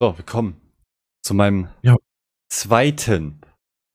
So, 0.00 0.16
willkommen 0.16 0.60
zu 1.24 1.34
meinem 1.34 1.70
Ja. 1.82 1.96
zweiten, 2.52 3.40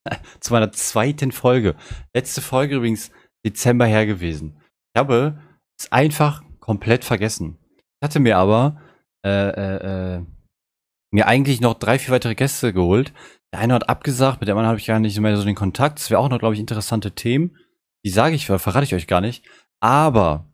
zu 0.40 0.52
meiner 0.52 0.70
zweiten 0.70 1.32
Folge. 1.32 1.76
Letzte 2.14 2.42
Folge 2.42 2.76
übrigens 2.76 3.10
Dezember 3.46 3.86
her 3.86 4.04
gewesen. 4.04 4.60
Ich 4.94 5.00
habe 5.00 5.40
es 5.78 5.90
einfach 5.90 6.42
komplett 6.60 7.06
vergessen. 7.06 7.56
Ich 7.78 8.04
hatte 8.04 8.20
mir 8.20 8.36
aber 8.36 8.82
äh, 9.24 9.30
äh, 9.30 10.16
äh, 10.16 10.26
mir 11.10 11.26
eigentlich 11.26 11.62
noch 11.62 11.72
drei, 11.72 11.98
vier 11.98 12.12
weitere 12.12 12.34
Gäste 12.34 12.74
geholt. 12.74 13.14
Der 13.54 13.60
eine 13.60 13.72
hat 13.72 13.88
abgesagt, 13.88 14.40
mit 14.40 14.48
dem 14.50 14.58
anderen 14.58 14.68
habe 14.68 14.78
ich 14.78 14.86
gar 14.86 14.98
nicht 15.00 15.18
mehr 15.18 15.36
so 15.38 15.44
den 15.44 15.54
Kontakt. 15.54 16.00
Das 16.00 16.10
wäre 16.10 16.20
auch 16.20 16.28
noch, 16.28 16.38
glaube 16.38 16.52
ich, 16.52 16.60
interessante 16.60 17.12
Themen. 17.14 17.56
Die 18.04 18.10
sage 18.10 18.34
ich, 18.34 18.44
verrate 18.44 18.84
ich 18.84 18.94
euch 18.94 19.06
gar 19.06 19.22
nicht. 19.22 19.48
Aber 19.80 20.52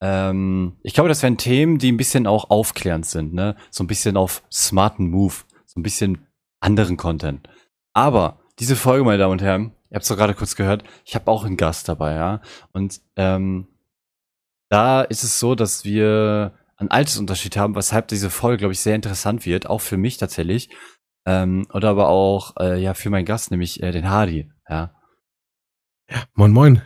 ähm, 0.00 0.76
ich 0.82 0.94
glaube, 0.94 1.08
das 1.08 1.22
wären 1.22 1.38
Themen, 1.38 1.78
die 1.78 1.90
ein 1.90 1.96
bisschen 1.96 2.26
auch 2.26 2.50
aufklärend 2.50 3.06
sind, 3.06 3.34
ne? 3.34 3.56
So 3.70 3.84
ein 3.84 3.88
bisschen 3.88 4.16
auf 4.16 4.42
smarten 4.52 5.10
Move, 5.10 5.34
so 5.66 5.80
ein 5.80 5.82
bisschen 5.82 6.26
anderen 6.60 6.96
Content. 6.96 7.48
Aber 7.92 8.40
diese 8.58 8.76
Folge, 8.76 9.04
meine 9.04 9.18
Damen 9.18 9.32
und 9.32 9.42
Herren, 9.42 9.72
ihr 9.90 9.96
habt 9.96 10.02
es 10.02 10.08
doch 10.08 10.16
gerade 10.16 10.34
kurz 10.34 10.56
gehört, 10.56 10.84
ich 11.04 11.14
habe 11.14 11.30
auch 11.30 11.44
einen 11.44 11.56
Gast 11.56 11.88
dabei, 11.88 12.14
ja. 12.14 12.40
Und 12.72 13.00
ähm, 13.16 13.68
da 14.68 15.02
ist 15.02 15.24
es 15.24 15.40
so, 15.40 15.54
dass 15.54 15.84
wir 15.84 16.52
einen 16.76 16.90
Altersunterschied 16.90 17.56
haben, 17.56 17.74
weshalb 17.74 18.08
diese 18.08 18.30
Folge, 18.30 18.58
glaube 18.58 18.72
ich, 18.72 18.80
sehr 18.80 18.94
interessant 18.94 19.46
wird, 19.46 19.66
auch 19.66 19.80
für 19.80 19.96
mich 19.96 20.16
tatsächlich. 20.18 20.70
Ähm, 21.26 21.66
oder 21.72 21.90
aber 21.90 22.08
auch 22.08 22.54
äh, 22.58 22.80
ja 22.80 22.94
für 22.94 23.10
meinen 23.10 23.24
Gast, 23.24 23.50
nämlich 23.50 23.82
äh, 23.82 23.90
den 23.90 24.08
Hardy, 24.08 24.50
ja. 24.68 24.94
Ja, 26.10 26.22
moin 26.34 26.52
moin. 26.52 26.82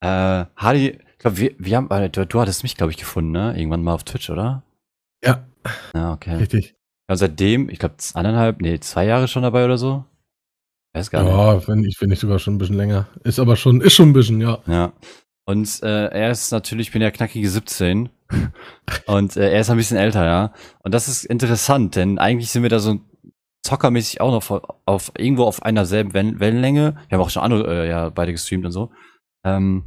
Äh, 0.00 0.44
Hardy, 0.56 1.00
ich 1.16 1.22
glaube, 1.22 1.38
wir, 1.38 1.54
wir 1.58 1.76
haben, 1.76 1.90
äh, 1.90 2.10
du, 2.10 2.26
du 2.26 2.40
hattest 2.40 2.62
mich, 2.62 2.76
glaube 2.76 2.92
ich, 2.92 2.98
gefunden, 2.98 3.32
ne? 3.32 3.58
Irgendwann 3.58 3.82
mal 3.82 3.94
auf 3.94 4.04
Twitch, 4.04 4.28
oder? 4.28 4.62
Ja, 5.24 5.46
Ja, 5.94 6.12
okay. 6.12 6.36
richtig. 6.36 6.74
Ja, 7.08 7.16
seitdem, 7.16 7.70
ich 7.70 7.78
glaube, 7.78 7.94
anderthalb, 8.14 8.60
nee, 8.60 8.78
zwei 8.80 9.06
Jahre 9.06 9.28
schon 9.28 9.42
dabei 9.42 9.64
oder 9.64 9.78
so. 9.78 10.04
Weiß 10.92 11.10
gar 11.10 11.22
nicht. 11.22 11.32
Ja, 11.32 11.68
wenn 11.68 11.84
ich, 11.84 12.00
wenn 12.00 12.10
ich 12.10 12.18
sogar 12.18 12.38
schon 12.38 12.54
ein 12.54 12.58
bisschen 12.58 12.76
länger. 12.76 13.06
Ist 13.24 13.38
aber 13.38 13.56
schon, 13.56 13.80
ist 13.80 13.94
schon 13.94 14.10
ein 14.10 14.12
bisschen, 14.12 14.40
ja. 14.40 14.58
Ja. 14.66 14.92
Und 15.46 15.82
äh, 15.82 16.06
er 16.08 16.30
ist 16.30 16.50
natürlich, 16.50 16.88
ich 16.88 16.92
bin 16.92 17.02
ja 17.02 17.10
knackige 17.10 17.48
17. 17.48 18.08
und 19.06 19.36
äh, 19.36 19.52
er 19.52 19.60
ist 19.60 19.70
ein 19.70 19.76
bisschen 19.76 19.96
älter, 19.96 20.24
ja. 20.24 20.52
Und 20.82 20.92
das 20.92 21.08
ist 21.08 21.24
interessant, 21.24 21.96
denn 21.96 22.18
eigentlich 22.18 22.50
sind 22.50 22.62
wir 22.62 22.70
da 22.70 22.78
so 22.78 23.00
zockermäßig 23.62 24.20
auch 24.20 24.30
noch 24.30 24.50
auf, 24.50 24.62
auf 24.84 25.12
irgendwo 25.16 25.44
auf 25.44 25.62
einer 25.62 25.86
selben 25.86 26.12
Wellen, 26.14 26.40
Wellenlänge. 26.40 26.96
Wir 27.08 27.18
haben 27.18 27.24
auch 27.24 27.30
schon 27.30 27.42
andere, 27.42 27.84
äh, 27.84 27.88
ja, 27.88 28.10
beide 28.10 28.32
gestreamt 28.32 28.64
und 28.64 28.72
so. 28.72 28.90
Ähm, 29.44 29.84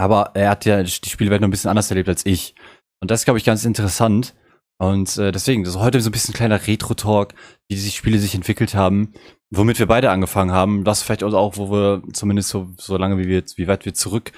aber 0.00 0.30
er 0.34 0.50
hat 0.50 0.64
ja 0.64 0.82
die 0.82 0.90
Spielwelt 0.90 1.42
noch 1.42 1.48
ein 1.48 1.50
bisschen 1.50 1.70
anders 1.70 1.90
erlebt 1.90 2.08
als 2.08 2.24
ich. 2.24 2.54
Und 3.00 3.10
das 3.10 3.20
ist, 3.20 3.24
glaube 3.26 3.38
ich, 3.38 3.44
ganz 3.44 3.64
interessant. 3.64 4.34
Und 4.78 5.18
äh, 5.18 5.30
deswegen, 5.30 5.62
das 5.62 5.74
ist 5.74 5.80
heute 5.80 6.00
so 6.00 6.08
ein 6.08 6.12
bisschen 6.12 6.32
ein 6.32 6.38
kleiner 6.38 6.66
Retro-Talk, 6.66 7.34
wie 7.68 7.74
die 7.74 7.90
Spiele 7.90 8.18
sich 8.18 8.34
entwickelt 8.34 8.74
haben, 8.74 9.12
womit 9.50 9.78
wir 9.78 9.86
beide 9.86 10.10
angefangen 10.10 10.52
haben. 10.52 10.84
Das 10.84 11.02
vielleicht 11.02 11.22
auch, 11.22 11.56
wo 11.58 11.70
wir 11.70 12.02
zumindest 12.14 12.48
so, 12.48 12.70
so 12.78 12.96
lange, 12.96 13.18
wie 13.18 13.28
wir 13.28 13.44
wie 13.56 13.68
weit 13.68 13.84
wir 13.84 13.92
zurück 13.92 14.32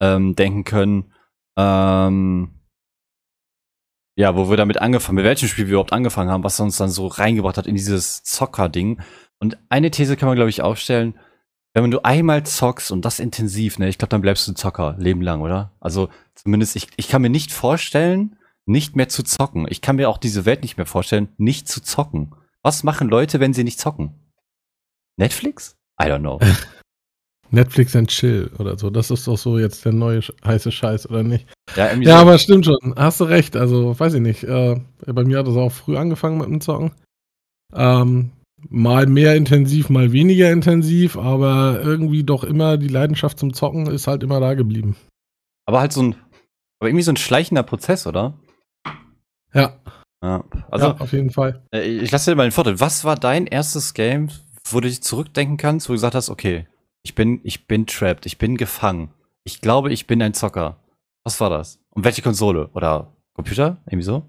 ähm, 0.00 0.34
denken 0.34 0.64
können. 0.64 1.12
Ähm, 1.56 2.60
ja, 4.16 4.36
wo 4.36 4.50
wir 4.50 4.56
damit 4.56 4.80
angefangen, 4.80 5.16
mit 5.16 5.24
welchem 5.24 5.48
Spiel 5.48 5.66
wir 5.66 5.74
überhaupt 5.74 5.92
angefangen 5.92 6.30
haben, 6.30 6.44
was 6.44 6.58
uns 6.58 6.76
dann 6.76 6.90
so 6.90 7.06
reingebracht 7.06 7.56
hat 7.56 7.68
in 7.68 7.76
dieses 7.76 8.24
Zocker-Ding. 8.24 9.00
Und 9.38 9.58
eine 9.68 9.92
These 9.92 10.16
kann 10.16 10.28
man, 10.28 10.36
glaube 10.36 10.50
ich, 10.50 10.62
aufstellen, 10.62 11.18
wenn 11.82 11.90
du 11.90 12.04
einmal 12.04 12.44
zockst 12.46 12.92
und 12.92 13.04
das 13.04 13.18
intensiv, 13.18 13.78
ne, 13.78 13.88
ich 13.88 13.98
glaube, 13.98 14.10
dann 14.10 14.20
bleibst 14.20 14.46
du 14.46 14.52
ein 14.52 14.56
Zocker, 14.56 14.94
Leben 14.98 15.22
lang, 15.22 15.40
oder? 15.40 15.72
Also 15.80 16.08
zumindest, 16.34 16.76
ich, 16.76 16.88
ich 16.96 17.08
kann 17.08 17.22
mir 17.22 17.30
nicht 17.30 17.52
vorstellen, 17.52 18.36
nicht 18.66 18.96
mehr 18.96 19.08
zu 19.08 19.22
zocken. 19.24 19.66
Ich 19.68 19.80
kann 19.80 19.96
mir 19.96 20.08
auch 20.08 20.18
diese 20.18 20.46
Welt 20.46 20.62
nicht 20.62 20.76
mehr 20.76 20.86
vorstellen, 20.86 21.28
nicht 21.36 21.68
zu 21.68 21.82
zocken. 21.82 22.34
Was 22.62 22.82
machen 22.84 23.08
Leute, 23.08 23.40
wenn 23.40 23.52
sie 23.52 23.64
nicht 23.64 23.78
zocken? 23.80 24.14
Netflix? 25.16 25.76
I 26.00 26.06
don't 26.06 26.20
know. 26.20 26.40
Netflix 27.50 27.94
and 27.94 28.08
Chill 28.08 28.50
oder 28.58 28.78
so. 28.78 28.90
Das 28.90 29.10
ist 29.10 29.26
doch 29.28 29.36
so 29.36 29.58
jetzt 29.58 29.84
der 29.84 29.92
neue 29.92 30.20
heiße 30.44 30.72
Scheiß, 30.72 31.08
oder 31.08 31.22
nicht? 31.22 31.46
Ja, 31.76 31.92
Ja, 31.94 32.16
so. 32.16 32.22
aber 32.22 32.38
stimmt 32.38 32.64
schon. 32.64 32.94
Hast 32.96 33.20
du 33.20 33.24
recht. 33.24 33.56
Also, 33.56 33.98
weiß 33.98 34.14
ich 34.14 34.20
nicht. 34.20 34.44
Äh, 34.44 34.80
bei 35.06 35.24
mir 35.24 35.38
hat 35.38 35.46
es 35.48 35.56
auch 35.56 35.70
früh 35.70 35.96
angefangen 35.96 36.38
mit 36.38 36.46
dem 36.48 36.60
Zocken. 36.60 36.92
Ähm, 37.74 38.30
mal 38.70 39.06
mehr 39.06 39.34
intensiv, 39.36 39.88
mal 39.90 40.12
weniger 40.12 40.50
intensiv, 40.50 41.16
aber 41.16 41.80
irgendwie 41.82 42.24
doch 42.24 42.44
immer 42.44 42.76
die 42.76 42.88
Leidenschaft 42.88 43.38
zum 43.38 43.52
Zocken 43.54 43.86
ist 43.86 44.06
halt 44.06 44.22
immer 44.22 44.40
da 44.40 44.54
geblieben. 44.54 44.96
aber 45.66 45.80
halt 45.80 45.92
so 45.92 46.02
ein, 46.02 46.14
aber 46.80 46.88
irgendwie 46.88 47.02
so 47.04 47.12
ein 47.12 47.16
schleichender 47.16 47.62
Prozess, 47.62 48.06
oder? 48.06 48.38
Ja, 49.52 49.80
Ja. 50.22 50.44
Also, 50.70 50.86
ja 50.86 50.96
auf 50.98 51.12
jeden 51.12 51.30
Fall. 51.30 51.62
Äh, 51.72 51.82
Ich 51.82 52.10
lasse 52.10 52.30
dir 52.30 52.36
mal 52.36 52.46
den 52.46 52.52
Vorteil. 52.52 52.80
Was 52.80 53.04
war 53.04 53.16
dein 53.16 53.46
erstes 53.46 53.94
Game, 53.94 54.30
wo 54.68 54.80
du 54.80 54.88
dich 54.88 55.02
zurückdenken 55.02 55.56
kannst, 55.56 55.88
wo 55.88 55.92
du 55.92 55.96
gesagt 55.96 56.14
hast, 56.14 56.30
okay, 56.30 56.66
ich 57.02 57.14
bin, 57.14 57.40
ich 57.44 57.66
bin 57.66 57.86
trapped, 57.86 58.24
ich 58.26 58.38
bin 58.38 58.56
gefangen. 58.56 59.10
Ich 59.44 59.60
glaube, 59.60 59.92
ich 59.92 60.06
bin 60.06 60.22
ein 60.22 60.32
Zocker. 60.34 60.78
Was 61.24 61.40
war 61.40 61.50
das? 61.50 61.78
Und 61.90 62.04
welche 62.04 62.22
Konsole? 62.22 62.68
Oder 62.72 63.12
Computer? 63.34 63.82
Irgendwie 63.86 64.04
so? 64.04 64.28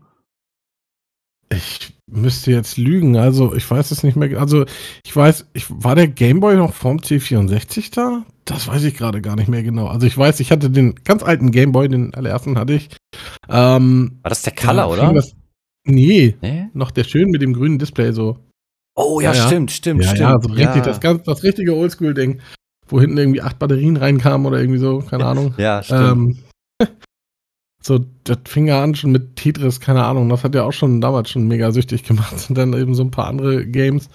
Ich 1.50 1.95
müsste 2.12 2.52
jetzt 2.52 2.78
lügen, 2.78 3.18
also 3.18 3.56
ich 3.56 3.70
weiß 3.70 3.92
es 3.92 4.04
nicht 4.04 4.16
mehr. 4.16 4.40
Also 4.40 4.66
ich 5.04 5.16
weiß, 5.16 5.48
ich, 5.54 5.66
war 5.70 5.96
der 5.96 6.08
Gameboy 6.08 6.56
noch 6.56 6.74
vorm 6.74 6.98
C64 6.98 7.94
da? 7.94 8.24
Das 8.46 8.68
weiß 8.68 8.84
ich 8.84 8.94
gerade 8.96 9.22
gar 9.22 9.36
nicht 9.36 9.48
mehr 9.48 9.64
genau. 9.64 9.88
Also 9.88 10.06
ich 10.06 10.16
weiß, 10.18 10.40
ich 10.40 10.52
hatte 10.52 10.70
den 10.70 10.96
ganz 11.04 11.24
alten 11.24 11.50
Gameboy, 11.52 11.90
den 11.90 12.14
allerersten 12.14 12.58
hatte 12.60 12.74
ich. 12.74 12.90
Ähm, 13.50 14.20
War 14.22 14.30
das 14.30 14.44
der 14.44 14.54
Color, 14.54 14.90
oder? 14.92 15.14
Das, 15.14 15.34
nee, 15.86 16.36
Nee? 16.42 16.68
noch 16.74 16.92
der 16.92 17.06
schön 17.06 17.30
mit 17.32 17.42
dem 17.42 17.54
grünen 17.54 17.80
Display 17.80 18.12
so. 18.12 18.38
Oh 18.96 19.20
ja, 19.20 19.34
Ja, 19.34 19.48
stimmt, 19.48 19.72
stimmt, 19.72 20.04
ja, 20.04 20.10
stimmt. 20.10 20.20
ja, 20.22 20.40
so 20.40 20.50
richtig, 20.50 20.84
das, 20.84 21.02
ganz, 21.02 21.24
das 21.24 21.42
richtige 21.44 21.76
Oldschool-Ding, 21.76 22.40
wo 22.88 23.02
hinten 23.02 23.18
irgendwie 23.18 23.42
acht 23.42 23.58
Batterien 23.60 23.98
reinkamen 23.98 24.46
oder 24.46 24.60
irgendwie 24.60 24.80
so, 24.80 25.00
keine 25.00 25.26
Ahnung. 25.26 25.54
Ja, 25.58 25.82
stimmt. 25.82 26.38
Ähm, 26.82 26.88
so, 27.86 28.04
das 28.24 28.40
fing 28.46 28.66
ja 28.68 28.84
an 28.84 28.96
schon 28.96 29.12
mit 29.12 29.36
Tetris, 29.36 29.80
keine 29.80 30.06
Ahnung. 30.06 30.28
Das 30.30 30.44
hat 30.44 30.56
ja 30.56 30.64
auch 30.64 30.74
schon 30.74 31.02
damals 31.02 31.30
schon 31.30 31.48
mega 31.48 31.72
süchtig 31.72 32.04
gemacht. 32.04 32.34
Und 32.50 32.58
dann 32.58 32.74
eben 32.74 32.96
so 32.96 33.04
ein 33.04 33.12
paar 33.12 33.28
andere 33.28 33.68
Games. 33.68 34.10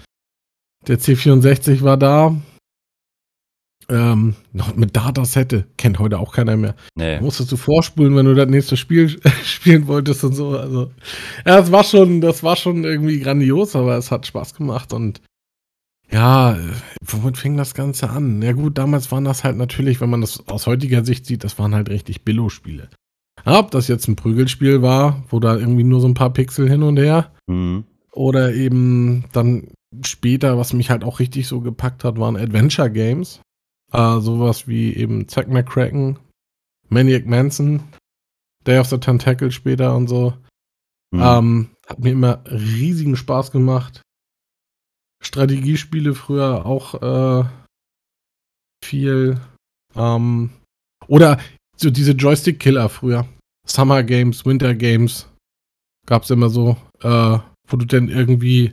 Der 0.88 0.98
C64 0.98 1.82
war 1.82 1.96
da. 1.96 2.34
Ähm, 3.88 4.34
noch 4.52 4.74
mit 4.74 4.96
Datasette. 4.96 5.66
Kennt 5.76 6.00
heute 6.00 6.18
auch 6.18 6.32
keiner 6.32 6.56
mehr. 6.56 6.74
nee. 6.96 7.16
Da 7.16 7.20
musstest 7.20 7.52
du 7.52 7.56
vorspulen, 7.56 8.16
wenn 8.16 8.26
du 8.26 8.34
das 8.34 8.48
nächste 8.48 8.76
Spiel 8.76 9.20
spielen 9.44 9.86
wolltest 9.86 10.24
und 10.24 10.32
so. 10.32 10.58
Also, 10.58 10.90
ja, 11.46 11.60
das 11.60 11.70
war 11.70 11.84
schon, 11.84 12.20
das 12.20 12.42
war 12.42 12.56
schon 12.56 12.82
irgendwie 12.82 13.20
grandios, 13.20 13.76
aber 13.76 13.96
es 13.96 14.10
hat 14.10 14.26
Spaß 14.26 14.54
gemacht 14.54 14.92
und 14.92 15.20
ja, 16.10 16.58
womit 17.04 17.38
fing 17.38 17.56
das 17.56 17.74
Ganze 17.74 18.10
an? 18.10 18.42
Ja 18.42 18.50
gut, 18.50 18.78
damals 18.78 19.12
waren 19.12 19.24
das 19.24 19.44
halt 19.44 19.56
natürlich, 19.56 20.00
wenn 20.00 20.10
man 20.10 20.22
das 20.22 20.42
aus 20.48 20.66
heutiger 20.66 21.04
Sicht 21.04 21.24
sieht, 21.24 21.44
das 21.44 21.56
waren 21.60 21.72
halt 21.72 21.88
richtig 21.88 22.24
Billo-Spiele. 22.24 22.88
Ob 23.44 23.70
das 23.70 23.88
jetzt 23.88 24.08
ein 24.08 24.16
Prügelspiel 24.16 24.82
war, 24.82 25.22
wo 25.28 25.40
da 25.40 25.56
irgendwie 25.56 25.84
nur 25.84 26.00
so 26.00 26.08
ein 26.08 26.14
paar 26.14 26.32
Pixel 26.32 26.68
hin 26.68 26.82
und 26.82 26.96
her, 26.98 27.32
Mhm. 27.46 27.84
oder 28.12 28.52
eben 28.54 29.24
dann 29.32 29.68
später, 30.04 30.56
was 30.58 30.72
mich 30.72 30.90
halt 30.90 31.02
auch 31.04 31.18
richtig 31.20 31.48
so 31.48 31.60
gepackt 31.60 32.04
hat, 32.04 32.18
waren 32.18 32.36
Adventure 32.36 32.90
Games. 32.90 33.40
Äh, 33.92 34.20
sowas 34.20 34.68
wie 34.68 34.94
eben 34.94 35.26
Zack 35.28 35.48
McCracken, 35.48 36.18
Maniac 36.88 37.26
Manson, 37.26 37.82
Day 38.66 38.78
of 38.78 38.86
the 38.88 38.98
Tentacle 38.98 39.50
später 39.50 39.96
und 39.96 40.06
so. 40.08 40.34
Mhm. 41.12 41.20
Ähm, 41.22 41.68
hat 41.88 41.98
mir 41.98 42.12
immer 42.12 42.44
riesigen 42.46 43.16
Spaß 43.16 43.50
gemacht. 43.50 44.02
Strategiespiele 45.22 46.14
früher 46.14 46.64
auch 46.66 46.94
äh, 47.02 47.44
viel. 48.84 49.40
Ähm, 49.96 50.50
oder 51.08 51.38
so 51.76 51.90
diese 51.90 52.12
Joystick-Killer 52.12 52.88
früher. 52.88 53.26
Summer 53.70 54.02
Games, 54.02 54.44
Winter 54.44 54.74
Games. 54.74 55.26
Gab's 56.06 56.30
immer 56.30 56.48
so, 56.48 56.76
äh, 57.02 57.38
wo 57.68 57.76
du 57.76 57.84
dann 57.86 58.08
irgendwie, 58.08 58.72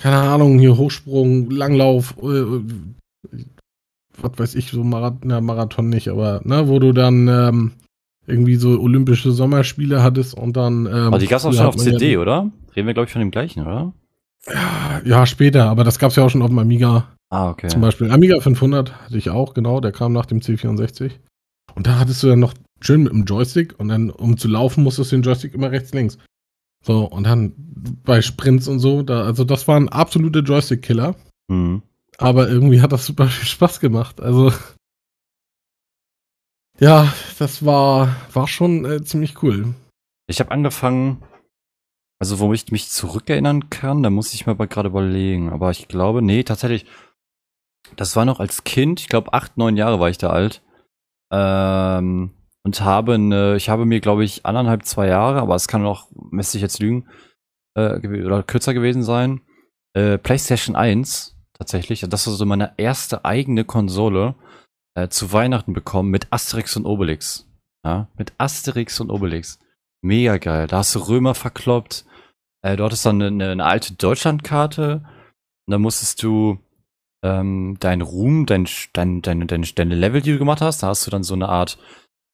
keine 0.00 0.16
Ahnung, 0.18 0.58
hier 0.58 0.76
Hochsprung, 0.76 1.50
Langlauf, 1.50 2.14
äh, 2.22 2.60
was 4.20 4.32
weiß 4.38 4.54
ich, 4.56 4.70
so 4.70 4.84
Marathon, 4.84 5.20
na, 5.24 5.40
Marathon 5.40 5.88
nicht, 5.88 6.08
aber, 6.08 6.40
ne, 6.44 6.68
wo 6.68 6.78
du 6.78 6.92
dann 6.92 7.28
ähm, 7.28 7.72
irgendwie 8.26 8.56
so 8.56 8.78
olympische 8.80 9.30
Sommerspiele 9.32 10.02
hattest 10.02 10.34
und 10.34 10.56
dann. 10.56 10.86
Ähm, 10.86 10.92
Aber 10.94 11.18
die 11.18 11.26
gab's 11.26 11.44
auch 11.44 11.50
früher 11.50 11.58
schon 11.58 11.66
auf 11.68 11.76
man 11.76 11.86
ja- 11.86 11.92
CD, 11.92 12.16
oder? 12.18 12.50
Reden 12.76 12.86
wir, 12.86 12.94
glaube 12.94 13.06
ich, 13.06 13.12
von 13.12 13.20
dem 13.20 13.30
gleichen, 13.30 13.62
oder? 13.62 13.92
Ja, 14.52 15.00
ja, 15.04 15.26
später, 15.26 15.64
aber 15.70 15.84
das 15.84 15.98
gab's 15.98 16.16
ja 16.16 16.24
auch 16.24 16.30
schon 16.30 16.42
auf 16.42 16.48
dem 16.48 16.58
Amiga. 16.58 17.08
Ah, 17.30 17.50
okay. 17.50 17.68
Zum 17.68 17.80
Beispiel 17.80 18.10
Amiga 18.10 18.40
500 18.40 18.92
hatte 19.04 19.18
ich 19.18 19.30
auch, 19.30 19.54
genau, 19.54 19.80
der 19.80 19.92
kam 19.92 20.12
nach 20.12 20.26
dem 20.26 20.40
C64. 20.40 21.12
Und 21.74 21.86
da 21.86 21.98
hattest 21.98 22.22
du 22.22 22.28
dann 22.28 22.40
noch 22.40 22.54
schön 22.80 23.02
mit 23.04 23.12
dem 23.12 23.24
Joystick 23.24 23.78
und 23.78 23.88
dann, 23.88 24.10
um 24.10 24.36
zu 24.36 24.48
laufen, 24.48 24.84
musstest 24.84 25.12
du 25.12 25.16
den 25.16 25.22
Joystick 25.22 25.54
immer 25.54 25.70
rechts, 25.70 25.92
links. 25.92 26.18
So, 26.84 27.04
und 27.04 27.24
dann 27.24 27.52
bei 28.04 28.22
Sprints 28.22 28.68
und 28.68 28.78
so, 28.78 29.02
da, 29.02 29.24
also 29.24 29.44
das 29.44 29.66
waren 29.68 29.88
absolute 29.88 30.40
Joystick-Killer, 30.40 31.14
Mhm. 31.50 31.82
aber 32.18 32.48
irgendwie 32.48 32.80
hat 32.80 32.92
das 32.92 33.04
super 33.06 33.26
viel 33.28 33.46
Spaß 33.48 33.80
gemacht. 33.80 34.20
Also, 34.20 34.52
ja, 36.78 37.12
das 37.38 37.64
war, 37.64 38.14
war 38.32 38.46
schon 38.46 38.84
äh, 38.84 39.02
ziemlich 39.02 39.42
cool. 39.42 39.74
Ich 40.28 40.40
habe 40.40 40.50
angefangen, 40.50 41.22
Also, 42.20 42.38
wo 42.40 42.52
ich 42.52 42.70
mich 42.72 42.88
zurückerinnern 42.90 43.70
kann, 43.70 44.02
da 44.02 44.10
muss 44.10 44.34
ich 44.34 44.44
mir 44.46 44.52
aber 44.52 44.66
gerade 44.66 44.88
überlegen. 44.88 45.50
Aber 45.50 45.70
ich 45.70 45.86
glaube, 45.88 46.20
nee, 46.20 46.42
tatsächlich, 46.42 46.84
das 47.96 48.16
war 48.16 48.24
noch 48.24 48.40
als 48.40 48.64
Kind, 48.64 49.00
ich 49.00 49.08
glaube, 49.08 49.32
acht, 49.32 49.56
neun 49.56 49.76
Jahre 49.76 50.00
war 50.00 50.10
ich 50.10 50.18
da 50.18 50.30
alt. 50.30 50.60
Ähm, 51.32 52.30
und 52.68 52.82
habe 52.82 53.14
eine, 53.14 53.56
ich 53.56 53.70
habe 53.70 53.86
mir, 53.86 53.98
glaube 54.00 54.24
ich, 54.24 54.44
anderthalb, 54.44 54.84
zwei 54.84 55.06
Jahre, 55.06 55.40
aber 55.40 55.54
es 55.54 55.68
kann 55.68 55.86
auch, 55.86 56.08
müsste 56.30 56.58
ich 56.58 56.62
jetzt 56.62 56.80
lügen, 56.80 57.08
äh, 57.74 58.06
oder 58.06 58.42
kürzer 58.42 58.74
gewesen 58.74 59.02
sein, 59.02 59.40
äh, 59.94 60.18
PlayStation 60.18 60.76
1 60.76 61.34
tatsächlich. 61.54 62.00
Das 62.06 62.26
war 62.26 62.34
so 62.34 62.44
meine 62.44 62.74
erste 62.76 63.24
eigene 63.24 63.64
Konsole 63.64 64.34
äh, 64.94 65.08
zu 65.08 65.32
Weihnachten 65.32 65.72
bekommen 65.72 66.10
mit 66.10 66.26
Asterix 66.30 66.76
und 66.76 66.84
Obelix. 66.84 67.48
Ja, 67.86 68.08
mit 68.18 68.34
Asterix 68.36 69.00
und 69.00 69.10
Obelix. 69.10 69.58
Mega 70.02 70.36
geil. 70.36 70.66
Da 70.66 70.78
hast 70.78 70.94
du 70.94 70.98
Römer 70.98 71.34
verkloppt. 71.34 72.04
Äh, 72.62 72.76
du 72.76 72.84
hattest 72.84 73.06
dann 73.06 73.22
eine, 73.22 73.50
eine 73.50 73.64
alte 73.64 73.94
Deutschlandkarte. 73.94 75.06
Und 75.66 75.72
da 75.72 75.78
musstest 75.78 76.22
du 76.22 76.58
ähm, 77.24 77.78
dein 77.80 78.02
Ruhm, 78.02 78.44
dein, 78.44 78.68
dein, 78.92 79.22
deine, 79.22 79.46
deine, 79.46 79.66
deine 79.66 79.94
Level, 79.94 80.20
die 80.20 80.32
du 80.32 80.38
gemacht 80.38 80.60
hast, 80.60 80.82
da 80.82 80.88
hast 80.88 81.06
du 81.06 81.10
dann 81.10 81.22
so 81.22 81.32
eine 81.32 81.48
Art 81.48 81.78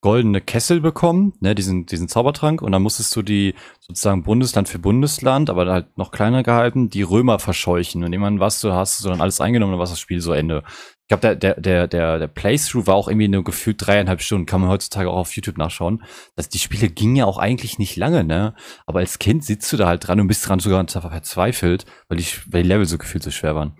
goldene 0.04 0.42
Kessel 0.42 0.82
bekommen, 0.82 1.32
ne, 1.40 1.54
diesen, 1.54 1.86
diesen 1.86 2.08
Zaubertrank, 2.08 2.60
und 2.60 2.72
dann 2.72 2.82
musstest 2.82 3.16
du 3.16 3.22
die 3.22 3.54
sozusagen 3.80 4.22
Bundesland 4.22 4.68
für 4.68 4.78
Bundesland, 4.78 5.48
aber 5.48 5.64
halt 5.72 5.96
noch 5.96 6.10
kleiner 6.10 6.42
gehalten, 6.42 6.90
die 6.90 7.00
Römer 7.00 7.38
verscheuchen. 7.38 8.04
Und 8.04 8.12
irgendwann 8.12 8.38
warst 8.38 8.62
du, 8.62 8.72
hast 8.74 9.02
du 9.02 9.08
dann 9.08 9.22
alles 9.22 9.40
eingenommen 9.40 9.72
und 9.72 9.78
war 9.78 9.86
das 9.86 9.98
Spiel 9.98 10.20
so 10.20 10.34
Ende. 10.34 10.62
Ich 11.04 11.08
glaube, 11.08 11.22
der, 11.22 11.36
der, 11.36 11.58
der, 11.58 11.88
der, 11.88 12.18
der 12.18 12.26
Playthrough 12.26 12.86
war 12.86 12.96
auch 12.96 13.08
irgendwie 13.08 13.28
nur 13.28 13.44
gefühlt 13.44 13.78
dreieinhalb 13.78 14.20
Stunden, 14.20 14.44
kann 14.44 14.60
man 14.60 14.68
heutzutage 14.68 15.08
auch 15.08 15.16
auf 15.16 15.34
YouTube 15.34 15.56
nachschauen. 15.56 16.02
Das, 16.36 16.50
die 16.50 16.58
Spiele 16.58 16.90
gingen 16.90 17.16
ja 17.16 17.24
auch 17.24 17.38
eigentlich 17.38 17.78
nicht 17.78 17.96
lange, 17.96 18.24
ne? 18.24 18.54
Aber 18.84 18.98
als 18.98 19.18
Kind 19.18 19.42
sitzt 19.42 19.72
du 19.72 19.78
da 19.78 19.86
halt 19.86 20.06
dran 20.06 20.20
und 20.20 20.26
bist 20.26 20.46
dran 20.46 20.58
sogar 20.58 20.86
verzweifelt, 20.86 21.86
weil 22.08 22.18
die, 22.18 22.26
weil 22.50 22.62
die 22.62 22.68
Level 22.68 22.84
so 22.84 22.98
gefühlt 22.98 23.24
so 23.24 23.30
schwer 23.30 23.54
waren. 23.54 23.70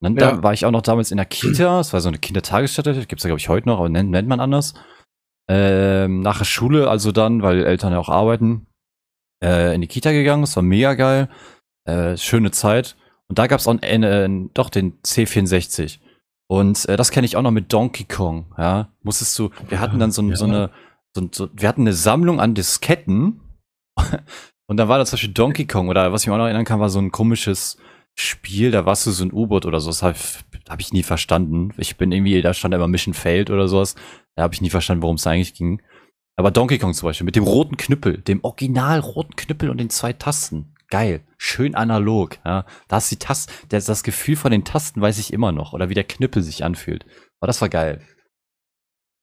Und 0.00 0.04
dann 0.04 0.16
ja. 0.16 0.36
da 0.36 0.42
war 0.44 0.52
ich 0.52 0.64
auch 0.66 0.70
noch 0.70 0.82
damals 0.82 1.10
in 1.10 1.16
der 1.16 1.26
Kita, 1.26 1.80
es 1.80 1.92
war 1.92 2.00
so 2.00 2.08
eine 2.08 2.18
Kindertagesstätte, 2.18 2.94
gibt's 3.06 3.24
ja 3.24 3.28
glaube 3.28 3.40
ich 3.40 3.48
heute 3.48 3.68
noch, 3.68 3.80
aber 3.80 3.88
nennt, 3.88 4.10
nennt 4.10 4.28
man 4.28 4.38
anders. 4.38 4.74
Ähm, 5.48 6.20
nach 6.20 6.38
der 6.38 6.44
Schule, 6.44 6.90
also 6.90 7.10
dann, 7.10 7.42
weil 7.42 7.64
Eltern 7.64 7.92
ja 7.92 7.98
auch 7.98 8.10
arbeiten, 8.10 8.66
äh, 9.42 9.74
in 9.74 9.80
die 9.80 9.86
Kita 9.86 10.12
gegangen. 10.12 10.42
Das 10.42 10.56
war 10.56 10.62
mega 10.62 10.94
geil. 10.94 11.28
Äh, 11.86 12.16
schöne 12.16 12.50
Zeit. 12.50 12.96
Und 13.28 13.38
da 13.38 13.46
gab's 13.46 13.66
auch 13.66 13.80
äh, 13.82 14.28
doch 14.54 14.70
den 14.70 15.00
C64. 15.02 16.00
Und 16.48 16.88
äh, 16.88 16.96
das 16.96 17.10
kenne 17.10 17.26
ich 17.26 17.36
auch 17.36 17.42
noch 17.42 17.50
mit 17.50 17.72
Donkey 17.72 18.04
Kong. 18.04 18.54
Ja, 18.56 18.90
musstest 19.02 19.38
du. 19.38 19.50
Wir 19.68 19.80
hatten 19.80 19.98
dann 19.98 20.10
so, 20.10 20.22
ja. 20.22 20.36
so 20.36 20.46
eine, 20.46 20.70
so, 21.14 21.28
so, 21.30 21.48
wir 21.52 21.68
hatten 21.68 21.82
eine 21.82 21.92
Sammlung 21.92 22.40
an 22.40 22.54
Disketten. 22.54 23.40
und 24.66 24.76
da 24.76 24.88
war 24.88 24.98
da 24.98 25.04
zum 25.04 25.16
Beispiel 25.16 25.34
Donkey 25.34 25.66
Kong 25.66 25.88
oder 25.88 26.12
was 26.12 26.22
ich 26.22 26.28
mir 26.28 26.34
auch 26.34 26.38
noch 26.38 26.44
erinnern 26.44 26.64
kann, 26.64 26.80
war 26.80 26.88
so 26.88 26.98
ein 26.98 27.12
komisches 27.12 27.78
Spiel, 28.20 28.72
da 28.72 28.84
warst 28.84 29.06
du 29.06 29.12
so 29.12 29.24
ein 29.24 29.32
U-Boot 29.32 29.64
oder 29.64 29.80
so. 29.80 29.90
Das 29.90 30.02
habe 30.02 30.16
hab 30.68 30.80
ich 30.80 30.92
nie 30.92 31.02
verstanden. 31.02 31.72
Ich 31.76 31.96
bin 31.96 32.10
irgendwie, 32.10 32.40
da 32.42 32.52
stand 32.54 32.74
immer 32.74 32.88
Mission 32.88 33.14
Failed 33.14 33.50
oder 33.50 33.68
sowas. 33.68 33.94
Da 34.38 34.44
habe 34.44 34.54
ich 34.54 34.60
nie 34.60 34.70
verstanden, 34.70 35.02
worum 35.02 35.16
es 35.16 35.26
eigentlich 35.26 35.52
ging. 35.52 35.82
Aber 36.36 36.52
Donkey 36.52 36.78
Kong 36.78 36.94
zum 36.94 37.08
Beispiel, 37.08 37.24
mit 37.24 37.34
dem 37.34 37.42
roten 37.42 37.76
Knüppel, 37.76 38.18
dem 38.18 38.44
original 38.44 39.00
roten 39.00 39.34
Knüppel 39.34 39.68
und 39.68 39.78
den 39.78 39.90
zwei 39.90 40.12
Tasten. 40.12 40.76
Geil. 40.90 41.22
Schön 41.38 41.74
analog. 41.74 42.38
Ja. 42.44 42.64
Da 42.86 42.98
ist 42.98 43.10
die 43.10 43.16
Tasten, 43.16 43.52
das, 43.70 43.86
das 43.86 44.04
Gefühl 44.04 44.36
von 44.36 44.52
den 44.52 44.62
Tasten 44.62 45.00
weiß 45.00 45.18
ich 45.18 45.32
immer 45.32 45.50
noch. 45.50 45.72
Oder 45.72 45.88
wie 45.88 45.94
der 45.94 46.04
Knüppel 46.04 46.44
sich 46.44 46.62
anfühlt. 46.62 47.04
Aber 47.40 47.48
das 47.48 47.60
war 47.60 47.68
geil. 47.68 48.00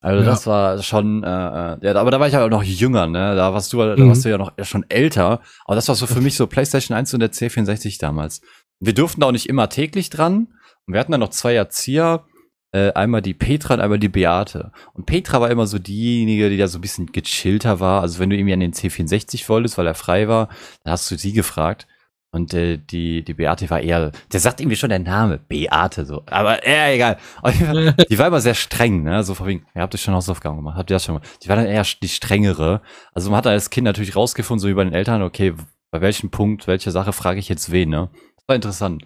Also 0.01 0.21
ja. 0.21 0.29
das 0.29 0.47
war 0.47 0.83
schon, 0.83 1.23
äh, 1.23 1.27
äh, 1.27 1.77
ja, 1.81 1.95
aber 1.95 2.11
da 2.11 2.19
war 2.19 2.27
ich 2.27 2.33
ja 2.33 2.43
auch 2.43 2.49
noch 2.49 2.63
jünger, 2.63 3.07
ne? 3.07 3.37
Da 3.37 3.53
warst 3.53 3.71
du, 3.71 3.77
da 3.77 3.95
mhm. 3.95 4.09
warst 4.09 4.25
du 4.25 4.29
ja 4.29 4.37
noch 4.37 4.51
schon 4.63 4.83
älter. 4.89 5.39
Aber 5.63 5.75
das 5.75 5.87
war 5.87 5.95
so 5.95 6.07
für 6.07 6.19
mich 6.19 6.35
so 6.35 6.45
PlayStation 6.45 6.97
1 6.97 7.13
und 7.13 7.21
der 7.21 7.31
C64 7.31 8.01
damals. 8.01 8.41
Wir 8.81 8.93
durften 8.93 9.21
da 9.21 9.27
auch 9.27 9.31
nicht 9.31 9.47
immer 9.47 9.69
täglich 9.69 10.09
dran. 10.09 10.49
Und 10.85 10.93
wir 10.93 10.99
hatten 10.99 11.13
dann 11.13 11.21
noch 11.21 11.29
zwei 11.29 11.55
Erzieher, 11.55 12.25
äh, 12.75 12.91
einmal 12.93 13.21
die 13.21 13.33
Petra 13.33 13.75
und 13.75 13.79
einmal 13.79 13.99
die 13.99 14.09
Beate. 14.09 14.71
Und 14.93 15.05
Petra 15.05 15.39
war 15.39 15.49
immer 15.49 15.65
so 15.65 15.79
diejenige, 15.79 16.49
die 16.49 16.57
da 16.57 16.67
so 16.67 16.77
ein 16.77 16.81
bisschen 16.81 17.07
gechillter 17.07 17.79
war. 17.79 18.01
Also 18.01 18.19
wenn 18.19 18.29
du 18.29 18.35
irgendwie 18.35 18.53
an 18.53 18.59
den 18.59 18.73
C64 18.73 19.47
wolltest, 19.47 19.77
weil 19.77 19.87
er 19.87 19.95
frei 19.95 20.27
war, 20.27 20.49
dann 20.83 20.91
hast 20.91 21.09
du 21.09 21.15
sie 21.15 21.31
gefragt. 21.31 21.87
Und 22.31 22.53
äh, 22.53 22.77
die, 22.77 23.23
die 23.23 23.33
Beate 23.33 23.69
war 23.69 23.79
eher, 23.79 24.11
der 24.33 24.39
sagt 24.41 24.59
irgendwie 24.59 24.75
schon 24.75 24.89
der 24.89 24.99
Name, 24.99 25.37
Beate, 25.37 26.05
so. 26.05 26.23
Aber 26.25 26.67
äh, 26.67 26.95
egal. 26.95 27.17
die 28.09 28.19
war 28.19 28.27
immer 28.27 28.41
sehr 28.41 28.55
streng, 28.55 29.03
ne? 29.03 29.23
So 29.23 29.35
vor 29.35 29.47
wegen, 29.47 29.65
ihr 29.73 29.81
habt 29.81 29.95
euch 29.95 30.01
schon 30.01 30.13
Hausaufgaben 30.13 30.57
gemacht, 30.57 30.75
habt 30.77 30.91
ihr 30.91 30.95
das 30.95 31.05
schon 31.05 31.15
gemacht? 31.15 31.39
Die 31.43 31.47
war 31.47 31.55
dann 31.55 31.67
eher 31.67 31.85
die 32.01 32.09
strengere. 32.09 32.81
Also 33.13 33.29
man 33.29 33.37
hat 33.37 33.47
als 33.47 33.69
Kind 33.69 33.85
natürlich 33.85 34.17
rausgefunden, 34.17 34.59
so 34.59 34.67
wie 34.67 34.73
bei 34.73 34.83
den 34.83 34.91
Eltern, 34.91 35.21
okay, 35.21 35.53
bei 35.91 36.01
welchem 36.01 36.29
Punkt, 36.29 36.67
welche 36.67 36.91
Sache 36.91 37.13
frage 37.13 37.39
ich 37.39 37.47
jetzt 37.47 37.71
wen, 37.71 37.87
ne? 37.87 38.09
Das 38.35 38.43
war 38.49 38.55
interessant. 38.57 39.05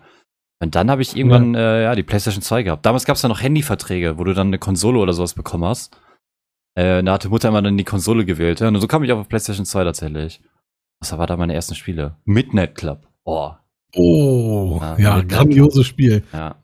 Und 0.62 0.76
dann 0.76 0.92
habe 0.92 1.02
ich 1.02 1.16
irgendwann 1.16 1.54
ja. 1.54 1.60
Äh, 1.60 1.84
ja 1.84 1.96
die 1.96 2.04
PlayStation 2.04 2.42
2 2.42 2.64
gehabt. 2.64 2.86
Damals 2.86 3.06
gab 3.06 3.16
es 3.16 3.22
ja 3.22 3.30
noch 3.30 3.42
Handyverträge, 3.42 4.18
wo 4.18 4.24
du 4.24 4.34
dann 4.34 4.48
eine 4.48 4.60
Konsole 4.60 5.00
oder 5.00 5.14
sowas 5.14 5.34
bekommen 5.34 5.66
hast. 5.66 5.96
Äh, 6.76 7.02
da 7.04 7.14
hatte 7.14 7.30
Mutter 7.30 7.50
immer 7.50 7.62
dann 7.62 7.78
die 7.78 7.86
Konsole 7.86 8.26
gewählt. 8.26 8.60
Ja? 8.60 8.68
Und 8.68 8.80
so 8.80 8.88
kam 8.88 9.04
ich 9.04 9.12
auf 9.12 9.28
PlayStation 9.28 9.66
2 9.66 9.84
tatsächlich. 9.86 10.42
Das 11.00 11.18
war 11.18 11.28
da 11.28 11.38
meine 11.38 11.54
ersten 11.54 11.76
Spiele. 11.76 12.18
Midnight 12.26 12.76
Club. 12.76 13.08
Oh. 13.24 13.52
Oh, 13.96 14.80
ja, 14.82 14.98
ja 15.00 15.22
grandioses 15.22 15.88
Spiel. 15.88 16.24
Ja. 16.34 16.56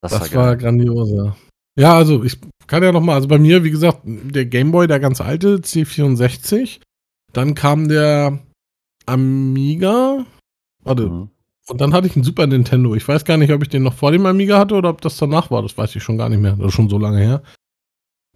Das, 0.00 0.12
das 0.12 0.34
war, 0.34 0.46
war 0.46 0.56
grandios, 0.56 1.10
ja. 1.12 1.36
Ja, 1.78 1.96
also 1.96 2.24
ich 2.24 2.38
kann 2.66 2.82
ja 2.82 2.90
noch 2.90 3.02
mal, 3.02 3.14
also 3.14 3.28
bei 3.28 3.38
mir, 3.38 3.64
wie 3.64 3.70
gesagt, 3.70 4.00
der 4.04 4.46
Gameboy, 4.46 4.86
der 4.86 4.98
ganz 4.98 5.20
alte, 5.20 5.56
C64. 5.58 6.80
Dann 7.32 7.54
kam 7.54 7.88
der 7.88 8.40
Amiga. 9.06 10.26
Warte, 10.82 11.08
mhm. 11.08 11.30
Und 11.68 11.80
dann 11.80 11.92
hatte 11.92 12.06
ich 12.06 12.16
einen 12.16 12.24
Super 12.24 12.46
Nintendo. 12.46 12.94
Ich 12.94 13.06
weiß 13.06 13.24
gar 13.24 13.36
nicht, 13.36 13.52
ob 13.52 13.62
ich 13.62 13.68
den 13.68 13.82
noch 13.82 13.94
vor 13.94 14.12
dem 14.12 14.26
Amiga 14.26 14.58
hatte 14.58 14.74
oder 14.74 14.90
ob 14.90 15.00
das 15.00 15.16
danach 15.16 15.50
war. 15.50 15.62
Das 15.62 15.76
weiß 15.76 15.94
ich 15.94 16.02
schon 16.02 16.18
gar 16.18 16.28
nicht 16.28 16.40
mehr. 16.40 16.56
Das 16.56 16.68
ist 16.68 16.74
schon 16.74 16.88
so 16.88 16.98
lange 16.98 17.18
her. 17.18 17.42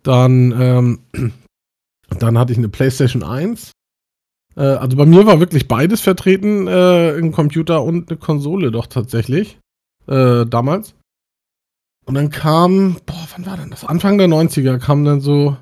Dann, 0.02 0.52
ähm, 0.60 1.00
dann 2.18 2.38
hatte 2.38 2.52
ich 2.52 2.58
eine 2.58 2.68
PlayStation 2.68 3.22
1. 3.22 3.72
Äh, 4.56 4.60
also 4.62 4.96
bei 4.96 5.06
mir 5.06 5.26
war 5.26 5.40
wirklich 5.40 5.66
beides 5.66 6.00
vertreten, 6.00 6.68
äh, 6.68 7.18
ein 7.18 7.32
Computer 7.32 7.82
und 7.82 8.10
eine 8.10 8.18
Konsole 8.18 8.70
doch 8.70 8.86
tatsächlich. 8.86 9.58
Äh, 10.06 10.46
damals. 10.46 10.94
Und 12.06 12.14
dann 12.14 12.30
kam, 12.30 12.98
boah, 13.06 13.26
wann 13.34 13.46
war 13.46 13.56
denn 13.56 13.70
das? 13.70 13.84
Anfang 13.84 14.18
der 14.18 14.28
90er 14.28 14.78
kam 14.78 15.04
dann 15.04 15.20
so 15.20 15.56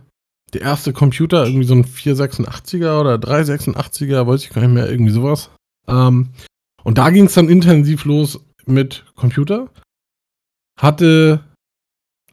der 0.52 0.62
erste 0.62 0.92
Computer, 0.92 1.46
irgendwie 1.46 1.64
so 1.64 1.74
ein 1.74 1.84
486er 1.84 3.00
oder 3.00 3.14
386er, 3.14 4.26
weiß 4.26 4.42
ich 4.42 4.50
gar 4.50 4.62
nicht 4.62 4.74
mehr, 4.74 4.90
irgendwie 4.90 5.12
sowas. 5.12 5.50
Ähm, 5.88 6.30
und 6.84 6.98
da 6.98 7.10
ging 7.10 7.26
es 7.26 7.34
dann 7.34 7.48
intensiv 7.48 8.04
los 8.04 8.40
mit 8.66 9.04
Computer. 9.14 9.68
Hatte 10.78 11.44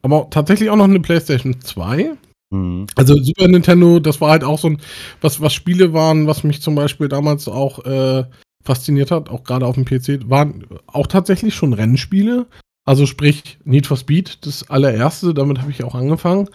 aber 0.02 0.30
tatsächlich 0.30 0.70
auch 0.70 0.76
noch 0.76 0.86
eine 0.86 1.00
PlayStation 1.00 1.60
2. 1.62 2.16
Mhm. 2.52 2.88
Also 2.96 3.16
Super 3.22 3.48
Nintendo, 3.48 4.00
das 4.00 4.22
war 4.22 4.32
halt 4.32 4.44
auch 4.44 4.60
so 4.60 4.70
ein, 4.70 4.82
was, 5.22 5.42
was 5.42 5.54
Spiele 5.54 5.94
waren, 5.94 6.28
was 6.28 6.44
mich 6.44 6.62
zum 6.62 6.76
Beispiel 6.76 7.08
damals 7.08 7.48
auch 7.48 7.86
äh, 7.86 8.26
fasziniert 8.64 9.12
hat, 9.12 9.30
auch 9.30 9.44
gerade 9.44 9.66
auf 9.66 9.76
dem 9.76 9.86
PC, 9.86 10.30
waren 10.30 10.66
auch 10.88 11.08
tatsächlich 11.08 11.56
schon 11.56 11.74
Rennspiele. 11.74 12.48
Also 12.86 13.06
sprich 13.06 13.60
Need 13.66 13.88
for 13.88 13.98
Speed, 13.98 14.46
das 14.46 14.70
allererste, 14.70 15.34
damit 15.34 15.60
habe 15.60 15.72
ich 15.72 15.84
auch 15.84 15.96
angefangen. 15.96 16.50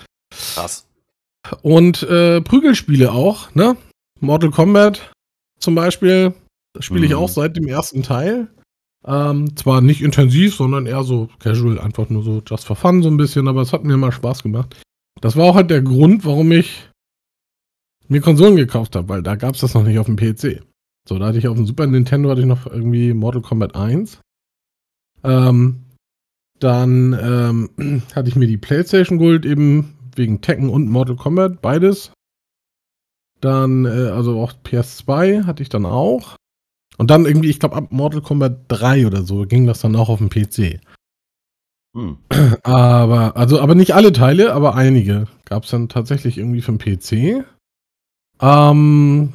Krass. 0.54 0.86
Und 1.62 2.02
äh, 2.04 2.40
Prügelspiele 2.40 3.12
auch, 3.12 3.54
ne? 3.54 3.76
Mortal 4.20 4.50
Kombat 4.50 5.12
zum 5.60 5.74
Beispiel, 5.74 6.34
das 6.74 6.84
spiele 6.84 7.06
ich 7.06 7.12
mhm. 7.12 7.18
auch 7.18 7.28
seit 7.28 7.56
dem 7.56 7.66
ersten 7.66 8.02
Teil. 8.02 8.48
Ähm, 9.06 9.56
zwar 9.56 9.80
nicht 9.80 10.02
intensiv, 10.02 10.54
sondern 10.54 10.86
eher 10.86 11.04
so 11.04 11.28
casual, 11.38 11.78
einfach 11.78 12.08
nur 12.08 12.22
so 12.22 12.42
just 12.46 12.66
for 12.66 12.76
fun 12.76 13.02
so 13.02 13.08
ein 13.08 13.16
bisschen, 13.16 13.48
aber 13.48 13.62
es 13.62 13.72
hat 13.72 13.84
mir 13.84 13.96
mal 13.96 14.12
Spaß 14.12 14.42
gemacht. 14.42 14.80
Das 15.20 15.36
war 15.36 15.44
auch 15.44 15.54
halt 15.54 15.70
der 15.70 15.82
Grund, 15.82 16.24
warum 16.24 16.52
ich 16.52 16.90
mir 18.08 18.20
Konsolen 18.20 18.56
gekauft 18.56 18.96
habe, 18.96 19.08
weil 19.08 19.22
da 19.22 19.36
gab 19.36 19.54
es 19.54 19.60
das 19.60 19.74
noch 19.74 19.84
nicht 19.84 19.98
auf 19.98 20.06
dem 20.06 20.16
PC. 20.16 20.62
So, 21.06 21.18
da 21.18 21.26
hatte 21.26 21.38
ich 21.38 21.48
auf 21.48 21.56
dem 21.56 21.66
Super 21.66 21.86
Nintendo 21.86 22.30
hatte 22.30 22.40
ich 22.40 22.46
noch 22.46 22.66
irgendwie 22.66 23.12
Mortal 23.12 23.42
Kombat 23.42 23.76
1. 23.76 24.20
Ähm, 25.22 25.84
dann 26.58 27.12
ähm, 27.78 28.02
hatte 28.14 28.28
ich 28.28 28.36
mir 28.36 28.46
die 28.46 28.56
PlayStation 28.56 29.18
Gold 29.18 29.44
eben 29.44 29.98
wegen 30.16 30.40
Tekken 30.40 30.70
und 30.70 30.88
Mortal 30.88 31.16
Kombat, 31.16 31.60
beides. 31.60 32.12
Dann, 33.40 33.84
äh, 33.84 34.10
also 34.10 34.40
auch 34.40 34.54
PS2 34.64 35.44
hatte 35.44 35.62
ich 35.62 35.68
dann 35.68 35.84
auch. 35.84 36.36
Und 36.96 37.10
dann 37.10 37.26
irgendwie, 37.26 37.50
ich 37.50 37.58
glaube, 37.58 37.76
ab 37.76 37.90
Mortal 37.90 38.22
Kombat 38.22 38.66
3 38.68 39.06
oder 39.06 39.22
so 39.22 39.46
ging 39.46 39.66
das 39.66 39.80
dann 39.80 39.96
auch 39.96 40.08
auf 40.08 40.18
dem 40.18 40.30
PC. 40.30 40.80
Hm. 41.94 42.18
Aber, 42.62 43.36
also, 43.36 43.60
aber 43.60 43.74
nicht 43.74 43.94
alle 43.94 44.12
Teile, 44.12 44.52
aber 44.52 44.74
einige 44.74 45.26
gab 45.44 45.64
es 45.64 45.70
dann 45.70 45.88
tatsächlich 45.88 46.38
irgendwie 46.38 46.60
für 46.60 46.72
den 46.72 46.78
PC. 46.78 47.44
Ähm, 48.40 49.32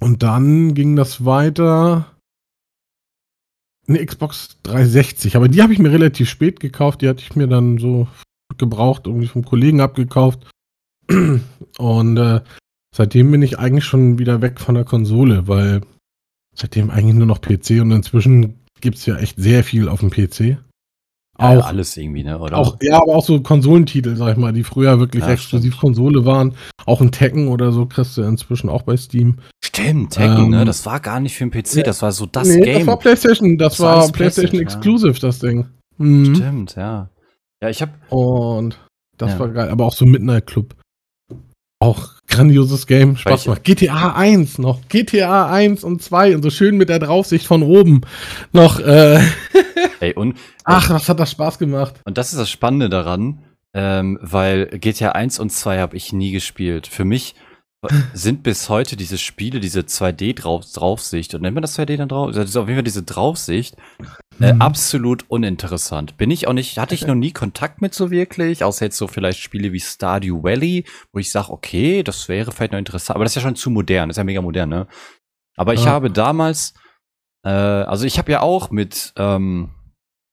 und 0.00 0.22
dann 0.22 0.74
ging 0.74 0.96
das 0.96 1.24
weiter. 1.24 2.06
Eine 3.86 4.04
Xbox 4.04 4.58
360, 4.62 5.36
aber 5.36 5.48
die 5.48 5.62
habe 5.62 5.72
ich 5.72 5.78
mir 5.78 5.92
relativ 5.92 6.28
spät 6.28 6.58
gekauft. 6.58 7.02
Die 7.02 7.08
hatte 7.08 7.22
ich 7.22 7.36
mir 7.36 7.46
dann 7.46 7.78
so 7.78 8.08
gebraucht, 8.56 9.06
irgendwie 9.06 9.26
vom 9.26 9.44
Kollegen 9.44 9.80
abgekauft. 9.80 10.46
Und 11.78 12.16
äh, 12.16 12.40
seitdem 12.94 13.30
bin 13.30 13.42
ich 13.42 13.58
eigentlich 13.58 13.84
schon 13.84 14.18
wieder 14.18 14.40
weg 14.40 14.58
von 14.58 14.74
der 14.74 14.84
Konsole, 14.84 15.48
weil 15.48 15.82
seitdem 16.54 16.90
eigentlich 16.90 17.14
nur 17.14 17.26
noch 17.26 17.40
PC 17.40 17.80
und 17.80 17.90
inzwischen 17.90 18.60
gibt 18.80 18.98
es 18.98 19.06
ja 19.06 19.16
echt 19.16 19.36
sehr 19.38 19.64
viel 19.64 19.88
auf 19.88 20.00
dem 20.00 20.10
PC. 20.10 20.58
Auch 21.36 21.52
ja, 21.52 21.60
alles 21.60 21.96
irgendwie, 21.96 22.22
ne? 22.22 22.38
Oder? 22.38 22.56
Auch, 22.56 22.76
ja, 22.80 22.96
aber 23.02 23.16
auch 23.16 23.24
so 23.24 23.40
Konsolentitel, 23.40 24.14
sag 24.14 24.32
ich 24.32 24.36
mal, 24.36 24.52
die 24.52 24.62
früher 24.62 25.00
wirklich 25.00 25.24
ja, 25.24 25.32
exklusiv 25.32 25.78
Konsole 25.78 26.24
waren. 26.24 26.54
Auch 26.86 27.00
ein 27.00 27.10
Tekken 27.10 27.48
oder 27.48 27.72
so 27.72 27.86
kriegst 27.86 28.16
du 28.16 28.22
inzwischen 28.22 28.68
auch 28.68 28.82
bei 28.82 28.96
Steam. 28.96 29.38
Stimmt, 29.64 30.12
Tekken, 30.12 30.36
ne? 30.36 30.42
ähm, 30.42 30.50
ne? 30.50 30.64
Das 30.64 30.86
war 30.86 31.00
gar 31.00 31.18
nicht 31.18 31.34
für 31.34 31.44
den 31.44 31.50
PC, 31.50 31.82
das 31.82 32.02
war 32.02 32.12
so 32.12 32.26
das 32.26 32.48
nee, 32.48 32.60
Game. 32.60 32.78
Das 32.78 32.86
war 32.86 32.98
PlayStation, 32.98 33.58
das, 33.58 33.72
das 33.72 33.80
war 33.80 34.12
PlayStation, 34.12 34.50
PlayStation 34.50 34.60
Exclusive, 34.60 35.20
das 35.20 35.40
Ding. 35.40 35.66
Mhm. 35.98 36.36
Stimmt, 36.36 36.76
ja. 36.76 37.10
Ja, 37.60 37.68
ich 37.68 37.82
hab. 37.82 37.90
Und 38.12 38.78
das 39.16 39.36
war 39.38 39.48
geil, 39.48 39.70
aber 39.70 39.86
auch 39.86 39.94
so 39.94 40.06
Midnight 40.06 40.46
Club. 40.46 40.76
Auch 41.84 42.08
grandioses 42.28 42.86
Game, 42.86 43.18
Spaß 43.18 43.44
macht. 43.46 43.62
GTA 43.62 44.14
1 44.14 44.56
noch, 44.56 44.80
GTA 44.88 45.52
1 45.52 45.84
und 45.84 46.02
2 46.02 46.34
und 46.34 46.42
so 46.42 46.48
schön 46.48 46.78
mit 46.78 46.88
der 46.88 46.98
Draufsicht 46.98 47.46
von 47.46 47.62
oben 47.62 48.00
noch. 48.52 48.80
Äh 48.80 49.20
Ey, 50.00 50.14
und. 50.14 50.38
Ach, 50.64 50.88
was 50.88 51.10
hat 51.10 51.20
das 51.20 51.30
Spaß 51.32 51.58
gemacht. 51.58 51.96
Und 52.06 52.16
das 52.16 52.32
ist 52.32 52.38
das 52.38 52.48
Spannende 52.48 52.88
daran, 52.88 53.40
ähm, 53.74 54.18
weil 54.22 54.68
GTA 54.68 55.10
1 55.10 55.38
und 55.40 55.50
2 55.50 55.78
habe 55.78 55.94
ich 55.98 56.14
nie 56.14 56.32
gespielt. 56.32 56.86
Für 56.86 57.04
mich 57.04 57.34
sind 58.14 58.42
bis 58.42 58.70
heute 58.70 58.96
diese 58.96 59.18
Spiele, 59.18 59.60
diese 59.60 59.80
2D-Draufsicht, 59.80 61.34
und 61.34 61.42
nennt 61.42 61.54
man 61.54 61.62
das 61.62 61.78
2D 61.78 61.98
dann 61.98 62.08
drauf? 62.08 62.32
Das 62.32 62.48
ist 62.48 62.56
auf 62.56 62.66
jeden 62.66 62.78
Fall 62.78 62.84
diese 62.84 63.02
Draufsicht, 63.02 63.76
äh, 64.40 64.52
mhm. 64.52 64.60
absolut 64.60 65.24
uninteressant. 65.28 66.16
Bin 66.16 66.30
ich 66.30 66.48
auch 66.48 66.52
nicht, 66.52 66.78
hatte 66.78 66.94
ich 66.94 67.06
noch 67.06 67.14
nie 67.14 67.32
Kontakt 67.32 67.80
mit 67.80 67.94
so 67.94 68.10
wirklich, 68.10 68.64
außer 68.64 68.86
jetzt 68.86 68.96
so 68.96 69.06
vielleicht 69.06 69.40
Spiele 69.40 69.72
wie 69.72 69.80
Stardew 69.80 70.42
Valley, 70.42 70.84
wo 71.12 71.18
ich 71.18 71.30
sage, 71.30 71.50
okay, 71.50 72.02
das 72.02 72.28
wäre 72.28 72.52
vielleicht 72.52 72.72
noch 72.72 72.78
interessant, 72.78 73.16
aber 73.16 73.24
das 73.24 73.32
ist 73.32 73.36
ja 73.36 73.42
schon 73.42 73.56
zu 73.56 73.70
modern, 73.70 74.08
das 74.08 74.16
ist 74.16 74.18
ja 74.18 74.24
mega 74.24 74.42
modern, 74.42 74.68
ne? 74.68 74.86
Aber 75.56 75.74
ich 75.74 75.84
ja. 75.84 75.90
habe 75.92 76.10
damals, 76.10 76.74
äh, 77.44 77.50
also 77.50 78.06
ich 78.06 78.18
habe 78.18 78.32
ja 78.32 78.40
auch 78.40 78.70
mit, 78.70 79.12
ähm, 79.16 79.70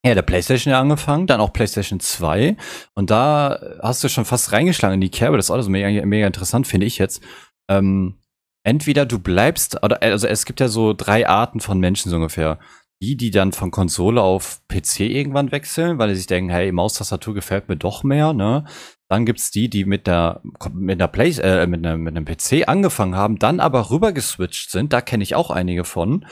ja, 0.04 0.14
der 0.14 0.22
PlayStation 0.22 0.72
ja 0.72 0.80
angefangen, 0.80 1.28
dann 1.28 1.40
auch 1.40 1.52
PlayStation 1.52 2.00
2. 2.00 2.56
Und 2.94 3.10
da 3.10 3.60
hast 3.80 4.02
du 4.02 4.08
schon 4.08 4.24
fast 4.24 4.50
reingeschlagen 4.50 4.94
in 4.94 5.00
die 5.00 5.10
Kerbe. 5.10 5.36
Das 5.36 5.46
ist 5.46 5.50
alles 5.52 5.68
mega, 5.68 6.04
mega 6.04 6.26
interessant, 6.26 6.66
finde 6.66 6.86
ich 6.86 6.98
jetzt. 6.98 7.22
Ähm, 7.70 8.18
entweder 8.64 9.06
du 9.06 9.20
bleibst, 9.20 9.80
oder 9.82 10.02
also 10.02 10.26
es 10.26 10.44
gibt 10.44 10.58
ja 10.58 10.66
so 10.66 10.92
drei 10.92 11.28
Arten 11.28 11.60
von 11.60 11.78
Menschen 11.78 12.10
so 12.10 12.16
ungefähr. 12.16 12.58
Die, 13.02 13.16
die 13.16 13.32
dann 13.32 13.50
von 13.50 13.72
Konsole 13.72 14.22
auf 14.22 14.60
PC 14.68 15.00
irgendwann 15.00 15.50
wechseln, 15.50 15.98
weil 15.98 16.10
sie 16.10 16.16
sich 16.16 16.28
denken, 16.28 16.50
hey, 16.50 16.70
Maustastatur 16.70 17.34
gefällt 17.34 17.68
mir 17.68 17.76
doch 17.76 18.04
mehr, 18.04 18.32
ne? 18.32 18.64
Dann 19.08 19.26
gibt's 19.26 19.50
die, 19.50 19.68
die 19.68 19.84
mit 19.84 20.06
der 20.06 20.40
mit 20.72 21.00
einer 21.00 21.08
Play 21.08 21.30
äh, 21.40 21.66
mit, 21.66 21.84
einer, 21.84 21.96
mit 21.98 22.16
einem 22.16 22.24
PC 22.24 22.68
angefangen 22.68 23.16
haben, 23.16 23.40
dann 23.40 23.58
aber 23.58 23.90
rüber 23.90 24.12
geswitcht 24.12 24.70
sind. 24.70 24.92
Da 24.92 25.00
kenne 25.00 25.24
ich 25.24 25.34
auch 25.34 25.50
einige 25.50 25.84
von. 25.84 26.24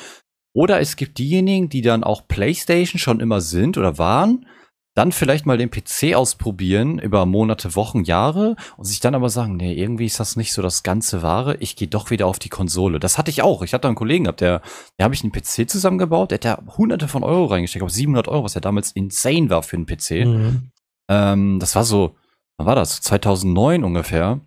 Oder 0.52 0.80
es 0.80 0.94
gibt 0.94 1.18
diejenigen, 1.18 1.68
die 1.68 1.82
dann 1.82 2.04
auch 2.04 2.28
PlayStation 2.28 3.00
schon 3.00 3.18
immer 3.18 3.40
sind 3.40 3.76
oder 3.76 3.98
waren, 3.98 4.46
dann 4.94 5.12
vielleicht 5.12 5.46
mal 5.46 5.56
den 5.56 5.70
PC 5.70 6.14
ausprobieren 6.14 6.98
über 6.98 7.24
Monate, 7.24 7.76
Wochen, 7.76 8.02
Jahre 8.02 8.56
und 8.76 8.84
sich 8.84 9.00
dann 9.00 9.14
aber 9.14 9.28
sagen, 9.28 9.56
nee, 9.56 9.72
irgendwie 9.72 10.06
ist 10.06 10.18
das 10.18 10.36
nicht 10.36 10.52
so 10.52 10.62
das 10.62 10.82
ganze 10.82 11.22
Wahre, 11.22 11.56
ich 11.58 11.76
gehe 11.76 11.88
doch 11.88 12.10
wieder 12.10 12.26
auf 12.26 12.38
die 12.38 12.48
Konsole. 12.48 12.98
Das 12.98 13.16
hatte 13.16 13.30
ich 13.30 13.42
auch. 13.42 13.62
Ich 13.62 13.72
hatte 13.72 13.86
einen 13.86 13.94
Kollegen 13.94 14.24
gehabt, 14.24 14.40
der, 14.40 14.62
der 14.98 15.04
habe 15.04 15.14
ich 15.14 15.22
einen 15.22 15.32
PC 15.32 15.70
zusammengebaut, 15.70 16.32
der 16.32 16.36
hat 16.36 16.44
da 16.44 16.76
hunderte 16.76 17.06
von 17.06 17.22
Euro 17.22 17.46
reingesteckt, 17.46 17.84
auf 17.84 17.90
700 17.90 18.26
Euro, 18.28 18.44
was 18.44 18.54
ja 18.54 18.60
damals 18.60 18.90
insane 18.92 19.48
war 19.48 19.62
für 19.62 19.76
einen 19.76 19.86
PC. 19.86 20.26
Mhm. 20.26 20.70
Ähm, 21.08 21.58
das 21.60 21.76
war 21.76 21.84
so, 21.84 22.16
wann 22.56 22.66
war 22.66 22.74
das? 22.74 23.00
2009 23.00 23.84
ungefähr. 23.84 24.40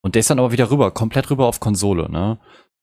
Und 0.00 0.14
der 0.14 0.20
ist 0.20 0.30
dann 0.30 0.38
aber 0.38 0.52
wieder 0.52 0.70
rüber, 0.70 0.90
komplett 0.92 1.28
rüber 1.30 1.46
auf 1.46 1.60
Konsole, 1.60 2.10
ne? 2.10 2.38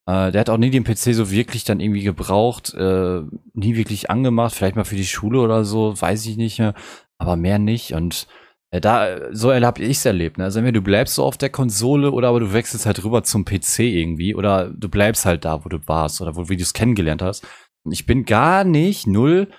Äh, 0.08 0.32
der 0.32 0.42
hat 0.42 0.50
auch 0.50 0.58
nie 0.58 0.70
den 0.70 0.84
PC 0.84 1.14
so 1.14 1.32
wirklich 1.32 1.64
dann 1.64 1.80
irgendwie 1.80 2.04
gebraucht, 2.04 2.74
äh, 2.76 3.22
nie 3.54 3.76
wirklich 3.76 4.10
angemacht, 4.10 4.54
vielleicht 4.54 4.76
mal 4.76 4.86
für 4.86 4.96
die 4.96 5.06
Schule 5.06 5.40
oder 5.40 5.66
so, 5.66 6.00
weiß 6.00 6.26
ich 6.28 6.38
nicht 6.38 6.60
mehr, 6.60 6.74
aber 7.18 7.36
mehr 7.36 7.60
nicht. 7.60 7.94
Und 7.94 8.28
äh, 8.72 8.82
da, 8.82 9.34
so 9.34 9.54
habe 9.54 9.84
ich's 9.84 10.06
erlebt. 10.06 10.38
Ne? 10.38 10.44
Also 10.44 10.60
entweder 10.60 10.80
du 10.80 10.84
bleibst 10.84 11.16
so 11.16 11.24
auf 11.24 11.38
der 11.38 11.50
Konsole 11.50 12.12
oder 12.12 12.30
aber 12.30 12.40
du 12.40 12.54
wechselst 12.54 12.86
halt 12.86 13.04
rüber 13.04 13.24
zum 13.24 13.46
PC 13.46 13.80
irgendwie 13.80 14.36
oder 14.36 14.70
du 14.70 14.90
bleibst 14.90 15.26
halt 15.26 15.46
da, 15.46 15.66
wo 15.66 15.70
du 15.70 15.80
warst 15.88 16.22
oder 16.22 16.36
wo, 16.36 16.44
du 16.44 16.54
es 16.54 16.74
kennengelernt 16.74 17.22
hast. 17.22 17.46
Und 17.84 17.92
ich 17.92 18.06
bin 18.06 18.26
gar 18.26 18.64
nicht 18.64 19.08
null 19.08 19.50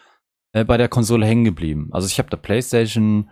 äh, 0.52 0.64
bei 0.64 0.76
der 0.76 0.88
Konsole 0.88 1.26
hängen 1.26 1.44
geblieben. 1.44 1.88
Also 1.92 2.06
ich 2.06 2.18
habe 2.18 2.30
da 2.30 2.36
PlayStation, 2.36 3.30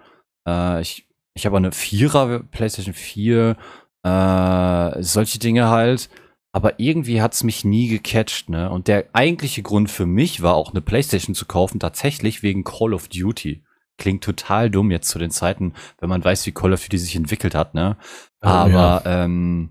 äh, 0.49 0.81
ich, 0.81 1.09
ich 1.35 1.47
habe 1.47 1.57
eine 1.57 1.73
Vierer, 1.73 2.41
PlayStation 2.41 2.95
4, 2.95 3.57
äh, 4.05 5.03
solche 5.03 5.39
Dinge 5.39 5.69
halt 5.69 6.09
aber 6.55 6.79
irgendwie 6.79 7.21
hat's 7.21 7.43
mich 7.43 7.65
nie 7.65 7.89
gecatcht, 7.89 8.49
ne? 8.49 8.71
Und 8.71 8.87
der 8.87 9.07
eigentliche 9.13 9.63
Grund 9.63 9.91
für 9.91 10.07
mich 10.07 10.41
war 10.41 10.55
auch 10.55 10.71
eine 10.71 10.81
Playstation 10.81 11.35
zu 11.35 11.47
kaufen, 11.47 11.81
tatsächlich 11.81 12.45
wegen 12.45 12.63
Call 12.63 12.95
of 12.95 13.09
Duty. 13.09 13.65
Klingt 13.99 14.23
total 14.23 14.71
dumm 14.71 14.93
jetzt 14.93 15.09
zu 15.09 15.19
den 15.19 15.33
Zeiten, 15.33 15.75
wenn 15.99 16.09
man 16.09 16.25
weiß, 16.25 16.47
wie 16.47 16.53
Call 16.53 16.73
of 16.73 16.81
Duty 16.81 16.97
sich 16.99 17.17
entwickelt 17.17 17.57
hat, 17.57 17.75
ne? 17.75 17.97
Oh, 18.41 18.47
aber 18.47 19.03
ja. 19.05 19.25
ähm, 19.25 19.71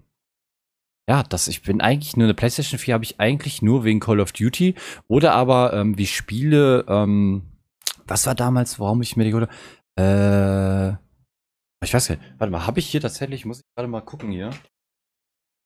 ja, 1.08 1.24
das, 1.24 1.48
ich 1.48 1.62
bin 1.62 1.80
eigentlich 1.80 2.18
nur 2.18 2.26
eine 2.26 2.34
PlayStation 2.34 2.78
4 2.78 2.96
habe 2.96 3.06
ich 3.06 3.18
eigentlich 3.18 3.62
nur 3.62 3.86
wegen 3.86 4.02
Call 4.02 4.20
of 4.20 4.34
Duty 4.34 4.76
oder 5.08 5.34
aber 5.36 5.72
ähm, 5.72 5.98
wie 5.98 6.06
Spiele, 6.06 6.84
ähm, 6.90 7.44
was 8.06 8.28
war 8.28 8.36
damals, 8.36 8.78
warum 8.78 9.02
ich 9.02 9.16
mir 9.16 9.24
die 9.24 9.34
oder 9.34 9.48
äh, 9.98 10.98
ich 11.82 11.94
weiß 11.94 12.10
nicht, 12.10 12.22
warte 12.40 12.52
mal, 12.52 12.68
habe 12.68 12.80
ich 12.80 12.88
hier 12.88 13.00
tatsächlich, 13.00 13.46
muss 13.46 13.60
ich 13.60 13.64
gerade 13.74 13.88
mal 13.88 14.02
gucken 14.02 14.32
hier 14.32 14.52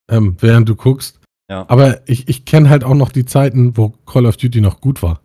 ähm, 0.10 0.38
während 0.40 0.68
du 0.70 0.76
guckst. 0.76 1.20
Ja. 1.50 1.66
Aber 1.70 2.08
ich, 2.08 2.28
ich 2.28 2.46
kenne 2.46 2.70
halt 2.70 2.84
auch 2.84 2.94
noch 2.94 3.12
die 3.12 3.26
Zeiten, 3.26 3.78
wo 3.78 3.90
Call 3.90 4.26
of 4.26 4.38
Duty 4.38 4.62
noch 4.62 4.82
gut 4.82 5.02
war. 5.02 5.22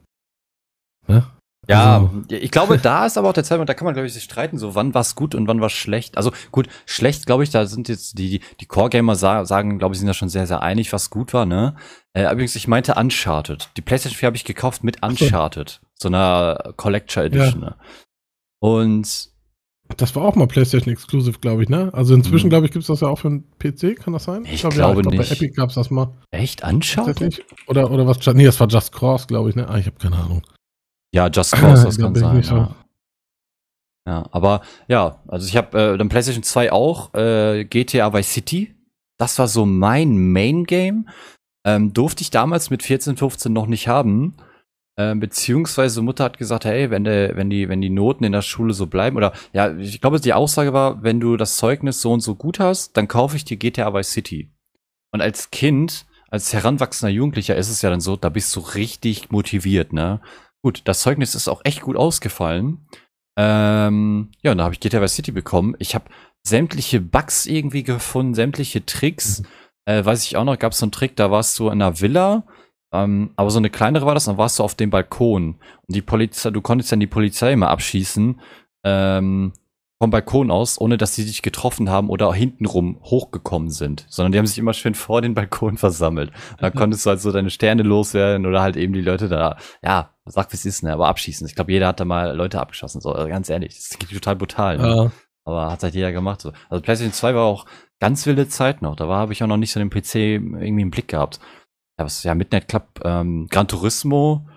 Ne? 1.08 1.26
Ja, 1.68 1.98
also. 1.98 2.22
ich 2.28 2.50
glaube, 2.50 2.78
da 2.78 3.06
ist 3.06 3.16
aber 3.16 3.28
auch 3.28 3.32
der 3.32 3.44
Zeitpunkt, 3.44 3.68
da 3.68 3.74
kann 3.74 3.84
man, 3.84 3.94
glaube 3.94 4.06
ich, 4.06 4.12
sich 4.12 4.24
streiten, 4.24 4.58
so 4.58 4.74
wann 4.74 4.94
war's 4.94 5.14
gut 5.14 5.34
und 5.34 5.46
wann 5.46 5.60
war's 5.60 5.72
schlecht. 5.72 6.16
Also 6.16 6.32
gut, 6.50 6.68
schlecht, 6.86 7.26
glaube 7.26 7.44
ich, 7.44 7.50
da 7.50 7.66
sind 7.66 7.88
jetzt 7.88 8.18
die, 8.18 8.40
die 8.60 8.66
Core-Gamer 8.66 9.14
sa 9.14 9.44
sagen, 9.44 9.78
glaube 9.78 9.94
ich, 9.94 10.00
sind 10.00 10.08
da 10.08 10.14
schon 10.14 10.28
sehr, 10.28 10.48
sehr 10.48 10.60
einig, 10.60 10.92
was 10.92 11.10
gut 11.10 11.32
war, 11.32 11.46
ne? 11.46 11.76
Äh, 12.14 12.24
übrigens, 12.32 12.56
ich 12.56 12.66
meinte 12.66 12.94
Uncharted. 12.94 13.70
Die 13.76 13.80
PlayStation 13.80 14.18
4 14.18 14.26
habe 14.26 14.36
ich 14.36 14.44
gekauft 14.44 14.82
mit 14.82 15.04
Uncharted, 15.04 15.80
so, 15.94 16.08
einer 16.08 16.74
Collector 16.76 17.24
Edition. 17.24 17.62
Ja. 17.62 17.70
Ne? 17.70 17.76
Und 18.60 19.31
das 19.96 20.14
war 20.16 20.22
auch 20.24 20.34
mal 20.34 20.46
PlayStation 20.46 20.92
Exclusive, 20.92 21.38
glaube 21.40 21.62
ich, 21.62 21.68
ne? 21.68 21.90
Also 21.92 22.14
inzwischen, 22.14 22.46
mhm. 22.46 22.50
glaube 22.50 22.66
ich, 22.66 22.72
gibt 22.72 22.82
es 22.82 22.88
das 22.88 23.00
ja 23.00 23.08
auch 23.08 23.18
für 23.18 23.28
einen 23.28 23.44
PC, 23.58 23.96
kann 23.96 24.12
das 24.12 24.24
sein? 24.24 24.44
Ich, 24.44 24.54
ich 24.54 24.60
glaub, 24.60 24.72
glaube 24.74 24.94
ja, 24.94 24.98
ich 24.98 25.02
glaub, 25.02 25.18
nicht. 25.18 25.28
Bei 25.30 25.34
Epic 25.34 25.54
gab 25.54 25.68
es 25.68 25.74
das 25.74 25.90
mal. 25.90 26.12
Echt? 26.30 26.64
Anschaut? 26.64 27.20
Oder, 27.66 27.90
oder 27.90 28.06
was? 28.06 28.18
Nee, 28.34 28.44
das 28.44 28.58
war 28.60 28.68
Just 28.68 28.92
Cause, 28.92 29.26
glaube 29.26 29.50
ich, 29.50 29.56
ne? 29.56 29.68
Ah, 29.68 29.78
ich 29.78 29.86
habe 29.86 29.96
keine 29.98 30.16
Ahnung. 30.16 30.42
Ja, 31.14 31.28
Just 31.28 31.52
Cause, 31.56 31.84
das 31.84 31.98
kann 31.98 32.14
sein. 32.14 32.42
Ja. 32.42 32.74
ja, 34.06 34.28
aber 34.30 34.62
ja, 34.88 35.20
also 35.28 35.46
ich 35.46 35.56
habe 35.56 35.78
äh, 35.78 35.98
dann 35.98 36.08
PlayStation 36.08 36.42
2 36.42 36.72
auch, 36.72 37.14
äh, 37.14 37.64
GTA 37.64 38.12
Vice 38.12 38.32
City. 38.32 38.74
Das 39.18 39.38
war 39.38 39.48
so 39.48 39.66
mein 39.66 40.32
Main-Game. 40.32 41.08
Ähm, 41.64 41.92
durfte 41.92 42.22
ich 42.22 42.30
damals 42.30 42.70
mit 42.70 42.82
14, 42.82 43.16
15 43.16 43.52
noch 43.52 43.66
nicht 43.66 43.88
haben. 43.88 44.34
Ähm, 44.98 45.20
beziehungsweise 45.20 46.02
Mutter 46.02 46.24
hat 46.24 46.36
gesagt, 46.36 46.66
hey, 46.66 46.90
wenn, 46.90 47.04
der, 47.04 47.34
wenn, 47.36 47.48
die, 47.48 47.68
wenn 47.68 47.80
die 47.80 47.88
Noten 47.88 48.24
in 48.24 48.32
der 48.32 48.42
Schule 48.42 48.74
so 48.74 48.86
bleiben, 48.86 49.16
oder 49.16 49.32
ja, 49.52 49.74
ich 49.78 50.00
glaube, 50.00 50.20
die 50.20 50.34
Aussage 50.34 50.72
war, 50.72 51.02
wenn 51.02 51.18
du 51.18 51.36
das 51.36 51.56
Zeugnis 51.56 52.02
so 52.02 52.12
und 52.12 52.20
so 52.20 52.34
gut 52.34 52.60
hast, 52.60 52.96
dann 52.96 53.08
kaufe 53.08 53.36
ich 53.36 53.44
dir 53.44 53.56
GTA 53.56 53.94
Vice 53.94 54.10
City. 54.10 54.50
Und 55.10 55.22
als 55.22 55.50
Kind, 55.50 56.06
als 56.30 56.52
heranwachsender 56.52 57.12
Jugendlicher 57.12 57.56
ist 57.56 57.70
es 57.70 57.80
ja 57.80 57.90
dann 57.90 58.00
so, 58.00 58.16
da 58.16 58.28
bist 58.28 58.54
du 58.54 58.60
richtig 58.60 59.30
motiviert, 59.30 59.92
ne? 59.92 60.20
Gut, 60.62 60.82
das 60.84 61.00
Zeugnis 61.00 61.34
ist 61.34 61.48
auch 61.48 61.62
echt 61.64 61.80
gut 61.80 61.96
ausgefallen. 61.96 62.86
Ähm, 63.38 64.30
ja, 64.42 64.52
und 64.52 64.58
da 64.58 64.64
habe 64.64 64.74
ich 64.74 64.80
GTA 64.80 65.00
Vice 65.00 65.16
City 65.16 65.32
bekommen. 65.32 65.74
Ich 65.78 65.94
habe 65.94 66.04
sämtliche 66.42 67.00
Bugs 67.00 67.46
irgendwie 67.46 67.82
gefunden, 67.82 68.34
sämtliche 68.34 68.84
Tricks. 68.84 69.40
Mhm. 69.40 69.46
Äh, 69.86 70.04
weiß 70.04 70.24
ich 70.24 70.36
auch 70.36 70.44
noch, 70.44 70.58
gab 70.58 70.72
es 70.72 70.78
so 70.78 70.86
einen 70.86 70.92
Trick, 70.92 71.16
da 71.16 71.30
warst 71.30 71.58
du 71.58 71.66
in 71.66 71.82
einer 71.82 72.00
Villa 72.00 72.44
ähm, 72.92 73.30
aber 73.36 73.50
so 73.50 73.58
eine 73.58 73.70
kleinere 73.70 74.06
war 74.06 74.14
das, 74.14 74.26
dann 74.26 74.38
warst 74.38 74.58
du 74.58 74.62
auf 74.62 74.74
dem 74.74 74.90
Balkon. 74.90 75.56
Und 75.86 75.96
die 75.96 76.02
Polizei, 76.02 76.50
du 76.50 76.60
konntest 76.60 76.92
dann 76.92 77.00
die 77.00 77.06
Polizei 77.06 77.52
immer 77.52 77.70
abschießen, 77.70 78.40
ähm, 78.84 79.52
vom 79.98 80.10
Balkon 80.10 80.50
aus, 80.50 80.80
ohne 80.80 80.98
dass 80.98 81.14
sie 81.14 81.24
dich 81.24 81.42
getroffen 81.42 81.88
haben 81.88 82.10
oder 82.10 82.32
hintenrum 82.34 82.98
hochgekommen 83.04 83.70
sind, 83.70 84.04
sondern 84.08 84.32
die 84.32 84.38
haben 84.38 84.46
sich 84.46 84.58
immer 84.58 84.72
schön 84.72 84.96
vor 84.96 85.22
den 85.22 85.34
Balkon 85.34 85.76
versammelt. 85.76 86.32
Da 86.58 86.70
konntest 86.70 87.06
du 87.06 87.10
halt 87.10 87.20
so 87.20 87.30
deine 87.30 87.50
Sterne 87.50 87.84
loswerden 87.84 88.44
oder 88.44 88.62
halt 88.62 88.76
eben 88.76 88.92
die 88.94 89.00
Leute 89.00 89.28
da, 89.28 89.56
ja, 89.80 90.10
sag 90.24 90.50
wie 90.50 90.56
es 90.56 90.64
ist, 90.64 90.82
ne, 90.82 90.92
aber 90.92 91.06
abschießen. 91.06 91.46
Ich 91.46 91.54
glaube, 91.54 91.70
jeder 91.70 91.86
hat 91.86 92.00
da 92.00 92.04
mal 92.04 92.34
Leute 92.34 92.60
abgeschossen, 92.60 93.00
so, 93.00 93.12
also 93.12 93.28
ganz 93.28 93.48
ehrlich, 93.48 93.76
das 93.76 93.92
ist 93.92 94.10
total 94.12 94.34
brutal, 94.34 94.78
ne? 94.78 94.88
Ja. 94.88 95.12
Aber 95.44 95.70
hat 95.70 95.84
halt 95.84 95.94
jeder 95.94 96.10
gemacht, 96.10 96.40
so. 96.40 96.52
Also 96.68 96.82
PlayStation 96.82 97.12
2 97.12 97.34
war 97.36 97.44
auch 97.44 97.64
ganz 98.00 98.26
wilde 98.26 98.48
Zeit 98.48 98.82
noch, 98.82 98.96
da 98.96 99.06
war, 99.06 99.20
habe 99.20 99.32
ich 99.32 99.42
auch 99.44 99.48
noch 99.48 99.56
nicht 99.56 99.70
so 99.70 99.78
den 99.78 99.90
PC 99.90 100.16
irgendwie 100.16 100.82
im 100.82 100.90
Blick 100.90 101.06
gehabt 101.06 101.38
ja, 101.98 102.04
was, 102.04 102.22
ja, 102.22 102.34
Midnight 102.34 102.68
Club, 102.68 103.00
ähm, 103.04 103.48
Gran 103.48 103.68
Turismo 103.68 104.48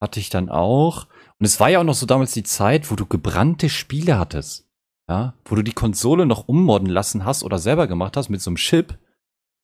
hatte 0.00 0.20
ich 0.20 0.30
dann 0.30 0.48
auch. 0.48 1.06
Und 1.38 1.46
es 1.46 1.58
war 1.60 1.70
ja 1.70 1.80
auch 1.80 1.84
noch 1.84 1.94
so 1.94 2.06
damals 2.06 2.32
die 2.32 2.42
Zeit, 2.42 2.90
wo 2.90 2.96
du 2.96 3.06
gebrannte 3.06 3.68
Spiele 3.68 4.18
hattest. 4.18 4.68
Ja, 5.08 5.34
wo 5.44 5.56
du 5.56 5.62
die 5.62 5.72
Konsole 5.72 6.26
noch 6.26 6.46
ummodden 6.46 6.88
lassen 6.88 7.24
hast 7.24 7.42
oder 7.42 7.58
selber 7.58 7.88
gemacht 7.88 8.16
hast 8.16 8.28
mit 8.28 8.40
so 8.40 8.50
einem 8.50 8.56
Chip. 8.56 8.98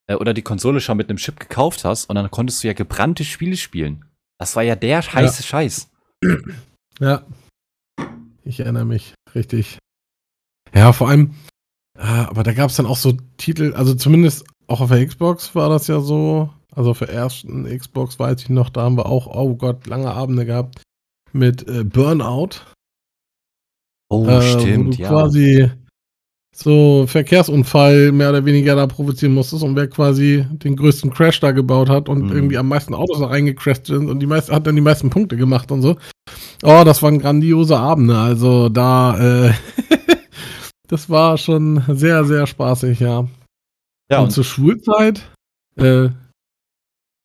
äh, 0.09 0.15
oder 0.15 0.35
die 0.35 0.43
Konsole 0.43 0.81
schon 0.81 0.97
mit 0.97 1.09
einem 1.09 1.19
Chip 1.19 1.39
gekauft 1.39 1.85
hast 1.85 2.07
und 2.07 2.17
dann 2.17 2.31
konntest 2.31 2.63
du 2.63 2.67
ja 2.67 2.73
gebrannte 2.73 3.25
Spiele 3.25 3.57
spielen. 3.57 4.05
Das 4.39 4.57
war 4.57 4.63
ja 4.63 4.75
der 4.77 5.03
heiße 5.03 5.43
ja. 5.43 5.47
Scheiß. 5.47 5.91
Ja. 7.01 7.25
Ich 8.43 8.59
erinnere 8.59 8.85
mich, 8.85 9.15
richtig. 9.33 9.79
Ja, 10.75 10.93
vor 10.93 11.09
allem, 11.09 11.35
äh, 11.97 12.03
aber 12.03 12.43
da 12.43 12.53
gab 12.55 12.71
es 12.71 12.77
dann 12.77 12.87
auch 12.87 12.97
so 12.97 13.13
Titel, 13.37 13.73
also 13.75 13.95
zumindest 13.95 14.45
auch 14.67 14.81
auf 14.81 14.89
der 14.91 15.07
Xbox 15.07 15.55
war 15.55 15.69
das 15.69 15.87
ja 15.87 16.01
so. 16.01 16.51
Also 16.75 16.93
der 16.95 17.09
ersten 17.09 17.65
Xbox 17.65 18.19
weiß 18.19 18.43
ich 18.43 18.49
noch, 18.51 18.71
da 18.71 18.83
haben 18.83 18.97
wir 18.97 19.07
auch, 19.07 19.27
oh 19.27 19.55
Gott, 19.55 19.87
lange 19.87 20.11
Abende 20.11 20.45
gehabt 20.45 20.83
mit 21.33 21.67
äh, 21.69 21.85
Burnout. 21.85 22.61
Oh, 24.11 24.27
äh, 24.27 24.43
stimmt, 24.43 24.87
wo 24.87 24.91
du 24.97 25.03
ja. 25.03 25.09
quasi 25.09 25.71
so 26.55 27.07
Verkehrsunfall 27.07 28.11
mehr 28.11 28.31
oder 28.31 28.45
weniger 28.45 28.75
da 28.75 28.87
provozieren 28.87 29.35
musstest 29.35 29.63
und 29.63 29.77
wer 29.77 29.87
quasi 29.87 30.45
den 30.51 30.77
größten 30.77 31.13
Crash 31.13 31.39
da 31.41 31.53
gebaut 31.53 31.89
hat 31.89 32.09
und 32.09 32.25
mhm. 32.25 32.33
irgendwie 32.33 32.59
am 32.59 32.69
meisten 32.69 32.95
Autos 32.95 33.21
da 33.21 33.27
reingecrashed 33.27 33.87
sind 33.87 34.09
und 34.11 34.19
die 34.19 34.27
meisten, 34.27 34.53
hat 34.53 34.67
dann 34.67 34.75
die 34.75 34.83
meisten 34.83 35.09
Punkte 35.09 35.37
gemacht 35.37 35.71
und 35.71 35.83
so. 35.83 35.97
Oh, 36.65 36.83
das 36.85 37.03
waren 37.03 37.21
grandiose 37.21 37.79
Abende. 37.79 38.17
Also 38.17 38.69
da, 38.69 39.47
äh, 39.47 39.53
das 40.89 41.09
war 41.09 41.39
schon 41.39 41.83
sehr, 41.89 42.25
sehr 42.25 42.47
spaßig, 42.47 42.99
ja. 42.99 43.29
Ja. 44.11 44.19
Und, 44.19 44.25
und 44.25 44.31
zur 44.33 44.45
Schulzeit, 44.45 45.31
äh, 45.77 46.09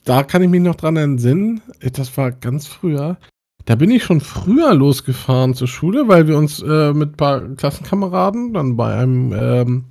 da 0.03 0.23
kann 0.23 0.41
ich 0.41 0.49
mich 0.49 0.61
noch 0.61 0.75
dran 0.75 0.97
entsinnen, 0.97 1.61
das 1.79 2.15
war 2.17 2.31
ganz 2.31 2.67
früher. 2.67 3.17
Da 3.65 3.75
bin 3.75 3.91
ich 3.91 4.03
schon 4.03 4.19
früher 4.19 4.73
losgefahren 4.73 5.53
zur 5.53 5.67
Schule, 5.67 6.07
weil 6.07 6.27
wir 6.27 6.37
uns 6.37 6.61
äh, 6.61 6.93
mit 6.93 7.11
ein 7.11 7.17
paar 7.17 7.41
Klassenkameraden 7.55 8.53
dann 8.53 8.75
bei 8.75 8.93
einem, 8.95 9.33
ähm, 9.33 9.85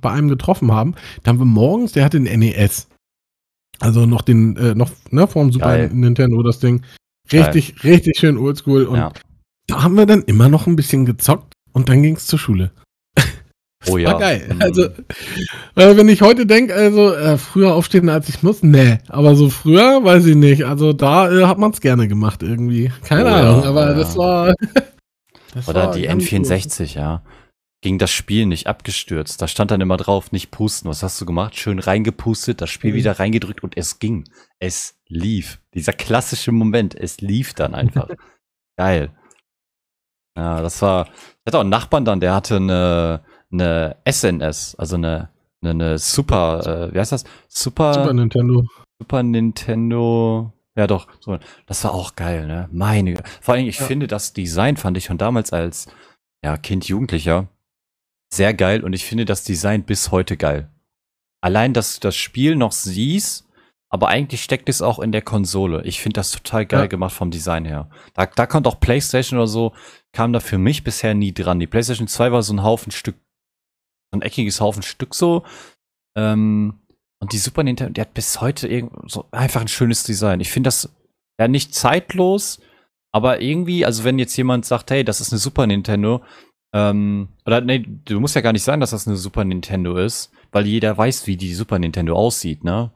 bei 0.00 0.10
einem 0.10 0.28
getroffen 0.28 0.72
haben. 0.72 0.94
Da 1.22 1.30
haben 1.30 1.38
wir 1.38 1.46
morgens, 1.46 1.92
der 1.92 2.04
hatte 2.04 2.20
den 2.20 2.38
NES. 2.38 2.88
Also 3.80 4.04
noch 4.04 4.22
den, 4.22 4.56
äh, 4.56 4.74
noch, 4.74 4.90
ne, 5.10 5.26
vom 5.26 5.52
Super 5.52 5.66
Geil. 5.66 5.90
Nintendo 5.92 6.42
das 6.42 6.58
Ding. 6.58 6.82
Richtig, 7.32 7.76
Geil. 7.76 7.94
richtig 7.94 8.18
schön 8.18 8.36
oldschool. 8.36 8.84
Und 8.84 8.98
ja. 8.98 9.12
da 9.68 9.82
haben 9.82 9.96
wir 9.96 10.06
dann 10.06 10.22
immer 10.22 10.50
noch 10.50 10.66
ein 10.66 10.76
bisschen 10.76 11.06
gezockt 11.06 11.54
und 11.72 11.88
dann 11.88 12.02
ging 12.02 12.16
es 12.16 12.26
zur 12.26 12.38
Schule. 12.38 12.72
Oh 13.88 13.98
ja. 13.98 14.12
War 14.12 14.18
geil. 14.18 14.48
Mhm. 14.52 14.62
Also, 14.62 14.84
äh, 14.84 15.96
wenn 15.96 16.08
ich 16.08 16.22
heute 16.22 16.46
denke, 16.46 16.74
also 16.74 17.12
äh, 17.12 17.38
früher 17.38 17.74
aufstehen, 17.74 18.08
als 18.08 18.28
ich 18.28 18.42
muss, 18.42 18.62
nee. 18.62 18.98
Aber 19.08 19.34
so 19.34 19.50
früher, 19.50 20.04
weiß 20.04 20.26
ich 20.26 20.36
nicht. 20.36 20.64
Also 20.64 20.92
da 20.92 21.30
äh, 21.30 21.44
hat 21.46 21.58
man 21.58 21.70
es 21.70 21.80
gerne 21.80 22.08
gemacht 22.08 22.42
irgendwie. 22.42 22.92
Keine 23.04 23.30
oh, 23.30 23.34
Ahnung, 23.34 23.62
ja, 23.62 23.68
aber 23.68 23.88
ja. 23.88 23.94
das 23.94 24.16
war. 24.16 24.54
das 25.54 25.68
Oder 25.68 25.86
war 25.86 25.94
die 25.94 26.08
N64, 26.08 26.78
gut. 26.78 26.94
ja. 26.94 27.22
Ging 27.82 27.98
das 27.98 28.10
Spiel 28.10 28.46
nicht 28.46 28.66
abgestürzt. 28.66 29.42
Da 29.42 29.46
stand 29.46 29.70
dann 29.70 29.82
immer 29.82 29.98
drauf, 29.98 30.32
nicht 30.32 30.50
pusten. 30.50 30.88
Was 30.88 31.02
hast 31.02 31.20
du 31.20 31.26
gemacht? 31.26 31.54
Schön 31.56 31.78
reingepustet, 31.78 32.62
das 32.62 32.70
Spiel 32.70 32.92
mhm. 32.92 32.96
wieder 32.96 33.18
reingedrückt 33.18 33.62
und 33.62 33.76
es 33.76 33.98
ging. 33.98 34.24
Es 34.58 34.96
lief. 35.06 35.60
Dieser 35.74 35.92
klassische 35.92 36.50
Moment, 36.50 36.94
es 36.94 37.20
lief 37.20 37.52
dann 37.52 37.74
einfach. 37.74 38.08
Geil. 38.78 39.10
Ja, 40.36 40.62
das 40.62 40.80
war. 40.82 41.06
Ich 41.06 41.46
hatte 41.46 41.58
auch 41.58 41.62
einen 41.62 41.70
Nachbarn 41.70 42.04
dann, 42.04 42.20
der 42.20 42.34
hatte 42.34 42.56
eine 42.56 43.22
eine 43.54 43.96
SNS, 44.08 44.74
also 44.76 44.96
eine, 44.96 45.30
eine, 45.62 45.70
eine 45.70 45.98
Super, 45.98 46.88
äh, 46.90 46.94
wie 46.94 46.98
heißt 46.98 47.12
das? 47.12 47.24
Super, 47.48 47.94
Super 47.94 48.12
Nintendo. 48.12 48.64
Super 49.00 49.22
Nintendo. 49.22 50.52
Ja, 50.76 50.86
doch. 50.86 51.06
So. 51.20 51.38
Das 51.66 51.84
war 51.84 51.94
auch 51.94 52.16
geil, 52.16 52.46
ne? 52.46 52.68
Meine. 52.72 53.16
Vor 53.40 53.54
allem, 53.54 53.66
ich 53.66 53.78
ja. 53.78 53.86
finde 53.86 54.06
das 54.06 54.32
Design 54.32 54.76
fand 54.76 54.96
ich 54.96 55.04
schon 55.04 55.18
damals 55.18 55.52
als 55.52 55.86
ja, 56.44 56.56
Kind, 56.56 56.86
Jugendlicher 56.86 57.48
sehr 58.34 58.52
geil 58.52 58.82
und 58.82 58.92
ich 58.92 59.04
finde 59.04 59.24
das 59.24 59.44
Design 59.44 59.84
bis 59.84 60.10
heute 60.10 60.36
geil. 60.36 60.68
Allein, 61.40 61.72
dass 61.72 61.94
du 61.94 62.00
das 62.00 62.16
Spiel 62.16 62.56
noch 62.56 62.72
siehst, 62.72 63.46
aber 63.90 64.08
eigentlich 64.08 64.42
steckt 64.42 64.68
es 64.68 64.82
auch 64.82 64.98
in 64.98 65.12
der 65.12 65.22
Konsole. 65.22 65.82
Ich 65.84 66.00
finde 66.00 66.18
das 66.18 66.32
total 66.32 66.66
geil 66.66 66.80
ja. 66.80 66.86
gemacht 66.86 67.14
vom 67.14 67.30
Design 67.30 67.64
her. 67.64 67.88
Da, 68.14 68.26
da 68.26 68.46
kommt 68.46 68.66
auch 68.66 68.80
PlayStation 68.80 69.38
oder 69.38 69.46
so, 69.46 69.72
kam 70.12 70.32
da 70.32 70.40
für 70.40 70.58
mich 70.58 70.82
bisher 70.84 71.14
nie 71.14 71.32
dran. 71.32 71.60
Die 71.60 71.66
PlayStation 71.66 72.08
2 72.08 72.32
war 72.32 72.42
so 72.42 72.52
ein 72.54 72.62
Haufen 72.62 72.90
Stück 72.90 73.16
ein 74.14 74.22
eckiges 74.22 74.60
Haufen 74.60 74.82
Stück 74.82 75.14
so. 75.14 75.44
Ähm, 76.16 76.80
und 77.20 77.32
die 77.32 77.38
Super 77.38 77.62
Nintendo, 77.62 77.92
die 77.92 78.00
hat 78.00 78.14
bis 78.14 78.40
heute 78.40 78.68
irgend, 78.68 79.10
so 79.10 79.26
einfach 79.30 79.60
ein 79.60 79.68
schönes 79.68 80.02
Design. 80.02 80.40
Ich 80.40 80.50
finde 80.50 80.68
das 80.68 80.94
ja 81.40 81.48
nicht 81.48 81.74
zeitlos, 81.74 82.60
aber 83.12 83.40
irgendwie, 83.40 83.84
also 83.86 84.04
wenn 84.04 84.18
jetzt 84.18 84.36
jemand 84.36 84.66
sagt, 84.66 84.90
hey, 84.90 85.04
das 85.04 85.20
ist 85.20 85.32
eine 85.32 85.38
Super 85.38 85.66
Nintendo, 85.66 86.22
ähm, 86.74 87.28
oder 87.46 87.60
nee, 87.60 87.86
du 88.04 88.18
musst 88.18 88.34
ja 88.34 88.40
gar 88.40 88.52
nicht 88.52 88.64
sagen, 88.64 88.80
dass 88.80 88.90
das 88.90 89.06
eine 89.06 89.16
Super 89.16 89.44
Nintendo 89.44 89.96
ist, 89.96 90.32
weil 90.50 90.66
jeder 90.66 90.98
weiß, 90.98 91.26
wie 91.28 91.36
die 91.36 91.54
Super 91.54 91.78
Nintendo 91.78 92.16
aussieht, 92.16 92.64
ne? 92.64 92.90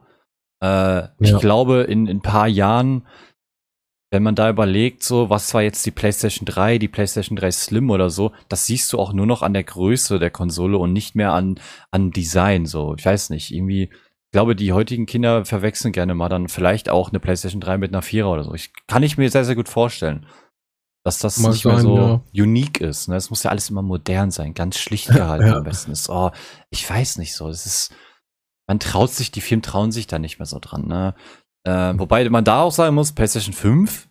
Äh, 0.60 0.66
ja. 0.66 1.10
Ich 1.20 1.38
glaube, 1.38 1.82
in, 1.82 2.08
in 2.08 2.18
ein 2.18 2.22
paar 2.22 2.48
Jahren 2.48 3.06
wenn 4.10 4.22
man 4.22 4.34
da 4.34 4.48
überlegt, 4.48 5.02
so, 5.02 5.28
was 5.28 5.52
war 5.52 5.62
jetzt 5.62 5.84
die 5.84 5.90
PlayStation 5.90 6.46
3, 6.46 6.78
die 6.78 6.88
PlayStation 6.88 7.36
3 7.36 7.50
Slim 7.50 7.90
oder 7.90 8.08
so, 8.08 8.32
das 8.48 8.64
siehst 8.64 8.92
du 8.92 8.98
auch 8.98 9.12
nur 9.12 9.26
noch 9.26 9.42
an 9.42 9.52
der 9.52 9.64
Größe 9.64 10.18
der 10.18 10.30
Konsole 10.30 10.78
und 10.78 10.92
nicht 10.92 11.14
mehr 11.14 11.32
an, 11.32 11.60
an 11.90 12.10
Design, 12.10 12.64
so. 12.64 12.94
Ich 12.96 13.04
weiß 13.04 13.30
nicht, 13.30 13.52
irgendwie, 13.52 13.82
ich 13.82 14.32
glaube, 14.32 14.56
die 14.56 14.72
heutigen 14.72 15.04
Kinder 15.04 15.44
verwechseln 15.44 15.92
gerne 15.92 16.14
mal 16.14 16.30
dann 16.30 16.48
vielleicht 16.48 16.88
auch 16.88 17.10
eine 17.10 17.20
PlayStation 17.20 17.60
3 17.60 17.76
mit 17.76 17.92
einer 17.92 18.02
4er 18.02 18.26
oder 18.26 18.44
so. 18.44 18.54
Ich 18.54 18.72
kann 18.86 19.02
ich 19.02 19.18
mir 19.18 19.30
sehr, 19.30 19.44
sehr 19.44 19.56
gut 19.56 19.68
vorstellen, 19.68 20.26
dass 21.04 21.18
das 21.18 21.38
mal 21.38 21.50
nicht 21.50 21.62
sein, 21.62 21.74
mehr 21.74 21.82
so 21.82 22.22
ja. 22.32 22.42
unique 22.44 22.80
ist. 22.80 23.08
Ne? 23.08 23.16
Es 23.16 23.28
muss 23.28 23.42
ja 23.42 23.50
alles 23.50 23.68
immer 23.68 23.82
modern 23.82 24.30
sein, 24.30 24.54
ganz 24.54 24.78
schlicht 24.78 25.08
gehalten 25.08 25.46
ja. 25.46 25.56
am 25.56 25.64
besten 25.64 25.92
ist. 25.92 26.08
Oh, 26.08 26.30
ich 26.70 26.88
weiß 26.88 27.18
nicht 27.18 27.34
so. 27.34 27.48
Es 27.48 27.66
ist, 27.66 27.94
man 28.66 28.80
traut 28.80 29.10
sich, 29.10 29.30
die 29.30 29.42
Firmen 29.42 29.62
trauen 29.62 29.92
sich 29.92 30.06
da 30.06 30.18
nicht 30.18 30.38
mehr 30.38 30.46
so 30.46 30.58
dran. 30.60 30.86
Ne? 30.86 31.14
Äh, 31.64 31.94
wobei 31.98 32.28
man 32.28 32.44
da 32.44 32.62
auch 32.62 32.72
sagen 32.72 32.94
muss, 32.94 33.12
PlayStation 33.12 33.54
5, 33.54 34.08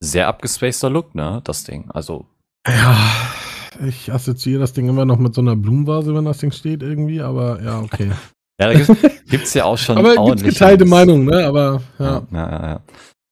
sehr 0.00 0.28
abgespaceter 0.28 0.90
Look, 0.90 1.14
ne, 1.14 1.40
das 1.44 1.64
Ding. 1.64 1.90
Also. 1.90 2.26
Ja, 2.66 2.96
ich 3.84 4.12
assoziiere 4.12 4.60
das 4.60 4.72
Ding 4.72 4.88
immer 4.88 5.04
noch 5.04 5.18
mit 5.18 5.34
so 5.34 5.40
einer 5.40 5.56
Blumenvase, 5.56 6.14
wenn 6.14 6.24
das 6.24 6.38
Ding 6.38 6.52
steht 6.52 6.82
irgendwie, 6.82 7.20
aber 7.20 7.62
ja, 7.62 7.80
okay. 7.80 8.10
ja, 8.60 8.72
da 8.72 8.94
gibt's, 9.28 9.54
ja 9.54 9.64
auch 9.64 9.78
schon 9.78 9.98
aber 9.98 10.18
ordentlich. 10.18 10.54
geteilte 10.54 10.84
Meinung, 10.84 11.24
ne, 11.24 11.46
aber 11.46 11.82
ja. 11.98 12.26
Ja, 12.30 12.50
ja, 12.50 12.66
ja. 12.68 12.80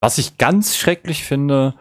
Was 0.00 0.18
ich 0.18 0.36
ganz 0.36 0.76
schrecklich 0.76 1.24
finde, 1.24 1.74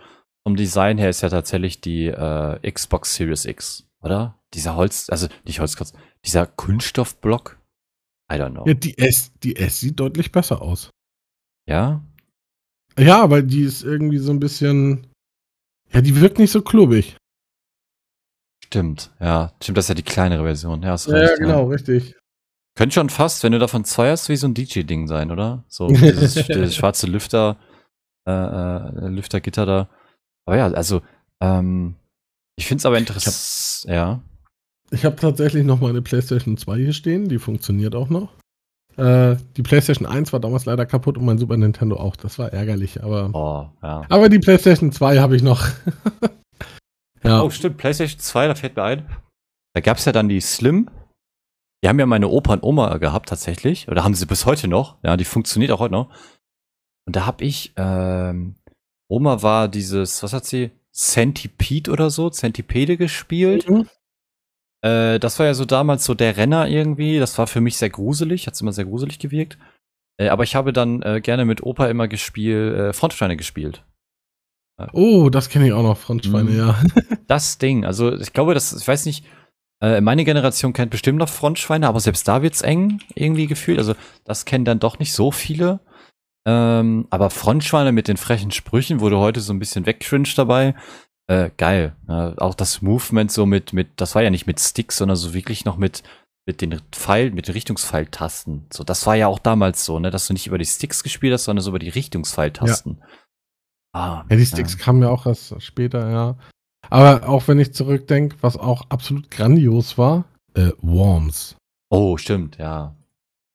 vom 0.43 0.55
Design 0.55 0.97
her, 0.97 1.09
ist 1.09 1.21
ja 1.21 1.29
tatsächlich 1.29 1.81
die 1.81 2.07
äh, 2.07 2.71
Xbox 2.71 3.15
Series 3.15 3.45
X, 3.45 3.85
oder? 4.01 4.39
Dieser 4.53 4.75
Holz, 4.75 5.09
also 5.09 5.27
nicht 5.45 5.59
Holzkratz, 5.59 5.93
dieser 6.25 6.45
Kunststoffblock. 6.45 7.57
I 8.31 8.35
don't 8.35 8.51
know. 8.51 8.65
Ja, 8.65 8.73
die 8.73 8.97
S, 8.97 9.31
die 9.41 9.55
S 9.55 9.79
sieht 9.79 9.99
deutlich 9.99 10.31
besser 10.31 10.61
aus. 10.61 10.89
Ja? 11.67 12.01
Ja, 12.97 13.29
weil 13.29 13.43
die 13.43 13.63
ist 13.63 13.83
irgendwie 13.83 14.19
so 14.19 14.31
ein 14.31 14.39
bisschen. 14.39 15.07
Ja, 15.91 16.01
die 16.01 16.19
wirkt 16.19 16.39
nicht 16.39 16.51
so 16.51 16.61
klobig. 16.61 17.17
Stimmt, 18.65 19.11
ja. 19.19 19.53
Stimmt, 19.61 19.77
das 19.77 19.85
ist 19.85 19.89
ja 19.89 19.95
die 19.95 20.03
kleinere 20.03 20.43
Version. 20.43 20.81
Ja, 20.81 20.95
ja, 20.95 21.13
recht, 21.13 21.37
genau, 21.39 21.67
richtig. 21.67 22.15
Könnte 22.75 22.95
schon 22.95 23.09
fast, 23.09 23.43
wenn 23.43 23.51
du 23.51 23.59
davon 23.59 23.85
zwei 23.85 24.09
hast, 24.09 24.29
wie 24.29 24.35
so 24.35 24.47
ein 24.47 24.55
DJ-Ding 24.55 25.07
sein, 25.07 25.29
oder? 25.29 25.63
So 25.67 25.87
dieses, 25.89 26.33
dieses 26.33 26.75
schwarze 26.75 27.05
Lüfter, 27.07 27.57
äh, 28.27 28.31
äh, 28.31 29.07
Lüftergitter 29.09 29.65
da. 29.65 29.89
Aber 30.45 30.57
ja, 30.57 30.65
also, 30.67 31.01
ähm, 31.39 31.95
ich 32.55 32.65
finde 32.65 32.81
es 32.81 32.85
aber 32.85 32.97
interessant. 32.97 33.91
Ja. 33.91 34.21
Ich 34.91 35.05
habe 35.05 35.15
tatsächlich 35.15 35.63
noch 35.63 35.79
meine 35.79 36.01
PlayStation 36.01 36.57
2 36.57 36.77
hier 36.77 36.93
stehen, 36.93 37.29
die 37.29 37.39
funktioniert 37.39 37.95
auch 37.95 38.09
noch. 38.09 38.33
Äh, 38.97 39.37
die 39.57 39.63
PlayStation 39.63 40.07
1 40.07 40.33
war 40.33 40.39
damals 40.39 40.65
leider 40.65 40.85
kaputt 40.85 41.17
und 41.17 41.25
mein 41.25 41.37
Super 41.37 41.57
Nintendo 41.57 41.97
auch. 41.97 42.15
Das 42.15 42.37
war 42.37 42.53
ärgerlich, 42.53 43.03
aber. 43.03 43.29
Oh, 43.33 43.85
ja. 43.85 44.03
Aber 44.09 44.29
die 44.29 44.39
PlayStation 44.39 44.91
2 44.91 45.19
habe 45.19 45.35
ich 45.35 45.41
noch. 45.41 45.67
ja. 47.23 47.41
Oh, 47.41 47.49
stimmt, 47.49 47.77
PlayStation 47.77 48.19
2, 48.19 48.47
da 48.47 48.55
fällt 48.55 48.75
mir 48.75 48.83
ein. 48.83 49.09
Da 49.73 49.81
gab 49.81 49.97
es 49.97 50.05
ja 50.05 50.11
dann 50.11 50.29
die 50.29 50.41
Slim. 50.41 50.89
Die 51.83 51.89
haben 51.89 51.99
ja 51.99 52.05
meine 52.05 52.29
Opa 52.29 52.53
und 52.53 52.63
Oma 52.63 52.97
gehabt, 52.97 53.29
tatsächlich. 53.29 53.89
Oder 53.89 54.03
haben 54.03 54.15
sie 54.15 54.25
bis 54.25 54.45
heute 54.45 54.67
noch. 54.67 54.97
Ja, 55.03 55.17
die 55.17 55.25
funktioniert 55.25 55.71
auch 55.71 55.79
heute 55.79 55.93
noch. 55.93 56.09
Und 57.05 57.15
da 57.15 57.25
habe 57.25 57.43
ich, 57.43 57.73
ähm, 57.75 58.55
Oma 59.09 59.41
war 59.41 59.67
dieses, 59.67 60.23
was 60.23 60.33
hat 60.33 60.45
sie? 60.45 60.71
Centipede 60.93 61.91
oder 61.91 62.09
so, 62.11 62.29
Centipede 62.29 62.97
gespielt. 62.97 63.67
Mhm. 63.67 63.89
Äh, 64.83 65.19
das 65.19 65.39
war 65.39 65.45
ja 65.45 65.53
so 65.53 65.65
damals 65.65 66.05
so 66.05 66.13
der 66.13 66.37
Renner 66.37 66.67
irgendwie. 66.67 67.19
Das 67.19 67.37
war 67.37 67.47
für 67.47 67.61
mich 67.61 67.77
sehr 67.77 67.89
gruselig, 67.89 68.47
hat's 68.47 68.61
immer 68.61 68.73
sehr 68.73 68.85
gruselig 68.85 69.19
gewirkt. 69.19 69.57
Äh, 70.17 70.29
aber 70.29 70.43
ich 70.43 70.55
habe 70.55 70.73
dann 70.73 71.01
äh, 71.01 71.21
gerne 71.21 71.45
mit 71.45 71.63
Opa 71.63 71.87
immer 71.87 72.07
gespielt, 72.07 72.75
äh, 72.75 72.93
Frontschweine 72.93 73.37
gespielt. 73.37 73.83
Oh, 74.91 75.29
das 75.29 75.49
kenne 75.49 75.67
ich 75.67 75.73
auch 75.73 75.83
noch, 75.83 75.97
Frontschweine, 75.97 76.49
mhm. 76.49 76.57
ja. 76.57 76.81
das 77.27 77.59
Ding, 77.59 77.85
also 77.85 78.11
ich 78.13 78.33
glaube, 78.33 78.55
das, 78.55 78.73
ich 78.73 78.87
weiß 78.87 79.05
nicht, 79.05 79.23
äh, 79.83 80.01
meine 80.01 80.25
Generation 80.25 80.73
kennt 80.73 80.91
bestimmt 80.91 81.19
noch 81.19 81.29
Frontschweine, 81.29 81.87
aber 81.87 81.99
selbst 81.99 82.27
da 82.27 82.41
wird's 82.41 82.61
eng 82.61 83.01
irgendwie 83.15 83.47
gefühlt. 83.47 83.77
Also 83.77 83.95
das 84.23 84.45
kennen 84.45 84.65
dann 84.65 84.79
doch 84.79 84.97
nicht 84.97 85.13
so 85.13 85.31
viele. 85.31 85.79
Ähm, 86.45 87.07
aber 87.09 87.29
Frontschweine 87.29 87.91
mit 87.91 88.07
den 88.07 88.17
frechen 88.17 88.51
Sprüchen 88.51 88.99
wurde 88.99 89.17
heute 89.17 89.41
so 89.41 89.53
ein 89.53 89.59
bisschen 89.59 89.85
wegcringe 89.85 90.29
dabei. 90.35 90.75
Äh, 91.27 91.51
geil. 91.57 91.95
Ja, 92.07 92.37
auch 92.37 92.55
das 92.55 92.81
Movement 92.81 93.31
so 93.31 93.45
mit, 93.45 93.73
mit, 93.73 93.89
das 93.97 94.15
war 94.15 94.23
ja 94.23 94.29
nicht 94.29 94.47
mit 94.47 94.59
Sticks, 94.59 94.97
sondern 94.97 95.15
so 95.15 95.33
wirklich 95.33 95.65
noch 95.65 95.77
mit, 95.77 96.03
mit 96.45 96.61
den 96.61 96.81
Pfeil, 96.91 97.31
mit 97.31 97.47
den 97.47 97.53
Richtungspfeiltasten. 97.53 98.65
So, 98.71 98.83
das 98.83 99.05
war 99.07 99.15
ja 99.15 99.27
auch 99.27 99.39
damals 99.39 99.85
so, 99.85 99.99
ne, 99.99 100.11
dass 100.11 100.27
du 100.27 100.33
nicht 100.33 100.47
über 100.47 100.57
die 100.57 100.65
Sticks 100.65 101.03
gespielt 101.03 101.33
hast, 101.33 101.45
sondern 101.45 101.63
so 101.63 101.69
über 101.69 101.79
die 101.79 101.89
Richtungspfeiltasten. 101.89 102.97
Ja. 102.99 103.07
Ah, 103.95 104.25
ja, 104.29 104.35
die 104.35 104.45
Sticks 104.45 104.73
ja. 104.73 104.79
kamen 104.79 105.01
ja 105.01 105.09
auch 105.09 105.25
erst 105.25 105.61
später, 105.61 106.09
ja. 106.09 106.35
Aber 106.89 107.29
auch 107.29 107.47
wenn 107.47 107.59
ich 107.59 107.73
zurückdenke, 107.73 108.35
was 108.41 108.57
auch 108.57 108.89
absolut 108.89 109.31
grandios 109.31 109.97
war, 109.97 110.25
äh, 110.55 110.71
Worms. 110.81 111.55
Oh, 111.89 112.17
stimmt, 112.17 112.57
ja. 112.57 112.95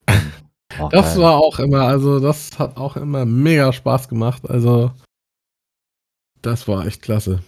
Auch 0.79 0.91
das 0.91 1.15
geil. 1.15 1.23
war 1.23 1.39
auch 1.39 1.59
immer, 1.59 1.83
also 1.83 2.21
das 2.21 2.59
hat 2.59 2.77
auch 2.77 2.97
immer 2.97 3.25
mega 3.25 3.73
Spaß 3.73 4.09
gemacht. 4.09 4.49
Also 4.49 4.93
das 6.43 6.69
war 6.69 6.87
echt 6.87 7.03
klasse. 7.03 7.41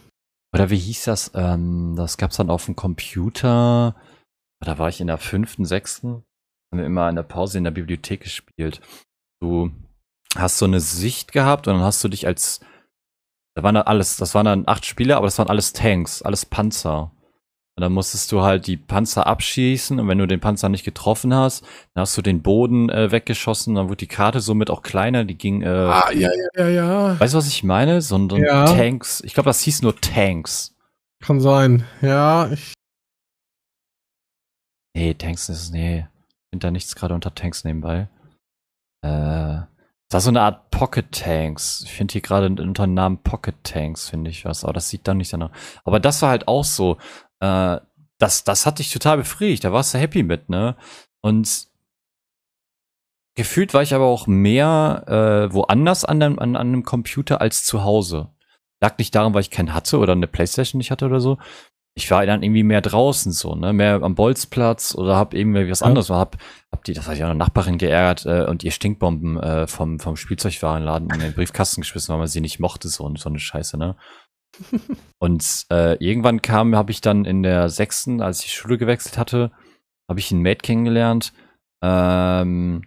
Oder 0.53 0.71
wie 0.71 0.79
hieß 0.79 1.05
das? 1.05 1.31
Ähm, 1.35 1.95
das 1.97 2.17
gab's 2.17 2.37
dann 2.37 2.51
auf 2.51 2.67
dem 2.67 2.77
Computer. 2.77 3.95
Da 4.61 4.79
war 4.79 4.89
ich 4.89 5.01
in 5.01 5.07
der 5.07 5.19
fünften, 5.19 5.65
sechsten. 5.65 6.25
Haben 6.73 6.79
wir 6.79 6.87
immer 6.87 7.09
in 7.09 7.17
der 7.17 7.23
Pause 7.23 7.59
in 7.59 7.65
der 7.65 7.71
Bibliothek 7.71 8.23
gespielt. 8.23 8.81
Du 9.41 9.71
hast 10.37 10.59
so 10.59 10.65
eine 10.65 10.81
Sicht 10.81 11.33
gehabt 11.33 11.67
und 11.67 11.75
dann 11.75 11.83
hast 11.83 12.03
du 12.05 12.09
dich 12.09 12.27
als 12.27 12.61
da 13.57 13.63
waren 13.63 13.75
dann 13.75 13.87
alles, 13.87 14.17
das 14.17 14.35
waren 14.35 14.47
dann 14.47 14.65
acht 14.67 14.87
Spieler, 14.87 15.17
aber 15.17 15.27
das 15.27 15.39
waren 15.39 15.49
alles 15.49 15.73
Tanks, 15.73 16.23
alles 16.23 16.47
Panzer. 16.47 17.11
Und 17.81 17.85
dann 17.85 17.93
musstest 17.95 18.31
du 18.31 18.43
halt 18.43 18.67
die 18.67 18.77
Panzer 18.77 19.27
abschießen 19.27 19.99
und 19.99 20.07
wenn 20.07 20.19
du 20.19 20.27
den 20.27 20.39
Panzer 20.39 20.69
nicht 20.69 20.85
getroffen 20.85 21.35
hast, 21.35 21.65
dann 21.95 22.03
hast 22.03 22.15
du 22.15 22.21
den 22.21 22.43
Boden 22.43 22.91
äh, 22.91 23.11
weggeschossen, 23.11 23.75
dann 23.75 23.89
wurde 23.89 23.97
die 23.97 24.07
Karte 24.07 24.41
somit 24.41 24.69
auch 24.69 24.83
kleiner, 24.83 25.25
die 25.25 25.39
ging. 25.39 25.63
Äh, 25.63 25.69
ah, 25.69 26.11
ja, 26.13 26.29
ja, 26.29 26.67
ja, 26.67 26.69
ja. 26.69 27.19
Weißt 27.19 27.33
du, 27.33 27.39
was 27.39 27.49
ich 27.49 27.65
meine? 27.65 28.03
So, 28.03 28.29
so 28.29 28.37
ja. 28.37 28.67
Tanks. 28.67 29.23
Ich 29.25 29.33
glaube, 29.33 29.49
das 29.49 29.61
hieß 29.63 29.81
nur 29.81 29.99
Tanks. 29.99 30.77
Kann 31.23 31.41
sein. 31.41 31.87
Ja, 32.03 32.51
ich. 32.53 32.75
Nee, 34.95 35.15
Tanks 35.15 35.49
ist. 35.49 35.73
Nee. 35.73 36.01
Ich 36.01 36.51
finde 36.51 36.67
da 36.67 36.71
nichts 36.71 36.95
gerade 36.95 37.15
unter 37.15 37.35
Tanks 37.35 37.65
nebenbei. 37.65 38.09
Äh. 39.01 39.61
Das 40.11 40.15
war 40.15 40.21
so 40.23 40.31
eine 40.31 40.43
Art 40.43 40.71
Pocket 40.73 41.13
Tanks. 41.13 41.83
Ich 41.85 41.93
finde 41.93 42.13
hier 42.13 42.21
gerade 42.21 42.47
unter 42.47 42.85
dem 42.85 42.95
Namen 42.95 43.19
Pocket 43.23 43.55
Tanks, 43.63 44.09
finde 44.09 44.29
ich 44.29 44.45
was. 44.45 44.65
Aber 44.65 44.73
das 44.73 44.89
sieht 44.89 45.07
dann 45.07 45.19
nicht 45.19 45.33
danach. 45.33 45.53
Aber 45.85 46.01
das 46.01 46.21
war 46.21 46.31
halt 46.31 46.47
auch 46.47 46.65
so. 46.65 46.99
Äh, 47.41 47.79
das, 48.19 48.45
das 48.45 48.67
hat 48.67 48.79
dich 48.79 48.93
total 48.93 49.19
befriedigt. 49.19 49.65
Da 49.65 49.73
warst 49.73 49.95
du 49.95 49.99
happy 49.99 50.23
mit, 50.23 50.49
ne? 50.49 50.77
Und 51.23 51.69
gefühlt 53.35 53.75
war 53.75 53.83
ich 53.83 53.95
aber 53.95 54.07
auch 54.07 54.27
mehr 54.27 55.05
äh, 55.07 55.55
woanders 55.55 56.05
an, 56.05 56.21
dem, 56.21 56.39
an, 56.39 56.57
an 56.57 56.69
einem 56.69 56.83
Computer 56.83 57.41
als 57.41 57.65
zu 57.65 57.85
Hause. 57.85 58.29
Lag 58.81 58.99
nicht 58.99 59.15
daran, 59.15 59.35
weil 59.35 59.43
ich 59.43 59.51
keinen 59.51 59.75
hatte 59.75 59.99
oder 59.99 60.13
eine 60.13 60.27
Playstation 60.27 60.79
nicht 60.79 60.91
hatte 60.91 61.07
oder 61.07 61.21
so, 61.21 61.39
ich 61.95 62.11
war 62.11 62.25
dann 62.25 62.43
irgendwie 62.43 62.63
mehr 62.63 62.81
draußen 62.81 63.33
so, 63.33 63.55
ne, 63.55 63.73
mehr 63.73 64.03
am 64.03 64.15
Bolzplatz 64.15 64.95
oder 64.95 65.17
hab 65.17 65.35
irgendwie 65.35 65.69
was 65.71 65.83
anderes, 65.83 66.09
ja. 66.09 66.17
hab, 66.17 66.37
hab 66.71 66.85
die, 66.85 66.93
das 66.93 67.09
hat 67.09 67.19
ja 67.19 67.27
eine 67.27 67.35
Nachbarin 67.35 67.79
geärgert 67.79 68.27
äh, 68.27 68.45
und 68.49 68.63
ihr 68.63 68.71
Stinkbomben 68.71 69.39
äh, 69.39 69.67
vom, 69.67 69.99
vom 69.99 70.17
Spielzeugwarenladen 70.17 71.11
in 71.11 71.21
den 71.21 71.35
Briefkasten 71.35 71.81
geschmissen, 71.81 72.13
weil 72.13 72.19
man 72.19 72.29
sie 72.29 72.41
nicht 72.41 72.61
mochte, 72.61 72.89
so, 72.89 73.13
so 73.17 73.29
eine 73.29 73.39
Scheiße, 73.39 73.77
ne. 73.77 73.97
Und 75.19 75.67
äh, 75.71 75.97
irgendwann 76.05 76.43
kam, 76.43 76.77
habe 76.77 76.91
ich 76.91 77.01
dann 77.01 77.25
in 77.25 77.43
der 77.43 77.69
sechsten, 77.69 78.21
als 78.21 78.41
ich 78.41 78.47
die 78.47 78.57
Schule 78.57 78.79
gewechselt 78.79 79.19
hatte, 79.19 79.53
habe 80.09 80.21
ich 80.21 80.33
einen 80.33 80.43
Mate 80.43 80.63
kennengelernt, 80.63 81.33
ähm, 81.83 82.83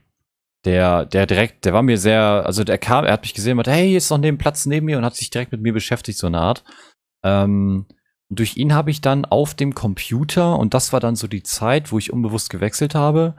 der, 0.65 1.05
der 1.05 1.25
direkt, 1.25 1.65
der 1.65 1.73
war 1.73 1.83
mir 1.83 1.97
sehr, 1.97 2.21
also 2.45 2.63
der 2.63 2.77
kam, 2.77 3.05
er 3.05 3.13
hat 3.13 3.23
mich 3.23 3.33
gesehen 3.33 3.53
und 3.53 3.57
meinte, 3.57 3.71
hey, 3.71 3.87
hier 3.87 3.97
ist 3.97 4.09
noch 4.09 4.17
neben 4.17 4.37
Platz 4.37 4.65
neben 4.65 4.85
mir 4.85 4.97
und 4.97 5.05
hat 5.05 5.15
sich 5.15 5.29
direkt 5.29 5.51
mit 5.51 5.61
mir 5.61 5.73
beschäftigt, 5.73 6.17
so 6.17 6.27
eine 6.27 6.39
Art. 6.39 6.63
Ähm, 7.23 7.85
und 8.29 8.39
durch 8.39 8.57
ihn 8.57 8.73
habe 8.73 8.91
ich 8.91 9.01
dann 9.01 9.25
auf 9.25 9.53
dem 9.53 9.75
Computer, 9.75 10.57
und 10.57 10.73
das 10.73 10.93
war 10.93 10.99
dann 10.99 11.15
so 11.15 11.27
die 11.27 11.43
Zeit, 11.43 11.91
wo 11.91 11.97
ich 11.97 12.13
unbewusst 12.13 12.49
gewechselt 12.49 12.95
habe, 12.95 13.35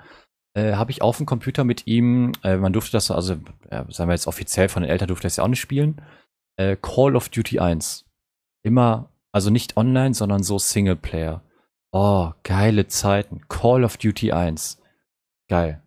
äh, 0.54 0.74
habe 0.74 0.90
ich 0.90 1.02
auf 1.02 1.16
dem 1.16 1.26
Computer 1.26 1.64
mit 1.64 1.86
ihm, 1.86 2.32
äh, 2.42 2.56
man 2.56 2.72
durfte 2.72 2.92
das, 2.92 3.10
also 3.10 3.34
äh, 3.70 3.84
sagen 3.88 4.08
wir 4.08 4.14
jetzt 4.14 4.26
offiziell 4.26 4.68
von 4.68 4.82
den 4.82 4.90
Eltern 4.90 5.08
durfte 5.08 5.26
das 5.26 5.36
ja 5.36 5.44
auch 5.44 5.48
nicht 5.48 5.60
spielen, 5.60 6.00
äh, 6.56 6.76
Call 6.80 7.16
of 7.16 7.28
Duty 7.28 7.58
1. 7.58 8.06
Immer, 8.64 9.10
also 9.30 9.50
nicht 9.50 9.76
online, 9.76 10.14
sondern 10.14 10.42
so 10.42 10.58
Singleplayer. 10.58 11.42
Oh, 11.92 12.32
geile 12.42 12.88
Zeiten. 12.88 13.42
Call 13.48 13.84
of 13.84 13.96
Duty 13.96 14.32
1. 14.32 14.82
Geil. 15.48 15.82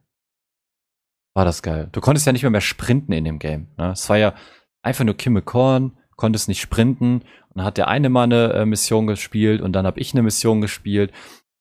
War 1.34 1.44
das 1.44 1.62
geil. 1.62 1.90
Du 1.92 2.00
konntest 2.00 2.26
ja 2.26 2.32
nicht 2.32 2.44
mehr 2.44 2.52
mehr 2.52 2.62
sprinten 2.62 3.12
in 3.12 3.26
dem 3.26 3.40
Game. 3.40 3.68
Ne? 3.78 3.92
Es 3.92 4.10
war 4.10 4.18
ja 4.18 4.34
einfach 4.82 5.04
nur 5.04 5.18
Kimme 5.18 5.42
Korn, 5.42 5.98
konntest 6.16 6.48
nicht 6.48 6.62
sprinten 6.62 7.24
dann 7.58 7.66
hat 7.66 7.78
der 7.78 7.88
eine 7.88 8.10
mal 8.10 8.24
eine 8.24 8.54
äh, 8.54 8.66
Mission 8.66 9.08
gespielt 9.08 9.62
und 9.62 9.74
dann 9.74 9.88
habe 9.88 10.00
ich 10.00 10.13
eine 10.13 10.22
Mission 10.22 10.62
gespielt. 10.62 11.12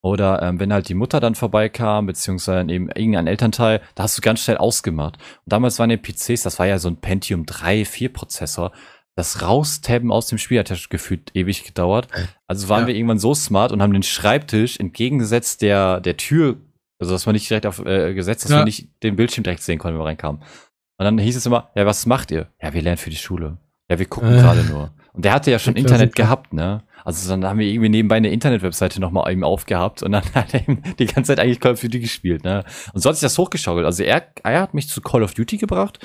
Oder 0.03 0.43
ähm, 0.43 0.61
wenn 0.61 0.73
halt 0.73 0.91
die 0.91 0.95
Mutter 0.95 1.21
dann 1.21 1.35
vorbeikam, 1.35 2.05
beziehungsweise 2.05 2.71
eben 2.71 2.91
irgendein 2.91 3.27
Elternteil, 3.27 3.81
da 3.95 4.03
hast 4.03 4.19
du 4.19 4.21
ganz 4.21 4.41
schnell 4.41 4.59
ausgemacht. 4.59 5.17
Und 5.17 5.53
damals 5.53 5.79
waren 5.79 5.89
die 5.89 5.97
PCs, 5.97 6.43
das 6.43 6.59
war 6.59 6.67
ja 6.67 6.79
so 6.79 6.89
ein 6.89 6.99
Pentium 7.01 7.47
3, 7.47 7.87
4 7.87 8.13
Prozessor. 8.13 8.73
Das 9.17 9.43
Raustaben 9.43 10.13
aus 10.13 10.27
dem 10.27 10.37
Spiel 10.37 10.59
hat 10.59 10.69
ja 10.69 10.77
gefühlt 10.91 11.31
ewig 11.35 11.65
gedauert. 11.65 12.09
Also 12.47 12.69
waren 12.69 12.83
ja. 12.83 12.89
wir 12.89 12.95
irgendwann 12.95 13.19
so 13.19 13.35
smart 13.35 13.73
und 13.73 13.83
haben 13.83 13.95
den 13.95 14.03
Schreibtisch 14.03 14.79
entgegengesetzt 14.79 15.63
der, 15.63 16.01
der 16.01 16.19
Tür, 16.19 16.57
also 16.99 17.13
dass 17.13 17.25
man 17.25 17.33
nicht 17.33 17.49
direkt 17.49 17.67
auf 17.67 17.85
äh, 17.85 18.13
gesetzt, 18.15 18.45
dass 18.45 18.51
ja. 18.51 18.59
wir 18.59 18.65
nicht 18.65 18.89
den 19.03 19.17
Bildschirm 19.17 19.43
direkt 19.43 19.63
sehen 19.63 19.79
konnten, 19.79 19.97
wenn 19.97 20.05
wir 20.05 20.09
reinkamen. 20.09 20.43
Und 20.43 21.05
dann 21.05 21.19
hieß 21.19 21.37
es 21.37 21.47
immer, 21.47 21.71
ja, 21.75 21.87
was 21.87 22.07
macht 22.07 22.31
ihr? 22.31 22.49
Ja, 22.63 22.75
wir 22.75 22.83
lernen 22.83 22.99
für 22.99 23.11
die 23.11 23.17
Schule. 23.17 23.59
Ja, 23.91 23.99
wir 23.99 24.07
gucken 24.07 24.35
äh. 24.35 24.41
gerade 24.41 24.65
nur. 24.65 24.93
Und 25.13 25.25
der 25.25 25.33
hatte 25.33 25.51
ja 25.51 25.59
schon 25.59 25.77
Internet 25.77 26.15
gehabt, 26.15 26.53
ne? 26.53 26.83
Also 27.05 27.31
dann 27.31 27.45
haben 27.45 27.59
wir 27.59 27.67
irgendwie 27.67 27.89
nebenbei 27.89 28.17
eine 28.17 28.31
Internet-Webseite 28.31 29.01
nochmal 29.01 29.33
eben 29.33 29.45
aufgehabt 29.45 30.03
und 30.03 30.13
dann 30.13 30.25
hat 30.35 30.53
er 30.53 30.61
eben 30.61 30.83
die 30.99 31.07
ganze 31.07 31.33
Zeit 31.33 31.41
eigentlich 31.41 31.61
Call 31.61 31.73
of 31.73 31.81
Duty 31.81 32.01
gespielt, 32.01 32.45
ne? 32.45 32.65
Und 32.93 33.01
so 33.01 33.09
hat 33.09 33.17
sich 33.17 33.23
das 33.23 33.39
hochgeschaukelt. 33.39 33.87
Also 33.87 34.03
er, 34.03 34.27
er 34.43 34.61
hat 34.61 34.75
mich 34.75 34.89
zu 34.89 35.01
Call 35.01 35.23
of 35.23 35.33
Duty 35.33 35.57
gebracht. 35.57 36.01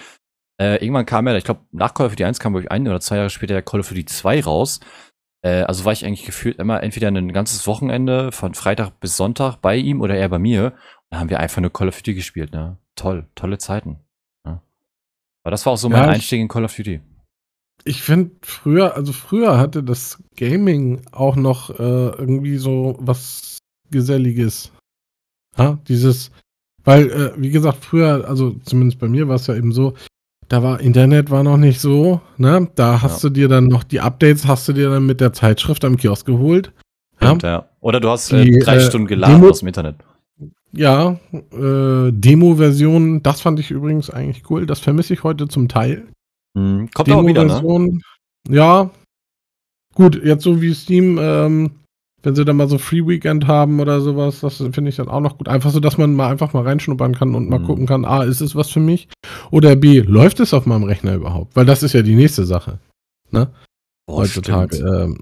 Äh, 0.61 0.75
irgendwann 0.83 1.05
kam 1.05 1.25
er, 1.25 1.35
ich 1.37 1.43
glaube, 1.43 1.61
nach 1.71 1.93
Call 1.93 2.05
of 2.05 2.11
Duty 2.11 2.25
1 2.25 2.39
kam 2.39 2.53
wirklich 2.53 2.71
ein 2.71 2.87
oder 2.87 2.99
zwei 2.99 3.17
Jahre 3.17 3.29
später 3.29 3.61
Call 3.61 3.79
of 3.79 3.89
Duty 3.89 4.05
2 4.05 4.43
raus. 4.43 4.79
Äh, 5.41 5.63
also 5.63 5.85
war 5.85 5.93
ich 5.93 6.05
eigentlich 6.05 6.25
gefühlt 6.25 6.59
immer 6.59 6.83
entweder 6.83 7.07
ein 7.07 7.33
ganzes 7.33 7.65
Wochenende 7.65 8.31
von 8.31 8.53
Freitag 8.53 8.99
bis 8.99 9.17
Sonntag 9.17 9.57
bei 9.57 9.75
ihm 9.75 10.01
oder 10.01 10.15
er 10.15 10.29
bei 10.29 10.39
mir. 10.39 10.73
Da 11.09 11.19
haben 11.19 11.29
wir 11.29 11.39
einfach 11.39 11.61
nur 11.61 11.73
Call 11.73 11.87
of 11.87 11.97
Duty 11.97 12.13
gespielt, 12.13 12.53
ne? 12.53 12.77
Toll, 12.95 13.25
tolle 13.33 13.57
Zeiten. 13.57 13.99
Ne? 14.45 14.61
Aber 15.43 15.51
das 15.51 15.65
war 15.65 15.73
auch 15.73 15.77
so 15.77 15.89
mein 15.89 16.03
ja, 16.03 16.09
Einstieg 16.09 16.39
in 16.39 16.47
Call 16.47 16.65
of 16.65 16.75
Duty 16.75 17.01
ich 17.83 18.01
finde 18.01 18.31
früher, 18.41 18.95
also 18.95 19.13
früher 19.13 19.57
hatte 19.57 19.83
das 19.83 20.21
Gaming 20.35 21.01
auch 21.11 21.35
noch 21.35 21.69
äh, 21.71 22.09
irgendwie 22.09 22.57
so 22.57 22.97
was 22.99 23.57
Geselliges. 23.89 24.71
Ja, 25.57 25.79
dieses, 25.87 26.31
weil, 26.83 27.11
äh, 27.11 27.33
wie 27.41 27.49
gesagt, 27.49 27.83
früher, 27.83 28.27
also 28.27 28.51
zumindest 28.63 28.99
bei 28.99 29.07
mir 29.07 29.27
war 29.27 29.35
es 29.35 29.47
ja 29.47 29.55
eben 29.55 29.73
so, 29.73 29.95
da 30.51 30.61
war 30.61 30.81
Internet 30.81 31.29
war 31.29 31.43
noch 31.43 31.55
nicht 31.55 31.79
so, 31.79 32.19
ne? 32.35 32.67
Da 32.75 33.01
hast 33.01 33.23
ja. 33.23 33.29
du 33.29 33.33
dir 33.33 33.47
dann 33.47 33.67
noch 33.67 33.85
die 33.85 34.01
Updates, 34.01 34.45
hast 34.45 34.67
du 34.67 34.73
dir 34.73 34.89
dann 34.89 35.05
mit 35.05 35.21
der 35.21 35.31
Zeitschrift 35.31 35.85
am 35.85 35.95
Kiosk 35.95 36.25
geholt. 36.25 36.73
Ja. 37.21 37.37
ja. 37.41 37.69
Oder 37.79 38.01
du 38.01 38.09
hast 38.09 38.33
äh, 38.33 38.43
die, 38.43 38.59
drei 38.59 38.75
äh, 38.75 38.81
Stunden 38.81 39.07
geladen 39.07 39.35
Demo, 39.35 39.49
aus 39.49 39.59
dem 39.59 39.69
Internet. 39.69 39.95
Ja, 40.73 41.17
äh, 41.31 42.11
Demo-Version, 42.11 43.23
das 43.23 43.39
fand 43.39 43.61
ich 43.61 43.71
übrigens 43.71 44.09
eigentlich 44.09 44.49
cool. 44.49 44.65
Das 44.65 44.81
vermisse 44.81 45.13
ich 45.13 45.23
heute 45.23 45.47
zum 45.47 45.69
Teil. 45.69 46.03
Mhm. 46.53 46.89
Kommt 46.93 47.11
auch 47.11 47.25
wieder, 47.25 47.45
ne? 47.45 47.99
Ja. 48.49 48.89
Gut, 49.93 50.21
jetzt 50.21 50.43
so 50.43 50.61
wie 50.61 50.73
Steam, 50.73 51.17
ähm, 51.17 51.71
wenn 52.23 52.35
sie 52.35 52.45
dann 52.45 52.57
mal 52.57 52.69
so 52.69 52.77
Free 52.77 53.05
Weekend 53.05 53.47
haben 53.47 53.79
oder 53.79 54.01
sowas, 54.01 54.41
das 54.41 54.57
finde 54.57 54.89
ich 54.89 54.97
dann 54.97 55.07
auch 55.07 55.21
noch 55.21 55.37
gut. 55.37 55.47
Einfach 55.47 55.71
so, 55.71 55.79
dass 55.79 55.97
man 55.97 56.13
mal 56.13 56.29
einfach 56.29 56.53
mal 56.53 56.63
reinschnuppern 56.63 57.15
kann 57.15 57.35
und 57.35 57.49
mal 57.49 57.59
mhm. 57.59 57.65
gucken 57.65 57.85
kann, 57.87 58.05
A, 58.05 58.23
ist 58.23 58.41
es 58.41 58.55
was 58.55 58.69
für 58.69 58.79
mich? 58.79 59.07
Oder 59.49 59.75
B, 59.75 60.01
läuft 60.01 60.39
es 60.39 60.53
auf 60.53 60.65
meinem 60.65 60.83
Rechner 60.83 61.15
überhaupt? 61.15 61.55
Weil 61.55 61.65
das 61.65 61.83
ist 61.83 61.93
ja 61.93 62.01
die 62.01 62.15
nächste 62.15 62.45
Sache. 62.45 62.79
Ne? 63.31 63.49
Oh, 64.07 64.17
Heutzutage. 64.17 64.77
Ähm, 64.77 65.19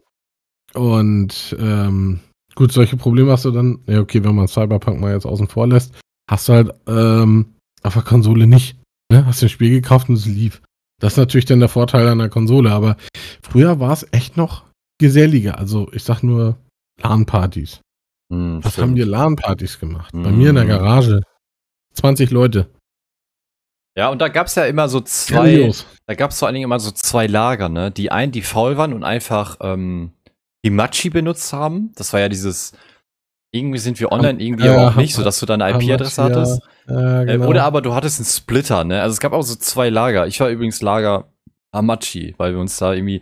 und 0.73 1.55
ähm, 1.59 2.19
gut, 2.55 2.71
solche 2.71 2.97
Probleme 2.97 3.31
hast 3.31 3.45
du 3.45 3.51
dann, 3.51 3.79
ja 3.87 3.99
okay, 3.99 4.23
wenn 4.23 4.35
man 4.35 4.47
Cyberpunk 4.47 4.99
mal 4.99 5.13
jetzt 5.13 5.25
außen 5.25 5.47
vor 5.47 5.67
lässt, 5.67 5.93
hast 6.29 6.49
du 6.49 6.53
halt 6.53 6.73
ähm, 6.87 7.53
auf 7.83 7.93
der 7.93 8.03
Konsole 8.03 8.45
nicht. 8.45 8.77
Ne? 9.11 9.25
Hast 9.25 9.41
du 9.41 9.45
ein 9.45 9.49
Spiel 9.49 9.71
gekauft 9.71 10.09
und 10.09 10.15
es 10.15 10.25
lief. 10.25 10.61
Das 10.99 11.13
ist 11.13 11.17
natürlich 11.17 11.45
dann 11.45 11.61
der 11.61 11.69
Vorteil 11.69 12.07
an 12.07 12.19
der 12.19 12.29
Konsole, 12.29 12.71
aber 12.71 12.97
früher 13.41 13.79
war 13.79 13.93
es 13.93 14.05
echt 14.11 14.35
noch 14.35 14.65
geselliger. 14.99 15.57
Also 15.57 15.89
ich 15.93 16.03
sag 16.03 16.23
nur 16.23 16.57
LAN-Partys. 17.03 17.81
Hm, 18.31 18.63
Was 18.63 18.73
stimmt. 18.73 18.87
haben 18.87 18.95
wir 18.95 19.05
LAN-Partys 19.05 19.79
gemacht? 19.79 20.13
Hm. 20.13 20.23
Bei 20.23 20.31
mir 20.31 20.49
in 20.49 20.55
der 20.55 20.63
hm. 20.65 20.69
Garage. 20.69 21.21
20 21.93 22.31
Leute. 22.31 22.69
Ja, 23.97 24.09
und 24.09 24.21
da 24.21 24.29
gab's 24.29 24.55
ja 24.55 24.65
immer 24.65 24.87
so 24.87 25.01
zwei, 25.01 25.55
Grandios. 25.55 25.85
da 26.05 26.13
gab's 26.13 26.39
vor 26.39 26.47
allen 26.47 26.53
Dingen 26.53 26.65
immer 26.65 26.79
so 26.79 26.91
zwei 26.91 27.27
Lager, 27.27 27.67
ne? 27.67 27.91
Die 27.91 28.11
einen, 28.11 28.31
die 28.31 28.43
faul 28.43 28.77
waren 28.77 28.93
und 28.93 29.03
einfach 29.03 29.57
ähm, 29.61 30.13
die 30.63 30.69
Machi 30.69 31.09
benutzt 31.09 31.51
haben. 31.51 31.91
Das 31.95 32.13
war 32.13 32.19
ja 32.19 32.29
dieses, 32.29 32.73
irgendwie 33.51 33.79
sind 33.79 33.99
wir 33.99 34.11
online, 34.11 34.41
irgendwie 34.41 34.65
ja, 34.65 34.73
aber 34.73 34.87
auch 34.87 34.95
nicht, 34.95 35.15
so 35.15 35.23
dass 35.23 35.39
du 35.39 35.45
deine 35.45 35.69
IP-Adresse 35.71 36.23
hattest. 36.23 36.61
Ja, 36.87 37.23
äh, 37.23 37.25
genau. 37.25 37.47
oder 37.47 37.63
aber 37.63 37.81
du 37.81 37.93
hattest 37.93 38.19
einen 38.19 38.25
Splitter, 38.25 38.83
ne? 38.83 39.01
Also 39.01 39.13
es 39.13 39.19
gab 39.19 39.33
auch 39.33 39.41
so 39.41 39.55
zwei 39.55 39.89
Lager. 39.89 40.27
Ich 40.27 40.39
war 40.39 40.49
übrigens 40.49 40.81
Lager 40.81 41.25
Amachi, 41.71 42.35
weil 42.37 42.53
wir 42.53 42.59
uns 42.59 42.77
da 42.77 42.93
irgendwie 42.93 43.21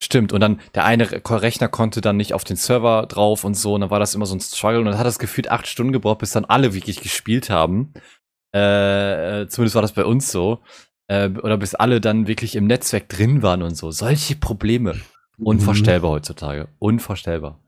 Stimmt, 0.00 0.32
und 0.32 0.40
dann 0.40 0.60
der 0.74 0.84
eine 0.84 1.10
Rechner 1.10 1.68
konnte 1.68 2.00
dann 2.00 2.16
nicht 2.16 2.32
auf 2.32 2.44
den 2.44 2.56
Server 2.56 3.06
drauf 3.06 3.42
und 3.42 3.54
so, 3.54 3.74
und 3.74 3.80
dann 3.80 3.90
war 3.90 3.98
das 3.98 4.14
immer 4.14 4.26
so 4.26 4.36
ein 4.36 4.40
Struggle 4.40 4.78
und 4.78 4.84
dann 4.86 4.98
hat 4.98 5.06
das 5.06 5.18
gefühlt 5.18 5.50
acht 5.50 5.66
Stunden 5.66 5.92
gebraucht, 5.92 6.18
bis 6.18 6.30
dann 6.30 6.44
alle 6.44 6.72
wirklich 6.72 7.00
gespielt 7.00 7.50
haben. 7.50 7.92
Äh, 8.54 9.42
äh, 9.42 9.48
zumindest 9.48 9.74
war 9.74 9.82
das 9.82 9.92
bei 9.92 10.04
uns 10.04 10.30
so. 10.30 10.60
Äh, 11.08 11.30
oder 11.30 11.56
bis 11.56 11.74
alle 11.74 12.00
dann 12.00 12.28
wirklich 12.28 12.54
im 12.54 12.66
Netzwerk 12.66 13.08
drin 13.08 13.42
waren 13.42 13.62
und 13.62 13.76
so. 13.76 13.90
Solche 13.90 14.36
Probleme. 14.36 15.00
Unvorstellbar 15.38 16.10
mhm. 16.10 16.14
heutzutage. 16.14 16.68
Unvorstellbar. 16.78 17.60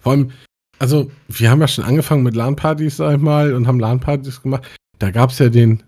Vor 0.00 0.12
allem, 0.12 0.32
also, 0.78 1.10
wir 1.28 1.50
haben 1.50 1.60
ja 1.60 1.68
schon 1.68 1.84
angefangen 1.84 2.22
mit 2.22 2.34
LAN-Partys, 2.34 2.98
sag 2.98 3.16
ich 3.16 3.22
mal, 3.22 3.54
und 3.54 3.66
haben 3.66 3.80
LAN-Partys 3.80 4.42
gemacht. 4.42 4.66
Da 4.98 5.10
gab 5.10 5.30
es 5.30 5.38
ja 5.38 5.48
den, 5.48 5.82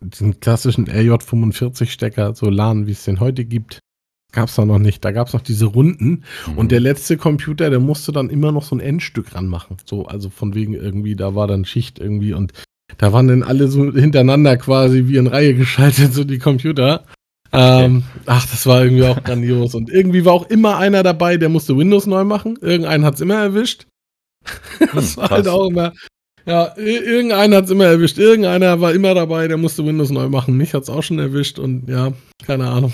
diesen 0.00 0.40
klassischen 0.40 0.86
RJ45-Stecker, 0.88 2.34
so 2.34 2.50
LAN, 2.50 2.86
wie 2.86 2.92
es 2.92 3.04
den 3.04 3.20
heute 3.20 3.44
gibt 3.44 3.80
gab 4.32 4.48
es 4.48 4.54
da 4.54 4.64
noch 4.64 4.78
nicht. 4.78 5.04
Da 5.04 5.12
gab 5.12 5.28
es 5.28 5.32
noch 5.32 5.40
diese 5.40 5.66
Runden. 5.66 6.24
Mhm. 6.46 6.58
Und 6.58 6.72
der 6.72 6.80
letzte 6.80 7.16
Computer, 7.16 7.70
der 7.70 7.80
musste 7.80 8.12
dann 8.12 8.30
immer 8.30 8.52
noch 8.52 8.62
so 8.62 8.76
ein 8.76 8.80
Endstück 8.80 9.34
ranmachen. 9.34 9.76
So, 9.84 10.06
also 10.06 10.30
von 10.30 10.54
wegen 10.54 10.74
irgendwie, 10.74 11.16
da 11.16 11.34
war 11.34 11.46
dann 11.46 11.64
Schicht 11.64 11.98
irgendwie 11.98 12.32
und 12.32 12.52
da 12.98 13.12
waren 13.12 13.28
dann 13.28 13.42
alle 13.42 13.68
so 13.68 13.92
hintereinander 13.92 14.56
quasi 14.56 15.06
wie 15.06 15.16
in 15.16 15.26
Reihe 15.26 15.54
geschaltet, 15.54 16.14
so 16.14 16.24
die 16.24 16.38
Computer. 16.38 17.04
Ähm, 17.52 18.04
ach, 18.26 18.46
das 18.46 18.66
war 18.66 18.84
irgendwie 18.84 19.04
auch 19.04 19.22
grandios. 19.22 19.74
Und 19.74 19.90
irgendwie 19.90 20.24
war 20.24 20.32
auch 20.34 20.48
immer 20.50 20.76
einer 20.78 21.02
dabei, 21.02 21.36
der 21.36 21.48
musste 21.48 21.76
Windows 21.76 22.06
neu 22.06 22.24
machen. 22.24 22.58
Irgendeinen 22.60 23.04
hat 23.04 23.14
es 23.14 23.20
immer 23.20 23.36
erwischt. 23.36 23.86
das 24.94 25.16
hm, 25.16 25.22
war 25.22 25.30
halt 25.30 25.48
auch 25.48 25.68
immer. 25.68 25.92
Ja, 26.44 26.76
irgendeiner 26.76 27.56
hat 27.56 27.64
es 27.64 27.70
immer 27.70 27.86
erwischt. 27.86 28.18
Irgendeiner 28.18 28.80
war 28.80 28.92
immer 28.92 29.14
dabei, 29.14 29.48
der 29.48 29.56
musste 29.56 29.84
Windows 29.84 30.10
neu 30.10 30.28
machen. 30.28 30.56
Mich 30.56 30.74
hat 30.74 30.84
es 30.84 30.90
auch 30.90 31.02
schon 31.02 31.18
erwischt 31.18 31.58
und 31.58 31.88
ja, 31.88 32.12
keine 32.46 32.68
Ahnung. 32.68 32.92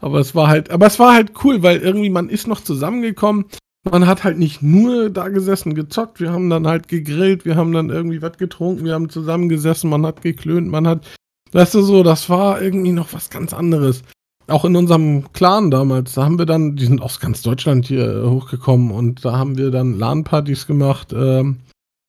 Aber 0.00 0.20
es 0.20 0.34
war 0.34 0.48
halt, 0.48 0.70
aber 0.70 0.86
es 0.86 0.98
war 0.98 1.14
halt 1.14 1.32
cool, 1.44 1.62
weil 1.62 1.78
irgendwie 1.78 2.10
man 2.10 2.28
ist 2.28 2.46
noch 2.46 2.60
zusammengekommen. 2.60 3.46
Man 3.90 4.06
hat 4.06 4.22
halt 4.22 4.38
nicht 4.38 4.62
nur 4.62 5.10
da 5.10 5.28
gesessen, 5.28 5.74
gezockt, 5.74 6.20
wir 6.20 6.32
haben 6.32 6.48
dann 6.48 6.68
halt 6.68 6.86
gegrillt, 6.86 7.44
wir 7.44 7.56
haben 7.56 7.72
dann 7.72 7.90
irgendwie 7.90 8.22
was 8.22 8.38
getrunken, 8.38 8.84
wir 8.84 8.94
haben 8.94 9.08
zusammengesessen, 9.08 9.90
man 9.90 10.06
hat 10.06 10.22
geklönt, 10.22 10.68
man 10.68 10.86
hat, 10.86 11.04
weißt 11.50 11.74
du 11.74 11.82
so, 11.82 12.04
das 12.04 12.30
war 12.30 12.62
irgendwie 12.62 12.92
noch 12.92 13.12
was 13.12 13.28
ganz 13.28 13.52
anderes. 13.52 14.02
Auch 14.46 14.64
in 14.64 14.76
unserem 14.76 15.32
Clan 15.32 15.72
damals, 15.72 16.14
da 16.14 16.24
haben 16.24 16.38
wir 16.38 16.46
dann, 16.46 16.76
die 16.76 16.86
sind 16.86 17.02
aus 17.02 17.18
ganz 17.18 17.42
Deutschland 17.42 17.86
hier 17.86 18.24
hochgekommen 18.24 18.92
und 18.92 19.24
da 19.24 19.36
haben 19.36 19.58
wir 19.58 19.72
dann 19.72 19.98
LAN-Partys 19.98 20.68
gemacht, 20.68 21.12
ähm, 21.12 21.58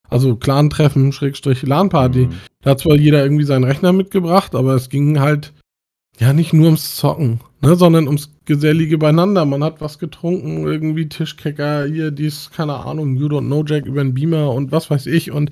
also 0.10 0.36
Clan-Treffen, 0.36 1.12
Schrägstrich 1.12 1.64
LAN-Party. 1.64 2.28
Mhm. 2.28 2.34
Da 2.62 2.72
hat 2.72 2.80
zwar 2.80 2.96
jeder 2.96 3.24
irgendwie 3.24 3.46
seinen 3.46 3.64
Rechner 3.64 3.94
mitgebracht, 3.94 4.54
aber 4.54 4.76
es 4.76 4.90
ging 4.90 5.20
halt 5.20 5.54
ja, 6.20 6.34
nicht 6.34 6.54
nur 6.54 6.66
ums 6.66 6.96
Zocken, 6.96 7.40
ne, 7.62 7.76
sondern 7.76 8.08
ums 8.08 8.32
gesellige 8.46 8.98
Beieinander. 8.98 9.46
Man 9.46 9.64
hat 9.64 9.82
was 9.82 10.00
getrunken, 10.00 10.66
irgendwie 10.66 11.10
Tischkecker, 11.10 11.86
hier 11.86 12.12
dies, 12.12 12.52
keine 12.52 12.76
Ahnung, 12.76 13.16
You 13.16 13.28
Don't 13.28 13.48
Know 13.48 13.64
Jack 13.66 13.86
über 13.86 14.04
den 14.04 14.14
Beamer 14.14 14.52
und 14.52 14.72
was 14.72 14.90
weiß 14.90 15.08
ich. 15.08 15.32
Und 15.32 15.50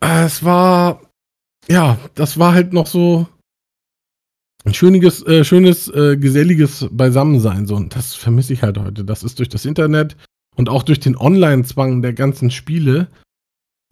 äh, 0.00 0.24
es 0.24 0.44
war, 0.44 1.00
ja, 1.68 1.98
das 2.14 2.38
war 2.38 2.54
halt 2.54 2.72
noch 2.72 2.86
so 2.86 3.26
ein 4.64 4.74
schönes, 4.74 5.24
äh, 5.26 5.44
schönes 5.44 5.88
äh, 5.88 6.16
geselliges 6.16 6.88
Beisammensein. 6.90 7.66
So. 7.66 7.76
Und 7.76 7.94
das 7.94 8.14
vermisse 8.14 8.52
ich 8.52 8.62
halt 8.62 8.78
heute. 8.78 9.04
Das 9.04 9.22
ist 9.22 9.38
durch 9.38 9.48
das 9.48 9.64
Internet 9.64 10.16
und 10.56 10.68
auch 10.68 10.82
durch 10.82 11.00
den 11.00 11.16
Online-Zwang 11.16 12.02
der 12.02 12.14
ganzen 12.14 12.50
Spiele 12.50 13.08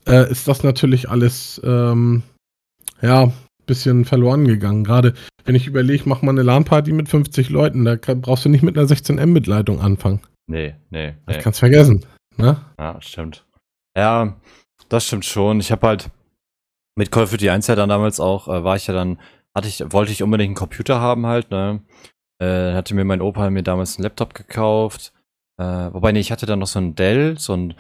äh, 0.06 0.30
ist 0.30 0.48
das 0.48 0.62
natürlich 0.62 1.08
alles, 1.08 1.60
ähm, 1.64 2.22
ja, 3.00 3.32
bisschen 3.72 4.04
verloren 4.04 4.46
gegangen. 4.46 4.84
Gerade 4.84 5.14
wenn 5.44 5.54
ich 5.54 5.66
überlege, 5.66 6.04
mach 6.06 6.20
mal 6.20 6.32
eine 6.32 6.42
LAN-Party 6.42 6.92
mit 6.92 7.08
50 7.08 7.48
Leuten, 7.48 7.84
da 7.86 7.96
kann, 7.96 8.20
brauchst 8.20 8.44
du 8.44 8.50
nicht 8.50 8.62
mit 8.62 8.76
einer 8.76 8.86
16 8.86 9.16
Mbit-Leitung 9.16 9.80
anfangen. 9.80 10.20
Nee, 10.46 10.74
nee. 10.90 11.08
nee. 11.08 11.14
Das 11.26 11.38
kannst 11.42 11.60
vergessen. 11.60 12.04
Ne? 12.36 12.60
Ja, 12.78 13.00
stimmt. 13.00 13.46
Ja, 13.96 14.36
das 14.90 15.06
stimmt 15.06 15.24
schon. 15.24 15.60
Ich 15.60 15.72
habe 15.72 15.86
halt 15.86 16.10
mit 16.96 17.10
Call 17.10 17.24
of 17.24 17.30
Duty 17.30 17.48
1 17.48 17.66
ja 17.66 17.74
dann 17.74 17.88
damals 17.88 18.20
auch, 18.20 18.46
äh, 18.48 18.62
war 18.62 18.76
ich 18.76 18.86
ja 18.86 18.94
dann, 18.94 19.18
hatte 19.56 19.68
ich, 19.68 19.82
wollte 19.90 20.12
ich 20.12 20.22
unbedingt 20.22 20.50
einen 20.50 20.54
Computer 20.56 21.00
haben 21.00 21.26
halt, 21.26 21.50
ne? 21.50 21.80
Äh, 22.40 22.74
hatte 22.74 22.94
mir 22.94 23.04
mein 23.04 23.22
Opa 23.22 23.48
mir 23.48 23.62
damals 23.62 23.96
einen 23.96 24.04
Laptop 24.04 24.34
gekauft. 24.34 25.14
Äh, 25.58 25.64
wobei, 25.64 26.12
nee, 26.12 26.20
ich 26.20 26.30
hatte 26.30 26.44
dann 26.44 26.58
noch 26.58 26.66
so 26.66 26.78
einen 26.78 26.94
Dell, 26.94 27.38
so 27.38 27.54
einen, 27.54 27.70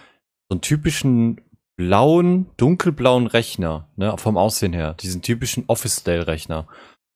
so 0.48 0.54
einen 0.54 0.60
typischen 0.62 1.40
blauen, 1.76 2.50
dunkelblauen 2.56 3.26
Rechner, 3.26 3.88
ne, 3.96 4.16
vom 4.18 4.36
Aussehen 4.36 4.72
her. 4.72 4.94
Diesen 4.94 5.22
typischen 5.22 5.64
Office-Dell-Rechner. 5.66 6.68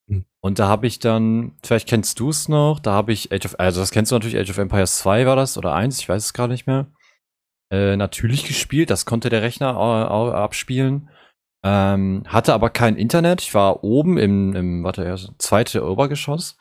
Mhm. 0.07 0.25
Und 0.40 0.59
da 0.59 0.69
habe 0.69 0.87
ich 0.87 0.99
dann, 0.99 1.53
vielleicht 1.62 1.88
kennst 1.88 2.21
du 2.21 2.31
es 2.31 2.49
noch, 2.49 2.81
da 2.81 2.92
habe 2.92 3.12
ich 3.12 3.33
Age 3.33 3.47
of, 3.47 3.57
also 3.59 3.81
das 3.81 3.90
kennst 3.90 4.12
du 4.12 4.16
natürlich, 4.16 4.38
Age 4.38 4.51
of 4.51 4.59
Empires 4.59 4.99
2 4.99 5.27
war 5.27 5.37
das 5.37 5.59
oder 5.59 5.75
1, 5.75 6.01
ich 6.01 6.09
weiß 6.09 6.25
es 6.25 6.33
gerade 6.33 6.53
nicht 6.53 6.66
mehr. 6.66 6.87
Äh, 7.71 7.97
natürlich 7.97 8.45
gespielt, 8.47 8.90
das 8.90 9.07
konnte 9.07 9.29
der 9.29 9.42
Rechner 9.42 9.71
äh, 9.71 10.33
abspielen. 10.35 11.11
Ähm, 11.64 12.23
hatte 12.29 12.55
aber 12.55 12.71
kein 12.71 12.97
Internet. 12.97 13.42
Ich 13.42 13.53
war 13.53 13.83
oben 13.83 14.19
im, 14.19 14.55
im 14.55 14.85
warte, 14.85 15.16
zweite 15.38 15.85
Obergeschoss. 15.85 16.57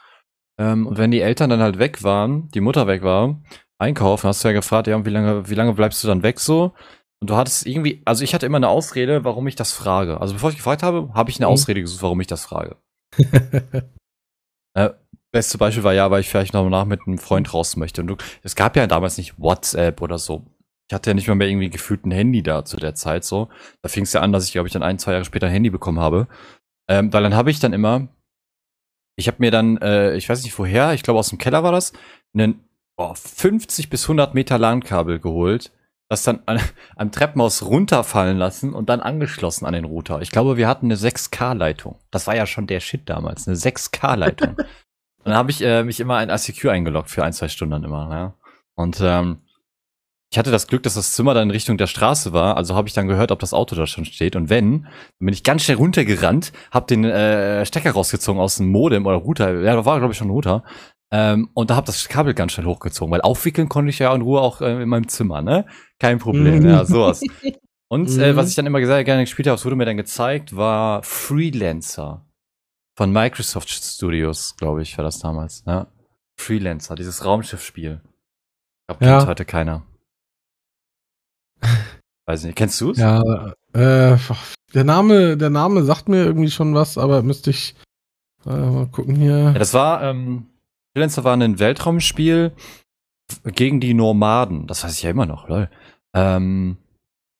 Ähm, 0.57 0.87
und 0.87 0.97
wenn 0.97 1.11
die 1.11 1.21
Eltern 1.21 1.51
dann 1.51 1.59
halt 1.59 1.77
weg 1.77 2.03
waren, 2.03 2.49
die 2.49 2.61
Mutter 2.61 2.87
weg 2.87 3.03
war, 3.03 3.39
einkaufen, 3.77 4.27
hast 4.27 4.43
du 4.43 4.47
ja 4.47 4.53
gefragt, 4.53 4.87
ja, 4.87 5.05
wie 5.05 5.09
lange, 5.09 5.47
wie 5.49 5.53
lange 5.53 5.73
bleibst 5.73 6.03
du 6.03 6.07
dann 6.07 6.23
weg 6.23 6.39
so? 6.39 6.73
Und 7.25 7.31
du 7.31 7.37
hattest 7.37 7.65
irgendwie, 7.65 8.03
also 8.05 8.23
ich 8.23 8.35
hatte 8.35 8.45
immer 8.45 8.57
eine 8.57 8.67
Ausrede, 8.67 9.23
warum 9.23 9.47
ich 9.47 9.55
das 9.55 9.71
frage. 9.71 10.21
Also 10.21 10.35
bevor 10.35 10.51
ich 10.51 10.57
gefragt 10.57 10.83
habe, 10.83 11.09
habe 11.15 11.31
ich 11.31 11.37
eine 11.37 11.47
mhm. 11.47 11.53
Ausrede 11.53 11.81
gesucht, 11.81 12.03
warum 12.03 12.21
ich 12.21 12.27
das 12.27 12.45
frage. 12.45 12.75
äh, 14.75 14.91
beste 15.31 15.57
Beispiel 15.57 15.83
war 15.83 15.95
ja, 15.95 16.11
weil 16.11 16.21
ich 16.21 16.29
vielleicht 16.29 16.53
noch 16.53 16.69
nach 16.69 16.85
mit 16.85 16.99
einem 17.07 17.17
Freund 17.17 17.51
raus 17.51 17.77
möchte. 17.77 18.01
Und 18.01 18.07
du, 18.09 18.17
es 18.43 18.55
gab 18.55 18.75
ja 18.75 18.85
damals 18.85 19.17
nicht 19.17 19.39
WhatsApp 19.39 20.03
oder 20.03 20.19
so. 20.19 20.45
Ich 20.87 20.93
hatte 20.93 21.09
ja 21.09 21.13
nicht 21.15 21.27
mal 21.27 21.33
mehr 21.33 21.47
irgendwie 21.47 21.71
gefühlt 21.71 22.05
ein 22.05 22.11
Handy 22.11 22.43
da 22.43 22.63
zu 22.63 22.77
der 22.77 22.93
Zeit 22.93 23.23
so. 23.23 23.49
Da 23.81 23.89
fing 23.89 24.03
es 24.03 24.13
ja 24.13 24.21
an, 24.21 24.31
dass 24.31 24.45
ich, 24.45 24.51
glaube 24.51 24.67
ich, 24.67 24.73
dann 24.73 24.83
ein, 24.83 24.99
zwei 24.99 25.13
Jahre 25.13 25.25
später 25.25 25.47
ein 25.47 25.53
Handy 25.53 25.71
bekommen 25.71 25.99
habe. 25.99 26.27
Ähm, 26.87 27.11
weil 27.11 27.23
dann 27.23 27.33
habe 27.33 27.49
ich 27.49 27.59
dann 27.59 27.73
immer, 27.73 28.07
ich 29.15 29.27
habe 29.27 29.37
mir 29.39 29.49
dann, 29.49 29.77
äh, 29.77 30.15
ich 30.15 30.29
weiß 30.29 30.43
nicht 30.43 30.59
woher, 30.59 30.93
ich 30.93 31.01
glaube 31.01 31.17
aus 31.17 31.29
dem 31.29 31.39
Keller 31.39 31.63
war 31.63 31.71
das, 31.71 31.91
einen 32.35 32.63
oh, 32.97 33.15
50 33.15 33.89
bis 33.89 34.03
100 34.03 34.35
Meter 34.35 34.59
LAN-Kabel 34.59 35.17
geholt 35.17 35.71
das 36.15 36.23
dann 36.23 36.41
an, 36.45 36.59
am 36.95 37.11
Treppenhaus 37.11 37.63
runterfallen 37.63 38.37
lassen 38.37 38.73
und 38.73 38.89
dann 38.89 39.01
angeschlossen 39.01 39.65
an 39.65 39.73
den 39.73 39.85
Router. 39.85 40.21
Ich 40.21 40.31
glaube, 40.31 40.57
wir 40.57 40.67
hatten 40.67 40.87
eine 40.87 40.95
6K-Leitung. 40.95 41.99
Das 42.11 42.27
war 42.27 42.35
ja 42.35 42.45
schon 42.45 42.67
der 42.67 42.79
Shit 42.79 43.09
damals, 43.09 43.47
eine 43.47 43.57
6K-Leitung. 43.57 44.57
dann 45.23 45.33
habe 45.33 45.51
ich 45.51 45.61
äh, 45.61 45.83
mich 45.83 45.99
immer 45.99 46.21
in 46.23 46.29
ICQ 46.29 46.65
eingeloggt 46.65 47.09
für 47.09 47.23
ein, 47.23 47.33
zwei 47.33 47.47
Stunden 47.47 47.83
immer. 47.83 48.09
Ja. 48.11 48.33
Und 48.75 48.99
ähm, 49.01 49.41
ich 50.31 50.39
hatte 50.39 50.51
das 50.51 50.67
Glück, 50.67 50.83
dass 50.83 50.95
das 50.95 51.13
Zimmer 51.13 51.33
dann 51.33 51.49
in 51.49 51.51
Richtung 51.51 51.77
der 51.77 51.87
Straße 51.87 52.33
war, 52.33 52.57
also 52.57 52.75
habe 52.75 52.87
ich 52.87 52.93
dann 52.93 53.07
gehört, 53.07 53.31
ob 53.31 53.39
das 53.39 53.53
Auto 53.53 53.75
da 53.75 53.87
schon 53.87 54.05
steht. 54.05 54.35
Und 54.35 54.49
wenn, 54.49 54.81
dann 54.81 54.91
bin 55.19 55.33
ich 55.33 55.43
ganz 55.43 55.63
schnell 55.63 55.77
runtergerannt, 55.77 56.51
habe 56.71 56.87
den 56.87 57.05
äh, 57.05 57.65
Stecker 57.65 57.91
rausgezogen 57.91 58.41
aus 58.41 58.57
dem 58.57 58.67
Modem 58.67 59.05
oder 59.05 59.17
Router, 59.17 59.61
ja, 59.61 59.75
da 59.75 59.85
war 59.85 59.99
glaube 59.99 60.11
ich 60.11 60.17
schon 60.17 60.27
ein 60.27 60.31
Router, 60.31 60.63
ähm, 61.11 61.49
und 61.53 61.69
da 61.69 61.75
habe 61.75 61.85
das 61.85 62.09
Kabel 62.09 62.33
ganz 62.33 62.53
schnell 62.53 62.65
hochgezogen, 62.65 63.11
weil 63.11 63.21
aufwickeln 63.21 63.69
konnte 63.69 63.89
ich 63.89 63.99
ja 63.99 64.13
in 64.13 64.21
Ruhe 64.21 64.41
auch 64.41 64.61
äh, 64.61 64.81
in 64.81 64.89
meinem 64.89 65.07
Zimmer, 65.07 65.41
ne? 65.41 65.65
Kein 65.99 66.19
Problem, 66.19 66.59
mhm. 66.59 66.69
ja, 66.69 66.85
sowas. 66.85 67.21
Und 67.87 68.09
äh, 68.17 68.33
mhm. 68.33 68.35
was 68.35 68.49
ich 68.49 68.55
dann 68.55 68.65
immer 68.65 68.79
gesagt, 68.79 69.05
gerne 69.05 69.23
gespielt 69.23 69.47
habe, 69.47 69.55
es 69.55 69.65
wurde 69.65 69.75
mir 69.75 69.85
dann 69.85 69.97
gezeigt, 69.97 70.55
war 70.55 71.03
Freelancer 71.03 72.25
von 72.97 73.11
Microsoft 73.11 73.69
Studios, 73.69 74.55
glaube 74.57 74.81
ich, 74.81 74.97
war 74.97 75.05
das 75.05 75.19
damals. 75.19 75.63
Ja? 75.65 75.87
Freelancer, 76.37 76.95
dieses 76.95 77.23
Raumschiffspiel. 77.23 78.01
Ich 78.03 78.97
glaube, 78.97 79.05
ja. 79.05 79.27
heute 79.27 79.45
keiner. 79.45 79.83
Weiß 82.25 82.43
nicht, 82.43 82.55
kennst 82.55 82.79
du 82.81 82.91
es? 82.91 82.97
Ja, 82.97 83.53
äh, 83.73 84.17
der 84.73 84.83
Name, 84.83 85.37
der 85.37 85.49
Name 85.49 85.83
sagt 85.83 86.09
mir 86.09 86.23
irgendwie 86.25 86.49
schon 86.49 86.73
was, 86.73 86.97
aber 86.97 87.21
müsste 87.21 87.51
ich 87.51 87.75
äh, 88.45 88.49
mal 88.49 88.87
gucken 88.87 89.15
hier. 89.15 89.37
Ja, 89.37 89.53
das 89.53 89.73
war 89.73 90.03
ähm, 90.03 90.47
Freelancer 90.93 91.23
war 91.23 91.35
ein 91.35 91.59
Weltraumspiel 91.59 92.53
gegen 93.43 93.79
die 93.79 93.93
Nomaden. 93.93 94.65
Das 94.65 94.83
weiß 94.83 94.93
ich 94.93 95.03
ja 95.03 95.09
immer 95.09 95.25
noch, 95.25 95.49
lol. 95.49 95.69
Ähm, 96.15 96.77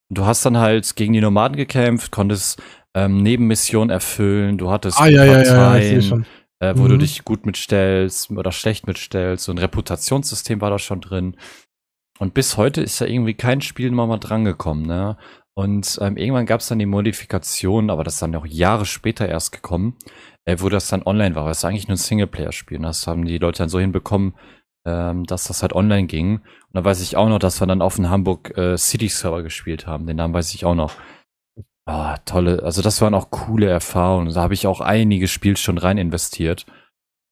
du 0.10 0.26
hast 0.26 0.46
dann 0.46 0.58
halt 0.58 0.96
gegen 0.96 1.14
die 1.14 1.22
Nomaden 1.22 1.58
gekämpft, 1.58 2.12
konntest 2.12 2.62
ähm, 2.94 3.22
Nebenmissionen 3.24 3.90
erfüllen, 3.90 4.58
du 4.58 4.72
hattest 4.72 5.00
ah, 5.00 5.08
ja, 5.08 5.26
Parteien, 5.26 6.02
ja, 6.02 6.18
ja, 6.62 6.72
äh, 6.72 6.78
wo 6.78 6.84
mhm. 6.84 6.90
du 6.90 6.98
dich 6.98 7.26
gut 7.26 7.46
mitstellst 7.46 8.32
oder 8.32 8.52
schlecht 8.52 8.88
mitstellst. 8.88 9.46
So 9.46 9.52
ein 9.52 9.58
Reputationssystem 9.58 10.62
war 10.62 10.70
da 10.70 10.80
schon 10.80 11.02
drin. 11.02 11.36
Und 12.20 12.34
bis 12.34 12.56
heute 12.56 12.82
ist 12.82 13.00
ja 13.00 13.08
irgendwie 13.08 13.34
kein 13.34 13.62
Spiel 13.62 13.92
mal, 13.92 14.08
mal 14.08 14.18
drangekommen, 14.18 14.86
ne? 14.86 15.18
Und 15.58 15.98
ähm, 16.02 16.18
irgendwann 16.18 16.46
gab 16.46 16.60
es 16.60 16.68
dann 16.68 16.80
die 16.80 16.86
Modifikation, 16.86 17.90
aber 17.90 18.04
das 18.04 18.16
ist 18.16 18.22
dann 18.22 18.36
auch 18.36 18.46
Jahre 18.46 18.86
später 18.86 19.28
erst 19.28 19.54
gekommen, 19.54 19.98
äh, 20.44 20.58
wo 20.60 20.68
das 20.68 20.90
dann 20.90 21.04
online 21.04 21.36
war. 21.36 21.46
weil 21.46 21.52
es 21.52 21.64
eigentlich 21.64 21.88
nur 21.88 21.96
ein 21.96 21.98
Singleplayer-Spiel. 21.98 22.80
Das 22.80 23.08
haben 23.08 23.26
die 23.26 23.38
Leute 23.38 23.60
dann 23.60 23.70
so 23.70 23.80
hinbekommen, 23.80 24.36
ähm, 24.86 25.26
dass 25.26 25.46
das 25.46 25.62
halt 25.62 25.74
online 25.74 26.08
ging. 26.08 26.38
Und 26.38 26.74
da 26.74 26.84
weiß 26.84 27.02
ich 27.02 27.18
auch 27.18 27.28
noch, 27.28 27.40
dass 27.40 27.60
wir 27.62 27.68
dann 27.68 27.82
auf 27.82 27.96
dem 27.96 28.10
Hamburg 28.10 28.58
äh, 28.58 28.78
City-Server 28.78 29.44
gespielt 29.44 29.88
haben. 29.88 30.06
Den 30.08 30.18
Namen 30.18 30.34
weiß 30.34 30.54
ich 30.54 30.66
auch 30.66 30.76
noch. 30.76 30.94
Ah, 31.88 32.18
tolle, 32.26 32.64
also 32.64 32.82
das 32.82 33.02
waren 33.02 33.14
auch 33.14 33.30
coole 33.30 33.68
Erfahrungen. 33.68 34.34
Da 34.34 34.42
habe 34.42 34.56
ich 34.56 34.66
auch 34.66 34.82
einige 34.82 35.28
Spielstunden 35.28 35.84
rein 35.84 35.98
investiert. 35.98 36.66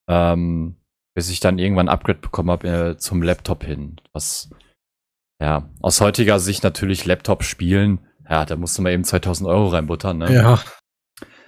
Ähm, 0.07 0.75
bis 1.15 1.29
ich 1.29 1.39
dann 1.39 1.59
irgendwann 1.59 1.89
ein 1.89 1.93
Upgrade 1.93 2.19
bekommen 2.19 2.51
habe 2.51 2.67
äh, 2.67 2.97
zum 2.97 3.21
Laptop 3.21 3.63
hin. 3.63 3.97
Was, 4.13 4.49
ja, 5.41 5.69
aus 5.81 6.01
heutiger 6.01 6.39
Sicht 6.39 6.63
natürlich 6.63 7.05
Laptop 7.05 7.43
spielen, 7.43 7.99
ja, 8.29 8.45
da 8.45 8.55
musste 8.55 8.81
man 8.81 8.93
eben 8.93 9.03
2000 9.03 9.47
Euro 9.47 9.67
reinbuttern, 9.67 10.17
ne? 10.17 10.33
Ja. 10.33 10.59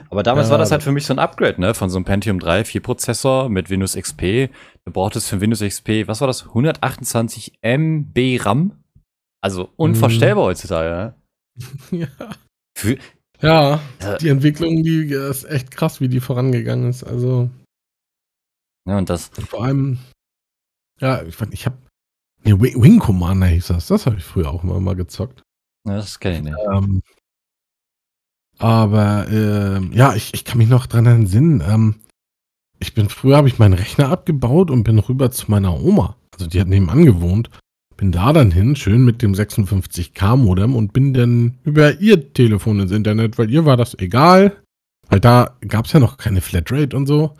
Aber 0.09 0.23
damals 0.23 0.47
Ja, 0.47 0.51
war 0.51 0.57
das 0.57 0.71
halt 0.71 0.83
für 0.83 0.91
mich 0.91 1.05
so 1.05 1.13
ein 1.13 1.19
Upgrade, 1.19 1.59
ne? 1.59 1.73
Von 1.73 1.89
so 1.89 1.97
einem 1.97 2.05
Pentium 2.05 2.39
3, 2.39 2.65
4 2.65 2.81
Prozessor 2.81 3.49
mit 3.49 3.69
Windows 3.69 3.95
XP. 3.95 4.49
Du 4.85 4.91
brauchtest 4.93 5.27
für 5.29 5.41
Windows 5.41 5.61
XP, 5.61 6.07
was 6.07 6.21
war 6.21 6.27
das? 6.27 6.43
128 6.47 7.57
MB 7.61 8.39
RAM? 8.45 8.83
Also 9.43 9.69
unvorstellbar 9.77 10.45
heutzutage, 10.45 10.89
ne? 10.89 11.15
Ja. 11.91 12.07
Für, 12.77 12.97
Ja, 13.41 13.79
Ja. 14.01 14.17
die 14.17 14.29
Entwicklung, 14.29 14.83
die 14.83 15.11
äh, 15.11 15.29
ist 15.29 15.45
echt 15.45 15.71
krass, 15.71 16.01
wie 16.01 16.07
die 16.09 16.19
vorangegangen 16.19 16.89
ist. 16.89 17.03
Also 17.03 17.49
ja, 18.87 18.97
und 18.99 19.09
das, 19.09 19.29
vor 19.29 19.63
allem, 19.63 19.97
ja, 21.01 21.23
ich, 21.23 21.35
fand- 21.35 21.53
ich 21.53 21.65
habe, 21.65 21.77
nee, 22.43 22.51
Wing, 22.53 22.81
Wing 22.81 22.99
Commander 22.99 23.47
hieß 23.47 23.67
das. 23.67 23.87
Das 23.87 24.05
habe 24.05 24.17
ich 24.17 24.23
früher 24.23 24.51
auch 24.51 24.63
immer 24.63 24.79
mal 24.79 24.95
gezockt. 24.95 25.41
ja, 25.87 25.95
das 25.95 26.19
kenne 26.19 26.37
ich 26.37 26.43
nicht. 26.43 26.57
Ähm, 26.71 27.01
aber 28.59 29.27
ähm, 29.29 29.91
ja, 29.93 30.13
ich, 30.15 30.33
ich 30.33 30.45
kann 30.45 30.59
mich 30.59 30.69
noch 30.69 30.85
dran 30.85 31.05
entsinnen. 31.07 31.61
Ähm, 31.67 31.95
ich 32.79 32.93
bin 32.93 33.09
früher 33.09 33.37
habe 33.37 33.47
ich 33.47 33.59
meinen 33.59 33.73
Rechner 33.73 34.09
abgebaut 34.09 34.69
und 34.71 34.83
bin 34.83 34.99
rüber 34.99 35.31
zu 35.31 35.49
meiner 35.49 35.79
Oma. 35.81 36.15
Also 36.33 36.47
die 36.47 36.59
hat 36.59 36.67
nebenan 36.67 37.05
gewohnt. 37.05 37.49
Bin 37.97 38.11
da 38.11 38.33
dann 38.33 38.51
hin, 38.51 38.75
schön 38.75 39.05
mit 39.05 39.21
dem 39.21 39.33
56k 39.33 40.35
Modem 40.35 40.75
und 40.75 40.91
bin 40.91 41.13
dann 41.13 41.53
über 41.63 41.99
ihr 42.01 42.33
Telefon 42.33 42.79
ins 42.81 42.91
Internet, 42.91 43.37
weil 43.37 43.49
ihr 43.49 43.65
war 43.65 43.77
das 43.77 43.97
egal. 43.97 44.57
Weil 45.07 45.19
da 45.21 45.55
gab 45.67 45.85
es 45.85 45.93
ja 45.93 45.99
noch 45.99 46.17
keine 46.17 46.41
Flatrate 46.41 46.95
und 46.97 47.07
so. 47.07 47.31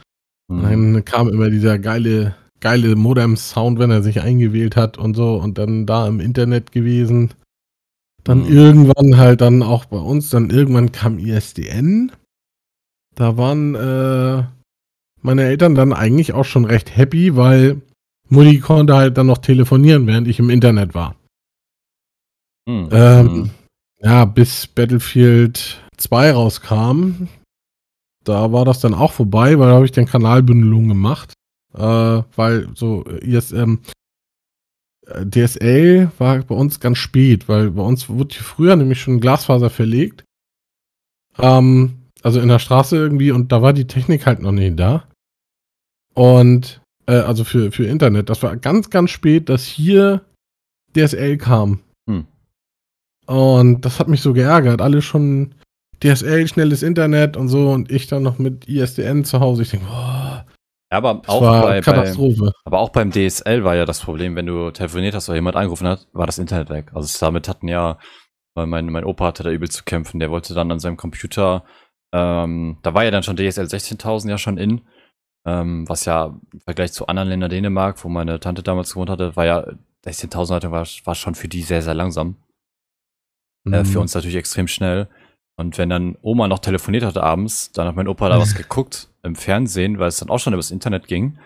Und 0.48 0.62
Hm. 0.70 0.94
dann 0.94 1.06
kam 1.06 1.28
immer 1.28 1.50
dieser 1.50 1.78
geile, 1.80 2.36
geile 2.62 2.96
Modem-Sound, 2.96 3.80
wenn 3.80 3.92
er 3.92 4.02
sich 4.04 4.22
eingewählt 4.22 4.76
hat 4.78 4.98
und 4.98 5.16
so 5.16 5.36
und 5.36 5.58
dann 5.58 5.86
da 5.86 6.08
im 6.08 6.20
Internet 6.22 6.72
gewesen. 6.72 7.34
Dann 8.24 8.44
Mhm. 8.44 8.48
irgendwann 8.58 9.18
halt 9.18 9.42
dann 9.42 9.62
auch 9.62 9.86
bei 9.86 9.98
uns, 9.98 10.30
dann 10.30 10.50
irgendwann 10.52 10.92
kam 10.92 11.20
ISDN. 11.20 12.12
Da 13.16 13.38
waren 13.38 13.76
äh, 13.76 14.44
meine 15.26 15.44
Eltern 15.44 15.76
dann 15.76 15.94
eigentlich 15.94 16.34
auch 16.34 16.46
schon 16.46 16.66
recht 16.66 16.96
happy, 16.96 17.36
weil 17.36 17.82
Mutti 18.30 18.60
konnte 18.60 18.96
halt 18.96 19.18
dann 19.18 19.28
noch 19.28 19.40
telefonieren, 19.40 20.08
während 20.08 20.28
ich 20.28 20.40
im 20.40 20.50
Internet 20.50 20.94
war. 20.94 21.16
Hm. 22.68 22.90
Ähm, 22.92 23.28
Hm. 23.28 23.50
Ja, 24.02 24.26
bis 24.26 24.68
Battlefield 24.68 25.82
2 25.98 26.32
rauskam, 26.32 27.28
da 28.24 28.52
war 28.52 28.66
das 28.66 28.80
dann 28.80 28.94
auch 28.94 29.14
vorbei, 29.14 29.58
weil 29.58 29.70
da 29.70 29.76
habe 29.76 29.86
ich 29.86 29.92
dann 29.92 30.06
Kanalbündelung 30.06 30.88
gemacht. 30.88 31.34
Äh, 31.74 32.24
weil 32.36 32.70
so 32.76 33.04
IS, 33.04 33.52
ähm, 33.52 33.80
äh, 35.08 35.26
DSL 35.26 36.12
war 36.18 36.40
bei 36.40 36.56
uns 36.56 36.80
ganz 36.80 36.98
spät, 36.98 37.50
weil 37.50 37.72
bei 37.72 37.82
uns 37.82 38.10
wurde 38.10 38.36
hier 38.36 38.44
früher 38.44 38.76
nämlich 38.76 39.02
schon 39.02 39.20
Glasfaser 39.20 39.70
verlegt. 39.70 40.24
Ähm, 41.38 42.06
also 42.24 42.40
in 42.40 42.48
der 42.48 42.60
Straße 42.60 42.96
irgendwie 42.96 43.32
und 43.32 43.52
da 43.52 43.62
war 43.62 43.74
die 43.74 43.88
Technik 43.88 44.26
halt 44.26 44.42
noch 44.42 44.52
nicht 44.52 44.80
da. 44.80 45.08
Und 46.16 46.82
äh, 47.08 47.14
also 47.14 47.44
für, 47.44 47.72
für 47.72 47.86
Internet. 47.86 48.30
Das 48.30 48.42
war 48.42 48.56
ganz, 48.58 48.90
ganz 48.90 49.12
spät, 49.12 49.50
dass 49.50 49.66
hier 49.66 50.22
DSL 50.96 51.38
kam. 51.38 51.82
Hm. 52.10 52.26
Und 53.28 53.82
das 53.82 54.00
hat 54.00 54.08
mich 54.08 54.22
so 54.22 54.34
geärgert. 54.34 54.82
Alle 54.82 55.02
schon 55.02 55.54
DSL, 56.04 56.48
schnelles 56.48 56.84
Internet 56.84 57.38
und 57.38 57.48
so 57.48 57.72
und 57.72 57.92
ich 57.92 58.08
dann 58.08 58.24
noch 58.24 58.38
mit 58.38 58.68
ISDN 58.68 59.24
zu 59.24 59.40
Hause. 59.40 59.64
Ich 59.64 59.72
denke, 59.72 59.86
boah, 59.88 60.46
Ja, 60.92 60.98
aber 60.98 61.22
auch, 61.28 61.42
bei, 61.42 61.62
bei, 61.62 61.82
Katastrophe. 61.82 62.52
aber 62.66 62.80
auch 62.80 62.90
beim 62.90 63.12
DSL 63.12 63.64
war 63.64 63.76
ja 63.76 63.86
das 63.86 64.02
Problem, 64.02 64.36
wenn 64.36 64.46
du 64.46 64.72
telefoniert 64.72 65.16
hast 65.16 65.30
oder 65.30 65.36
jemand 65.36 65.56
angerufen 65.56 65.88
hat, 65.88 66.08
war 66.14 66.26
das 66.26 66.38
Internet 66.38 66.70
weg. 66.70 66.92
Also 66.94 67.18
damit 67.20 67.48
hatten 67.48 67.68
ja, 67.68 67.98
weil 68.56 68.68
mein, 68.68 68.88
mein 68.88 69.06
Opa 69.06 69.28
hatte 69.28 69.44
da 69.44 69.52
übel 69.52 69.70
zu 69.70 69.84
kämpfen, 69.84 70.20
der 70.20 70.30
wollte 70.30 70.54
dann 70.54 70.72
an 70.72 70.80
seinem 70.80 70.98
Computer, 70.98 71.64
ähm, 72.14 72.78
da 72.84 72.94
war 72.94 73.04
ja 73.04 73.12
dann 73.12 73.24
schon 73.24 73.36
DSL 73.36 73.66
16.000 73.66 74.30
ja 74.30 74.38
schon 74.38 74.58
in, 74.58 74.82
ähm, 75.46 75.88
was 75.88 76.06
ja 76.06 76.34
im 76.52 76.60
Vergleich 76.62 76.92
zu 76.94 77.08
anderen 77.08 77.30
Ländern 77.30 77.50
Dänemark, 77.50 78.04
wo 78.04 78.10
meine 78.10 78.40
Tante 78.40 78.64
damals 78.64 78.94
gewohnt 78.94 79.10
hatte, 79.10 79.36
war 79.36 79.46
ja 79.46 79.66
16.000 80.06 80.54
hatte, 80.56 80.72
war, 80.72 80.86
war 81.06 81.16
schon 81.16 81.36
für 81.36 81.48
die 81.48 81.62
sehr, 81.62 81.82
sehr 81.82 81.94
langsam. 81.96 82.36
Äh, 83.66 83.80
Mhm. 83.82 83.86
für 83.86 84.00
uns 84.00 84.14
natürlich 84.14 84.36
extrem 84.38 84.68
schnell. 84.68 85.08
Und 85.58 85.78
wenn 85.78 85.90
dann 85.90 86.18
Oma 86.22 86.48
noch 86.48 86.60
telefoniert 86.60 87.04
hatte 87.04 87.24
abends, 87.24 87.72
dann 87.72 87.88
hat 87.88 87.96
mein 87.96 88.08
Opa 88.08 88.30
da 88.30 88.38
was 88.40 88.54
geguckt 88.56 89.08
im 89.24 89.36
Fernsehen, 89.36 89.98
weil 90.00 90.10
es 90.10 90.18
dann 90.18 90.30
auch 90.30 90.38
schon 90.40 90.54
übers 90.54 90.70
Internet 90.72 91.08
ging. 91.08 91.38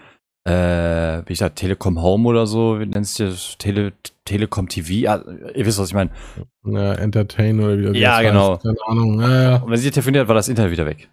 Äh, 0.46 1.22
wie 1.28 1.34
ich 1.34 1.40
sag, 1.40 1.56
Telekom 1.56 2.02
Home 2.02 2.28
oder 2.28 2.48
so, 2.48 2.80
wie 2.80 2.86
nennst 2.86 3.20
du 3.20 3.26
das? 3.26 3.56
Tele, 3.58 3.94
Telekom 4.26 4.68
TV? 4.68 4.90
Ja, 4.94 5.22
ihr 5.54 5.66
wisst, 5.66 5.80
was 5.80 5.90
ich 5.90 5.94
meine. 5.94 6.10
Ja, 6.66 6.94
Entertain 6.94 7.60
oder 7.60 7.94
wie 7.94 8.00
Ja, 8.00 8.16
heißt. 8.18 8.30
genau. 8.30 8.58
Keine 8.58 8.78
Ahnung. 8.88 9.22
Ja, 9.22 9.42
ja. 9.44 9.56
Und 9.58 9.70
wenn 9.72 9.78
sie 9.78 9.92
telefoniert 9.92 10.22
hat, 10.24 10.28
war 10.28 10.36
das 10.36 10.48
Internet 10.50 10.72
wieder 10.72 10.86
weg. 10.86 11.10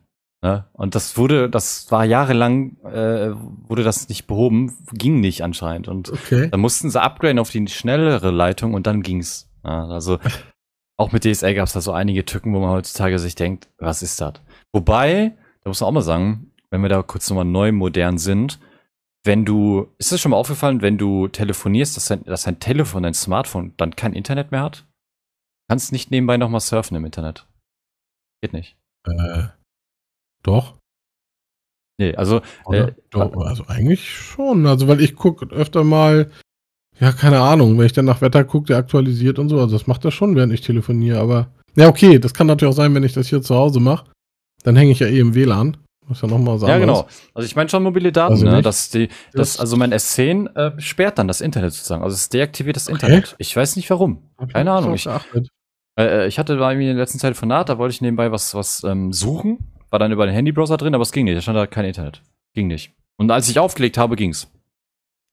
Ne? 0.46 0.64
Und 0.74 0.94
das 0.94 1.16
wurde, 1.16 1.50
das 1.50 1.90
war 1.90 2.04
jahrelang, 2.04 2.76
äh, 2.84 3.32
wurde 3.68 3.82
das 3.82 4.08
nicht 4.08 4.28
behoben, 4.28 4.76
ging 4.92 5.18
nicht 5.18 5.42
anscheinend. 5.42 5.88
Und 5.88 6.12
Okay. 6.12 6.48
dann 6.50 6.60
mussten 6.60 6.88
sie 6.88 7.02
upgraden 7.02 7.40
auf 7.40 7.50
die 7.50 7.66
schnellere 7.66 8.30
Leitung 8.30 8.72
und 8.74 8.86
dann 8.86 9.02
ging's. 9.02 9.50
Ja, 9.64 9.88
also 9.88 10.20
auch 10.96 11.10
mit 11.10 11.24
DSL 11.24 11.54
gab 11.54 11.66
es 11.66 11.72
da 11.72 11.80
so 11.80 11.90
einige 11.90 12.24
Tücken, 12.24 12.54
wo 12.54 12.60
man 12.60 12.70
heutzutage 12.70 13.18
sich 13.18 13.34
denkt, 13.34 13.68
was 13.78 14.02
ist 14.04 14.20
das? 14.20 14.34
Wobei, 14.72 15.36
da 15.64 15.70
muss 15.70 15.80
man 15.80 15.88
auch 15.88 15.94
mal 15.94 16.00
sagen, 16.02 16.52
wenn 16.70 16.80
wir 16.80 16.88
da 16.90 17.02
kurz 17.02 17.28
nochmal 17.28 17.44
neu 17.44 17.72
modern 17.72 18.16
sind, 18.16 18.60
wenn 19.24 19.44
du, 19.44 19.88
ist 19.98 20.12
es 20.12 20.20
schon 20.20 20.30
mal 20.30 20.36
aufgefallen, 20.36 20.80
wenn 20.80 20.96
du 20.96 21.26
telefonierst, 21.26 21.96
dass 21.96 22.06
dein, 22.06 22.22
dass 22.22 22.44
dein 22.44 22.60
Telefon, 22.60 23.02
dein 23.02 23.14
Smartphone 23.14 23.74
dann 23.78 23.96
kein 23.96 24.12
Internet 24.12 24.52
mehr 24.52 24.62
hat? 24.62 24.86
Kannst 25.68 25.90
nicht 25.90 26.12
nebenbei 26.12 26.36
nochmal 26.36 26.60
surfen 26.60 26.96
im 26.96 27.04
Internet. 27.04 27.48
Geht 28.40 28.52
nicht. 28.52 28.76
Äh, 29.08 29.48
doch. 30.46 30.74
Nee, 31.98 32.14
also? 32.14 32.42
Äh, 32.70 32.92
doch. 33.10 33.34
Also 33.46 33.64
eigentlich 33.68 34.08
schon. 34.10 34.66
Also 34.66 34.86
weil 34.88 35.00
ich 35.00 35.16
gucke 35.16 35.46
öfter 35.46 35.82
mal, 35.82 36.30
ja, 37.00 37.12
keine 37.12 37.40
Ahnung, 37.40 37.78
wenn 37.78 37.86
ich 37.86 37.92
dann 37.92 38.04
nach 38.04 38.20
Wetter 38.20 38.44
gucke, 38.44 38.66
der 38.66 38.78
aktualisiert 38.78 39.38
und 39.38 39.48
so. 39.48 39.58
Also 39.60 39.76
das 39.76 39.86
macht 39.86 40.04
er 40.04 40.10
schon, 40.10 40.36
während 40.36 40.52
ich 40.52 40.60
telefoniere. 40.60 41.18
Aber 41.20 41.48
ja, 41.74 41.88
okay, 41.88 42.18
das 42.18 42.34
kann 42.34 42.46
natürlich 42.46 42.72
auch 42.72 42.76
sein, 42.76 42.94
wenn 42.94 43.04
ich 43.04 43.12
das 43.14 43.28
hier 43.28 43.42
zu 43.42 43.54
Hause 43.54 43.80
mache. 43.80 44.06
Dann 44.62 44.76
hänge 44.76 44.92
ich 44.92 44.98
ja 44.98 45.06
eh 45.06 45.20
im 45.20 45.34
WLAN. 45.34 45.76
Muss 46.08 46.22
ja 46.22 46.28
nochmal 46.28 46.58
sagen. 46.58 46.70
ja, 46.70 46.78
genau. 46.78 47.06
Also 47.34 47.46
ich 47.46 47.56
meine 47.56 47.68
schon 47.68 47.82
mobile 47.82 48.12
Daten, 48.12 48.34
Also 48.34 48.44
ne? 48.46 48.62
Dass 48.62 48.90
die, 48.90 49.08
das, 49.32 49.58
also 49.58 49.76
mein 49.76 49.92
S10 49.92 50.54
äh, 50.54 50.80
sperrt 50.80 51.18
dann 51.18 51.26
das 51.26 51.40
Internet 51.40 51.72
sozusagen. 51.72 52.04
Also 52.04 52.14
es 52.14 52.28
deaktiviert 52.28 52.76
das 52.76 52.86
Okay. 52.88 52.94
Internet. 52.94 53.34
Ich 53.38 53.56
weiß 53.56 53.74
nicht 53.76 53.90
warum. 53.90 54.22
Keine 54.52 54.70
Ahnung. 54.72 54.94
Ich, 54.94 55.06
Ich, 55.06 55.48
äh, 55.98 56.28
ich 56.28 56.38
hatte 56.38 56.56
da 56.56 56.70
irgendwie 56.70 56.88
in 56.88 56.96
der 56.96 57.02
letzten 57.02 57.18
Zeit 57.18 57.36
von 57.36 57.48
Naht, 57.48 57.68
da 57.70 57.78
wollte 57.78 57.92
ich 57.94 58.00
nebenbei 58.02 58.30
was, 58.30 58.54
was 58.54 58.84
ähm, 58.84 59.12
suchen. 59.12 59.58
War 59.96 60.00
dann 60.00 60.12
über 60.12 60.26
den 60.26 60.34
Handybrowser 60.34 60.76
drin, 60.76 60.94
aber 60.94 61.00
es 61.00 61.10
ging 61.10 61.24
nicht. 61.24 61.38
Da 61.38 61.40
stand 61.40 61.56
da 61.56 61.66
kein 61.66 61.86
Internet. 61.86 62.20
Ging 62.52 62.66
nicht. 62.66 62.92
Und 63.16 63.30
als 63.30 63.48
ich 63.48 63.58
aufgelegt 63.58 63.96
habe, 63.96 64.14
ging's. 64.14 64.46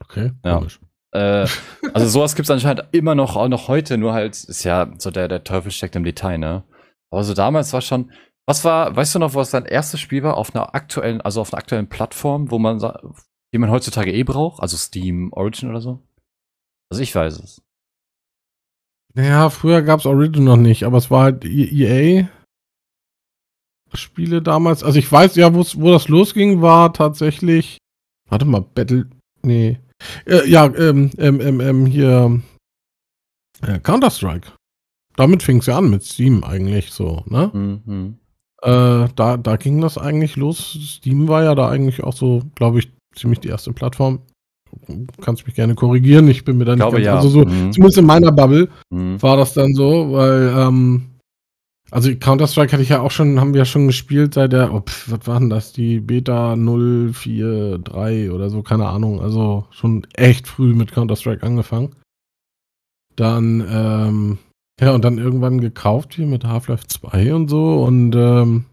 okay, 0.02 0.32
Ja. 0.46 0.56
komisch. 0.56 0.80
Äh, 1.12 1.48
also 1.94 2.08
sowas 2.08 2.34
gibt's 2.34 2.50
anscheinend 2.50 2.86
immer 2.94 3.14
noch, 3.14 3.36
auch 3.36 3.50
noch 3.50 3.68
heute, 3.68 3.98
nur 3.98 4.14
halt, 4.14 4.42
ist 4.42 4.64
ja 4.64 4.90
so 5.00 5.12
der, 5.12 5.28
der 5.28 5.44
Teufel 5.44 5.70
steckt 5.70 5.98
im 5.98 6.06
Detail, 6.06 6.38
ne? 6.38 6.64
Aber 7.12 7.26
so 7.26 7.34
damals 7.34 7.74
war 7.74 7.82
schon, 7.82 8.14
was 8.46 8.64
war, 8.64 8.96
weißt 8.96 9.16
du 9.16 9.20
noch, 9.20 9.36
was 9.36 9.52
dein 9.52 9.66
erstes 9.66 10.00
Spiel 10.00 10.24
war 10.24 10.38
auf 10.38 10.56
einer 10.56 10.74
aktuellen, 10.74 11.20
also 11.20 11.42
auf 11.42 11.52
einer 11.52 11.60
aktuellen 11.60 11.90
Plattform, 11.90 12.50
wo 12.50 12.58
man, 12.58 12.80
die 13.54 13.58
man 13.58 13.70
heutzutage 13.70 14.14
eh 14.14 14.24
braucht, 14.24 14.62
also 14.62 14.78
Steam, 14.78 15.34
Origin 15.34 15.72
oder 15.72 15.82
so? 15.82 16.00
Also 16.90 17.04
ich 17.04 17.14
weiß 17.14 17.38
es. 17.40 17.62
Naja, 19.14 19.50
früher 19.50 19.82
gab 19.82 20.00
es 20.00 20.06
Origin 20.06 20.46
noch 20.46 20.56
nicht, 20.56 20.86
aber 20.86 21.00
es 21.00 21.12
war 21.12 21.24
halt 21.24 21.44
EA. 21.44 22.30
Spiele 23.98 24.42
damals. 24.42 24.84
Also 24.84 25.00
ich 25.00 25.12
weiß 25.12 25.36
ja, 25.36 25.54
wo 25.54 25.92
das 25.92 26.08
losging, 26.08 26.62
war 26.62 26.94
tatsächlich. 26.94 27.78
Warte 28.30 28.46
mal, 28.46 28.62
Battle. 28.74 29.08
Nee. 29.44 29.80
Äh, 30.26 30.48
ja, 30.50 30.66
ähm, 30.66 31.12
ähm, 31.18 31.40
ähm, 31.42 31.60
ähm, 31.62 31.86
hier. 31.86 32.42
Äh, 33.62 33.80
Counter-Strike. 33.80 34.52
Damit 35.16 35.44
fing 35.44 35.58
es 35.60 35.68
ja 35.68 35.78
an 35.78 35.90
mit 35.90 36.04
Steam 36.04 36.44
eigentlich 36.44 36.92
so, 36.92 37.24
ne? 37.28 37.52
Mhm. 37.54 38.18
Äh, 38.64 39.08
da, 39.16 39.38
da 39.38 39.56
ging 39.58 39.80
das 39.82 39.98
eigentlich 39.98 40.36
los. 40.38 40.78
Steam 40.82 41.28
war 41.28 41.44
ja 41.44 41.54
da 41.56 41.70
eigentlich 41.70 42.04
auch 42.04 42.14
so, 42.14 42.42
glaube 42.56 42.80
ich, 42.80 42.92
ziemlich 43.16 43.40
die 43.40 43.50
erste 43.50 43.74
Plattform. 43.74 44.20
Kannst 45.22 45.46
mich 45.46 45.54
gerne 45.56 45.76
korrigieren, 45.76 46.28
ich 46.28 46.44
bin 46.46 46.58
mir 46.58 46.66
da 46.66 46.72
Ich 46.74 46.78
nicht 46.80 46.84
glaube 46.90 46.96
ganz, 46.98 47.06
ja. 47.06 47.16
also 47.16 47.30
so, 47.30 47.40
Mhm. 47.46 47.72
zumindest 47.74 48.00
in 48.00 48.06
meiner 48.08 48.32
Bubble 48.32 48.70
Mhm. 48.90 49.22
war 49.22 49.38
das 49.38 49.54
dann 49.54 49.74
so, 49.76 50.12
weil, 50.14 50.52
ähm, 50.58 51.10
also 51.94 52.14
Counter-Strike 52.16 52.72
hatte 52.72 52.82
ich 52.82 52.90
ja 52.90 53.02
auch 53.02 53.12
schon, 53.12 53.40
haben 53.40 53.54
wir 53.54 53.60
ja 53.60 53.66
schon 53.66 53.86
gespielt 53.86 54.34
seit 54.34 54.52
der, 54.52 54.74
oh, 54.74 54.82
pf, 54.82 55.12
was 55.12 55.28
war 55.28 55.40
denn 55.40 55.52
das, 55.52 55.74
die 55.74 56.00
Beta 56.00 56.56
043 56.56 58.32
oder 58.32 58.50
so, 58.50 58.64
keine 58.64 58.88
Ahnung, 58.88 59.22
also 59.22 59.68
schon 59.70 60.08
echt 60.14 60.48
früh 60.48 60.74
mit 60.74 60.92
Counter-Strike 60.92 61.46
angefangen. 61.46 61.96
Dann, 63.16 63.64
ähm, 63.70 64.40
ja, 64.82 64.92
und 64.92 65.06
dann 65.06 65.20
irgendwann 65.20 65.62
gekauft 65.62 66.16
hier 66.16 66.26
mit 66.26 66.46
Half-Life 66.46 66.88
2 66.88 67.36
und 67.36 67.48
so 67.48 67.84
und, 67.84 68.16
ähm, 68.16 68.66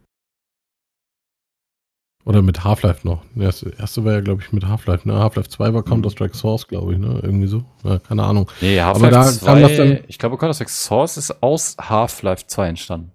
Oder 2.25 2.43
mit 2.43 2.65
Half-Life 2.65 3.07
noch. 3.07 3.23
Das 3.35 3.63
erste 3.63 4.05
war 4.05 4.13
ja, 4.13 4.21
glaube 4.21 4.43
ich, 4.43 4.53
mit 4.53 4.67
Half-Life. 4.67 5.09
Ne? 5.09 5.15
Half-Life 5.15 5.49
2 5.49 5.73
war 5.73 5.83
Counter-Strike 5.83 6.37
Source, 6.37 6.69
glaube 6.69 6.93
ich, 6.93 6.99
ne? 6.99 7.19
Irgendwie 7.23 7.47
so. 7.47 7.65
Ja, 7.83 7.99
keine 7.99 8.25
Ahnung. 8.25 8.51
Nee, 8.61 8.81
Half-Life 8.81 9.39
2, 9.41 10.05
ich 10.07 10.19
glaube, 10.19 10.37
Counter-Strike 10.37 10.71
Source 10.71 11.17
ist 11.17 11.43
aus 11.43 11.77
Half-Life 11.81 12.47
2 12.47 12.69
entstanden. 12.69 13.13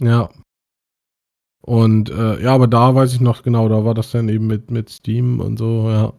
Ja. 0.00 0.30
Und 1.60 2.10
äh, 2.10 2.42
ja, 2.42 2.54
aber 2.54 2.66
da 2.66 2.94
weiß 2.94 3.14
ich 3.14 3.20
noch 3.20 3.42
genau, 3.42 3.68
da 3.68 3.84
war 3.84 3.94
das 3.94 4.10
dann 4.10 4.28
eben 4.28 4.46
mit, 4.46 4.70
mit 4.70 4.90
Steam 4.90 5.40
und 5.40 5.56
so, 5.58 5.88
ja. 5.88 6.12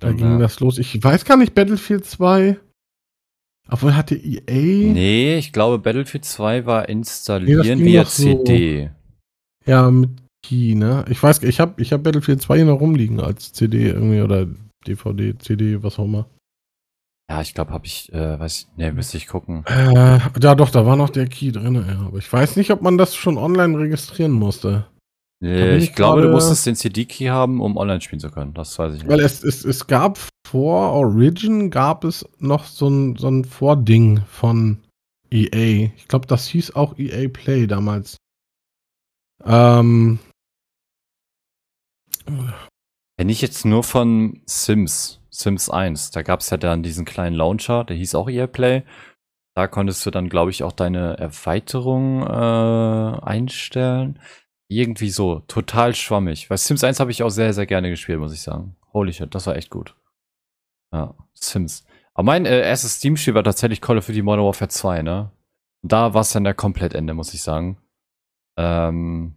Da 0.00 0.08
ja. 0.08 0.12
ging 0.14 0.38
das 0.38 0.60
los. 0.60 0.78
Ich 0.78 1.02
weiß 1.02 1.24
gar 1.24 1.36
nicht, 1.36 1.54
Battlefield 1.54 2.04
2. 2.04 2.58
Obwohl 3.70 3.96
hatte 3.96 4.14
EA. 4.14 4.92
Nee, 4.92 5.38
ich 5.38 5.52
glaube, 5.52 5.78
Battlefield 5.78 6.24
2 6.24 6.66
war 6.66 6.88
installieren 6.88 7.78
nee, 7.78 7.84
via 7.84 8.04
CD. 8.04 8.90
So, 9.64 9.70
ja, 9.70 9.90
mit 9.90 10.10
Key, 10.46 10.74
ne? 10.74 11.04
Ich 11.08 11.22
weiß, 11.22 11.42
ich 11.42 11.60
habe 11.60 11.80
ich 11.82 11.92
hab 11.92 12.02
Battlefield 12.02 12.40
2 12.40 12.56
hier 12.56 12.64
noch 12.66 12.80
rumliegen 12.80 13.20
als 13.20 13.52
CD 13.52 13.88
irgendwie 13.88 14.22
oder 14.22 14.46
DVD, 14.86 15.36
CD, 15.38 15.82
was 15.82 15.98
auch 15.98 16.04
immer. 16.04 16.26
Ja, 17.28 17.40
ich 17.40 17.54
glaube, 17.54 17.72
habe 17.72 17.86
ich, 17.86 18.12
äh, 18.12 18.38
weiß 18.38 18.56
ich, 18.56 18.66
nee, 18.76 18.92
müsste 18.92 19.16
ich 19.16 19.26
gucken. 19.26 19.64
Äh, 19.66 20.20
ja, 20.40 20.54
doch, 20.54 20.70
da 20.70 20.86
war 20.86 20.94
noch 20.94 21.10
der 21.10 21.26
Key 21.26 21.50
drin, 21.50 21.74
ja. 21.74 22.06
Aber 22.06 22.18
ich 22.18 22.32
weiß 22.32 22.56
nicht, 22.56 22.70
ob 22.70 22.82
man 22.82 22.98
das 22.98 23.16
schon 23.16 23.36
online 23.36 23.76
registrieren 23.76 24.32
musste. 24.32 24.86
Nee, 25.40 25.76
ich, 25.76 25.84
ich 25.84 25.92
glaube, 25.94 26.22
du 26.22 26.30
musstest 26.30 26.64
den 26.66 26.76
CD-Key 26.76 27.26
haben, 27.26 27.60
um 27.60 27.76
online 27.76 28.00
spielen 28.00 28.20
zu 28.20 28.30
können. 28.30 28.54
Das 28.54 28.78
weiß 28.78 28.94
ich 28.94 29.02
nicht. 29.02 29.10
Weil 29.10 29.20
es, 29.20 29.42
es, 29.42 29.64
es 29.64 29.86
gab 29.86 30.18
vor 30.46 30.92
Origin 30.92 31.70
gab 31.70 32.04
es 32.04 32.24
noch 32.38 32.64
so 32.64 32.88
ein, 32.88 33.16
so 33.16 33.28
ein 33.28 33.44
Vording 33.44 34.20
von 34.30 34.78
EA. 35.30 35.90
Ich 35.96 36.08
glaube, 36.08 36.26
das 36.26 36.46
hieß 36.46 36.74
auch 36.76 36.96
EA 36.98 37.28
Play 37.28 37.66
damals. 37.66 38.16
Ähm, 39.44 40.20
Kenne 43.18 43.32
ich 43.32 43.40
jetzt 43.40 43.64
nur 43.64 43.82
von 43.82 44.42
Sims, 44.46 45.20
Sims 45.30 45.70
1. 45.70 46.10
Da 46.10 46.22
gab 46.22 46.40
es 46.40 46.50
ja 46.50 46.56
dann 46.56 46.82
diesen 46.82 47.04
kleinen 47.04 47.34
Launcher, 47.34 47.84
der 47.84 47.96
hieß 47.96 48.14
auch 48.14 48.28
EA 48.28 48.46
Play. 48.46 48.82
Da 49.54 49.68
konntest 49.68 50.04
du 50.04 50.10
dann, 50.10 50.28
glaube 50.28 50.50
ich, 50.50 50.62
auch 50.62 50.72
deine 50.72 51.16
Erweiterung 51.16 52.22
äh, 52.22 53.20
einstellen. 53.24 54.20
Irgendwie 54.68 55.08
so, 55.08 55.40
total 55.48 55.94
schwammig. 55.94 56.50
Weil 56.50 56.58
Sims 56.58 56.84
1 56.84 57.00
habe 57.00 57.10
ich 57.10 57.22
auch 57.22 57.30
sehr, 57.30 57.54
sehr 57.54 57.66
gerne 57.66 57.88
gespielt, 57.88 58.18
muss 58.18 58.34
ich 58.34 58.42
sagen. 58.42 58.76
Holy 58.92 59.14
shit, 59.14 59.34
das 59.34 59.46
war 59.46 59.56
echt 59.56 59.70
gut. 59.70 59.96
Ja, 60.92 61.14
Sims. 61.32 61.86
Aber 62.12 62.24
mein 62.24 62.44
äh, 62.44 62.60
erstes 62.60 62.96
Steam-Spiel 62.96 63.34
war 63.34 63.44
tatsächlich 63.44 63.80
Call 63.80 63.96
of 63.98 64.06
Duty 64.06 64.22
Modern 64.22 64.44
Warfare 64.44 64.68
2, 64.68 65.02
ne? 65.02 65.30
Und 65.82 65.92
da 65.92 66.12
war 66.14 66.22
es 66.22 66.32
dann 66.32 66.44
der 66.44 66.54
Komplettende, 66.54 67.14
muss 67.14 67.32
ich 67.32 67.42
sagen. 67.42 67.78
Ähm, 68.58 69.36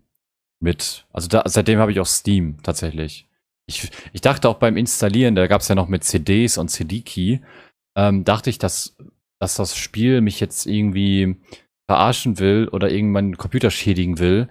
mit, 0.60 1.06
also 1.12 1.28
da, 1.28 1.44
seitdem 1.46 1.80
habe 1.80 1.92
ich 1.92 2.00
auch 2.00 2.06
Steam 2.06 2.58
tatsächlich. 2.64 3.28
Ich, 3.68 3.90
ich 4.14 4.22
dachte 4.22 4.50
auch 4.50 4.56
beim 4.56 4.78
Installieren, 4.78 5.36
da 5.36 5.48
gab 5.48 5.62
es 5.62 5.68
ja 5.68 5.76
noch 5.76 5.88
mit 5.88 6.04
CDs 6.04 6.58
und 6.58 6.70
CD-Key, 6.70 7.40
ähm, 7.96 8.24
dachte 8.24 8.50
ich, 8.50 8.58
dass, 8.58 8.98
dass 9.40 9.56
das 9.56 9.76
Spiel 9.76 10.22
mich 10.22 10.40
jetzt 10.40 10.66
irgendwie 10.66 11.38
verarschen 11.90 12.40
will 12.40 12.68
oder 12.72 12.92
irgendwann 12.92 13.38
Computer 13.38 13.72
schädigen 13.72 14.20
will. 14.20 14.50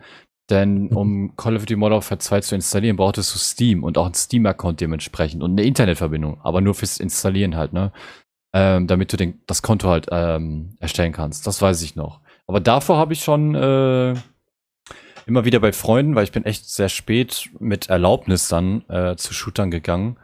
Denn 0.51 0.85
mhm. 0.85 0.97
um 0.97 1.37
Call 1.37 1.57
of 1.57 1.63
Duty 1.63 1.77
Modern 1.77 1.97
Warfare 1.97 2.19
2 2.19 2.41
zu 2.41 2.55
installieren, 2.55 2.97
brauchtest 2.97 3.35
du 3.35 3.39
Steam 3.39 3.85
und 3.85 3.99
auch 3.99 4.07
einen 4.07 4.15
Steam-Account 4.15 4.81
dementsprechend 4.81 5.43
und 5.43 5.53
eine 5.53 5.65
Internetverbindung, 5.65 6.41
aber 6.43 6.61
nur 6.61 6.75
fürs 6.75 6.99
Installieren 6.99 7.57
halt, 7.57 7.73
ne? 7.73 7.93
Ähm, 8.55 8.87
damit 8.87 9.13
du 9.13 9.19
den, 9.19 9.43
das 9.47 9.61
Konto 9.61 9.89
halt 9.91 10.07
ähm, 10.11 10.75
erstellen 10.81 11.13
kannst. 11.13 11.47
Das 11.47 11.61
weiß 11.61 11.83
ich 11.83 11.97
noch. 11.97 12.21
Aber 12.47 12.61
davor 12.61 12.97
habe 12.97 13.13
ich 13.13 13.23
schon 13.23 13.55
äh, 13.55 14.15
immer 15.29 15.45
wieder 15.45 15.61
bei 15.61 15.72
Freunden, 15.72 16.14
weil 16.14 16.24
ich 16.24 16.33
bin 16.33 16.45
echt 16.45 16.68
sehr 16.68 16.89
spät 16.89 17.51
mit 17.59 17.89
Erlaubnis 17.89 18.49
dann 18.49 18.89
äh, 18.89 19.16
zu 19.16 19.35
Shootern 19.35 19.70
gegangen. 19.70 20.18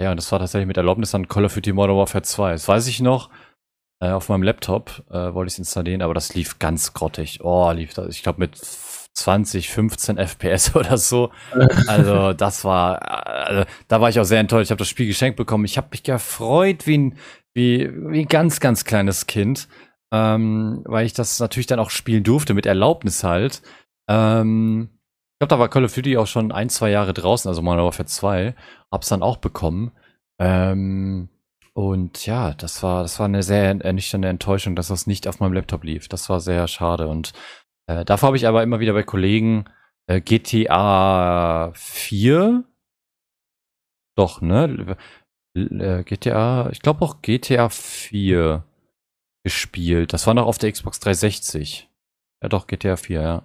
Ja, 0.00 0.10
und 0.10 0.16
das 0.16 0.30
war 0.32 0.38
tatsächlich 0.38 0.66
mit 0.66 0.76
Erlaubnis 0.76 1.12
dann 1.12 1.28
Call 1.28 1.44
of 1.44 1.54
Duty 1.54 1.72
Modern 1.72 1.96
Warfare 1.96 2.22
2. 2.22 2.52
Das 2.52 2.66
weiß 2.66 2.86
ich 2.88 3.00
noch. 3.00 3.30
Äh, 4.00 4.10
auf 4.10 4.28
meinem 4.28 4.42
Laptop 4.42 5.04
äh, 5.10 5.34
wollte 5.34 5.48
ich 5.48 5.54
es 5.54 5.58
installieren, 5.58 6.02
aber 6.02 6.14
das 6.14 6.34
lief 6.34 6.58
ganz 6.58 6.92
grottig. 6.94 7.40
Oh, 7.42 7.70
lief 7.72 7.94
das. 7.94 8.08
Ich 8.08 8.22
glaube 8.22 8.40
mit 8.40 8.56
20, 9.14 9.70
15 9.70 10.18
FPS 10.18 10.74
oder 10.76 10.98
so. 10.98 11.30
Also 11.86 12.32
das 12.32 12.64
war, 12.64 13.46
also, 13.46 13.64
da 13.88 14.00
war 14.00 14.08
ich 14.08 14.18
auch 14.18 14.24
sehr 14.24 14.40
enttäuscht. 14.40 14.66
Ich 14.66 14.70
habe 14.70 14.78
das 14.78 14.88
Spiel 14.88 15.06
geschenkt 15.06 15.36
bekommen. 15.36 15.64
Ich 15.64 15.76
habe 15.76 15.88
mich 15.90 16.02
gefreut 16.02 16.86
wie 16.86 16.98
ein, 16.98 17.18
wie, 17.54 17.90
wie 18.10 18.20
ein 18.20 18.28
ganz, 18.28 18.58
ganz 18.58 18.84
kleines 18.84 19.26
Kind, 19.26 19.68
ähm, 20.12 20.82
weil 20.84 21.06
ich 21.06 21.12
das 21.12 21.38
natürlich 21.38 21.66
dann 21.68 21.78
auch 21.78 21.90
spielen 21.90 22.24
durfte 22.24 22.54
mit 22.54 22.66
Erlaubnis 22.66 23.22
halt. 23.22 23.62
Ähm, 24.08 24.90
ich 25.34 25.38
glaube, 25.38 25.50
da 25.50 25.58
war 25.58 25.68
Call 25.68 25.84
of 25.84 25.94
Duty 25.94 26.16
auch 26.16 26.26
schon 26.26 26.52
ein, 26.52 26.68
zwei 26.68 26.90
Jahre 26.90 27.12
draußen, 27.12 27.48
also 27.48 27.62
Modern 27.62 27.84
Warfare 27.84 28.06
2. 28.06 28.54
Hab's 28.90 29.08
dann 29.08 29.22
auch 29.22 29.38
bekommen. 29.38 29.92
Ähm, 30.38 31.28
und 31.74 32.24
ja, 32.26 32.54
das 32.54 32.82
war, 32.82 33.02
das 33.02 33.18
war 33.18 33.26
eine 33.26 33.42
sehr 33.42 33.64
ernüchternde 33.80 34.28
Enttäuschung, 34.28 34.76
dass 34.76 34.88
das 34.88 35.06
nicht 35.06 35.26
auf 35.26 35.40
meinem 35.40 35.54
Laptop 35.54 35.82
lief. 35.82 36.08
Das 36.08 36.28
war 36.28 36.40
sehr 36.40 36.68
schade. 36.68 37.08
Und 37.08 37.32
äh, 37.88 38.04
dafür 38.04 38.28
habe 38.28 38.36
ich 38.36 38.46
aber 38.46 38.62
immer 38.62 38.80
wieder 38.80 38.92
bei 38.92 39.02
Kollegen 39.02 39.64
äh, 40.06 40.20
GTA 40.20 41.72
4. 41.74 42.64
Doch, 44.16 44.40
ne? 44.40 44.96
Äh, 45.56 46.04
GTA, 46.04 46.70
ich 46.70 46.80
glaube 46.80 47.04
auch 47.04 47.22
GTA 47.22 47.68
4 47.68 48.64
gespielt. 49.44 50.12
Das 50.12 50.26
war 50.26 50.34
noch 50.34 50.46
auf 50.46 50.58
der 50.58 50.70
Xbox 50.70 51.00
360. 51.00 51.90
Ja, 52.42 52.48
doch, 52.48 52.66
GTA 52.66 52.96
4, 52.96 53.20
ja. 53.20 53.42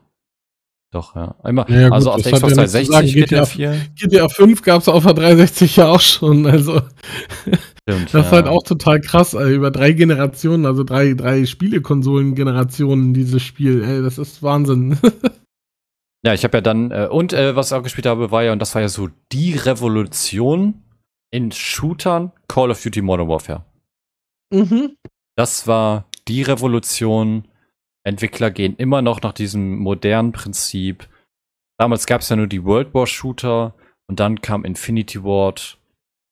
Doch, 0.92 1.16
ja. 1.16 1.36
Einmal, 1.44 1.66
ja, 1.70 1.84
gut, 1.84 1.94
also 1.94 2.12
auf 2.12 2.22
der 2.24 2.32
Xbox 2.32 2.54
360 2.56 2.88
sagen, 2.88 3.08
GTA, 3.08 3.26
GTA 3.26 3.46
4. 3.46 3.82
GTA 3.96 4.30
5 4.30 4.62
gab 4.64 4.82
es 4.82 4.88
auf 4.88 5.04
der 5.04 5.14
360 5.14 5.76
ja 5.76 5.88
auch 5.90 6.02
schon, 6.02 6.48
also. 6.48 6.82
Stimmt, 7.88 8.14
das 8.14 8.26
ist 8.26 8.32
halt 8.32 8.48
auch 8.48 8.64
total 8.64 9.00
krass, 9.00 9.36
also 9.36 9.52
über 9.52 9.70
drei 9.70 9.92
Generationen, 9.92 10.66
also 10.66 10.84
drei, 10.84 11.14
drei 11.14 11.46
Spielekonsolen-Generationen, 11.46 13.14
dieses 13.14 13.44
Spiel, 13.44 13.84
ey, 13.84 14.02
das 14.02 14.18
ist 14.18 14.42
Wahnsinn. 14.42 14.98
ja, 16.26 16.34
ich 16.34 16.44
habe 16.44 16.58
ja 16.58 16.62
dann, 16.62 16.90
äh, 16.90 17.08
und 17.10 17.34
äh, 17.34 17.56
was 17.56 17.68
ich 17.72 17.78
auch 17.78 17.84
gespielt 17.84 18.08
habe, 18.08 18.32
war 18.32 18.44
ja, 18.44 18.52
und 18.52 18.60
das 18.60 18.74
war 18.74 18.82
ja 18.82 18.90
so 18.90 19.10
die 19.32 19.54
Revolution 19.54 20.82
in 21.30 21.52
Shootern 21.52 22.32
Call 22.48 22.72
of 22.72 22.82
Duty 22.82 23.04
Modern 23.04 23.28
Warfare. 23.28 23.64
Mhm. 24.52 24.96
Das 25.36 25.68
war 25.68 26.06
die 26.28 26.42
Revolution 26.42 27.48
Entwickler 28.04 28.52
gehen 28.52 28.76
immer 28.78 29.02
noch 29.02 29.22
nach 29.22 29.34
diesem 29.34 29.78
modernen 29.78 30.32
Prinzip. 30.32 31.08
Damals 31.78 32.06
gab 32.06 32.22
es 32.22 32.30
ja 32.30 32.36
nur 32.36 32.48
die 32.48 32.64
World 32.64 32.94
War 32.94 33.08
Shooter 33.08 33.74
und 34.08 34.20
dann 34.20 34.42
kam 34.42 34.66
Infinity 34.66 35.24
Ward 35.24 35.78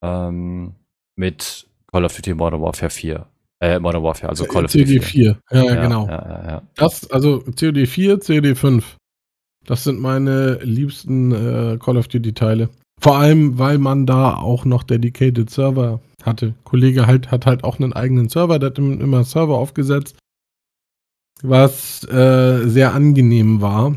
ähm, 0.02 0.74
mit 1.16 1.66
Call 1.90 2.04
of 2.04 2.14
Duty 2.14 2.34
Modern 2.34 2.60
Warfare 2.60 2.90
4. 2.90 3.26
Äh, 3.60 3.80
Modern 3.80 4.02
Warfare, 4.02 4.30
also 4.30 4.44
Call 4.44 4.64
of 4.64 4.72
Duty 4.72 5.00
4. 5.00 5.38
Ja, 5.50 5.62
ja, 5.62 5.82
genau. 5.82 6.06
Ja, 6.06 6.46
ja, 6.46 6.62
das, 6.76 7.10
also 7.10 7.40
COD 7.40 7.86
4, 7.86 8.18
COD 8.20 8.56
5. 8.56 8.96
Das 9.66 9.84
sind 9.84 10.00
meine 10.00 10.58
liebsten 10.62 11.32
äh, 11.32 11.78
Call 11.78 11.96
of 11.96 12.08
Duty 12.08 12.32
Teile. 12.32 12.70
Vor 13.00 13.18
allem, 13.18 13.58
weil 13.58 13.78
man 13.78 14.06
da 14.06 14.34
auch 14.34 14.64
noch 14.64 14.82
Dedicated 14.82 15.50
Server 15.50 16.00
hatte. 16.22 16.54
Kollege 16.64 17.06
halt, 17.06 17.30
hat 17.30 17.46
halt 17.46 17.64
auch 17.64 17.78
einen 17.78 17.92
eigenen 17.92 18.28
Server, 18.28 18.58
der 18.58 18.70
hat 18.70 18.78
immer 18.78 19.24
Server 19.24 19.56
aufgesetzt 19.56 20.16
was 21.42 22.04
äh, 22.04 22.66
sehr 22.68 22.94
angenehm 22.94 23.60
war. 23.60 23.94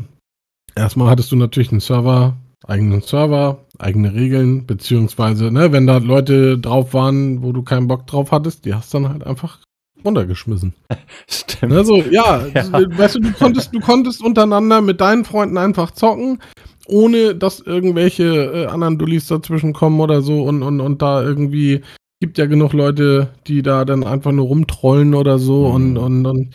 Erstmal 0.74 1.10
hattest 1.10 1.32
du 1.32 1.36
natürlich 1.36 1.70
einen 1.70 1.80
Server, 1.80 2.36
eigenen 2.66 3.02
Server, 3.02 3.64
eigene 3.78 4.14
Regeln, 4.14 4.66
beziehungsweise, 4.66 5.50
ne, 5.50 5.72
wenn 5.72 5.86
da 5.86 5.98
Leute 5.98 6.58
drauf 6.58 6.94
waren, 6.94 7.42
wo 7.42 7.52
du 7.52 7.62
keinen 7.62 7.88
Bock 7.88 8.06
drauf 8.06 8.32
hattest, 8.32 8.64
die 8.64 8.74
hast 8.74 8.94
dann 8.94 9.08
halt 9.08 9.24
einfach 9.24 9.58
runtergeschmissen. 10.04 10.74
Stimmt. 11.28 11.72
Also, 11.72 11.96
ja, 11.96 12.46
ja, 12.54 12.72
weißt 12.72 13.16
du, 13.16 13.20
du 13.20 13.32
konntest, 13.32 13.74
du 13.74 13.80
konntest 13.80 14.22
untereinander 14.22 14.80
mit 14.80 15.00
deinen 15.00 15.24
Freunden 15.24 15.58
einfach 15.58 15.90
zocken, 15.90 16.38
ohne 16.86 17.34
dass 17.34 17.60
irgendwelche 17.60 18.24
äh, 18.24 18.66
anderen 18.66 18.98
Dullis 18.98 19.26
dazwischen 19.26 19.72
kommen 19.72 20.00
oder 20.00 20.22
so 20.22 20.42
und, 20.42 20.62
und, 20.62 20.80
und 20.80 21.02
da 21.02 21.22
irgendwie 21.22 21.82
gibt 22.20 22.38
ja 22.38 22.46
genug 22.46 22.72
Leute, 22.72 23.30
die 23.48 23.62
da 23.62 23.84
dann 23.84 24.04
einfach 24.04 24.30
nur 24.30 24.46
rumtrollen 24.46 25.14
oder 25.14 25.38
so 25.38 25.68
mhm. 25.68 25.74
und, 25.74 25.98
und, 25.98 26.26
und 26.26 26.54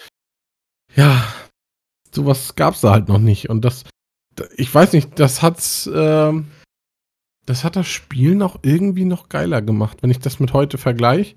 ja, 0.97 1.23
sowas 2.11 2.55
gab's 2.55 2.81
da 2.81 2.91
halt 2.91 3.07
noch 3.07 3.19
nicht. 3.19 3.49
Und 3.49 3.63
das, 3.63 3.85
ich 4.55 4.73
weiß 4.73 4.93
nicht, 4.93 5.19
das 5.19 5.41
hat's, 5.41 5.87
äh, 5.87 6.33
das 7.45 7.63
hat 7.63 7.75
das 7.75 7.87
Spiel 7.87 8.35
noch 8.35 8.59
irgendwie 8.63 9.05
noch 9.05 9.29
geiler 9.29 9.61
gemacht, 9.61 9.99
wenn 10.01 10.11
ich 10.11 10.19
das 10.19 10.39
mit 10.39 10.53
heute 10.53 10.77
vergleiche. 10.77 11.35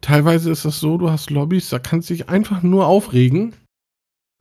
Teilweise 0.00 0.50
ist 0.50 0.64
es 0.64 0.80
so, 0.80 0.98
du 0.98 1.10
hast 1.10 1.30
Lobbys, 1.30 1.68
da 1.68 1.78
kannst 1.78 2.10
du 2.10 2.14
dich 2.14 2.28
einfach 2.28 2.62
nur 2.62 2.86
aufregen. 2.86 3.54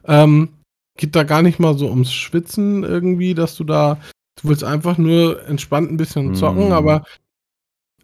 Ähm, 0.05 0.49
geht 0.97 1.15
da 1.15 1.23
gar 1.23 1.41
nicht 1.41 1.59
mal 1.59 1.77
so 1.77 1.89
ums 1.89 2.13
Schwitzen 2.13 2.83
irgendwie, 2.83 3.33
dass 3.33 3.55
du 3.55 3.63
da, 3.63 3.99
du 4.41 4.49
willst 4.49 4.63
einfach 4.63 4.97
nur 4.97 5.45
entspannt 5.45 5.91
ein 5.91 5.97
bisschen 5.97 6.35
zocken, 6.35 6.69
mm. 6.69 6.73
aber 6.73 7.05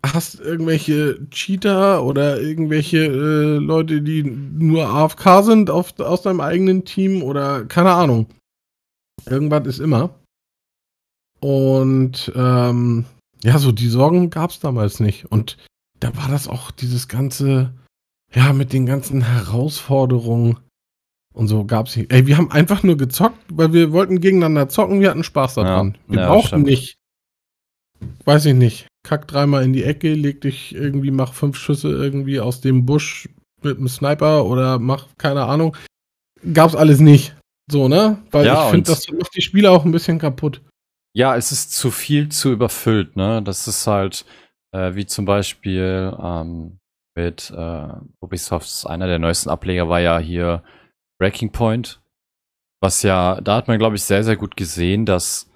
hast 0.06 0.40
irgendwelche 0.40 1.20
Cheater 1.30 2.04
oder 2.04 2.40
irgendwelche 2.40 3.06
äh, 3.06 3.58
Leute, 3.58 4.02
die 4.02 4.24
nur 4.24 4.88
AFK 4.88 5.44
sind 5.44 5.70
auf, 5.70 6.00
aus 6.00 6.22
deinem 6.22 6.42
eigenen 6.42 6.86
Team 6.86 7.22
oder 7.24 7.66
keine 7.66 7.92
Ahnung. 7.92 8.28
Irgendwas 9.26 9.68
ist 9.68 9.80
immer. 9.80 10.16
Und 11.42 12.32
ähm, 12.36 13.06
ja, 13.44 13.58
so 13.58 13.72
die 13.72 13.88
Sorgen 13.88 14.30
gab 14.30 14.52
es 14.52 14.60
damals 14.60 15.00
nicht. 15.00 15.32
Und 15.32 15.58
da 16.00 16.16
war 16.16 16.30
das 16.30 16.48
auch 16.48 16.72
dieses 16.72 17.08
ganze, 17.08 17.74
ja, 18.34 18.54
mit 18.54 18.74
den 18.74 18.86
ganzen 18.86 19.22
Herausforderungen 19.22 20.60
und 21.34 21.48
so 21.48 21.66
gab 21.66 21.88
es 21.88 21.96
nicht. 21.96 22.12
Ey, 22.12 22.28
wir 22.28 22.38
haben 22.38 22.52
einfach 22.52 22.84
nur 22.84 22.98
gezockt, 22.98 23.40
weil 23.50 23.74
wir 23.74 23.92
wollten 23.92 24.20
gegeneinander 24.20 24.70
zocken, 24.70 25.00
wir 25.00 25.10
hatten 25.10 25.24
Spaß 25.24 25.56
daran. 25.56 25.94
Ja, 26.08 26.14
wir 26.14 26.22
ja, 26.22 26.28
brauchten 26.28 26.48
stimmt. 26.48 26.66
nicht, 26.66 26.98
weiß 28.26 28.46
ich 28.46 28.56
nicht, 28.56 28.88
kack 29.04 29.28
dreimal 29.28 29.64
in 29.64 29.74
die 29.74 29.84
Ecke, 29.84 30.14
leg 30.14 30.42
dich 30.42 30.76
irgendwie, 30.76 31.12
mach 31.12 31.34
fünf 31.34 31.58
Schüsse 31.58 31.90
irgendwie 31.90 32.40
aus 32.40 32.62
dem 32.62 32.86
Busch 32.86 33.30
mit 33.62 33.78
einem 33.78 33.88
Sniper 33.88 34.46
oder 34.46 34.80
mach, 34.80 35.08
keine 35.18 35.46
Ahnung. 35.46 35.76
Gab's 36.54 36.76
alles 36.76 37.00
nicht. 37.00 37.36
So, 37.70 37.88
ne? 37.88 38.18
Weil 38.32 38.46
ja, 38.46 38.66
ich 38.66 38.72
finde, 38.72 38.92
das 38.92 39.10
macht 39.12 39.36
die 39.36 39.42
Spiele 39.42 39.72
auch 39.72 39.86
ein 39.86 39.92
bisschen 39.92 40.20
kaputt. 40.20 40.62
Ja, 41.14 41.36
es 41.36 41.52
ist 41.52 41.72
zu 41.72 41.92
viel 41.92 42.30
zu 42.30 42.52
überfüllt, 42.52 43.16
ne? 43.16 43.42
Das 43.44 43.68
ist 43.68 43.86
halt, 43.88 44.26
äh, 44.72 44.96
wie 44.96 45.06
zum 45.06 45.26
Beispiel 45.26 46.16
ähm, 46.22 46.80
mit 47.16 47.52
äh, 47.56 47.88
Ubisofts, 48.22 48.86
einer 48.86 49.08
der 49.08 49.20
neuesten 49.20 49.50
Ableger 49.50 49.90
war 49.90 50.00
ja 50.00 50.20
hier 50.20 50.64
Breaking 51.20 51.52
Point. 51.52 52.02
Was 52.82 53.04
ja, 53.04 53.42
da 53.42 53.58
hat 53.58 53.68
man, 53.68 53.78
glaube 53.78 53.98
ich, 53.98 54.04
sehr, 54.04 54.24
sehr 54.24 54.38
gut 54.38 54.56
gesehen, 54.56 55.06
dass 55.06 55.49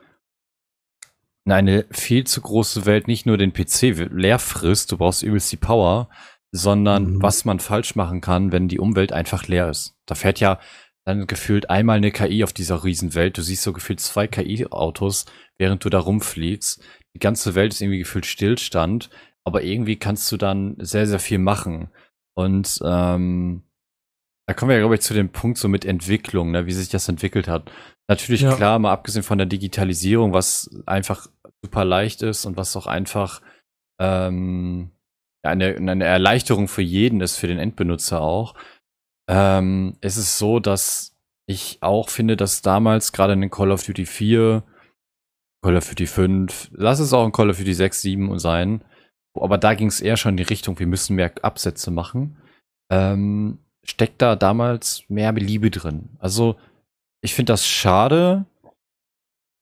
eine 1.45 1.85
viel 1.91 2.25
zu 2.25 2.41
große 2.41 2.85
Welt 2.85 3.07
nicht 3.07 3.25
nur 3.25 3.37
den 3.37 3.53
PC 3.53 4.09
leer 4.11 4.39
frisst, 4.39 4.91
du 4.91 4.97
brauchst 4.97 5.23
übelst 5.23 5.51
die 5.51 5.57
Power, 5.57 6.09
sondern 6.51 7.15
mhm. 7.15 7.21
was 7.21 7.45
man 7.45 7.59
falsch 7.59 7.95
machen 7.95 8.21
kann, 8.21 8.51
wenn 8.51 8.67
die 8.67 8.79
Umwelt 8.79 9.11
einfach 9.11 9.47
leer 9.47 9.69
ist. 9.69 9.95
Da 10.05 10.15
fährt 10.15 10.39
ja 10.39 10.59
dann 11.05 11.27
gefühlt 11.27 11.69
einmal 11.69 11.97
eine 11.97 12.11
KI 12.11 12.43
auf 12.43 12.53
dieser 12.53 12.83
Riesenwelt. 12.83 13.37
Du 13.37 13.41
siehst 13.41 13.63
so 13.63 13.73
gefühlt 13.73 13.99
zwei 13.99 14.27
KI-Autos, 14.27 15.25
während 15.57 15.83
du 15.83 15.89
da 15.89 15.99
rumfliegst. 15.99 16.81
Die 17.15 17.19
ganze 17.19 17.55
Welt 17.55 17.73
ist 17.73 17.81
irgendwie 17.81 17.99
gefühlt 17.99 18.25
Stillstand, 18.25 19.09
aber 19.43 19.63
irgendwie 19.63 19.97
kannst 19.97 20.31
du 20.31 20.37
dann 20.37 20.75
sehr, 20.79 21.07
sehr 21.07 21.19
viel 21.19 21.39
machen. 21.39 21.89
Und 22.35 22.79
ähm, 22.85 23.63
da 24.47 24.53
kommen 24.53 24.69
wir 24.69 24.75
ja, 24.75 24.81
glaube 24.81 24.95
ich, 24.95 25.01
zu 25.01 25.13
dem 25.13 25.29
Punkt 25.29 25.57
so 25.57 25.67
mit 25.67 25.85
Entwicklung, 25.85 26.51
ne, 26.51 26.65
wie 26.65 26.73
sich 26.73 26.89
das 26.89 27.07
entwickelt 27.07 27.47
hat. 27.47 27.71
Natürlich 28.09 28.41
ja. 28.41 28.55
klar, 28.55 28.79
mal 28.79 28.91
abgesehen 28.91 29.23
von 29.23 29.37
der 29.37 29.47
Digitalisierung, 29.47 30.33
was 30.33 30.69
einfach 30.85 31.27
super 31.63 31.85
leicht 31.85 32.21
ist 32.21 32.45
und 32.45 32.57
was 32.57 32.75
auch 32.75 32.87
einfach 32.87 33.41
ähm, 34.01 34.91
eine, 35.43 35.75
eine 35.75 36.03
Erleichterung 36.03 36.67
für 36.67 36.81
jeden 36.81 37.21
ist, 37.21 37.37
für 37.37 37.47
den 37.47 37.59
Endbenutzer 37.59 38.21
auch. 38.21 38.55
Ähm, 39.29 39.97
es 40.01 40.17
ist 40.17 40.37
so, 40.37 40.59
dass 40.59 41.15
ich 41.47 41.77
auch 41.81 42.09
finde, 42.09 42.35
dass 42.35 42.61
damals 42.61 43.13
gerade 43.13 43.33
in 43.33 43.41
den 43.41 43.49
Call 43.49 43.71
of 43.71 43.85
Duty 43.85 44.05
4, 44.05 44.63
Call 45.63 45.77
of 45.77 45.87
Duty 45.87 46.07
5, 46.07 46.71
lass 46.73 46.99
es 46.99 47.13
auch 47.13 47.25
in 47.25 47.31
Call 47.31 47.49
of 47.49 47.57
Duty 47.57 47.73
6, 47.73 48.01
7 48.01 48.39
sein, 48.39 48.83
aber 49.39 49.57
da 49.57 49.73
ging 49.73 49.87
es 49.87 50.01
eher 50.01 50.17
schon 50.17 50.31
in 50.31 50.37
die 50.37 50.43
Richtung, 50.43 50.79
wir 50.79 50.87
müssen 50.87 51.15
mehr 51.15 51.33
Absätze 51.41 51.91
machen. 51.91 52.37
Ähm, 52.91 53.59
steckt 53.84 54.21
da 54.21 54.36
damals 54.36 55.03
mehr 55.09 55.31
Liebe 55.34 55.71
drin. 55.71 56.09
Also, 56.19 56.55
ich 57.21 57.34
finde 57.34 57.53
das 57.53 57.67
schade, 57.67 58.45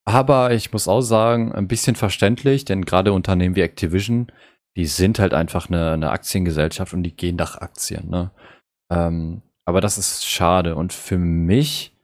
aber 0.04 0.52
ich 0.52 0.72
muss 0.72 0.88
auch 0.88 1.00
sagen, 1.00 1.52
ein 1.52 1.68
bisschen 1.68 1.94
verständlich, 1.94 2.64
denn 2.64 2.84
gerade 2.84 3.12
Unternehmen 3.12 3.54
wie 3.54 3.60
Activision, 3.60 4.32
die 4.76 4.86
sind 4.86 5.18
halt 5.18 5.34
einfach 5.34 5.68
eine, 5.68 5.92
eine 5.92 6.10
Aktiengesellschaft 6.10 6.92
und 6.92 7.02
die 7.02 7.14
gehen 7.14 7.36
nach 7.36 7.56
Aktien. 7.60 8.08
Ne? 8.08 8.30
Ähm, 8.90 9.42
aber 9.64 9.80
das 9.80 9.98
ist 9.98 10.26
schade. 10.26 10.76
Und 10.76 10.92
für 10.92 11.18
mich, 11.18 11.96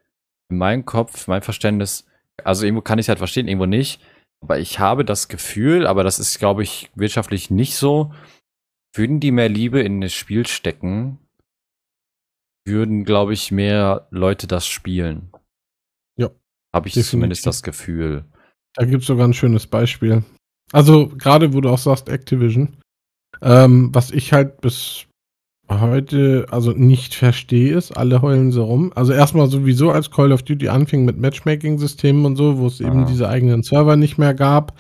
in 0.49 0.59
meinem 0.59 0.85
Kopf, 0.85 1.27
mein 1.27 1.43
Verständnis, 1.43 2.07
also 2.45 2.65
irgendwo 2.65 2.83
kann 2.83 2.99
ich 2.99 3.05
es 3.05 3.09
halt 3.09 3.19
verstehen, 3.19 3.49
irgendwo 3.49 3.67
nicht. 3.67 4.01
Aber 4.41 4.59
ich 4.61 4.79
habe 4.79 5.05
das 5.05 5.29
Gefühl, 5.29 5.87
aber 5.87 6.05
das 6.05 6.21
ist, 6.21 6.39
glaube 6.39 6.63
ich, 6.63 6.91
wirtschaftlich 6.95 7.51
nicht 7.51 7.75
so, 7.75 8.13
würden 8.95 9.19
die 9.19 9.33
mehr 9.33 9.49
Liebe 9.49 9.81
in 9.81 10.01
das 10.01 10.13
Spiel 10.13 10.47
stecken, 10.47 11.19
würden, 12.69 13.05
glaube 13.05 13.33
ich, 13.33 13.51
mehr 13.51 14.07
Leute 14.11 14.47
das 14.47 14.67
spielen. 14.67 15.33
Ja. 16.17 16.31
Habe 16.73 16.89
ich 16.89 16.95
definitiv. 16.95 17.11
zumindest 17.11 17.47
das 17.47 17.63
Gefühl. 17.63 18.25
Da 18.75 18.85
gibt 18.85 19.03
es 19.03 19.09
sogar 19.09 19.27
ein 19.27 19.35
schönes 19.35 19.67
Beispiel. 19.67 20.23
Also, 20.73 21.09
gerade 21.09 21.53
wo 21.55 21.61
du 21.61 21.71
auch 21.71 21.79
sagst, 21.79 22.09
Activision. 22.09 22.77
Ähm, 23.43 23.91
was 23.93 24.11
ich 24.11 24.33
halt 24.33 24.61
bis 24.61 25.07
heute 25.71 26.47
also 26.51 26.73
nicht 26.73 27.15
verstehe, 27.15 27.77
ist, 27.77 27.93
alle 27.93 28.23
heulen 28.23 28.53
so 28.53 28.65
rum. 28.65 28.93
Also 28.95 29.13
erstmal 29.13 29.49
sowieso, 29.49 29.91
als 29.91 30.11
Call 30.11 30.33
of 30.33 30.43
Duty 30.43 30.69
anfing 30.69 31.05
mit 31.05 31.19
Matchmaking-Systemen 31.19 32.25
und 32.25 32.37
so, 32.37 32.59
wo 32.59 32.67
es 32.67 32.81
eben 32.81 33.07
diese 33.07 33.29
eigenen 33.29 33.63
Server 33.63 33.97
nicht 33.97 34.19
mehr 34.19 34.35
gab. 34.35 34.79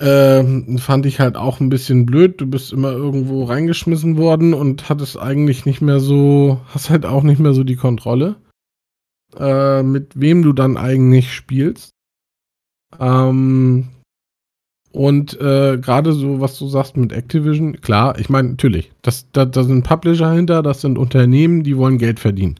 Ähm, 0.00 0.78
fand 0.78 1.06
ich 1.06 1.20
halt 1.20 1.36
auch 1.36 1.60
ein 1.60 1.68
bisschen 1.68 2.04
blöd. 2.04 2.40
Du 2.40 2.46
bist 2.46 2.72
immer 2.72 2.92
irgendwo 2.92 3.44
reingeschmissen 3.44 4.16
worden 4.16 4.52
und 4.52 4.88
hattest 4.88 5.18
eigentlich 5.18 5.66
nicht 5.66 5.80
mehr 5.80 6.00
so, 6.00 6.60
hast 6.68 6.90
halt 6.90 7.06
auch 7.06 7.22
nicht 7.22 7.38
mehr 7.38 7.54
so 7.54 7.62
die 7.62 7.76
Kontrolle, 7.76 8.36
äh, 9.38 9.82
mit 9.82 10.18
wem 10.18 10.42
du 10.42 10.52
dann 10.52 10.76
eigentlich 10.76 11.32
spielst. 11.32 11.90
Ähm, 12.98 13.88
und 14.90 15.40
äh, 15.40 15.78
gerade 15.78 16.12
so, 16.12 16.40
was 16.40 16.58
du 16.58 16.68
sagst 16.68 16.96
mit 16.96 17.12
Activision, 17.12 17.80
klar, 17.80 18.18
ich 18.18 18.28
meine, 18.28 18.50
natürlich, 18.50 18.92
das, 19.02 19.30
da, 19.32 19.44
da 19.44 19.62
sind 19.62 19.84
Publisher 19.84 20.32
hinter, 20.32 20.62
das 20.62 20.80
sind 20.80 20.98
Unternehmen, 20.98 21.62
die 21.62 21.76
wollen 21.76 21.98
Geld 21.98 22.18
verdienen. 22.20 22.58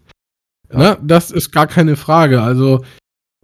Ja. 0.70 0.78
Na, 0.78 0.98
das 1.02 1.30
ist 1.30 1.50
gar 1.50 1.66
keine 1.66 1.96
Frage. 1.96 2.42
Also, 2.42 2.84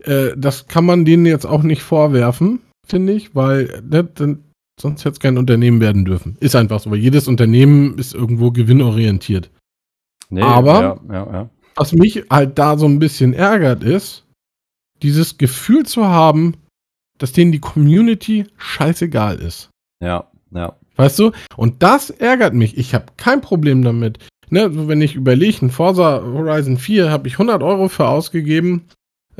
äh, 0.03 0.30
das 0.36 0.66
kann 0.68 0.84
man 0.84 1.05
denen 1.05 1.26
jetzt 1.26 1.47
auch 1.47 1.62
nicht 1.62 1.82
vorwerfen 1.82 2.61
finde 2.91 3.12
ich, 3.12 3.34
weil 3.34 3.82
ne, 3.88 4.05
dann, 4.05 4.45
sonst 4.80 5.05
hätte 5.05 5.12
es 5.12 5.20
kein 5.20 5.38
Unternehmen 5.38 5.80
werden 5.80 6.05
dürfen. 6.05 6.36
Ist 6.41 6.57
einfach 6.57 6.80
so, 6.80 6.91
weil 6.91 6.99
jedes 6.99 7.28
Unternehmen 7.28 7.99
ist 7.99 8.14
irgendwo 8.14 8.51
gewinnorientiert. 8.51 9.51
Nee, 10.28 10.43
Aber 10.43 10.80
ja, 10.80 11.01
ja, 11.12 11.32
ja. 11.32 11.51
was 11.76 11.93
mich 11.93 12.24
halt 12.30 12.59
da 12.59 12.76
so 12.76 12.86
ein 12.86 12.99
bisschen 12.99 13.32
ärgert, 13.32 13.82
ist, 13.82 14.26
dieses 15.03 15.38
Gefühl 15.38 15.86
zu 15.86 16.07
haben, 16.07 16.55
dass 17.18 17.32
denen 17.32 17.53
die 17.53 17.61
Community 17.61 18.47
scheißegal 18.57 19.38
ist. 19.38 19.70
Ja, 20.03 20.30
ja. 20.53 20.76
Weißt 20.97 21.18
du? 21.18 21.32
Und 21.57 21.82
das 21.82 22.11
ärgert 22.11 22.55
mich. 22.55 22.76
Ich 22.76 22.95
habe 22.95 23.07
kein 23.16 23.41
Problem 23.41 23.82
damit. 23.82 24.18
Ne, 24.51 24.88
wenn 24.88 25.01
ich 25.01 25.14
überlege, 25.14 25.64
ein 25.64 25.70
Forza 25.70 26.22
Horizon 26.22 26.76
4 26.76 27.11
habe 27.11 27.28
ich 27.28 27.34
100 27.34 27.62
Euro 27.62 27.88
für 27.88 28.09
ausgegeben 28.09 28.86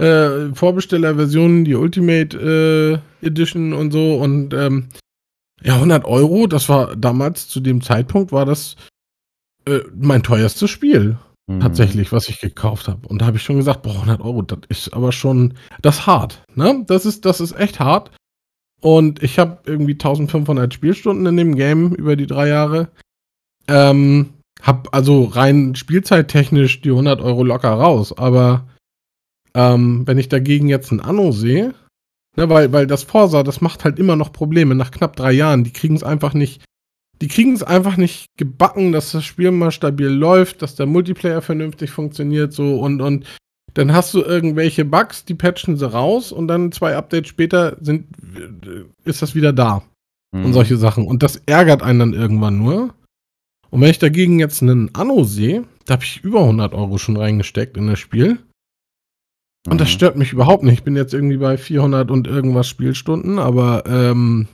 äh, 0.01 0.55
Vorbestellerversionen, 0.55 1.65
die 1.65 1.75
Ultimate 1.75 3.03
äh, 3.23 3.27
Edition 3.27 3.73
und 3.73 3.93
so. 3.93 4.17
Und 4.17 4.55
ähm, 4.55 4.89
ja, 5.63 5.75
100 5.75 6.05
Euro, 6.05 6.47
das 6.47 6.69
war 6.69 6.97
damals 6.97 7.49
zu 7.49 7.61
dem 7.61 7.83
Zeitpunkt, 7.83 8.33
war 8.33 8.47
das 8.47 8.77
äh, 9.67 9.81
mein 9.95 10.23
teuerstes 10.23 10.71
Spiel. 10.71 11.19
Mhm. 11.47 11.61
Tatsächlich, 11.61 12.13
was 12.13 12.29
ich 12.29 12.41
gekauft 12.41 12.89
habe. 12.89 13.07
Und 13.09 13.21
da 13.21 13.27
habe 13.27 13.37
ich 13.37 13.43
schon 13.43 13.57
gesagt, 13.57 13.83
boah, 13.83 13.95
100 13.95 14.21
Euro, 14.21 14.43
das 14.43 14.61
ist 14.69 14.95
aber 14.95 15.13
schon, 15.13 15.55
das 15.83 16.07
hart. 16.07 16.43
Ne? 16.55 16.85
Das, 16.87 17.05
ist, 17.05 17.25
das 17.25 17.41
ist 17.41 17.59
echt 17.59 17.81
hart. 17.81 18.11
Und 18.81 19.23
ich 19.23 19.39
habe 19.39 19.59
irgendwie 19.67 19.93
1500 19.93 20.73
Spielstunden 20.73 21.27
in 21.27 21.37
dem 21.37 21.55
Game 21.55 21.95
über 21.95 22.17
die 22.17 22.27
drei 22.27 22.49
Jahre. 22.49 22.89
Ähm, 23.69 24.31
hab 24.63 24.95
also 24.95 25.25
rein 25.25 25.75
spielzeittechnisch 25.75 26.81
die 26.81 26.91
100 26.91 27.21
Euro 27.21 27.45
locker 27.45 27.73
raus. 27.73 28.17
Aber 28.17 28.67
ähm, 29.55 30.07
wenn 30.07 30.19
ich 30.19 30.29
dagegen 30.29 30.69
jetzt 30.69 30.91
ein 30.93 31.01
Anno 31.01 31.33
sehe, 31.33 31.75
ne, 32.37 32.49
weil, 32.49 32.73
weil 32.73 32.87
das 32.87 33.03
Forsa, 33.03 33.43
das 33.43 33.61
macht 33.61 33.85
halt 33.85 33.99
immer 33.99 34.17
noch 34.17 34.33
Probleme 34.33 34.75
nach 34.75 34.91
knapp 34.91 35.17
drei 35.17 35.33
Jahren. 35.33 35.65
Die 35.65 35.73
kriegen 35.73 35.97
es 35.97 36.03
einfach 36.03 36.35
nicht, 36.35 36.63
die 37.21 37.29
kriegen 37.29 37.53
es 37.53 37.63
einfach 37.63 37.97
nicht 37.97 38.27
gebacken, 38.37 38.93
dass 38.93 39.13
das 39.13 39.25
Spiel 39.25 39.51
mal 39.51 39.71
stabil 39.71 40.09
läuft, 40.09 40.63
dass 40.63 40.75
der 40.75 40.87
Multiplayer 40.87 41.43
vernünftig 41.43 41.91
funktioniert, 41.91 42.53
so 42.53 42.81
und, 42.81 43.01
und 43.01 43.27
dann 43.75 43.93
hast 43.93 44.15
du 44.15 44.23
irgendwelche 44.23 44.85
Bugs, 44.85 45.25
die 45.25 45.35
patchen 45.35 45.77
sie 45.77 45.91
raus 45.91 46.33
und 46.33 46.49
dann 46.49 46.73
zwei 46.73 46.97
Updates 46.97 47.29
später 47.29 47.77
sind, 47.81 48.07
ist 49.05 49.23
das 49.23 49.35
wieder 49.35 49.53
da. 49.53 49.83
Mhm. 50.33 50.47
Und 50.47 50.53
solche 50.53 50.77
Sachen. 50.77 51.07
Und 51.07 51.23
das 51.23 51.37
ärgert 51.47 51.83
einen 51.83 51.99
dann 51.99 52.13
irgendwann 52.13 52.59
nur. 52.59 52.95
Und 53.71 53.81
wenn 53.81 53.91
ich 53.91 53.99
dagegen 53.99 54.39
jetzt 54.41 54.63
einen 54.63 54.95
Anno 54.95 55.25
sehe, 55.25 55.65
da 55.87 55.95
habe 55.95 56.05
ich 56.05 56.23
über 56.25 56.41
100 56.41 56.75
Euro 56.75 56.99
schon 56.99 57.17
reingesteckt 57.17 57.77
in 57.77 57.87
das 57.87 57.99
Spiel. 57.99 58.39
Und 59.69 59.81
das 59.81 59.89
mhm. 59.89 59.93
stört 59.93 60.17
mich 60.17 60.33
überhaupt 60.33 60.63
nicht. 60.63 60.75
Ich 60.75 60.83
bin 60.85 60.97
jetzt 60.97 61.13
irgendwie 61.13 61.37
bei 61.37 61.59
400 61.59 62.11
und 62.11 62.27
irgendwas 62.27 62.69
Spielstunden, 62.69 63.39
aber 63.39 63.85
ähm, 63.87 64.49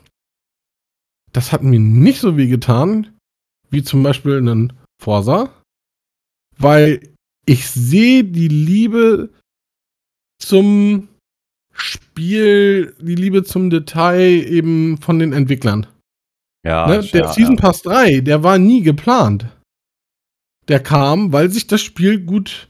das 1.33 1.53
hat 1.53 1.63
mir 1.63 1.79
nicht 1.79 2.21
so 2.21 2.37
weh 2.37 2.49
getan, 2.49 3.17
wie 3.71 3.83
zum 3.83 4.03
Beispiel 4.03 4.39
einen 4.39 4.73
Forsa, 5.01 5.53
weil 6.59 7.01
ich 7.45 7.69
sehe 7.69 8.25
die 8.25 8.49
Liebe 8.49 9.31
zum 10.39 11.09
Spiel, 11.73 12.97
die 13.01 13.15
Liebe 13.15 13.45
zum 13.45 13.71
Detail 13.71 14.45
eben 14.49 14.99
von 14.99 15.19
den 15.19 15.33
Entwicklern. 15.33 15.87
Ja, 16.65 16.89
ne? 16.89 17.03
Der 17.13 17.27
ja, 17.27 17.33
Season 17.33 17.57
Pass 17.57 17.83
3, 17.83 18.21
der 18.21 18.43
war 18.43 18.59
nie 18.59 18.83
geplant. 18.83 19.47
Der 20.69 20.81
kam, 20.81 21.33
weil 21.33 21.51
sich 21.51 21.69
das 21.69 21.81
Spiel 21.81 22.25
gut 22.25 22.69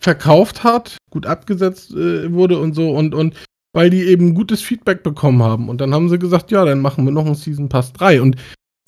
verkauft 0.00 0.64
hat, 0.64 0.96
gut 1.10 1.26
abgesetzt 1.26 1.92
äh, 1.92 2.32
wurde 2.32 2.58
und 2.58 2.74
so. 2.74 2.90
Und, 2.90 3.14
und 3.14 3.34
weil 3.74 3.90
die 3.90 4.04
eben 4.04 4.34
gutes 4.34 4.62
Feedback 4.62 5.02
bekommen 5.02 5.42
haben. 5.42 5.68
Und 5.68 5.80
dann 5.80 5.94
haben 5.94 6.08
sie 6.08 6.18
gesagt, 6.18 6.50
ja, 6.50 6.64
dann 6.64 6.80
machen 6.80 7.04
wir 7.04 7.12
noch 7.12 7.26
einen 7.26 7.34
Season 7.34 7.68
Pass 7.68 7.92
3. 7.92 8.22
Und 8.22 8.36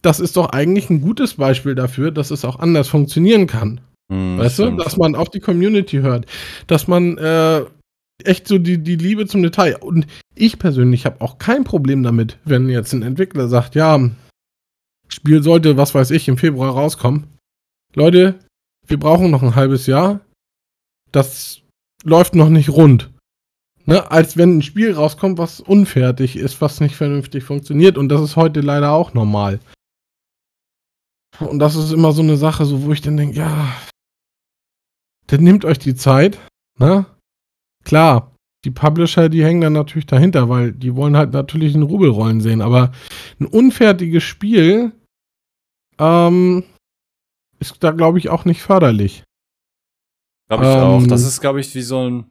das 0.02 0.20
ist 0.20 0.36
doch 0.36 0.50
eigentlich 0.50 0.90
ein 0.90 1.00
gutes 1.00 1.34
Beispiel 1.34 1.74
dafür, 1.74 2.11
dass 2.11 2.30
es 2.30 2.44
auch 2.44 2.58
anders 2.58 2.88
funktionieren 2.88 3.46
kann. 3.46 3.80
Hm, 4.11 4.38
weißt 4.38 4.54
stimmt. 4.54 4.80
du, 4.80 4.84
dass 4.84 4.96
man 4.96 5.14
auf 5.14 5.28
die 5.28 5.40
Community 5.40 5.98
hört, 5.98 6.26
dass 6.66 6.88
man 6.88 7.18
äh, 7.18 7.64
echt 8.24 8.48
so 8.48 8.58
die, 8.58 8.78
die 8.78 8.96
Liebe 8.96 9.26
zum 9.26 9.42
Detail. 9.42 9.76
Und 9.76 10.06
ich 10.34 10.58
persönlich 10.58 11.06
habe 11.06 11.20
auch 11.20 11.38
kein 11.38 11.64
Problem 11.64 12.02
damit, 12.02 12.38
wenn 12.44 12.68
jetzt 12.68 12.92
ein 12.92 13.02
Entwickler 13.02 13.48
sagt, 13.48 13.74
ja, 13.74 14.11
Spiel 15.08 15.42
sollte, 15.42 15.76
was 15.76 15.94
weiß 15.94 16.12
ich, 16.12 16.28
im 16.28 16.38
Februar 16.38 16.72
rauskommen. 16.72 17.26
Leute, 17.94 18.38
wir 18.86 18.98
brauchen 18.98 19.30
noch 19.30 19.42
ein 19.42 19.56
halbes 19.56 19.86
Jahr. 19.86 20.20
Das 21.12 21.62
läuft 22.04 22.34
noch 22.34 22.48
nicht 22.48 22.70
rund. 22.70 23.11
Ne? 23.86 24.11
Als 24.11 24.36
wenn 24.36 24.58
ein 24.58 24.62
Spiel 24.62 24.92
rauskommt, 24.92 25.38
was 25.38 25.61
unfertig 25.61 26.36
ist, 26.36 26.61
was 26.61 26.80
nicht 26.80 26.96
vernünftig 26.96 27.44
funktioniert. 27.44 27.98
Und 27.98 28.08
das 28.08 28.20
ist 28.20 28.36
heute 28.36 28.61
leider 28.61 28.92
auch 28.92 29.14
normal. 29.14 29.61
Und 31.38 31.58
das 31.58 31.74
ist 31.74 31.92
immer 31.92 32.12
so 32.12 32.22
eine 32.22 32.36
Sache, 32.36 32.64
so 32.64 32.82
wo 32.84 32.92
ich 32.92 33.00
dann 33.00 33.16
denke, 33.16 33.36
ja, 33.36 33.74
dann 35.26 35.42
nehmt 35.42 35.64
euch 35.64 35.78
die 35.78 35.94
Zeit. 35.94 36.38
Ne? 36.78 37.06
Klar, 37.84 38.34
die 38.64 38.70
Publisher, 38.70 39.28
die 39.28 39.44
hängen 39.44 39.62
dann 39.62 39.72
natürlich 39.72 40.06
dahinter, 40.06 40.48
weil 40.48 40.72
die 40.72 40.94
wollen 40.94 41.16
halt 41.16 41.32
natürlich 41.32 41.74
einen 41.74 41.84
Rubel 41.84 42.11
rollen 42.11 42.40
sehen. 42.40 42.61
Aber 42.61 42.92
ein 43.38 43.46
unfertiges 43.46 44.22
Spiel 44.22 44.92
ähm, 45.98 46.64
ist 47.58 47.82
da, 47.82 47.92
glaube 47.92 48.18
ich, 48.18 48.28
auch 48.28 48.44
nicht 48.44 48.62
förderlich. 48.62 49.24
Glaube 50.51 50.64
ich 50.64 50.70
ähm, 50.70 50.82
auch. 50.82 51.07
Das 51.07 51.22
ist, 51.22 51.40
glaube 51.40 51.61
ich, 51.61 51.74
wie 51.74 51.82
so 51.82 52.09
ein, 52.09 52.30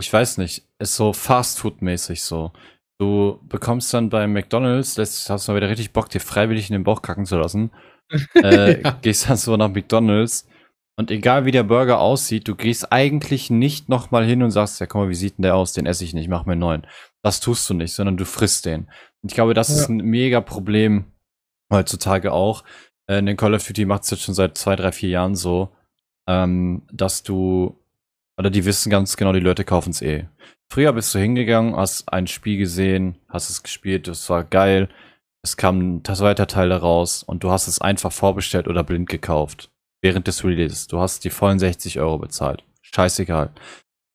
ich 0.00 0.12
weiß 0.12 0.38
nicht, 0.38 0.64
ist 0.78 0.96
so 0.96 1.12
Fast-Food-mäßig 1.12 2.22
so. 2.22 2.52
Du 2.98 3.40
bekommst 3.48 3.94
dann 3.94 4.10
bei 4.10 4.26
McDonalds, 4.26 4.94
das 4.94 5.30
hast 5.30 5.46
du 5.46 5.52
mal 5.52 5.56
wieder 5.56 5.68
richtig 5.68 5.92
Bock, 5.92 6.08
dir 6.08 6.20
freiwillig 6.20 6.68
in 6.68 6.74
den 6.74 6.84
Bauch 6.84 7.02
kacken 7.02 7.24
zu 7.24 7.36
lassen. 7.36 7.70
äh, 8.34 8.82
ja. 8.82 8.98
Gehst 9.00 9.28
dann 9.28 9.36
so 9.36 9.56
nach 9.56 9.68
McDonalds 9.68 10.48
und 10.96 11.10
egal 11.10 11.44
wie 11.44 11.52
der 11.52 11.62
Burger 11.62 12.00
aussieht, 12.00 12.48
du 12.48 12.56
gehst 12.56 12.92
eigentlich 12.92 13.48
nicht 13.48 13.88
nochmal 13.88 14.24
hin 14.24 14.42
und 14.42 14.50
sagst, 14.50 14.80
ja, 14.80 14.86
guck 14.86 15.02
mal, 15.02 15.08
wie 15.08 15.14
sieht 15.14 15.38
denn 15.38 15.44
der 15.44 15.54
aus? 15.54 15.72
Den 15.72 15.86
esse 15.86 16.04
ich 16.04 16.14
nicht, 16.14 16.28
mach 16.28 16.46
mir 16.46 16.52
einen 16.52 16.60
neuen. 16.60 16.86
Das 17.22 17.40
tust 17.40 17.70
du 17.70 17.74
nicht, 17.74 17.94
sondern 17.94 18.16
du 18.16 18.24
frisst 18.24 18.66
den. 18.66 18.88
Und 19.22 19.30
ich 19.30 19.34
glaube, 19.34 19.54
das 19.54 19.68
ja. 19.68 19.76
ist 19.76 19.88
ein 19.88 19.98
mega 19.98 20.40
Problem 20.40 21.04
heutzutage 21.72 22.32
auch. 22.32 22.64
Äh, 23.06 23.20
in 23.20 23.26
den 23.26 23.36
Call 23.36 23.54
of 23.54 23.64
Duty 23.64 23.84
macht 23.84 24.02
es 24.02 24.10
jetzt 24.10 24.24
schon 24.24 24.34
seit 24.34 24.58
zwei, 24.58 24.74
drei, 24.74 24.90
vier 24.90 25.10
Jahren 25.10 25.36
so, 25.36 25.70
ähm, 26.26 26.82
dass 26.92 27.22
du, 27.22 27.78
oder 28.38 28.50
die 28.50 28.64
wissen 28.64 28.90
ganz 28.90 29.16
genau, 29.16 29.32
die 29.32 29.40
Leute 29.40 29.64
kaufen 29.64 29.90
es 29.90 30.02
eh. 30.02 30.26
Früher 30.70 30.92
bist 30.92 31.14
du 31.14 31.18
hingegangen, 31.18 31.76
hast 31.76 32.12
ein 32.12 32.26
Spiel 32.26 32.58
gesehen, 32.58 33.16
hast 33.28 33.50
es 33.50 33.62
gespielt, 33.62 34.08
das 34.08 34.28
war 34.30 34.44
geil, 34.44 34.88
es 35.42 35.56
kam 35.56 35.96
ein 35.96 36.04
zweiter 36.04 36.46
Teil 36.46 36.68
daraus 36.68 37.22
und 37.22 37.42
du 37.42 37.50
hast 37.50 37.66
es 37.66 37.80
einfach 37.80 38.12
vorbestellt 38.12 38.68
oder 38.68 38.84
blind 38.84 39.08
gekauft. 39.08 39.70
Während 40.00 40.26
des 40.26 40.44
Releases. 40.44 40.88
Du 40.88 40.98
hast 40.98 41.24
die 41.24 41.30
vollen 41.30 41.60
60 41.60 42.00
Euro 42.00 42.18
bezahlt. 42.18 42.64
Scheißegal. 42.80 43.50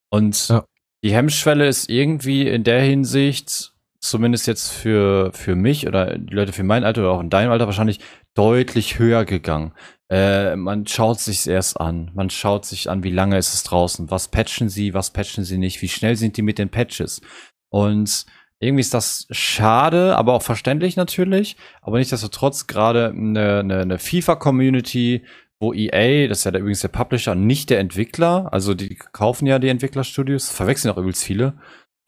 Und 0.10 0.50
ja. 0.50 0.66
die 1.04 1.14
Hemmschwelle 1.14 1.68
ist 1.68 1.90
irgendwie 1.90 2.48
in 2.48 2.64
der 2.64 2.82
Hinsicht, 2.82 3.74
zumindest 4.00 4.48
jetzt 4.48 4.72
für, 4.72 5.32
für 5.32 5.56
mich 5.56 5.88
oder 5.88 6.18
die 6.18 6.34
Leute 6.34 6.52
für 6.52 6.64
mein 6.64 6.84
Alter 6.84 7.02
oder 7.02 7.12
auch 7.12 7.22
in 7.22 7.30
deinem 7.30 7.52
Alter 7.52 7.68
wahrscheinlich, 7.68 8.00
deutlich 8.34 9.00
höher 9.00 9.26
gegangen. 9.26 9.74
Äh, 10.10 10.56
man 10.56 10.88
schaut 10.88 11.20
sich 11.20 11.48
erst 11.48 11.80
an. 11.80 12.12
Man 12.14 12.30
schaut 12.30 12.66
sich 12.66 12.90
an, 12.90 13.04
wie 13.04 13.12
lange 13.12 13.38
ist 13.38 13.54
es 13.54 13.64
draußen. 13.64 14.10
Was 14.10 14.30
patchen 14.30 14.70
sie, 14.70 14.94
was 14.94 15.12
patchen 15.12 15.44
sie 15.44 15.58
nicht. 15.58 15.82
Wie 15.82 15.90
schnell 15.90 16.16
sind 16.16 16.38
die 16.38 16.42
mit 16.42 16.60
den 16.60 16.70
Patches. 16.70 17.22
Und 17.70 18.26
irgendwie 18.60 18.82
ist 18.82 18.94
das 18.94 19.28
schade, 19.30 20.16
aber 20.16 20.34
auch 20.34 20.42
verständlich 20.42 20.96
natürlich. 20.96 21.58
Aber 21.82 21.98
nichtsdestotrotz 21.98 22.68
gerade 22.68 23.10
eine, 23.10 23.60
eine, 23.60 23.80
eine 23.82 24.00
FIFA-Community, 24.00 25.26
wo 25.60 25.74
EA, 25.74 26.28
das 26.28 26.40
ist 26.40 26.44
ja 26.46 26.52
der, 26.52 26.62
übrigens 26.62 26.82
der 26.82 26.88
Publisher, 26.88 27.36
nicht 27.36 27.70
der 27.70 27.80
Entwickler, 27.80 28.52
also 28.52 28.74
die 28.74 28.96
kaufen 28.96 29.48
ja 29.48 29.60
die 29.60 29.70
Entwicklerstudios, 29.70 30.50
verwechseln 30.50 30.92
auch 30.92 30.98
übelst 30.98 31.24
viele. 31.24 31.54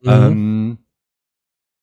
Mhm. 0.01 0.09
Ähm, 0.09 0.77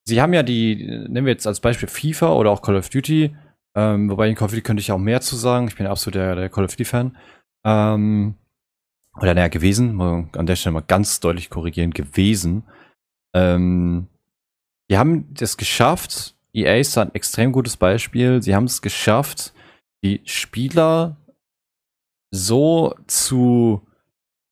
sie 0.05 0.21
haben 0.21 0.33
ja 0.33 0.43
die, 0.43 0.77
nehmen 1.09 1.27
wir 1.27 1.33
jetzt 1.33 1.47
als 1.47 1.61
Beispiel 1.61 1.89
FIFA 1.89 2.33
oder 2.33 2.51
auch 2.51 2.63
Call 2.63 2.77
of 2.77 2.89
Duty, 2.89 3.37
ähm, 3.77 4.11
wobei 4.11 4.29
in 4.29 4.35
Call 4.35 4.47
of 4.47 4.51
Duty 4.53 4.63
könnte 4.63 4.81
ich 4.81 4.91
auch 4.91 4.99
mehr 4.99 5.21
zu 5.21 5.37
sagen. 5.37 5.69
Ich 5.69 5.77
bin 5.77 5.87
absolut 5.87 6.15
der, 6.17 6.35
der 6.35 6.49
Call 6.49 6.65
of 6.65 6.71
Duty-Fan. 6.71 7.17
Ähm, 7.65 8.35
oder 9.21 9.35
naja, 9.35 9.49
gewesen. 9.49 10.01
An 10.01 10.47
der 10.47 10.57
Stelle 10.57 10.73
mal 10.73 10.81
ganz 10.81 11.21
deutlich 11.21 11.51
korrigieren, 11.51 11.93
gewesen. 11.93 12.65
Ähm, 13.35 14.09
die 14.91 14.97
haben 14.97 15.33
das 15.35 15.59
geschafft. 15.59 16.35
EA 16.55 16.79
ist 16.79 16.97
ein 16.97 17.15
extrem 17.15 17.53
gutes 17.53 17.77
Beispiel. 17.77 18.43
Sie 18.43 18.55
haben 18.55 18.65
es 18.65 18.81
geschafft, 18.81 19.53
die 20.03 20.23
Spieler 20.25 21.17
so 22.31 22.95
zu 23.07 23.83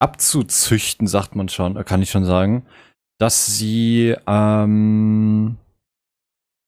abzuzüchten, 0.00 1.06
sagt 1.06 1.34
man 1.34 1.48
schon, 1.48 1.82
kann 1.84 2.02
ich 2.02 2.10
schon 2.10 2.26
sagen, 2.26 2.66
dass 3.18 3.46
sie 3.46 4.14
ähm, 4.26 5.56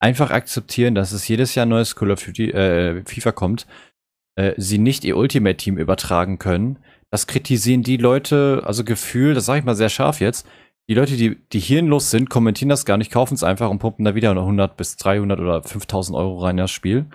einfach 0.07 0.31
akzeptieren, 0.31 0.95
dass 0.95 1.11
es 1.11 1.27
jedes 1.27 1.57
Jahr 1.57 1.67
neues 1.67 1.97
Call 1.97 2.13
of 2.13 2.25
Duty, 2.25 2.51
äh, 2.51 3.03
FIFA 3.05 3.33
kommt, 3.33 3.67
äh, 4.37 4.53
sie 4.57 4.79
nicht 4.79 5.05
ihr 5.05 5.17
Ultimate 5.17 5.57
Team 5.57 5.79
übertragen 5.79 6.39
können. 6.39 6.79
Das 7.11 7.27
kritisieren 7.27 7.83
die 7.83 7.97
Leute, 7.97 8.63
also 8.65 8.85
Gefühl, 8.85 9.35
das 9.35 9.47
sage 9.47 9.59
ich 9.59 9.65
mal 9.65 9.75
sehr 9.75 9.89
scharf 9.89 10.21
jetzt, 10.21 10.47
die 10.89 10.95
Leute, 10.95 11.17
die, 11.17 11.37
die 11.53 11.59
hirnlos 11.59 12.13
sind, 12.13 12.31
kommentieren 12.31 12.69
das 12.69 12.85
gar 12.85 12.97
nicht, 12.97 13.11
kaufen 13.11 13.35
es 13.35 13.43
einfach 13.43 13.69
und 13.69 13.81
pumpen 13.81 14.05
da 14.05 14.15
wieder 14.15 14.33
noch 14.35 14.43
100 14.43 14.77
bis 14.77 14.97
300 14.97 15.41
oder 15.41 15.63
5000 15.65 16.17
Euro 16.17 16.39
rein 16.39 16.57
in 16.57 16.63
das 16.63 16.71
Spiel. 16.71 17.07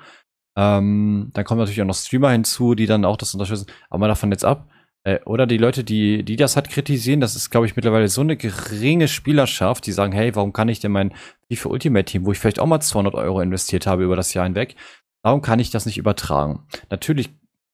Ähm, 0.58 1.30
dann 1.34 1.46
kommen 1.46 1.60
natürlich 1.60 1.82
auch 1.82 1.86
noch 1.86 1.96
Streamer 1.96 2.32
hinzu, 2.32 2.76
die 2.76 2.88
dann 2.88 3.06
auch 3.06 3.16
das 3.16 3.34
unterstützen. 3.34 3.68
Aber 3.90 4.00
mal 4.00 4.08
davon 4.10 4.32
jetzt 4.32 4.44
ab. 4.44 4.68
Äh, 5.04 5.20
oder 5.26 5.48
die 5.48 5.58
Leute, 5.58 5.84
die, 5.84 6.24
die 6.24 6.36
das 6.36 6.56
halt 6.56 6.70
kritisieren, 6.70 7.22
das 7.22 7.36
ist, 7.36 7.50
glaube 7.50 7.66
ich, 7.66 7.76
mittlerweile 7.76 8.08
so 8.08 8.22
eine 8.22 8.38
geringe 8.38 9.08
Spielerschaft, 9.08 9.86
die 9.86 9.92
sagen, 9.92 10.14
hey, 10.14 10.36
warum 10.36 10.54
kann 10.54 10.70
ich 10.70 10.80
denn 10.80 10.92
mein 10.92 11.14
FIFA 11.52 11.70
Ultimate 11.70 12.06
Team, 12.06 12.26
wo 12.26 12.32
ich 12.32 12.40
vielleicht 12.40 12.60
auch 12.60 12.68
mal 12.68 12.80
200 12.80 13.16
Euro 13.16 13.42
investiert 13.42 13.88
habe 13.88 14.04
über 14.04 14.16
das 14.16 14.34
Jahr 14.34 14.46
hinweg, 14.46 14.76
warum 15.24 15.42
kann 15.42 15.60
ich 15.60 15.72
das 15.72 15.86
nicht 15.86 15.98
übertragen? 15.98 16.68
Natürlich, 16.90 17.30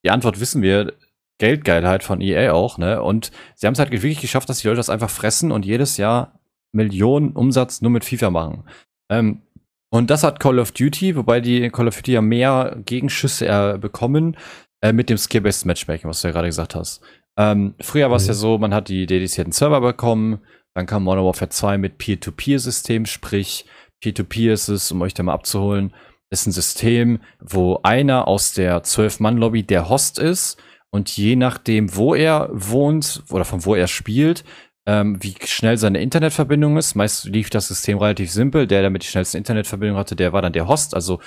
die 0.05 0.11
Antwort 0.11 0.39
wissen 0.39 0.61
wir, 0.61 0.93
Geldgeilheit 1.39 2.03
von 2.03 2.19
EA 2.19 2.53
auch, 2.53 2.77
ne? 2.77 3.03
Und 3.03 3.31
sie 3.55 3.67
haben 3.67 3.73
es 3.73 3.79
halt 3.79 3.91
wirklich 3.91 4.21
geschafft, 4.21 4.49
dass 4.49 4.59
die 4.59 4.67
Leute 4.67 4.77
das 4.77 4.89
einfach 4.89 5.09
fressen 5.09 5.51
und 5.51 5.65
jedes 5.65 5.97
Jahr 5.97 6.39
Millionen 6.71 7.31
Umsatz 7.31 7.81
nur 7.81 7.91
mit 7.91 8.05
FIFA 8.05 8.31
machen. 8.31 8.63
Ähm, 9.09 9.41
und 9.89 10.09
das 10.09 10.23
hat 10.23 10.39
Call 10.39 10.59
of 10.59 10.71
Duty, 10.71 11.15
wobei 11.15 11.39
die 11.39 11.69
Call 11.69 11.87
of 11.87 11.95
Duty 11.95 12.13
ja 12.13 12.21
mehr 12.21 12.77
Gegenschüsse 12.85 13.47
äh, 13.47 13.77
bekommen 13.77 14.35
äh, 14.81 14.91
mit 14.93 15.09
dem 15.09 15.17
Skill-Based 15.17 15.65
Matchmaking, 15.65 16.09
was 16.09 16.21
du 16.21 16.27
ja 16.27 16.33
gerade 16.33 16.47
gesagt 16.47 16.75
hast. 16.75 17.01
Ähm, 17.37 17.75
früher 17.79 18.09
war 18.09 18.17
es 18.17 18.23
mhm. 18.23 18.29
ja 18.29 18.33
so, 18.33 18.57
man 18.57 18.73
hat 18.73 18.89
die 18.89 19.05
dedizierten 19.05 19.53
Server 19.53 19.81
bekommen, 19.81 20.39
dann 20.73 20.85
kam 20.85 21.03
Modern 21.03 21.25
Warfare 21.25 21.49
2 21.49 21.77
mit 21.77 21.97
Peer-to-Peer-System, 21.97 23.05
sprich 23.05 23.65
Peer-to-Peer 24.01 24.51
-Peer 24.51 24.53
ist 24.53 24.67
es, 24.67 24.91
um 24.91 25.01
euch 25.01 25.13
da 25.13 25.23
mal 25.23 25.33
abzuholen, 25.33 25.93
ist 26.29 26.45
ein 26.45 26.51
System, 26.51 27.19
wo 27.39 27.79
einer 27.83 28.27
aus 28.27 28.53
der 28.53 28.83
12-Mann-Lobby 28.83 29.63
der 29.63 29.89
Host 29.89 30.19
ist 30.19 30.57
und 30.89 31.15
je 31.15 31.35
nachdem, 31.35 31.95
wo 31.95 32.15
er 32.15 32.49
wohnt 32.51 33.23
oder 33.29 33.45
von 33.45 33.65
wo 33.65 33.75
er 33.75 33.87
spielt, 33.87 34.43
ähm, 34.85 35.21
wie 35.21 35.35
schnell 35.45 35.77
seine 35.77 36.01
Internetverbindung 36.01 36.77
ist. 36.77 36.95
Meist 36.95 37.25
lief 37.25 37.49
das 37.49 37.67
System 37.67 37.97
relativ 37.97 38.31
simpel. 38.31 38.67
Der, 38.67 38.81
der 38.81 38.89
mit 38.89 39.03
die 39.03 39.07
schnellste 39.07 39.37
Internetverbindung 39.37 39.97
hatte, 39.97 40.15
der 40.15 40.31
war 40.31 40.41
dann 40.41 40.53
der 40.53 40.67
Host. 40.67 40.95
Also 40.95 41.19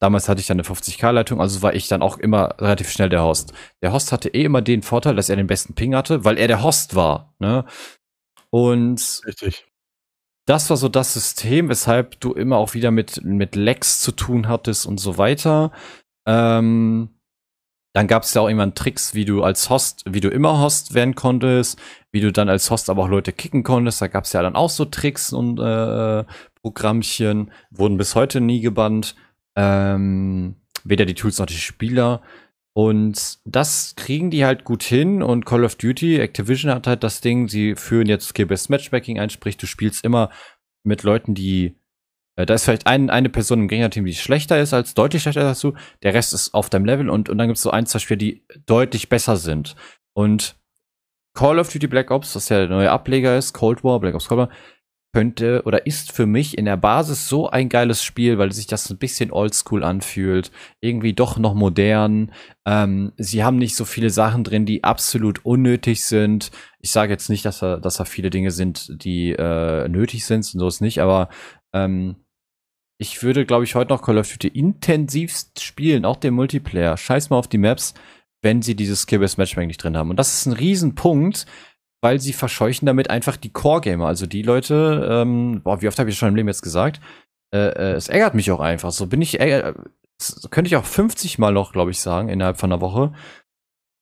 damals 0.00 0.28
hatte 0.28 0.40
ich 0.40 0.46
dann 0.46 0.58
eine 0.58 0.66
50k-Leitung, 0.66 1.40
also 1.40 1.62
war 1.62 1.74
ich 1.74 1.88
dann 1.88 2.02
auch 2.02 2.18
immer 2.18 2.54
relativ 2.58 2.90
schnell 2.90 3.08
der 3.08 3.22
Host. 3.22 3.52
Der 3.82 3.92
Host 3.92 4.12
hatte 4.12 4.28
eh 4.28 4.44
immer 4.44 4.62
den 4.62 4.82
Vorteil, 4.82 5.16
dass 5.16 5.28
er 5.28 5.36
den 5.36 5.46
besten 5.46 5.74
Ping 5.74 5.94
hatte, 5.94 6.24
weil 6.24 6.38
er 6.38 6.48
der 6.48 6.62
Host 6.62 6.94
war. 6.94 7.34
Ne? 7.38 7.64
Und 8.50 9.20
Richtig. 9.26 9.66
das 10.46 10.70
war 10.70 10.76
so 10.76 10.88
das 10.88 11.14
System, 11.14 11.68
weshalb 11.68 12.20
du 12.20 12.32
immer 12.32 12.56
auch 12.56 12.74
wieder 12.74 12.90
mit, 12.90 13.22
mit 13.24 13.56
Lags 13.56 14.00
zu 14.00 14.12
tun 14.12 14.48
hattest 14.48 14.86
und 14.86 14.98
so 14.98 15.18
weiter. 15.18 15.72
Ähm, 16.26 17.18
dann 17.94 18.06
gab 18.06 18.22
es 18.22 18.34
ja 18.34 18.42
auch 18.42 18.48
irgendwann 18.48 18.74
Tricks, 18.74 19.14
wie 19.14 19.24
du 19.24 19.42
als 19.42 19.70
Host, 19.70 20.04
wie 20.06 20.20
du 20.20 20.28
immer 20.28 20.60
Host 20.60 20.94
werden 20.94 21.14
konntest, 21.14 21.80
wie 22.12 22.20
du 22.20 22.30
dann 22.30 22.48
als 22.48 22.70
Host 22.70 22.90
aber 22.90 23.04
auch 23.04 23.08
Leute 23.08 23.32
kicken 23.32 23.64
konntest. 23.64 24.00
Da 24.00 24.06
gab 24.06 24.24
es 24.24 24.32
ja 24.32 24.42
dann 24.42 24.54
auch 24.54 24.70
so 24.70 24.84
Tricks 24.84 25.32
und 25.32 25.58
äh, 25.58 26.24
Programmchen, 26.62 27.50
wurden 27.70 27.96
bis 27.96 28.14
heute 28.14 28.40
nie 28.40 28.60
gebannt. 28.60 29.16
Ähm, 29.58 30.54
weder 30.84 31.04
die 31.04 31.14
Tools 31.14 31.38
noch 31.38 31.46
die 31.46 31.54
Spieler. 31.54 32.22
Und 32.72 33.38
das 33.44 33.94
kriegen 33.96 34.30
die 34.30 34.44
halt 34.44 34.62
gut 34.62 34.84
hin 34.84 35.20
und 35.20 35.44
Call 35.44 35.64
of 35.64 35.74
Duty, 35.74 36.20
Activision 36.20 36.72
hat 36.72 36.86
halt 36.86 37.02
das 37.02 37.20
Ding, 37.20 37.48
sie 37.48 37.74
führen 37.74 38.06
jetzt 38.06 38.28
Skill-Based 38.28 38.70
Matchmaking 38.70 39.18
ein, 39.18 39.30
sprich, 39.30 39.56
du 39.56 39.66
spielst 39.66 40.04
immer 40.04 40.30
mit 40.84 41.02
Leuten, 41.02 41.34
die 41.34 41.74
äh, 42.36 42.46
da 42.46 42.54
ist 42.54 42.64
vielleicht 42.64 42.86
ein, 42.86 43.10
eine 43.10 43.30
Person 43.30 43.58
im 43.58 43.68
Gegnerteam, 43.68 44.04
die 44.04 44.14
schlechter 44.14 44.60
ist 44.60 44.72
als, 44.72 44.94
deutlich 44.94 45.22
schlechter 45.22 45.44
als 45.44 45.60
du. 45.60 45.74
Der 46.04 46.14
Rest 46.14 46.32
ist 46.32 46.54
auf 46.54 46.70
deinem 46.70 46.84
Level 46.84 47.10
und, 47.10 47.28
und 47.28 47.36
dann 47.36 47.48
gibt 47.48 47.56
es 47.56 47.62
so 47.62 47.72
ein, 47.72 47.84
zwei 47.84 47.98
Spieler, 47.98 48.18
die 48.18 48.44
deutlich 48.64 49.08
besser 49.08 49.36
sind. 49.36 49.74
Und 50.12 50.56
Call 51.34 51.58
of 51.58 51.72
Duty 51.72 51.88
Black 51.88 52.12
Ops, 52.12 52.36
was 52.36 52.48
ja 52.48 52.58
der 52.58 52.68
neue 52.68 52.92
Ableger 52.92 53.36
ist, 53.36 53.54
Cold 53.54 53.82
War, 53.82 53.98
Black 53.98 54.14
Ops 54.14 54.28
Cold 54.28 54.38
War, 54.38 54.50
könnte 55.18 55.62
oder 55.64 55.84
ist 55.84 56.12
für 56.12 56.26
mich 56.26 56.56
in 56.56 56.64
der 56.64 56.76
Basis 56.76 57.28
so 57.28 57.50
ein 57.50 57.68
geiles 57.68 58.04
Spiel, 58.04 58.38
weil 58.38 58.52
sich 58.52 58.68
das 58.68 58.88
ein 58.88 58.98
bisschen 58.98 59.32
oldschool 59.32 59.82
anfühlt, 59.82 60.52
irgendwie 60.80 61.12
doch 61.12 61.38
noch 61.38 61.54
modern. 61.54 62.30
Ähm, 62.64 63.10
sie 63.16 63.42
haben 63.42 63.58
nicht 63.58 63.74
so 63.74 63.84
viele 63.84 64.10
Sachen 64.10 64.44
drin, 64.44 64.64
die 64.64 64.84
absolut 64.84 65.44
unnötig 65.44 66.04
sind. 66.04 66.52
Ich 66.78 66.92
sage 66.92 67.12
jetzt 67.12 67.30
nicht, 67.30 67.44
dass 67.44 67.58
da, 67.58 67.78
dass 67.78 67.96
da 67.96 68.04
viele 68.04 68.30
Dinge 68.30 68.52
sind, 68.52 69.02
die 69.02 69.32
äh, 69.32 69.88
nötig 69.88 70.24
sind, 70.24 70.44
so 70.44 70.68
ist 70.68 70.80
nicht, 70.80 71.00
aber 71.00 71.30
ähm, 71.72 72.14
ich 73.00 73.20
würde, 73.20 73.44
glaube 73.44 73.64
ich, 73.64 73.74
heute 73.74 73.90
noch 73.90 74.02
Call 74.02 74.18
of 74.18 74.30
Duty 74.30 74.46
intensivst 74.46 75.60
spielen, 75.64 76.04
auch 76.04 76.16
den 76.16 76.34
Multiplayer. 76.34 76.96
Scheiß 76.96 77.30
mal 77.30 77.38
auf 77.38 77.48
die 77.48 77.58
Maps, 77.58 77.94
wenn 78.42 78.62
sie 78.62 78.76
dieses 78.76 79.02
Skill-Based 79.02 79.36
Matchmaking 79.38 79.66
nicht 79.66 79.82
drin 79.82 79.96
haben. 79.96 80.10
Und 80.10 80.16
das 80.20 80.32
ist 80.32 80.46
ein 80.46 80.52
Riesenpunkt, 80.52 81.46
weil 82.00 82.20
sie 82.20 82.32
verscheuchen 82.32 82.86
damit 82.86 83.10
einfach 83.10 83.36
die 83.36 83.52
Core-Gamer. 83.52 84.06
Also 84.06 84.26
die 84.26 84.42
Leute, 84.42 85.08
ähm, 85.10 85.62
boah, 85.62 85.82
wie 85.82 85.88
oft 85.88 85.98
habe 85.98 86.08
ich 86.08 86.14
das 86.14 86.18
schon 86.18 86.28
im 86.28 86.36
Leben 86.36 86.48
jetzt 86.48 86.62
gesagt? 86.62 87.00
Äh, 87.52 87.68
äh, 87.68 87.92
es 87.92 88.08
ärgert 88.08 88.34
mich 88.34 88.50
auch 88.50 88.60
einfach. 88.60 88.92
So 88.92 89.06
bin 89.06 89.22
ich, 89.22 89.40
äh, 89.40 89.72
könnte 90.50 90.68
ich 90.68 90.76
auch 90.76 90.84
50 90.84 91.38
Mal 91.38 91.52
noch, 91.52 91.72
glaube 91.72 91.90
ich, 91.90 92.00
sagen, 92.00 92.28
innerhalb 92.28 92.58
von 92.58 92.72
einer 92.72 92.80
Woche. 92.80 93.12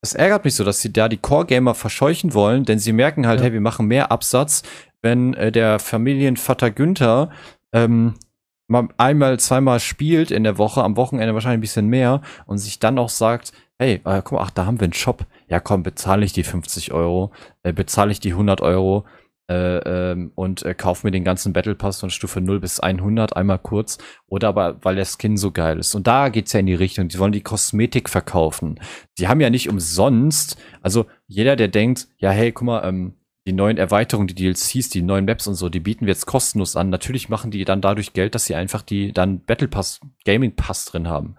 Es 0.02 0.14
ärgert 0.14 0.44
mich 0.44 0.54
so, 0.54 0.64
dass 0.64 0.80
sie 0.80 0.92
da 0.92 1.08
die 1.08 1.16
Core-Gamer 1.16 1.74
verscheuchen 1.74 2.34
wollen, 2.34 2.64
denn 2.64 2.78
sie 2.78 2.92
merken 2.92 3.26
halt, 3.26 3.40
ja. 3.40 3.44
hey, 3.44 3.52
wir 3.52 3.60
machen 3.60 3.86
mehr 3.86 4.12
Absatz, 4.12 4.62
wenn 5.02 5.34
äh, 5.34 5.50
der 5.50 5.78
Familienvater 5.78 6.70
Günther 6.70 7.30
ähm, 7.72 8.14
mal 8.68 8.88
einmal, 8.98 9.38
zweimal 9.38 9.80
spielt 9.80 10.30
in 10.30 10.44
der 10.44 10.58
Woche, 10.58 10.82
am 10.82 10.96
Wochenende 10.96 11.34
wahrscheinlich 11.34 11.58
ein 11.58 11.60
bisschen 11.62 11.88
mehr 11.88 12.20
und 12.46 12.58
sich 12.58 12.78
dann 12.78 12.98
auch 12.98 13.08
sagt, 13.08 13.52
hey, 13.78 14.00
äh, 14.04 14.22
guck 14.22 14.32
mal, 14.32 14.42
ach, 14.42 14.50
da 14.50 14.66
haben 14.66 14.80
wir 14.80 14.84
einen 14.84 14.92
Shop. 14.92 15.24
Ja, 15.48 15.60
komm, 15.60 15.82
bezahle 15.82 16.24
ich 16.24 16.32
die 16.32 16.42
50 16.42 16.92
Euro, 16.92 17.32
äh, 17.62 17.72
bezahle 17.72 18.12
ich 18.12 18.20
die 18.20 18.32
100 18.32 18.60
Euro 18.60 19.04
äh, 19.48 20.10
ähm, 20.12 20.32
und 20.34 20.64
äh, 20.64 20.74
kauf 20.74 21.04
mir 21.04 21.12
den 21.12 21.22
ganzen 21.22 21.52
Battle 21.52 21.76
Pass 21.76 22.00
von 22.00 22.10
Stufe 22.10 22.40
0 22.40 22.60
bis 22.60 22.80
100 22.80 23.36
einmal 23.36 23.58
kurz. 23.58 23.98
Oder 24.26 24.48
aber, 24.48 24.84
weil 24.84 24.96
der 24.96 25.06
Skin 25.06 25.36
so 25.36 25.52
geil 25.52 25.78
ist. 25.78 25.94
Und 25.94 26.06
da 26.06 26.30
geht's 26.30 26.52
ja 26.52 26.60
in 26.60 26.66
die 26.66 26.74
Richtung, 26.74 27.08
die 27.08 27.18
wollen 27.18 27.32
die 27.32 27.42
Kosmetik 27.42 28.08
verkaufen. 28.08 28.80
Die 29.18 29.28
haben 29.28 29.40
ja 29.40 29.50
nicht 29.50 29.68
umsonst, 29.68 30.56
also 30.82 31.06
jeder, 31.28 31.54
der 31.56 31.68
denkt, 31.68 32.08
ja, 32.18 32.30
hey, 32.30 32.50
guck 32.52 32.66
mal, 32.66 32.84
ähm, 32.84 33.14
die 33.46 33.52
neuen 33.52 33.76
Erweiterungen, 33.76 34.26
die 34.26 34.34
DLCs, 34.34 34.88
die 34.88 35.02
neuen 35.02 35.24
Maps 35.24 35.46
und 35.46 35.54
so, 35.54 35.68
die 35.68 35.78
bieten 35.78 36.06
wir 36.06 36.12
jetzt 36.12 36.26
kostenlos 36.26 36.74
an. 36.74 36.90
Natürlich 36.90 37.28
machen 37.28 37.52
die 37.52 37.64
dann 37.64 37.80
dadurch 37.80 38.12
Geld, 38.12 38.34
dass 38.34 38.46
sie 38.46 38.56
einfach 38.56 38.82
die 38.82 39.12
dann 39.12 39.44
Battle 39.44 39.68
Pass, 39.68 40.00
Gaming 40.24 40.56
Pass 40.56 40.86
drin 40.86 41.06
haben. 41.06 41.36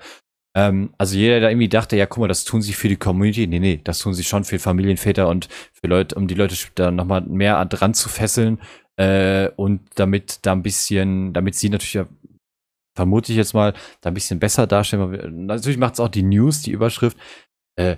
Ähm, 0.58 0.90
also 0.98 1.16
jeder, 1.16 1.40
der 1.40 1.52
irgendwie 1.52 1.70
dachte, 1.70 1.96
ja, 1.98 2.08
guck 2.08 2.22
mal, 2.22 2.28
das 2.28 2.44
tun 2.44 2.64
sie 2.64 2.74
für 2.74 2.90
die 2.90 2.96
Community. 2.96 3.46
Nee, 3.46 3.60
nee, 3.60 3.80
das 3.84 4.00
tun 4.00 4.16
sie 4.16 4.24
schon 4.24 4.44
für 4.44 4.58
Familienväter 4.58 5.28
und 5.28 5.50
für 5.72 5.86
Leute, 5.86 6.16
um 6.16 6.28
die 6.28 6.34
Leute 6.34 6.56
da 6.74 6.90
nochmal 6.90 7.22
mehr 7.22 7.64
dran 7.66 7.94
zu 7.94 8.10
fesseln. 8.10 8.60
Äh, 8.96 9.50
und 9.56 9.82
damit 9.96 10.40
da 10.48 10.54
ein 10.54 10.64
bisschen, 10.64 11.32
damit 11.32 11.54
sie 11.54 11.70
natürlich 11.70 11.94
ja, 11.94 12.08
vermute 12.96 13.32
ich 13.32 13.38
jetzt 13.38 13.54
mal, 13.54 13.74
da 14.02 14.10
ein 14.10 14.16
bisschen 14.16 14.40
besser 14.40 14.66
darstellen. 14.66 15.46
Natürlich 15.46 15.78
macht 15.78 15.94
es 15.94 16.00
auch 16.00 16.10
die 16.10 16.24
News, 16.24 16.64
die 16.64 16.72
Überschrift 16.72 17.18
äh, 17.76 17.98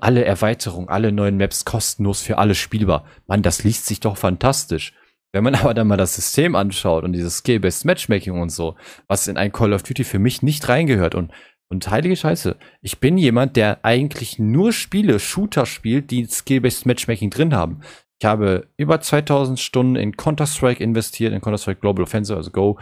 alle 0.00 0.26
Erweiterungen, 0.26 0.90
alle 0.90 1.10
neuen 1.10 1.38
Maps 1.38 1.64
kostenlos 1.64 2.20
für 2.20 2.36
alle 2.36 2.54
spielbar. 2.54 3.06
Mann, 3.26 3.40
das 3.40 3.64
liest 3.64 3.86
sich 3.86 4.00
doch 4.00 4.18
fantastisch. 4.18 4.92
Wenn 5.32 5.42
man 5.42 5.54
aber 5.54 5.72
dann 5.72 5.86
mal 5.86 5.96
das 5.96 6.16
System 6.16 6.54
anschaut 6.54 7.04
und 7.04 7.14
dieses 7.14 7.38
Skill-Based 7.38 7.86
Matchmaking 7.86 8.38
und 8.38 8.50
so, 8.50 8.76
was 9.08 9.26
in 9.26 9.38
ein 9.38 9.52
Call 9.52 9.72
of 9.72 9.82
Duty 9.82 10.04
für 10.04 10.18
mich 10.18 10.42
nicht 10.42 10.68
reingehört 10.68 11.14
und 11.14 11.32
und 11.68 11.90
heilige 11.90 12.16
Scheiße, 12.16 12.56
ich 12.82 13.00
bin 13.00 13.18
jemand, 13.18 13.56
der 13.56 13.84
eigentlich 13.84 14.38
nur 14.38 14.72
Spiele, 14.72 15.18
Shooter 15.18 15.66
spielt, 15.66 16.10
die 16.10 16.26
Skill-Based 16.26 16.86
Matchmaking 16.86 17.30
drin 17.30 17.54
haben. 17.54 17.80
Ich 18.20 18.26
habe 18.26 18.68
über 18.76 19.00
2000 19.00 19.58
Stunden 19.58 19.96
in 19.96 20.16
Counter-Strike 20.16 20.82
investiert, 20.82 21.32
in 21.32 21.40
Counter-Strike 21.40 21.80
Global 21.80 22.04
Offensive, 22.04 22.36
also 22.36 22.50
Go. 22.50 22.78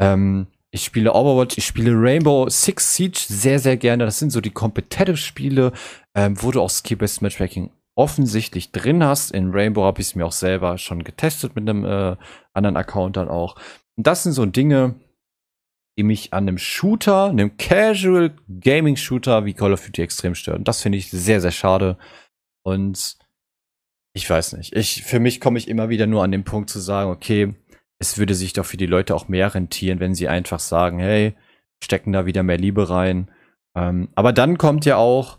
Ähm, 0.00 0.46
ich 0.72 0.84
spiele 0.84 1.12
Overwatch, 1.12 1.58
ich 1.58 1.66
spiele 1.66 1.92
Rainbow 1.92 2.48
Six 2.48 2.94
Siege 2.94 3.18
sehr, 3.18 3.58
sehr 3.58 3.76
gerne. 3.76 4.04
Das 4.04 4.18
sind 4.18 4.30
so 4.30 4.40
die 4.40 4.50
Competitive-Spiele, 4.50 5.72
ähm, 6.14 6.40
wo 6.40 6.50
du 6.50 6.60
auch 6.60 6.70
Skill-Based 6.70 7.22
Matchmaking 7.22 7.70
offensichtlich 7.96 8.72
drin 8.72 9.04
hast. 9.04 9.32
In 9.32 9.50
Rainbow 9.50 9.84
habe 9.84 10.00
ich 10.00 10.08
es 10.08 10.14
mir 10.14 10.24
auch 10.24 10.32
selber 10.32 10.78
schon 10.78 11.04
getestet 11.04 11.54
mit 11.56 11.68
einem 11.68 11.84
äh, 11.84 12.16
anderen 12.54 12.76
Account 12.76 13.16
dann 13.16 13.28
auch. 13.28 13.56
Und 13.96 14.06
das 14.06 14.22
sind 14.22 14.32
so 14.32 14.46
Dinge, 14.46 14.94
die 16.00 16.04
mich 16.04 16.32
an 16.32 16.48
einem 16.48 16.56
Shooter, 16.56 17.26
einem 17.26 17.58
Casual 17.58 18.34
Gaming 18.48 18.96
Shooter 18.96 19.44
wie 19.44 19.52
Call 19.52 19.74
of 19.74 19.84
Duty 19.84 20.00
extrem 20.00 20.34
stören. 20.34 20.64
Das 20.64 20.80
finde 20.80 20.96
ich 20.96 21.10
sehr, 21.10 21.42
sehr 21.42 21.50
schade. 21.50 21.98
Und 22.62 23.18
ich 24.14 24.28
weiß 24.28 24.54
nicht. 24.54 24.74
Ich, 24.74 25.02
für 25.02 25.20
mich 25.20 25.42
komme 25.42 25.58
ich 25.58 25.68
immer 25.68 25.90
wieder 25.90 26.06
nur 26.06 26.24
an 26.24 26.32
den 26.32 26.44
Punkt 26.44 26.70
zu 26.70 26.80
sagen, 26.80 27.10
okay, 27.10 27.54
es 27.98 28.16
würde 28.16 28.34
sich 28.34 28.54
doch 28.54 28.64
für 28.64 28.78
die 28.78 28.86
Leute 28.86 29.14
auch 29.14 29.28
mehr 29.28 29.54
rentieren, 29.54 30.00
wenn 30.00 30.14
sie 30.14 30.26
einfach 30.26 30.58
sagen, 30.58 31.00
hey, 31.00 31.34
stecken 31.84 32.14
da 32.14 32.24
wieder 32.24 32.42
mehr 32.42 32.56
Liebe 32.56 32.88
rein. 32.88 33.30
Ähm, 33.76 34.08
aber 34.14 34.32
dann 34.32 34.56
kommt 34.56 34.86
ja 34.86 34.96
auch, 34.96 35.38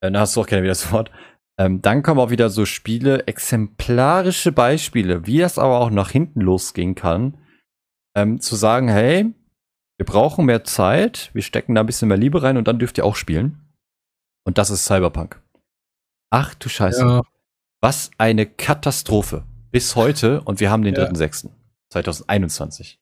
äh, 0.00 0.10
da 0.10 0.18
hast 0.18 0.34
du 0.34 0.40
auch 0.40 0.46
gerne 0.48 0.64
wieder 0.64 0.72
das 0.72 0.90
Wort, 0.90 1.12
ähm, 1.56 1.82
dann 1.82 2.02
kommen 2.02 2.18
auch 2.18 2.30
wieder 2.30 2.50
so 2.50 2.66
Spiele, 2.66 3.28
exemplarische 3.28 4.50
Beispiele, 4.50 5.28
wie 5.28 5.38
das 5.38 5.56
aber 5.56 5.78
auch 5.78 5.90
nach 5.90 6.10
hinten 6.10 6.40
losgehen 6.40 6.96
kann, 6.96 7.38
ähm, 8.16 8.40
zu 8.40 8.56
sagen, 8.56 8.88
hey, 8.88 9.32
wir 10.00 10.06
brauchen 10.06 10.46
mehr 10.46 10.64
Zeit, 10.64 11.28
wir 11.34 11.42
stecken 11.42 11.74
da 11.74 11.82
ein 11.82 11.86
bisschen 11.86 12.08
mehr 12.08 12.16
Liebe 12.16 12.42
rein 12.42 12.56
und 12.56 12.66
dann 12.66 12.78
dürft 12.78 12.96
ihr 12.96 13.04
auch 13.04 13.16
spielen. 13.16 13.58
Und 14.46 14.56
das 14.56 14.70
ist 14.70 14.86
Cyberpunk. 14.86 15.42
Ach 16.30 16.54
du 16.54 16.70
Scheiße. 16.70 17.02
Ja. 17.02 17.22
Was 17.82 18.10
eine 18.16 18.46
Katastrophe. 18.46 19.44
Bis 19.70 19.96
heute 19.96 20.40
und 20.40 20.58
wir 20.58 20.70
haben 20.70 20.84
den 20.84 20.94
ja. 20.94 21.04
3.6. 21.04 21.50
2021. 21.92 22.98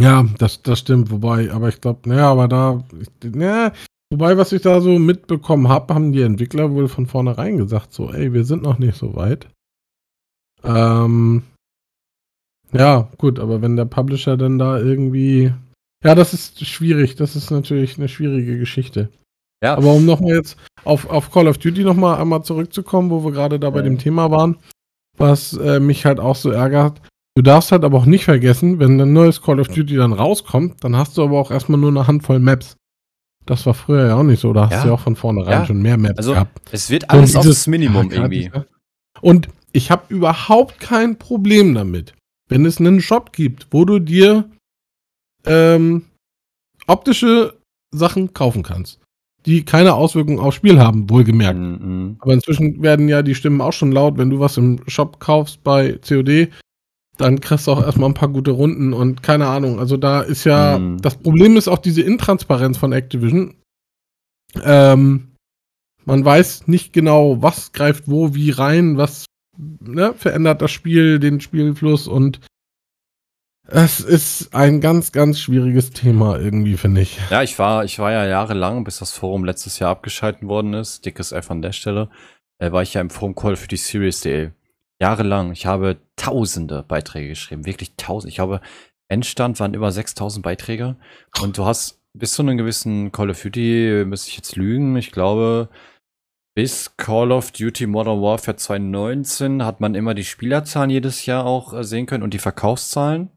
Ja, 0.00 0.24
das, 0.38 0.62
das 0.62 0.80
stimmt, 0.80 1.12
wobei, 1.12 1.52
aber 1.52 1.68
ich 1.68 1.80
glaube, 1.80 2.08
naja, 2.08 2.28
aber 2.32 2.48
da, 2.48 2.84
ja, 3.22 3.72
wobei, 4.10 4.36
was 4.36 4.50
ich 4.50 4.62
da 4.62 4.80
so 4.80 4.98
mitbekommen 4.98 5.68
habe, 5.68 5.94
haben 5.94 6.10
die 6.10 6.22
Entwickler 6.22 6.72
wohl 6.72 6.88
von 6.88 7.06
vornherein 7.06 7.58
gesagt, 7.58 7.92
so, 7.92 8.12
ey, 8.12 8.32
wir 8.32 8.44
sind 8.44 8.64
noch 8.64 8.80
nicht 8.80 8.98
so 8.98 9.14
weit. 9.14 9.46
Ähm, 10.64 11.44
ja, 12.72 13.08
gut, 13.18 13.38
aber 13.38 13.62
wenn 13.62 13.76
der 13.76 13.84
Publisher 13.84 14.36
dann 14.36 14.58
da 14.58 14.78
irgendwie, 14.78 15.52
ja, 16.04 16.14
das 16.14 16.34
ist 16.34 16.64
schwierig, 16.66 17.16
das 17.16 17.36
ist 17.36 17.50
natürlich 17.50 17.98
eine 17.98 18.08
schwierige 18.08 18.58
Geschichte. 18.58 19.08
Ja. 19.62 19.76
Aber 19.76 19.92
um 19.92 20.04
nochmal 20.04 20.34
jetzt 20.34 20.56
auf, 20.84 21.08
auf 21.08 21.30
Call 21.32 21.48
of 21.48 21.58
Duty 21.58 21.82
nochmal 21.82 22.20
einmal 22.20 22.42
zurückzukommen, 22.42 23.10
wo 23.10 23.24
wir 23.24 23.32
gerade 23.32 23.58
da 23.58 23.70
bei 23.70 23.78
ja. 23.78 23.84
dem 23.84 23.98
Thema 23.98 24.30
waren, 24.30 24.56
was 25.16 25.54
äh, 25.54 25.80
mich 25.80 26.04
halt 26.04 26.20
auch 26.20 26.36
so 26.36 26.50
ärgert. 26.50 27.00
Du 27.34 27.42
darfst 27.42 27.72
halt 27.72 27.84
aber 27.84 27.98
auch 27.98 28.06
nicht 28.06 28.24
vergessen, 28.24 28.78
wenn 28.78 29.00
ein 29.00 29.12
neues 29.12 29.42
Call 29.42 29.60
of 29.60 29.68
Duty 29.68 29.96
dann 29.96 30.12
rauskommt, 30.12 30.82
dann 30.84 30.96
hast 30.96 31.16
du 31.16 31.22
aber 31.22 31.38
auch 31.38 31.50
erstmal 31.50 31.78
nur 31.78 31.90
eine 31.90 32.06
Handvoll 32.06 32.38
Maps. 32.38 32.76
Das 33.44 33.64
war 33.64 33.74
früher 33.74 34.08
ja 34.08 34.16
auch 34.16 34.24
nicht 34.24 34.40
so. 34.40 34.52
Da 34.52 34.64
hast 34.66 34.72
ja. 34.72 34.82
du 34.82 34.88
ja 34.88 34.94
auch 34.94 35.00
von 35.00 35.16
vornherein 35.16 35.60
ja. 35.60 35.66
schon 35.66 35.80
mehr 35.80 35.96
Maps 35.96 36.18
also, 36.18 36.32
gehabt. 36.32 36.60
Es 36.72 36.90
wird 36.90 37.10
alles 37.10 37.36
aufs 37.36 37.66
Minimum 37.66 38.10
irgendwie. 38.10 38.50
Und 39.20 39.48
ich 39.72 39.90
habe 39.90 40.02
überhaupt 40.08 40.80
kein 40.80 41.18
Problem 41.18 41.74
damit, 41.74 42.14
wenn 42.48 42.64
es 42.64 42.78
einen 42.78 43.00
Shop 43.00 43.32
gibt, 43.32 43.68
wo 43.70 43.84
du 43.84 43.98
dir 43.98 44.50
ähm, 45.44 46.06
optische 46.86 47.58
Sachen 47.92 48.34
kaufen 48.34 48.62
kannst 48.62 49.00
die 49.46 49.64
keine 49.64 49.94
Auswirkungen 49.94 50.40
aufs 50.40 50.56
Spiel 50.56 50.80
haben, 50.80 51.08
wohlgemerkt. 51.08 51.58
Mhm. 51.58 52.16
Aber 52.18 52.34
inzwischen 52.34 52.82
werden 52.82 53.08
ja 53.08 53.22
die 53.22 53.34
Stimmen 53.34 53.60
auch 53.60 53.72
schon 53.72 53.92
laut, 53.92 54.18
wenn 54.18 54.30
du 54.30 54.40
was 54.40 54.56
im 54.56 54.80
Shop 54.88 55.20
kaufst 55.20 55.62
bei 55.62 55.98
COD, 56.06 56.48
dann 57.16 57.40
kriegst 57.40 57.66
du 57.66 57.72
auch 57.72 57.82
erstmal 57.82 58.10
ein 58.10 58.14
paar 58.14 58.28
gute 58.28 58.50
Runden 58.50 58.92
und 58.92 59.22
keine 59.22 59.46
Ahnung. 59.46 59.78
Also 59.78 59.96
da 59.96 60.20
ist 60.20 60.44
ja, 60.44 60.78
mhm. 60.78 61.00
das 61.00 61.16
Problem 61.16 61.56
ist 61.56 61.68
auch 61.68 61.78
diese 61.78 62.02
Intransparenz 62.02 62.76
von 62.76 62.92
Activision. 62.92 63.54
Ähm, 64.64 65.28
man 66.04 66.24
weiß 66.24 66.66
nicht 66.66 66.92
genau, 66.92 67.40
was 67.40 67.72
greift 67.72 68.04
wo, 68.08 68.34
wie 68.34 68.50
rein, 68.50 68.96
was 68.96 69.26
ne, 69.58 70.14
verändert 70.14 70.62
das 70.62 70.70
Spiel, 70.70 71.18
den 71.18 71.40
Spielfluss 71.40 72.08
und 72.08 72.40
es 73.68 73.98
ist 73.98 74.54
ein 74.54 74.80
ganz, 74.80 75.10
ganz 75.10 75.40
schwieriges 75.40 75.90
Thema 75.90 76.38
irgendwie, 76.38 76.76
finde 76.76 77.00
ich. 77.00 77.18
Ja, 77.30 77.42
ich 77.42 77.58
war, 77.58 77.84
ich 77.84 77.98
war 77.98 78.12
ja 78.12 78.24
jahrelang, 78.24 78.84
bis 78.84 78.98
das 78.98 79.12
Forum 79.12 79.44
letztes 79.44 79.80
Jahr 79.80 79.90
abgeschalten 79.90 80.48
worden 80.48 80.74
ist, 80.74 81.04
dickes 81.04 81.32
F 81.32 81.50
an 81.50 81.62
der 81.62 81.72
Stelle, 81.72 82.08
äh, 82.58 82.70
war 82.70 82.82
ich 82.82 82.94
ja 82.94 83.00
im 83.00 83.10
Forum 83.10 83.34
Call 83.34 83.56
für 83.56 83.68
die 83.68 83.76
Series.de. 83.76 84.50
Jahrelang. 85.00 85.52
Ich 85.52 85.66
habe 85.66 85.98
tausende 86.14 86.82
Beiträge 86.82 87.28
geschrieben, 87.28 87.66
wirklich 87.66 87.96
tausend. 87.96 88.32
Ich 88.32 88.38
habe 88.38 88.60
Endstand 89.08 89.60
waren 89.60 89.74
über 89.74 89.92
6000 89.92 90.42
Beiträge. 90.42 90.96
Und 91.42 91.58
du 91.58 91.64
hast 91.64 92.00
bis 92.14 92.32
zu 92.32 92.42
einem 92.42 92.56
gewissen 92.56 93.12
Call 93.12 93.30
of 93.30 93.42
Duty, 93.42 94.04
müsste 94.06 94.30
ich 94.30 94.36
jetzt 94.36 94.56
lügen, 94.56 94.96
ich 94.96 95.12
glaube, 95.12 95.68
bis 96.56 96.96
Call 96.96 97.32
of 97.32 97.52
Duty 97.52 97.86
Modern 97.86 98.22
Warfare 98.22 98.56
2019 98.56 99.62
hat 99.62 99.80
man 99.80 99.94
immer 99.94 100.14
die 100.14 100.24
Spielerzahlen 100.24 100.88
jedes 100.88 101.26
Jahr 101.26 101.44
auch 101.44 101.74
äh, 101.74 101.84
sehen 101.84 102.06
können 102.06 102.22
und 102.22 102.32
die 102.32 102.38
Verkaufszahlen 102.38 103.30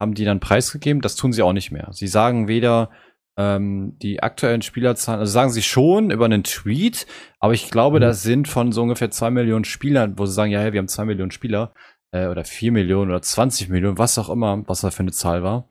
haben 0.00 0.14
die 0.14 0.24
dann 0.24 0.40
preisgegeben. 0.40 1.00
Das 1.00 1.14
tun 1.14 1.32
sie 1.32 1.42
auch 1.42 1.52
nicht 1.52 1.70
mehr. 1.70 1.88
Sie 1.92 2.08
sagen 2.08 2.48
weder, 2.48 2.90
ähm, 3.36 3.96
die 4.02 4.20
aktuellen 4.20 4.62
Spielerzahlen, 4.62 5.20
also 5.20 5.32
sagen 5.32 5.52
sie 5.52 5.62
schon 5.62 6.10
über 6.10 6.24
einen 6.24 6.42
Tweet, 6.42 7.06
aber 7.38 7.52
ich 7.52 7.70
glaube, 7.70 7.98
mhm. 7.98 8.00
das 8.00 8.24
sind 8.24 8.48
von 8.48 8.72
so 8.72 8.82
ungefähr 8.82 9.12
zwei 9.12 9.30
Millionen 9.30 9.64
Spielern, 9.64 10.18
wo 10.18 10.26
sie 10.26 10.32
sagen, 10.32 10.50
ja, 10.50 10.64
ja 10.64 10.72
wir 10.72 10.80
haben 10.80 10.88
zwei 10.88 11.04
Millionen 11.04 11.30
Spieler 11.30 11.72
äh, 12.10 12.26
oder 12.26 12.44
vier 12.44 12.72
Millionen 12.72 13.12
oder 13.12 13.22
20 13.22 13.68
Millionen, 13.68 13.96
was 13.96 14.18
auch 14.18 14.28
immer, 14.28 14.64
was 14.66 14.80
da 14.80 14.90
für 14.90 15.04
eine 15.04 15.12
Zahl 15.12 15.44
war, 15.44 15.68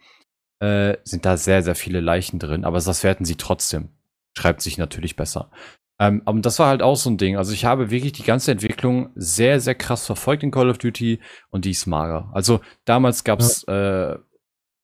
äh, 0.61 0.95
sind 1.03 1.25
da 1.25 1.35
sehr, 1.35 1.61
sehr 1.61 1.75
viele 1.75 1.99
Leichen 1.99 2.39
drin, 2.39 2.63
aber 2.63 2.79
das 2.79 3.03
werten 3.03 3.25
sie 3.25 3.35
trotzdem. 3.35 3.89
Schreibt 4.37 4.61
sich 4.61 4.77
natürlich 4.77 5.17
besser. 5.17 5.51
Ähm, 5.99 6.21
aber 6.25 6.39
das 6.39 6.59
war 6.59 6.67
halt 6.67 6.81
auch 6.81 6.97
so 6.97 7.09
ein 7.09 7.17
Ding. 7.17 7.37
Also 7.37 7.53
ich 7.53 7.65
habe 7.65 7.89
wirklich 7.89 8.11
die 8.13 8.23
ganze 8.23 8.51
Entwicklung 8.51 9.11
sehr, 9.15 9.59
sehr 9.59 9.75
krass 9.75 10.05
verfolgt 10.05 10.43
in 10.43 10.51
Call 10.51 10.69
of 10.69 10.77
Duty 10.77 11.19
und 11.49 11.65
die 11.65 11.71
ist 11.71 11.85
mager. 11.85 12.29
Also 12.33 12.59
damals 12.83 13.23
gab's 13.23 13.63
ja. 13.67 14.13
äh, 14.13 14.19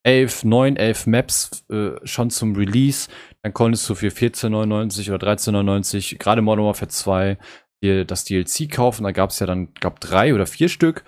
elf, 0.03 0.43
neun, 0.43 0.77
elf 0.77 1.07
Maps 1.07 1.65
äh, 1.69 1.91
schon 2.03 2.29
zum 2.29 2.55
Release. 2.55 3.09
Dann 3.43 3.53
konntest 3.53 3.89
du 3.89 3.95
für 3.95 4.07
14,99 4.07 5.13
oder 5.13 5.33
13,99 5.33 6.17
gerade 6.17 6.41
Modern 6.41 6.65
Warfare 6.65 6.89
2 6.89 7.37
dir 7.83 8.05
das 8.05 8.23
DLC 8.23 8.71
kaufen. 8.71 9.03
Da 9.03 9.11
gab 9.11 9.31
es 9.31 9.39
ja 9.39 9.47
dann, 9.47 9.73
glaub, 9.73 9.99
drei 9.99 10.33
oder 10.33 10.45
vier 10.45 10.69
Stück. 10.69 11.03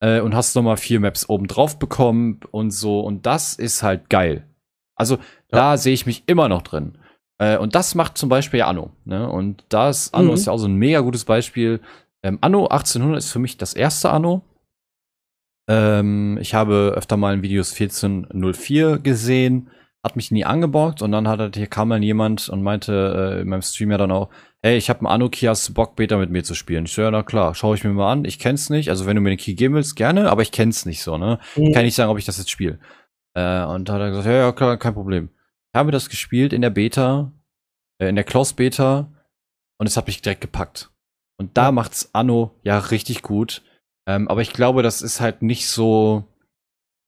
Äh, 0.00 0.20
und 0.20 0.34
hast 0.34 0.56
nochmal 0.56 0.76
vier 0.76 1.00
Maps 1.00 1.28
oben 1.28 1.46
drauf 1.46 1.78
bekommen 1.78 2.40
und 2.50 2.70
so. 2.70 3.00
Und 3.00 3.26
das 3.26 3.54
ist 3.54 3.82
halt 3.82 4.10
geil. 4.10 4.48
Also 4.94 5.16
ja. 5.16 5.22
da 5.48 5.76
sehe 5.76 5.94
ich 5.94 6.04
mich 6.04 6.24
immer 6.26 6.48
noch 6.48 6.62
drin. 6.62 6.98
Äh, 7.38 7.58
und 7.58 7.74
das 7.74 7.94
macht 7.94 8.16
zum 8.18 8.28
Beispiel 8.28 8.62
Anno. 8.62 8.90
Ne? 9.04 9.28
Und 9.28 9.64
das, 9.68 10.12
Anno 10.14 10.28
mhm. 10.28 10.34
ist 10.34 10.46
ja 10.46 10.52
auch 10.52 10.58
so 10.58 10.68
ein 10.68 10.76
mega 10.76 11.00
gutes 11.00 11.24
Beispiel. 11.24 11.80
Ähm, 12.22 12.38
Anno 12.40 12.66
1800 12.66 13.18
ist 13.18 13.30
für 13.30 13.38
mich 13.38 13.56
das 13.56 13.74
erste 13.74 14.10
Anno. 14.10 14.42
Ähm, 15.68 16.38
ich 16.40 16.54
habe 16.54 16.94
öfter 16.96 17.16
mal 17.16 17.34
in 17.34 17.42
Videos 17.42 17.72
1404 17.72 18.98
gesehen, 18.98 19.70
hat 20.04 20.14
mich 20.14 20.30
nie 20.30 20.44
angeborgt 20.44 21.02
und 21.02 21.10
dann 21.10 21.26
hat 21.26 21.40
halt, 21.40 21.56
hier 21.56 21.66
kam 21.66 21.90
dann 21.90 22.02
jemand 22.02 22.48
und 22.48 22.62
meinte 22.62 23.34
äh, 23.38 23.40
in 23.40 23.48
meinem 23.48 23.62
Stream 23.62 23.90
ja 23.90 23.98
dann 23.98 24.12
auch, 24.12 24.28
hey, 24.62 24.76
ich 24.76 24.88
habe 24.88 25.00
einen 25.00 25.08
Anno 25.08 25.30
hast 25.30 25.74
Bock 25.74 25.96
Beta 25.96 26.16
mit 26.16 26.30
mir 26.30 26.44
zu 26.44 26.54
spielen? 26.54 26.84
Ich 26.84 26.92
so, 26.92 27.02
ja, 27.02 27.10
na 27.10 27.22
klar, 27.24 27.54
schaue 27.54 27.74
ich 27.76 27.84
mir 27.84 27.90
mal 27.90 28.12
an. 28.12 28.24
Ich 28.24 28.38
kenn's 28.38 28.70
nicht, 28.70 28.90
also 28.90 29.06
wenn 29.06 29.16
du 29.16 29.22
mir 29.22 29.30
den 29.30 29.38
Key 29.38 29.54
geben 29.54 29.74
willst, 29.74 29.96
gerne, 29.96 30.30
aber 30.30 30.42
ich 30.42 30.52
kenn's 30.52 30.86
nicht 30.86 31.02
so, 31.02 31.18
ne? 31.18 31.40
Mhm. 31.56 31.72
Kann 31.72 31.84
nicht 31.84 31.96
sagen, 31.96 32.10
ob 32.10 32.18
ich 32.18 32.24
das 32.24 32.38
jetzt 32.38 32.50
spiele. 32.50 32.78
Äh, 33.34 33.64
und 33.64 33.88
da 33.88 33.94
hat 33.94 34.00
er 34.00 34.10
gesagt, 34.10 34.26
ja, 34.26 34.32
ja, 34.32 34.52
klar, 34.52 34.76
kein 34.76 34.94
Problem. 34.94 35.30
Habe 35.76 35.92
das 35.92 36.08
gespielt 36.08 36.52
in 36.54 36.62
der 36.62 36.70
Beta, 36.70 37.32
äh, 38.00 38.08
in 38.08 38.14
der 38.14 38.24
Close 38.24 38.54
Beta 38.54 39.12
und 39.78 39.86
es 39.86 39.96
hat 39.96 40.06
mich 40.06 40.22
direkt 40.22 40.40
gepackt. 40.40 40.90
Und 41.38 41.56
da 41.58 41.70
macht's 41.70 42.10
Anno 42.14 42.58
ja 42.62 42.78
richtig 42.78 43.22
gut. 43.22 43.62
Ähm, 44.08 44.26
aber 44.28 44.40
ich 44.40 44.54
glaube, 44.54 44.82
das 44.82 45.02
ist 45.02 45.20
halt 45.20 45.42
nicht 45.42 45.68
so. 45.68 46.24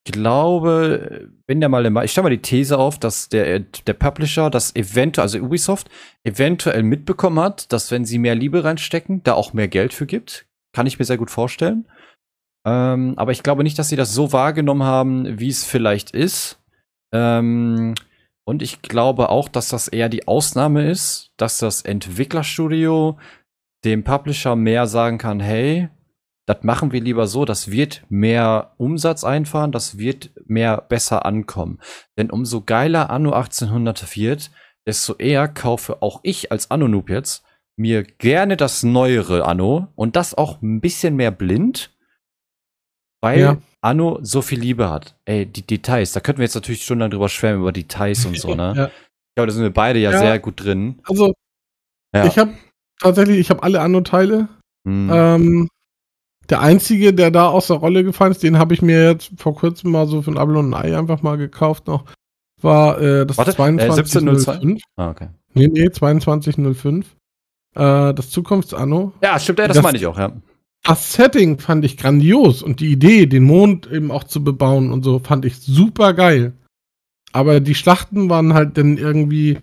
Ich 0.04 0.12
glaube, 0.12 1.30
wenn 1.46 1.60
der 1.60 1.68
mal, 1.68 2.04
ich 2.04 2.12
stelle 2.12 2.24
mal 2.24 2.30
die 2.30 2.42
These 2.42 2.78
auf, 2.78 2.98
dass 2.98 3.28
der, 3.28 3.60
der 3.60 3.92
Publisher 3.94 4.50
das 4.50 4.74
eventuell, 4.76 5.22
also 5.22 5.38
Ubisoft, 5.38 5.88
eventuell 6.24 6.82
mitbekommen 6.82 7.40
hat, 7.40 7.72
dass 7.72 7.90
wenn 7.90 8.04
sie 8.04 8.18
mehr 8.18 8.34
Liebe 8.34 8.64
reinstecken, 8.64 9.22
da 9.22 9.34
auch 9.34 9.52
mehr 9.52 9.68
Geld 9.68 9.94
für 9.94 10.06
gibt. 10.06 10.46
Kann 10.74 10.86
ich 10.86 10.98
mir 10.98 11.04
sehr 11.04 11.18
gut 11.18 11.30
vorstellen. 11.30 11.88
Ähm, 12.66 13.14
aber 13.16 13.32
ich 13.32 13.42
glaube 13.42 13.64
nicht, 13.64 13.78
dass 13.78 13.88
sie 13.88 13.96
das 13.96 14.12
so 14.12 14.32
wahrgenommen 14.32 14.82
haben, 14.82 15.38
wie 15.40 15.48
es 15.48 15.64
vielleicht 15.64 16.10
ist. 16.10 16.62
Ähm, 17.12 17.94
und 18.48 18.62
ich 18.62 18.80
glaube 18.80 19.28
auch, 19.28 19.46
dass 19.50 19.68
das 19.68 19.88
eher 19.88 20.08
die 20.08 20.26
Ausnahme 20.26 20.90
ist, 20.90 21.32
dass 21.36 21.58
das 21.58 21.82
Entwicklerstudio 21.82 23.18
dem 23.84 24.04
Publisher 24.04 24.56
mehr 24.56 24.86
sagen 24.86 25.18
kann, 25.18 25.38
hey, 25.38 25.90
das 26.46 26.62
machen 26.62 26.90
wir 26.90 27.02
lieber 27.02 27.26
so, 27.26 27.44
das 27.44 27.70
wird 27.70 28.04
mehr 28.08 28.72
Umsatz 28.78 29.22
einfahren, 29.22 29.70
das 29.70 29.98
wird 29.98 30.30
mehr 30.46 30.80
besser 30.80 31.26
ankommen. 31.26 31.78
Denn 32.16 32.30
umso 32.30 32.62
geiler 32.62 33.10
Anno 33.10 33.32
1800 33.32 34.16
wird, 34.16 34.50
desto 34.86 35.16
eher 35.16 35.46
kaufe 35.48 36.00
auch 36.00 36.20
ich 36.22 36.50
als 36.50 36.70
Anno-Noob 36.70 37.10
jetzt 37.10 37.44
mir 37.76 38.02
gerne 38.02 38.56
das 38.56 38.82
neuere 38.82 39.44
Anno 39.44 39.88
und 39.94 40.16
das 40.16 40.34
auch 40.34 40.62
ein 40.62 40.80
bisschen 40.80 41.16
mehr 41.16 41.32
blind, 41.32 41.90
weil 43.20 43.40
ja. 43.40 43.56
Anno 43.80 44.18
so 44.22 44.42
viel 44.42 44.60
Liebe 44.60 44.90
hat. 44.90 45.16
Ey, 45.24 45.46
die 45.46 45.66
Details, 45.66 46.12
da 46.12 46.20
könnten 46.20 46.38
wir 46.38 46.44
jetzt 46.44 46.54
natürlich 46.54 46.84
stundenlang 46.84 47.10
drüber 47.10 47.28
schwärmen, 47.28 47.62
über 47.62 47.72
Details 47.72 48.24
und 48.26 48.38
so, 48.38 48.54
ne? 48.54 48.74
ja. 48.76 48.86
Ich 48.86 49.34
glaube, 49.36 49.48
da 49.48 49.50
sind 49.52 49.62
wir 49.62 49.72
beide 49.72 49.98
ja, 49.98 50.10
ja 50.10 50.18
sehr 50.18 50.38
gut 50.38 50.64
drin. 50.64 51.00
Also, 51.04 51.32
ich 52.12 52.38
habe 52.38 52.54
tatsächlich, 53.00 53.38
ich 53.38 53.50
habe 53.50 53.62
alle 53.62 53.80
Anno-Teile. 53.80 54.48
Hm. 54.86 55.10
Ähm, 55.12 55.68
der 56.48 56.60
einzige, 56.60 57.12
der 57.12 57.30
da 57.30 57.48
aus 57.48 57.66
der 57.66 57.76
Rolle 57.76 58.04
gefallen 58.04 58.32
ist, 58.32 58.42
den 58.42 58.58
habe 58.58 58.74
ich 58.74 58.82
mir 58.82 59.10
jetzt 59.10 59.30
vor 59.36 59.54
kurzem 59.54 59.90
mal 59.90 60.06
so 60.06 60.22
für 60.22 60.30
ein 60.30 60.38
Apple 60.38 60.58
und 60.58 60.72
ein 60.72 60.74
Ei 60.74 60.98
einfach 60.98 61.22
mal 61.22 61.36
gekauft 61.36 61.86
noch, 61.86 62.04
war 62.60 63.00
äh, 63.00 63.26
das 63.26 63.36
Warte, 63.36 63.54
2205. 63.54 64.78
Äh, 64.78 64.82
ah, 64.96 65.10
okay. 65.10 65.28
Nee, 65.54 65.68
nee, 65.68 65.90
2205. 65.90 67.06
Äh, 67.74 68.14
das 68.14 68.30
Zukunftsanno. 68.30 69.12
Ja, 69.22 69.38
stimmt, 69.38 69.58
ja, 69.58 69.68
das, 69.68 69.76
das 69.76 69.84
meine 69.84 69.98
ich 69.98 70.06
auch, 70.06 70.18
ja. 70.18 70.32
Das 70.88 71.12
Setting 71.12 71.58
fand 71.58 71.84
ich 71.84 71.98
grandios 71.98 72.62
und 72.62 72.80
die 72.80 72.90
Idee, 72.90 73.26
den 73.26 73.44
Mond 73.44 73.86
eben 73.92 74.10
auch 74.10 74.24
zu 74.24 74.42
bebauen 74.42 74.90
und 74.90 75.04
so, 75.04 75.18
fand 75.18 75.44
ich 75.44 75.58
super 75.58 76.14
geil. 76.14 76.54
Aber 77.32 77.60
die 77.60 77.74
Schlachten 77.74 78.30
waren 78.30 78.54
halt 78.54 78.78
dann 78.78 78.96
irgendwie, 78.96 79.58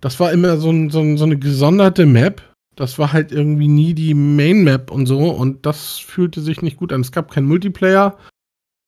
das 0.00 0.18
war 0.18 0.32
immer 0.32 0.56
so, 0.56 0.70
ein, 0.70 0.88
so, 0.88 1.00
ein, 1.00 1.18
so 1.18 1.24
eine 1.24 1.38
gesonderte 1.38 2.06
Map 2.06 2.42
das 2.80 2.98
war 2.98 3.12
halt 3.12 3.30
irgendwie 3.30 3.68
nie 3.68 3.92
die 3.92 4.14
Main 4.14 4.64
Map 4.64 4.90
und 4.90 5.04
so 5.04 5.30
und 5.30 5.66
das 5.66 5.98
fühlte 5.98 6.40
sich 6.40 6.62
nicht 6.62 6.78
gut 6.78 6.94
an. 6.94 7.02
Es 7.02 7.12
gab 7.12 7.30
keinen 7.30 7.46
Multiplayer. 7.46 8.16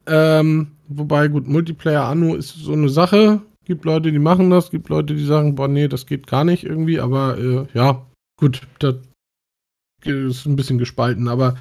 Ähm, 0.06 0.72
wobei, 0.88 1.28
gut, 1.28 1.46
Multiplayer 1.46 2.04
Anno 2.04 2.34
ist 2.34 2.54
so 2.54 2.72
eine 2.72 2.88
Sache. 2.88 3.42
Gibt 3.66 3.84
Leute, 3.84 4.10
die 4.10 4.18
machen 4.18 4.48
das, 4.48 4.70
gibt 4.70 4.88
Leute, 4.88 5.14
die 5.14 5.26
sagen, 5.26 5.56
boah, 5.56 5.68
nee, 5.68 5.88
das 5.88 6.06
geht 6.06 6.26
gar 6.26 6.44
nicht 6.44 6.64
irgendwie, 6.64 7.00
aber 7.00 7.36
äh, 7.36 7.66
ja, 7.74 8.06
gut, 8.38 8.62
das 8.78 8.96
ist 10.04 10.46
ein 10.46 10.56
bisschen 10.56 10.78
gespalten, 10.78 11.28
aber 11.28 11.56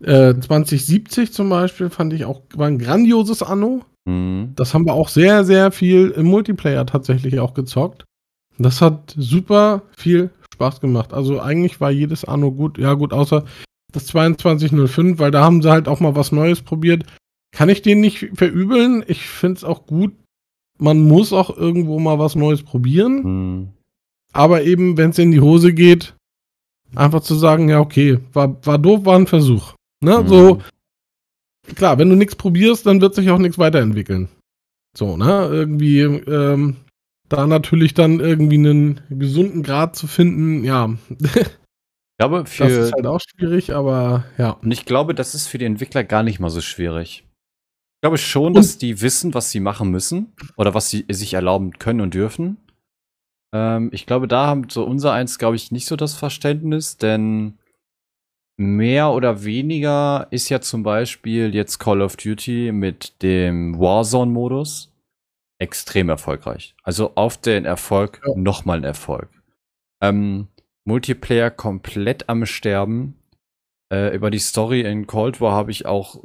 äh, 0.00 0.34
2070 0.34 1.32
zum 1.32 1.48
Beispiel 1.48 1.90
fand 1.90 2.12
ich 2.12 2.24
auch, 2.24 2.42
war 2.54 2.66
ein 2.66 2.78
grandioses 2.78 3.42
Anno. 3.42 3.82
Mhm. 4.04 4.52
Das 4.56 4.74
haben 4.74 4.86
wir 4.86 4.94
auch 4.94 5.08
sehr, 5.08 5.44
sehr 5.44 5.72
viel 5.72 6.10
im 6.10 6.26
Multiplayer 6.26 6.86
tatsächlich 6.86 7.40
auch 7.40 7.54
gezockt. 7.54 8.04
Das 8.58 8.80
hat 8.80 9.14
super 9.16 9.82
viel 9.96 10.30
Spaß 10.54 10.80
gemacht. 10.80 11.12
Also 11.12 11.40
eigentlich 11.40 11.80
war 11.80 11.90
jedes 11.90 12.24
Anno 12.24 12.50
gut. 12.50 12.78
Ja, 12.78 12.94
gut, 12.94 13.12
außer 13.12 13.44
das 13.92 14.06
2205, 14.06 15.18
weil 15.18 15.30
da 15.30 15.42
haben 15.42 15.62
sie 15.62 15.70
halt 15.70 15.88
auch 15.88 16.00
mal 16.00 16.16
was 16.16 16.32
Neues 16.32 16.62
probiert. 16.62 17.04
Kann 17.52 17.68
ich 17.68 17.82
den 17.82 18.00
nicht 18.00 18.28
verübeln. 18.34 19.04
Ich 19.06 19.26
finde 19.26 19.58
es 19.58 19.64
auch 19.64 19.86
gut. 19.86 20.12
Man 20.78 21.06
muss 21.06 21.32
auch 21.32 21.56
irgendwo 21.56 21.98
mal 21.98 22.18
was 22.18 22.34
Neues 22.34 22.62
probieren. 22.62 23.24
Hm. 23.24 23.68
Aber 24.32 24.62
eben, 24.62 24.96
wenn 24.96 25.10
es 25.10 25.18
in 25.18 25.32
die 25.32 25.40
Hose 25.40 25.72
geht, 25.72 26.14
einfach 26.94 27.20
zu 27.20 27.34
sagen, 27.34 27.68
ja, 27.68 27.80
okay, 27.80 28.18
war, 28.32 28.64
war 28.66 28.78
doof, 28.78 29.04
war 29.04 29.16
ein 29.16 29.26
Versuch. 29.26 29.74
Ne? 30.00 30.18
Hm. 30.18 30.28
So, 30.28 30.62
klar, 31.74 31.98
wenn 31.98 32.08
du 32.08 32.16
nichts 32.16 32.36
probierst, 32.36 32.86
dann 32.86 33.00
wird 33.00 33.14
sich 33.14 33.30
auch 33.30 33.38
nichts 33.38 33.58
weiterentwickeln. 33.58 34.28
So, 34.96 35.16
ne? 35.16 35.48
Irgendwie, 35.50 36.00
ähm, 36.00 36.76
da 37.28 37.46
natürlich 37.46 37.94
dann 37.94 38.20
irgendwie 38.20 38.56
einen 38.56 39.00
gesunden 39.10 39.62
Grad 39.62 39.96
zu 39.96 40.06
finden, 40.06 40.64
ja. 40.64 40.94
Ich 41.10 42.18
glaube, 42.18 42.46
für, 42.46 42.64
das 42.64 42.86
ist 42.86 42.92
halt 42.94 43.06
auch 43.06 43.20
schwierig, 43.20 43.74
aber 43.74 44.24
ja. 44.38 44.50
Und 44.50 44.70
ich 44.70 44.84
glaube, 44.84 45.14
das 45.14 45.34
ist 45.34 45.46
für 45.46 45.58
die 45.58 45.66
Entwickler 45.66 46.04
gar 46.04 46.22
nicht 46.22 46.40
mal 46.40 46.50
so 46.50 46.60
schwierig. 46.60 47.24
Ich 47.96 48.00
glaube 48.02 48.18
schon, 48.18 48.54
dass 48.54 48.74
und, 48.74 48.82
die 48.82 49.00
wissen, 49.00 49.34
was 49.34 49.50
sie 49.50 49.60
machen 49.60 49.90
müssen 49.90 50.32
oder 50.56 50.72
was 50.72 50.88
sie 50.88 51.04
sich 51.10 51.34
erlauben 51.34 51.72
können 51.72 52.00
und 52.00 52.14
dürfen. 52.14 52.56
Ähm, 53.52 53.90
ich 53.92 54.06
glaube, 54.06 54.28
da 54.28 54.46
haben 54.46 54.70
so 54.70 54.84
unser 54.84 55.12
eins, 55.12 55.38
glaube 55.38 55.56
ich, 55.56 55.72
nicht 55.72 55.86
so 55.86 55.96
das 55.96 56.14
Verständnis, 56.14 56.96
denn 56.96 57.58
mehr 58.58 59.12
oder 59.12 59.44
weniger 59.44 60.26
ist 60.30 60.48
ja 60.48 60.60
zum 60.60 60.82
Beispiel 60.82 61.54
jetzt 61.54 61.78
Call 61.78 62.02
of 62.02 62.16
Duty 62.16 62.72
mit 62.72 63.22
dem 63.22 63.78
Warzone-Modus 63.78 64.92
extrem 65.60 66.08
erfolgreich. 66.08 66.74
Also 66.82 67.12
auf 67.14 67.36
den 67.38 67.64
Erfolg 67.64 68.20
ja. 68.26 68.34
nochmal 68.36 68.78
ein 68.78 68.84
Erfolg. 68.84 69.28
Ähm, 70.02 70.48
Multiplayer 70.84 71.50
komplett 71.50 72.28
am 72.28 72.46
Sterben. 72.46 73.14
Äh, 73.92 74.14
über 74.14 74.30
die 74.30 74.38
Story 74.38 74.82
in 74.82 75.06
Cold 75.06 75.40
War 75.40 75.52
habe 75.52 75.70
ich 75.70 75.86
auch 75.86 76.22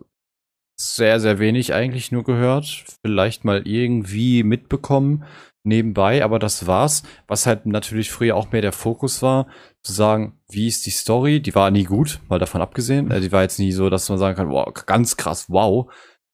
sehr, 0.75 1.19
sehr 1.19 1.39
wenig 1.39 1.73
eigentlich 1.73 2.11
nur 2.11 2.23
gehört. 2.23 2.83
Vielleicht 3.05 3.45
mal 3.45 3.67
irgendwie 3.67 4.43
mitbekommen 4.43 5.23
nebenbei, 5.63 6.23
aber 6.23 6.39
das 6.39 6.67
war's. 6.67 7.03
Was 7.27 7.45
halt 7.45 7.65
natürlich 7.65 8.11
früher 8.11 8.35
auch 8.35 8.51
mehr 8.51 8.61
der 8.61 8.71
Fokus 8.71 9.21
war, 9.21 9.47
zu 9.83 9.93
sagen, 9.93 10.39
wie 10.49 10.67
ist 10.67 10.85
die 10.85 10.91
Story? 10.91 11.41
Die 11.41 11.55
war 11.55 11.71
nie 11.71 11.83
gut, 11.83 12.19
mal 12.29 12.39
davon 12.39 12.61
abgesehen. 12.61 13.11
Äh, 13.11 13.21
die 13.21 13.31
war 13.31 13.41
jetzt 13.41 13.59
nie 13.59 13.71
so, 13.71 13.89
dass 13.89 14.09
man 14.09 14.17
sagen 14.17 14.35
kann, 14.35 14.49
wow, 14.49 14.73
ganz 14.85 15.17
krass, 15.17 15.49
wow. 15.49 15.91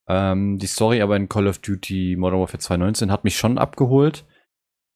Ähm, 0.08 0.58
die 0.58 0.68
Story 0.68 1.02
aber 1.02 1.16
in 1.16 1.30
Call 1.30 1.48
of 1.48 1.60
Duty 1.60 2.16
Modern 2.18 2.40
Warfare 2.40 2.60
2019 2.60 3.12
hat 3.12 3.24
mich 3.24 3.38
schon 3.38 3.58
abgeholt. 3.58 4.26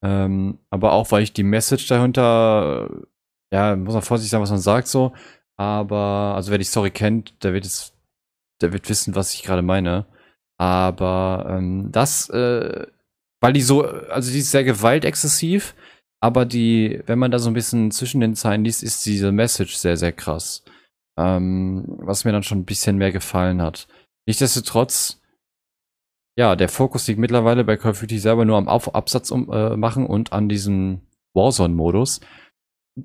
Ähm, 0.03 0.59
aber 0.69 0.93
auch, 0.93 1.11
weil 1.11 1.23
ich 1.23 1.33
die 1.33 1.43
Message 1.43 1.87
dahinter, 1.87 2.89
ja, 3.51 3.75
muss 3.75 3.93
man 3.93 4.03
vorsichtig 4.03 4.31
sein, 4.31 4.41
was 4.41 4.51
man 4.51 4.59
sagt 4.59 4.87
so. 4.87 5.13
Aber, 5.57 6.33
also 6.35 6.51
wer 6.51 6.57
die 6.57 6.63
Story 6.63 6.91
kennt, 6.91 7.43
der 7.43 7.53
wird 7.53 7.65
es, 7.65 7.93
der 8.61 8.73
wird 8.73 8.89
wissen, 8.89 9.15
was 9.15 9.33
ich 9.33 9.43
gerade 9.43 9.61
meine. 9.61 10.05
Aber 10.57 11.47
ähm, 11.49 11.91
das 11.91 12.29
äh, 12.29 12.87
weil 13.43 13.51
die 13.51 13.61
so, 13.61 13.83
also 13.83 14.31
die 14.31 14.39
ist 14.39 14.51
sehr 14.51 14.63
gewaltexzessiv, 14.63 15.75
aber 16.23 16.45
die, 16.45 17.01
wenn 17.05 17.19
man 17.19 17.31
da 17.31 17.37
so 17.37 17.49
ein 17.49 17.53
bisschen 17.53 17.91
zwischen 17.91 18.21
den 18.21 18.33
Zeilen 18.33 18.63
liest, 18.63 18.81
ist 18.81 19.05
diese 19.05 19.33
Message 19.33 19.75
sehr, 19.75 19.97
sehr 19.97 20.13
krass. 20.13 20.63
Ähm, 21.19 21.83
was 21.97 22.23
mir 22.23 22.31
dann 22.31 22.43
schon 22.43 22.59
ein 22.59 22.65
bisschen 22.65 22.97
mehr 22.97 23.11
gefallen 23.11 23.61
hat. 23.61 23.89
Nichtsdestotrotz, 24.25 25.21
ja, 26.39 26.55
der 26.55 26.69
Fokus 26.69 27.05
liegt 27.07 27.19
mittlerweile 27.19 27.65
bei 27.65 27.75
Call 27.75 27.91
of 27.91 27.99
Duty 27.99 28.19
selber 28.19 28.45
nur 28.45 28.55
am 28.55 28.69
Auf 28.69 28.95
Absatz 28.95 29.31
um, 29.31 29.51
äh, 29.51 29.75
machen 29.75 30.05
und 30.05 30.31
an 30.31 30.47
diesem 30.47 31.01
Warzone-Modus. 31.35 32.21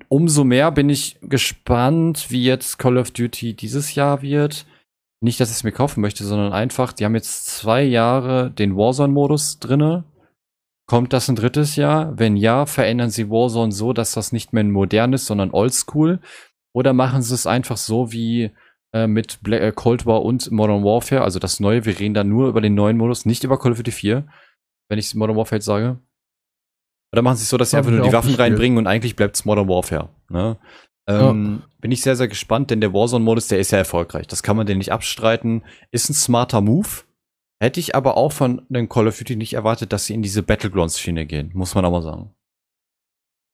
Umso 0.07 0.45
mehr 0.45 0.71
bin 0.71 0.89
ich 0.89 1.19
gespannt, 1.21 2.31
wie 2.31 2.45
jetzt 2.45 2.79
Call 2.79 2.97
of 2.97 3.11
Duty 3.11 3.53
dieses 3.53 3.95
Jahr 3.95 4.21
wird. 4.21 4.65
Nicht, 5.19 5.41
dass 5.41 5.49
ich 5.49 5.57
es 5.57 5.63
mir 5.65 5.73
kaufen 5.73 5.99
möchte, 5.99 6.23
sondern 6.23 6.53
einfach, 6.53 6.93
die 6.93 7.03
haben 7.03 7.15
jetzt 7.15 7.47
zwei 7.47 7.83
Jahre 7.83 8.49
den 8.49 8.77
Warzone-Modus 8.77 9.59
drinne. 9.59 10.05
Kommt 10.89 11.13
das 11.13 11.29
ein 11.29 11.35
drittes 11.35 11.75
Jahr? 11.75 12.17
Wenn 12.17 12.35
ja, 12.35 12.65
verändern 12.65 13.11
sie 13.11 13.29
Warzone 13.29 13.71
so, 13.71 13.93
dass 13.93 14.13
das 14.13 14.31
nicht 14.31 14.53
mehr 14.53 14.63
modern 14.63 15.13
ist, 15.13 15.27
sondern 15.27 15.51
oldschool. 15.51 16.19
Oder 16.73 16.93
machen 16.93 17.21
sie 17.21 17.35
es 17.35 17.45
einfach 17.45 17.77
so 17.77 18.11
wie 18.11 18.49
äh, 18.91 19.05
mit 19.05 19.43
Black, 19.43 19.61
äh, 19.61 19.71
Cold 19.71 20.07
War 20.07 20.23
und 20.23 20.49
Modern 20.49 20.83
Warfare, 20.83 21.21
also 21.21 21.37
das 21.37 21.59
neue. 21.59 21.85
Wir 21.85 21.99
reden 21.99 22.15
da 22.15 22.23
nur 22.23 22.47
über 22.47 22.59
den 22.59 22.73
neuen 22.73 22.97
Modus, 22.97 23.27
nicht 23.27 23.43
über 23.43 23.59
Call 23.59 23.73
of 23.73 23.77
Duty 23.77 23.91
4, 23.91 24.27
wenn 24.89 24.97
ich 24.97 25.13
Modern 25.13 25.37
Warfare 25.37 25.57
jetzt 25.57 25.65
sage. 25.65 25.99
Oder 27.13 27.21
machen 27.21 27.37
sie 27.37 27.43
es 27.43 27.49
so, 27.49 27.57
dass 27.57 27.69
sie 27.69 27.77
einfach 27.77 27.91
nur 27.91 28.01
die 28.01 28.11
Waffen 28.11 28.33
reinbringen 28.33 28.79
und 28.79 28.87
eigentlich 28.87 29.15
bleibt 29.15 29.35
es 29.35 29.45
Modern 29.45 29.69
Warfare. 29.69 30.09
Ne? 30.29 30.57
Ähm, 31.07 31.59
ja. 31.61 31.69
Bin 31.81 31.91
ich 31.91 32.01
sehr, 32.01 32.15
sehr 32.15 32.27
gespannt, 32.27 32.71
denn 32.71 32.81
der 32.81 32.93
Warzone-Modus, 32.93 33.47
der 33.47 33.59
ist 33.59 33.69
ja 33.69 33.77
erfolgreich. 33.77 34.25
Das 34.25 34.41
kann 34.41 34.57
man 34.57 34.65
den 34.65 34.79
nicht 34.79 34.91
abstreiten. 34.91 35.61
Ist 35.91 36.09
ein 36.09 36.15
smarter 36.15 36.61
Move. 36.61 37.03
Hätte 37.61 37.79
ich 37.79 37.93
aber 37.93 38.15
auch 38.15 38.31
von 38.31 38.61
den 38.69 38.87
Call 38.87 39.07
of 39.07 39.17
Duty 39.17 39.35
nicht 39.35 39.53
erwartet, 39.53 39.91
dass 39.91 40.05
sie 40.05 40.13
in 40.13 40.21
diese 40.21 40.43
Battlegrounds-Schiene 40.43 41.25
gehen, 41.25 41.51
muss 41.53 41.75
man 41.75 41.83
aber 41.83 42.01
sagen. 42.01 42.33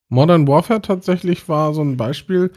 Modern 0.10 0.48
Warfare 0.48 0.82
tatsächlich 0.82 1.50
war 1.50 1.74
so 1.74 1.82
ein 1.82 1.98
Beispiel, 1.98 2.52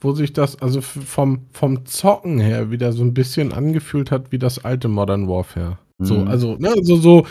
wo 0.00 0.12
sich 0.12 0.32
das 0.32 0.60
also 0.60 0.80
vom, 0.80 1.46
vom 1.52 1.86
Zocken 1.86 2.40
her 2.40 2.72
wieder 2.72 2.92
so 2.92 3.04
ein 3.04 3.14
bisschen 3.14 3.52
angefühlt 3.52 4.10
hat 4.10 4.32
wie 4.32 4.38
das 4.38 4.64
alte 4.64 4.88
Modern 4.88 5.28
Warfare. 5.28 5.78
Mhm. 5.98 6.04
So, 6.04 6.24
also, 6.24 6.56
ne, 6.56 6.70
also 6.70 6.96
so, 6.96 7.26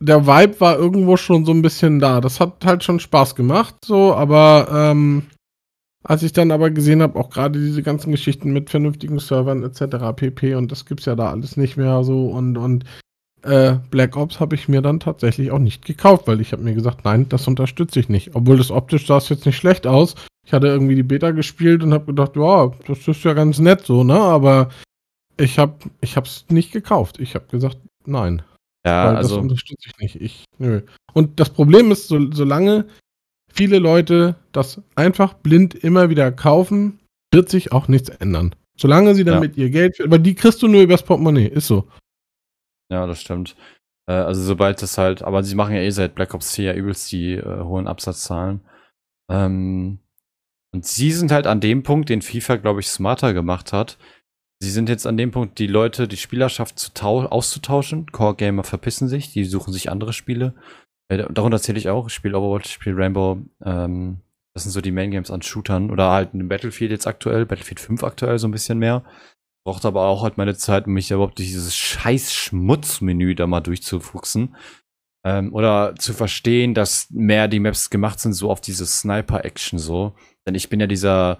der 0.00 0.26
Vibe 0.26 0.60
war 0.60 0.76
irgendwo 0.76 1.16
schon 1.16 1.44
so 1.44 1.52
ein 1.52 1.62
bisschen 1.62 2.00
da. 2.00 2.20
Das 2.20 2.40
hat 2.40 2.64
halt 2.64 2.82
schon 2.82 2.98
Spaß 2.98 3.36
gemacht, 3.36 3.76
so, 3.84 4.14
aber 4.14 4.68
ähm, 4.72 5.26
als 6.08 6.22
ich 6.22 6.32
dann 6.32 6.50
aber 6.50 6.70
gesehen 6.70 7.02
habe, 7.02 7.18
auch 7.18 7.28
gerade 7.28 7.60
diese 7.60 7.82
ganzen 7.82 8.10
Geschichten 8.10 8.50
mit 8.50 8.70
vernünftigen 8.70 9.18
Servern 9.18 9.62
etc. 9.62 10.16
pp. 10.16 10.54
und 10.54 10.72
das 10.72 10.86
gibt's 10.86 11.04
ja 11.04 11.14
da 11.14 11.30
alles 11.30 11.58
nicht 11.58 11.76
mehr 11.76 12.02
so 12.02 12.28
und 12.28 12.56
und 12.56 12.86
äh, 13.42 13.74
Black 13.90 14.16
Ops 14.16 14.40
habe 14.40 14.54
ich 14.54 14.68
mir 14.68 14.80
dann 14.80 15.00
tatsächlich 15.00 15.50
auch 15.50 15.58
nicht 15.58 15.84
gekauft, 15.84 16.26
weil 16.26 16.40
ich 16.40 16.52
habe 16.52 16.62
mir 16.62 16.74
gesagt, 16.74 17.04
nein, 17.04 17.28
das 17.28 17.46
unterstütze 17.46 18.00
ich 18.00 18.08
nicht. 18.08 18.34
Obwohl 18.34 18.56
das 18.56 18.70
optisch 18.70 19.06
sah 19.06 19.18
es 19.18 19.28
jetzt 19.28 19.46
nicht 19.46 19.56
schlecht 19.56 19.86
aus. 19.86 20.14
Ich 20.46 20.52
hatte 20.52 20.66
irgendwie 20.66 20.96
die 20.96 21.02
Beta 21.02 21.30
gespielt 21.30 21.82
und 21.82 21.92
habe 21.92 22.06
gedacht, 22.06 22.36
ja, 22.36 22.72
das 22.86 23.06
ist 23.06 23.22
ja 23.22 23.34
ganz 23.34 23.58
nett 23.58 23.84
so, 23.84 24.02
ne? 24.02 24.18
Aber 24.18 24.70
ich 25.36 25.58
habe 25.58 25.74
ich 26.00 26.16
hab's 26.16 26.46
nicht 26.48 26.72
gekauft. 26.72 27.20
Ich 27.20 27.34
habe 27.34 27.46
gesagt, 27.46 27.78
nein. 28.06 28.42
Ja, 28.84 29.08
weil 29.08 29.16
also 29.16 29.36
das 29.36 29.42
unterstütze 29.42 29.90
ich 29.90 29.98
nicht. 29.98 30.20
Ich 30.20 30.44
nö. 30.58 30.80
Und 31.12 31.38
das 31.38 31.50
Problem 31.50 31.92
ist, 31.92 32.08
so, 32.08 32.32
solange 32.32 32.86
viele 33.52 33.78
Leute 33.78 34.36
das 34.52 34.82
einfach 34.94 35.34
blind 35.34 35.74
immer 35.74 36.10
wieder 36.10 36.32
kaufen, 36.32 37.00
wird 37.32 37.48
sich 37.48 37.72
auch 37.72 37.88
nichts 37.88 38.08
ändern. 38.08 38.54
Solange 38.78 39.14
sie 39.14 39.24
damit 39.24 39.56
ja. 39.56 39.64
ihr 39.64 39.70
Geld, 39.70 40.00
aber 40.00 40.18
die 40.18 40.34
kriegst 40.34 40.62
du 40.62 40.68
nur 40.68 40.82
übers 40.82 41.02
Portemonnaie, 41.02 41.48
ist 41.48 41.66
so. 41.66 41.88
Ja, 42.90 43.06
das 43.06 43.20
stimmt. 43.20 43.56
Äh, 44.08 44.12
also 44.12 44.42
sobald 44.42 44.80
das 44.82 44.98
halt, 44.98 45.22
aber 45.22 45.42
sie 45.42 45.54
machen 45.54 45.74
ja 45.74 45.82
eh 45.82 45.90
seit 45.90 46.14
Black 46.14 46.34
Ops 46.34 46.54
4 46.54 46.64
ja 46.64 46.74
übelst 46.74 47.10
die 47.12 47.34
äh, 47.34 47.62
hohen 47.62 47.88
Absatzzahlen. 47.88 48.60
Ähm, 49.30 49.98
und 50.72 50.86
sie 50.86 51.12
sind 51.12 51.32
halt 51.32 51.46
an 51.46 51.60
dem 51.60 51.82
Punkt, 51.82 52.08
den 52.08 52.22
FIFA, 52.22 52.56
glaube 52.56 52.80
ich, 52.80 52.88
smarter 52.88 53.34
gemacht 53.34 53.72
hat. 53.72 53.98
Sie 54.60 54.70
sind 54.70 54.88
jetzt 54.88 55.06
an 55.06 55.16
dem 55.16 55.30
Punkt, 55.30 55.58
die 55.58 55.66
Leute, 55.66 56.08
die 56.08 56.16
Spielerschaft 56.16 56.78
zu 56.78 56.90
auszutauschen. 57.02 58.10
Core-Gamer 58.10 58.64
verpissen 58.64 59.08
sich, 59.08 59.32
die 59.32 59.44
suchen 59.44 59.72
sich 59.72 59.90
andere 59.90 60.12
Spiele. 60.12 60.54
Äh, 61.08 61.24
darunter 61.30 61.60
zähle 61.60 61.78
ich 61.78 61.88
auch. 61.88 62.08
Ich 62.08 62.14
spiele 62.14 62.38
Overwatch, 62.38 62.66
ich 62.66 62.72
spiele 62.74 62.96
Rainbow. 62.96 63.38
Ähm, 63.64 64.18
das 64.54 64.64
sind 64.64 64.72
so 64.72 64.80
die 64.80 64.92
Main 64.92 65.10
Games 65.10 65.30
an 65.30 65.42
Shootern. 65.42 65.90
Oder 65.90 66.10
halt 66.10 66.34
in 66.34 66.48
Battlefield 66.48 66.90
jetzt 66.90 67.06
aktuell, 67.06 67.46
Battlefield 67.46 67.80
5 67.80 68.04
aktuell 68.04 68.38
so 68.38 68.48
ein 68.48 68.52
bisschen 68.52 68.78
mehr. 68.78 69.04
Braucht 69.64 69.84
aber 69.84 70.06
auch 70.06 70.22
halt 70.22 70.38
meine 70.38 70.56
Zeit, 70.56 70.86
um 70.86 70.94
mich 70.94 71.10
überhaupt 71.10 71.38
durch 71.38 71.48
dieses 71.48 71.76
scheiß 71.76 72.32
Schmutzmenü 72.32 73.34
da 73.34 73.46
mal 73.46 73.60
durchzufuchsen. 73.60 74.56
Ähm, 75.24 75.52
oder 75.52 75.94
zu 75.96 76.12
verstehen, 76.12 76.74
dass 76.74 77.10
mehr 77.10 77.48
die 77.48 77.60
Maps 77.60 77.90
gemacht 77.90 78.20
sind, 78.20 78.32
so 78.34 78.50
auf 78.50 78.60
diese 78.60 78.86
Sniper-Action 78.86 79.78
so. 79.78 80.14
Denn 80.46 80.54
ich 80.54 80.68
bin 80.68 80.80
ja 80.80 80.86
dieser 80.86 81.38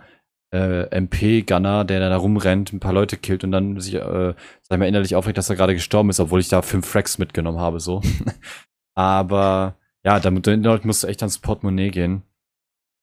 äh, 0.52 0.88
MP-Gunner, 0.90 1.84
der 1.84 2.00
da 2.00 2.16
rumrennt, 2.16 2.72
ein 2.72 2.80
paar 2.80 2.92
Leute 2.92 3.16
killt 3.16 3.44
und 3.44 3.52
dann 3.52 3.80
sich, 3.80 3.94
äh, 3.94 4.34
sag 4.62 4.78
mal, 4.78 4.88
innerlich 4.88 5.14
aufregt, 5.14 5.38
dass 5.38 5.50
er 5.50 5.56
gerade 5.56 5.74
gestorben 5.74 6.10
ist, 6.10 6.20
obwohl 6.20 6.40
ich 6.40 6.48
da 6.48 6.62
fünf 6.62 6.86
Fracks 6.86 7.18
mitgenommen 7.18 7.58
habe, 7.58 7.80
so. 7.80 8.02
Aber 8.98 9.76
ja, 10.04 10.18
damit 10.18 10.44
musst 10.84 11.04
du 11.04 11.06
echt 11.06 11.22
ans 11.22 11.38
Portemonnaie 11.38 11.90
gehen. 11.90 12.24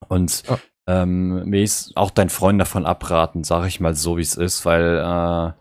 Und 0.10 0.44
oh. 0.50 0.58
ähm, 0.88 1.46
mir 1.46 1.64
ist 1.64 1.96
auch 1.96 2.12
dein 2.12 2.28
Freund 2.28 2.60
davon 2.60 2.86
abraten, 2.86 3.46
sag 3.46 3.66
ich 3.66 3.80
mal 3.80 3.96
so, 3.96 4.18
wie 4.18 4.22
es 4.22 4.36
ist, 4.36 4.66
weil 4.66 4.98
äh, 4.98 5.54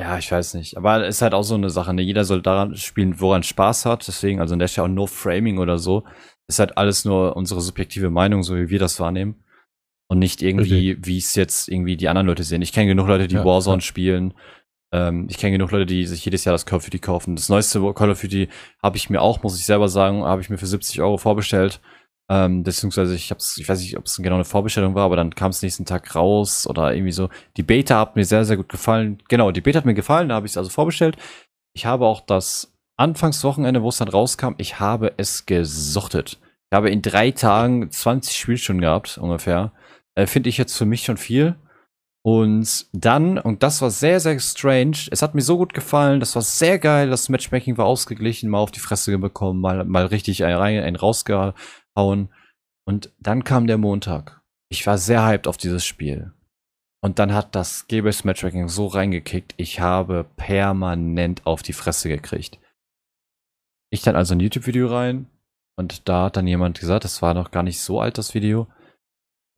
ja, 0.00 0.18
ich 0.18 0.30
weiß 0.30 0.54
nicht. 0.54 0.76
Aber 0.76 1.04
es 1.04 1.16
ist 1.16 1.22
halt 1.22 1.34
auch 1.34 1.42
so 1.42 1.56
eine 1.56 1.68
Sache, 1.68 1.92
ne? 1.92 2.02
Jeder 2.02 2.24
soll 2.24 2.42
daran 2.42 2.76
spielen, 2.76 3.20
woran 3.20 3.42
Spaß 3.42 3.86
hat. 3.86 4.06
Deswegen, 4.06 4.40
also 4.40 4.54
in 4.54 4.60
der 4.60 4.68
Stelle 4.68 4.84
auch 4.86 4.92
no 4.92 5.08
Framing 5.08 5.58
oder 5.58 5.78
so. 5.78 6.04
Ist 6.46 6.60
halt 6.60 6.78
alles 6.78 7.04
nur 7.04 7.36
unsere 7.36 7.60
subjektive 7.60 8.08
Meinung, 8.08 8.44
so 8.44 8.56
wie 8.56 8.70
wir 8.70 8.78
das 8.78 9.00
wahrnehmen. 9.00 9.42
Und 10.08 10.20
nicht 10.20 10.42
irgendwie, 10.42 10.96
wie 11.04 11.18
es 11.18 11.34
jetzt 11.34 11.68
irgendwie 11.68 11.96
die 11.96 12.08
anderen 12.08 12.28
Leute 12.28 12.44
sehen. 12.44 12.62
Ich 12.62 12.72
kenne 12.72 12.86
genug 12.86 13.08
Leute, 13.08 13.26
die 13.26 13.34
ja, 13.34 13.44
Warzone 13.44 13.78
ja. 13.78 13.80
spielen 13.80 14.34
ähm, 14.92 15.26
ich 15.30 15.38
kenne 15.38 15.52
genug 15.52 15.70
Leute, 15.70 15.86
die 15.86 16.06
sich 16.06 16.24
jedes 16.24 16.44
Jahr 16.44 16.52
das 16.52 16.66
Call 16.66 16.76
of 16.76 16.84
Duty 16.84 16.98
kaufen. 16.98 17.34
Das 17.34 17.48
neueste 17.48 17.80
Call 17.94 18.10
of 18.10 18.20
Duty 18.20 18.48
habe 18.82 18.96
ich 18.96 19.10
mir 19.10 19.22
auch, 19.22 19.42
muss 19.42 19.58
ich 19.58 19.64
selber 19.64 19.88
sagen, 19.88 20.22
habe 20.24 20.42
ich 20.42 20.50
mir 20.50 20.58
für 20.58 20.66
70 20.66 21.00
Euro 21.00 21.16
vorbestellt. 21.16 21.80
Ähm, 22.30 22.62
beziehungsweise 22.62 23.14
ich 23.14 23.30
hab's, 23.30 23.58
ich 23.58 23.68
weiß 23.68 23.80
nicht, 23.80 23.96
ob 23.96 24.06
es 24.06 24.16
genau 24.16 24.36
eine 24.36 24.44
Vorbestellung 24.44 24.94
war, 24.94 25.04
aber 25.04 25.16
dann 25.16 25.34
kam 25.34 25.50
es 25.50 25.62
nächsten 25.62 25.84
Tag 25.84 26.14
raus 26.14 26.66
oder 26.66 26.94
irgendwie 26.94 27.12
so. 27.12 27.30
Die 27.56 27.62
Beta 27.62 27.98
hat 27.98 28.16
mir 28.16 28.24
sehr, 28.24 28.44
sehr 28.44 28.56
gut 28.56 28.68
gefallen. 28.68 29.22
Genau, 29.28 29.50
die 29.50 29.60
Beta 29.60 29.78
hat 29.78 29.86
mir 29.86 29.94
gefallen, 29.94 30.28
da 30.28 30.36
habe 30.36 30.46
ich 30.46 30.52
es 30.52 30.56
also 30.56 30.70
vorbestellt. 30.70 31.16
Ich 31.74 31.86
habe 31.86 32.06
auch 32.06 32.20
das 32.20 32.72
Anfangswochenende, 32.96 33.82
wo 33.82 33.88
es 33.88 33.96
dann 33.96 34.08
rauskam, 34.08 34.54
ich 34.58 34.78
habe 34.78 35.14
es 35.16 35.46
gesuchtet. 35.46 36.38
Ich 36.70 36.76
habe 36.76 36.90
in 36.90 37.02
drei 37.02 37.32
Tagen 37.32 37.90
20 37.90 38.36
Spielstunden 38.36 38.82
gehabt, 38.82 39.18
ungefähr. 39.18 39.72
Äh, 40.14 40.26
Finde 40.26 40.48
ich 40.48 40.58
jetzt 40.58 40.76
für 40.76 40.86
mich 40.86 41.04
schon 41.04 41.16
viel. 41.16 41.56
Und 42.24 42.86
dann, 42.92 43.36
und 43.38 43.64
das 43.64 43.82
war 43.82 43.90
sehr, 43.90 44.20
sehr 44.20 44.38
strange, 44.38 45.08
es 45.10 45.22
hat 45.22 45.34
mir 45.34 45.42
so 45.42 45.56
gut 45.56 45.74
gefallen, 45.74 46.20
das 46.20 46.36
war 46.36 46.42
sehr 46.42 46.78
geil, 46.78 47.10
das 47.10 47.28
Matchmaking 47.28 47.76
war 47.78 47.86
ausgeglichen, 47.86 48.48
mal 48.48 48.60
auf 48.60 48.70
die 48.70 48.78
Fresse 48.78 49.18
bekommen, 49.18 49.60
mal, 49.60 49.84
mal 49.84 50.06
richtig 50.06 50.44
einen, 50.44 50.56
rein, 50.56 50.82
einen 50.82 50.96
rausgehauen. 50.96 52.28
Und 52.86 53.12
dann 53.18 53.42
kam 53.42 53.66
der 53.66 53.78
Montag. 53.78 54.40
Ich 54.70 54.86
war 54.86 54.98
sehr 54.98 55.26
hyped 55.26 55.48
auf 55.48 55.56
dieses 55.56 55.84
Spiel. 55.84 56.32
Und 57.04 57.18
dann 57.18 57.34
hat 57.34 57.56
das 57.56 57.88
GBS 57.88 58.22
Matchmaking 58.22 58.68
so 58.68 58.86
reingekickt, 58.86 59.54
ich 59.56 59.80
habe 59.80 60.24
permanent 60.36 61.44
auf 61.44 61.62
die 61.64 61.72
Fresse 61.72 62.08
gekriegt. 62.08 62.60
Ich 63.90 64.02
dann 64.02 64.14
also 64.14 64.34
ein 64.34 64.40
YouTube-Video 64.40 64.86
rein 64.86 65.26
und 65.76 66.08
da 66.08 66.26
hat 66.26 66.36
dann 66.36 66.46
jemand 66.46 66.78
gesagt, 66.78 67.04
das 67.04 67.20
war 67.20 67.34
noch 67.34 67.50
gar 67.50 67.64
nicht 67.64 67.80
so 67.80 68.00
alt, 68.00 68.16
das 68.16 68.34
Video, 68.34 68.68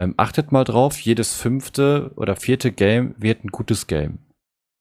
ähm, 0.04 0.14
achtet 0.16 0.52
mal 0.52 0.64
drauf, 0.64 1.00
jedes 1.00 1.34
fünfte 1.34 2.12
oder 2.16 2.36
vierte 2.36 2.72
Game 2.72 3.14
wird 3.18 3.44
ein 3.44 3.48
gutes 3.48 3.86
Game. 3.86 4.18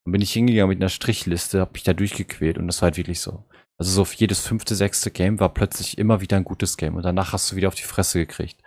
Dann 0.05 0.11
bin 0.11 0.21
ich 0.21 0.33
hingegangen 0.33 0.69
mit 0.69 0.81
einer 0.81 0.89
Strichliste, 0.89 1.61
hab 1.61 1.73
mich 1.73 1.83
da 1.83 1.93
durchgequält 1.93 2.57
und 2.57 2.67
das 2.67 2.81
war 2.81 2.87
halt 2.87 2.97
wirklich 2.97 3.21
so. 3.21 3.45
Also 3.77 4.03
so 4.03 4.11
jedes 4.15 4.39
fünfte, 4.39 4.75
sechste 4.75 5.11
Game 5.11 5.39
war 5.39 5.53
plötzlich 5.53 5.97
immer 5.97 6.21
wieder 6.21 6.37
ein 6.37 6.43
gutes 6.43 6.77
Game 6.77 6.95
und 6.95 7.03
danach 7.03 7.33
hast 7.33 7.51
du 7.51 7.55
wieder 7.55 7.67
auf 7.67 7.75
die 7.75 7.83
Fresse 7.83 8.19
gekriegt. 8.19 8.61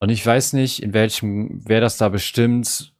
Und 0.00 0.08
ich 0.08 0.24
weiß 0.24 0.54
nicht, 0.54 0.82
in 0.82 0.94
welchem, 0.94 1.62
wer 1.66 1.80
das 1.80 1.98
da 1.98 2.08
bestimmt, 2.08 2.94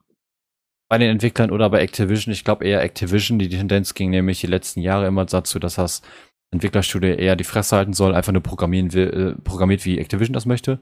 bei 0.91 0.99
den 0.99 1.11
Entwicklern 1.11 1.53
oder 1.53 1.71
bei 1.71 1.81
Activision. 1.81 2.33
Ich 2.33 2.45
glaube 2.45 2.67
eher 2.67 2.83
Activision. 2.83 3.39
Die 3.39 3.49
Tendenz 3.49 3.95
ging 3.95 4.11
nämlich 4.11 4.41
die 4.41 4.49
letzten 4.49 4.81
Jahre 4.81 5.07
immer 5.07 5.25
dazu, 5.25 5.61
dass 5.61 5.77
das 5.77 6.03
Entwicklerstudio 6.53 7.15
eher 7.15 7.37
die 7.37 7.45
Fresse 7.45 7.77
halten 7.77 7.93
soll, 7.93 8.13
einfach 8.13 8.33
nur 8.33 8.43
programmieren 8.43 8.93
will, 8.93 9.37
äh, 9.39 9.43
programmiert, 9.43 9.85
wie 9.85 9.99
Activision 9.99 10.35
das 10.35 10.47
möchte. 10.47 10.81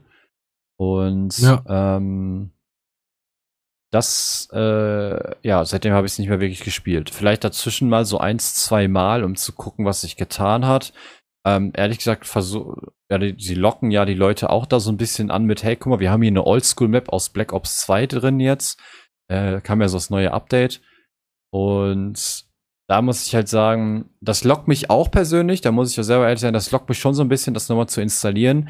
Und 0.79 1.37
ja. 1.39 1.61
ähm, 1.67 2.51
das, 3.91 4.47
äh, 4.53 5.35
ja, 5.45 5.65
seitdem 5.65 5.93
habe 5.93 6.07
ich 6.07 6.13
es 6.13 6.19
nicht 6.19 6.29
mehr 6.29 6.39
wirklich 6.39 6.61
gespielt. 6.61 7.09
Vielleicht 7.09 7.43
dazwischen 7.43 7.89
mal 7.89 8.05
so 8.05 8.17
eins, 8.17 8.53
zwei 8.53 8.87
Mal, 8.87 9.23
um 9.23 9.35
zu 9.35 9.51
gucken, 9.51 9.85
was 9.85 10.01
sich 10.01 10.15
getan 10.15 10.65
hat. 10.65 10.93
Ähm, 11.45 11.73
ehrlich 11.75 11.97
gesagt, 11.97 12.25
versuch, 12.25 12.77
ja, 13.11 13.17
die, 13.17 13.35
sie 13.37 13.55
locken 13.55 13.91
ja 13.91 14.05
die 14.05 14.13
Leute 14.13 14.49
auch 14.51 14.65
da 14.65 14.79
so 14.79 14.91
ein 14.91 14.97
bisschen 14.97 15.31
an 15.31 15.45
mit, 15.45 15.63
hey, 15.63 15.75
guck 15.75 15.87
mal, 15.89 15.99
wir 15.99 16.11
haben 16.11 16.21
hier 16.21 16.31
eine 16.31 16.45
Oldschool-Map 16.45 17.09
aus 17.09 17.29
Black 17.29 17.51
Ops 17.51 17.79
2 17.81 18.05
drin 18.05 18.39
jetzt. 18.39 18.79
Äh, 19.27 19.59
kam 19.61 19.81
ja 19.81 19.89
so 19.89 19.97
das 19.97 20.09
neue 20.09 20.31
Update. 20.31 20.81
Und 21.51 22.45
da 22.87 23.01
muss 23.01 23.25
ich 23.25 23.35
halt 23.35 23.49
sagen, 23.49 24.11
das 24.21 24.43
lockt 24.43 24.67
mich 24.67 24.89
auch 24.89 25.11
persönlich, 25.11 25.61
da 25.61 25.71
muss 25.71 25.91
ich 25.91 25.97
ja 25.97 26.03
selber 26.03 26.25
ehrlich 26.25 26.39
sein, 26.39 26.53
das 26.53 26.71
lockt 26.71 26.89
mich 26.89 26.99
schon 26.99 27.13
so 27.13 27.23
ein 27.23 27.29
bisschen, 27.29 27.53
das 27.53 27.69
nochmal 27.69 27.89
zu 27.89 28.01
installieren. 28.01 28.69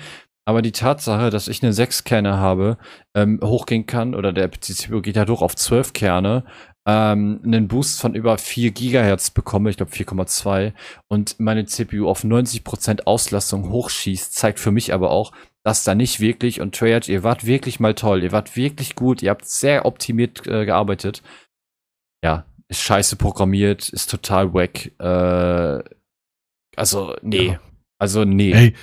Aber 0.50 0.64
die 0.64 0.72
Tatsache, 0.72 1.30
dass 1.30 1.48
ich 1.48 1.62
eine 1.62 1.74
6 1.74 2.06
Kerne 2.06 2.38
habe, 2.38 2.80
ähm, 3.14 3.40
hochgehen 3.44 3.86
kann, 3.86 4.16
oder 4.16 4.34
der 4.34 4.52
CPU 4.52 5.00
geht 5.00 5.16
halt 5.16 5.30
hoch 5.30 5.44
auf 5.44 5.56
12 5.56 5.94
Kerne, 5.94 6.44
ähm, 6.88 7.40
einen 7.46 7.68
Boost 7.68 8.02
von 8.02 8.16
über 8.16 8.36
4 8.40 8.72
Gigahertz 8.72 9.30
bekomme, 9.30 9.70
ich 9.70 9.78
glaube 9.78 9.92
4,2, 9.92 10.74
und 11.08 11.40
meine 11.40 11.68
CPU 11.68 12.10
auf 12.10 12.24
90% 12.24 13.06
Auslastung 13.06 13.70
hochschießt, 13.70 14.34
zeigt 14.34 14.60
für 14.60 14.72
mich 14.72 14.92
aber 14.92 15.12
auch, 15.12 15.34
dass 15.64 15.84
da 15.84 15.94
nicht 15.94 16.20
wirklich, 16.20 16.62
und 16.62 16.74
Treyarch, 16.74 17.10
ihr 17.10 17.22
wart 17.22 17.46
wirklich 17.46 17.80
mal 17.80 17.94
toll, 17.94 18.24
ihr 18.24 18.32
wart 18.32 18.56
wirklich 18.56 18.96
gut, 18.96 19.22
ihr 19.22 19.30
habt 19.30 19.46
sehr 19.46 19.86
optimiert 19.86 20.48
äh, 20.48 20.66
gearbeitet. 20.66 21.22
Ja, 22.26 22.48
ist 22.70 22.82
scheiße 22.82 23.18
programmiert, 23.18 23.88
ist 23.90 24.10
total 24.10 24.52
wack. 24.56 24.94
Äh, 24.98 25.84
also, 26.76 27.16
nee. 27.22 27.50
Ja. 27.50 27.60
Also, 28.00 28.26
nee. 28.26 28.52
Hey, 28.52 28.74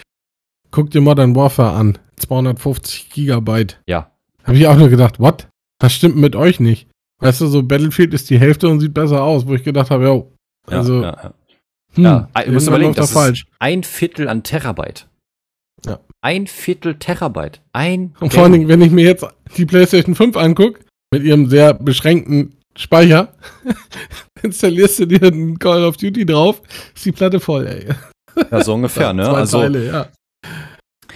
guck 0.76 0.90
dir 0.90 1.00
Modern 1.00 1.34
Warfare 1.34 1.74
an. 1.74 1.98
250 2.16 3.08
Gigabyte. 3.08 3.80
Ja. 3.86 4.10
Habe 4.44 4.58
ich 4.58 4.66
auch 4.66 4.76
nur 4.76 4.90
gedacht, 4.90 5.18
what? 5.18 5.48
Was 5.80 5.94
stimmt 5.94 6.16
mit 6.16 6.36
euch 6.36 6.60
nicht? 6.60 6.86
Weißt 7.18 7.40
du, 7.40 7.46
so 7.46 7.62
Battlefield 7.62 8.12
ist 8.12 8.28
die 8.28 8.38
Hälfte 8.38 8.68
und 8.68 8.80
sieht 8.80 8.92
besser 8.92 9.22
aus, 9.22 9.46
wo 9.46 9.54
ich 9.54 9.64
gedacht 9.64 9.90
habe, 9.90 10.04
yo, 10.04 10.32
also. 10.66 11.00
Ja, 11.00 11.02
ja, 11.02 11.16
ja. 11.22 11.34
Hm, 11.94 12.04
ja 12.04 12.28
du 12.44 12.52
musst 12.52 12.68
überlegen, 12.68 12.92
das 12.92 13.06
ist 13.06 13.14
falsch. 13.14 13.46
ein 13.58 13.84
Viertel 13.84 14.28
an 14.28 14.42
Terabyte. 14.42 15.08
Ja. 15.86 15.98
Ein 16.20 16.46
Viertel 16.46 16.96
Terabyte. 16.96 17.62
Ein. 17.72 18.14
Und 18.20 18.34
vor 18.34 18.42
allen 18.42 18.52
Dingen, 18.52 18.68
wenn 18.68 18.82
ich 18.82 18.92
mir 18.92 19.04
jetzt 19.06 19.26
die 19.56 19.64
PlayStation 19.64 20.14
5 20.14 20.36
angucke, 20.36 20.80
mit 21.10 21.22
ihrem 21.22 21.48
sehr 21.48 21.72
beschränkten 21.72 22.54
Speicher, 22.76 23.32
installierst 24.42 24.98
du 24.98 25.06
dir 25.06 25.22
einen 25.22 25.58
Call 25.58 25.84
of 25.84 25.96
Duty 25.96 26.26
drauf, 26.26 26.60
ist 26.94 27.06
die 27.06 27.12
Platte 27.12 27.40
voll, 27.40 27.66
ey. 27.66 27.94
Ja, 28.50 28.62
so 28.62 28.74
ungefähr, 28.74 29.12
ne? 29.14 29.26
Also, 29.26 29.60
Teile, 29.60 29.86
ja. 29.86 30.08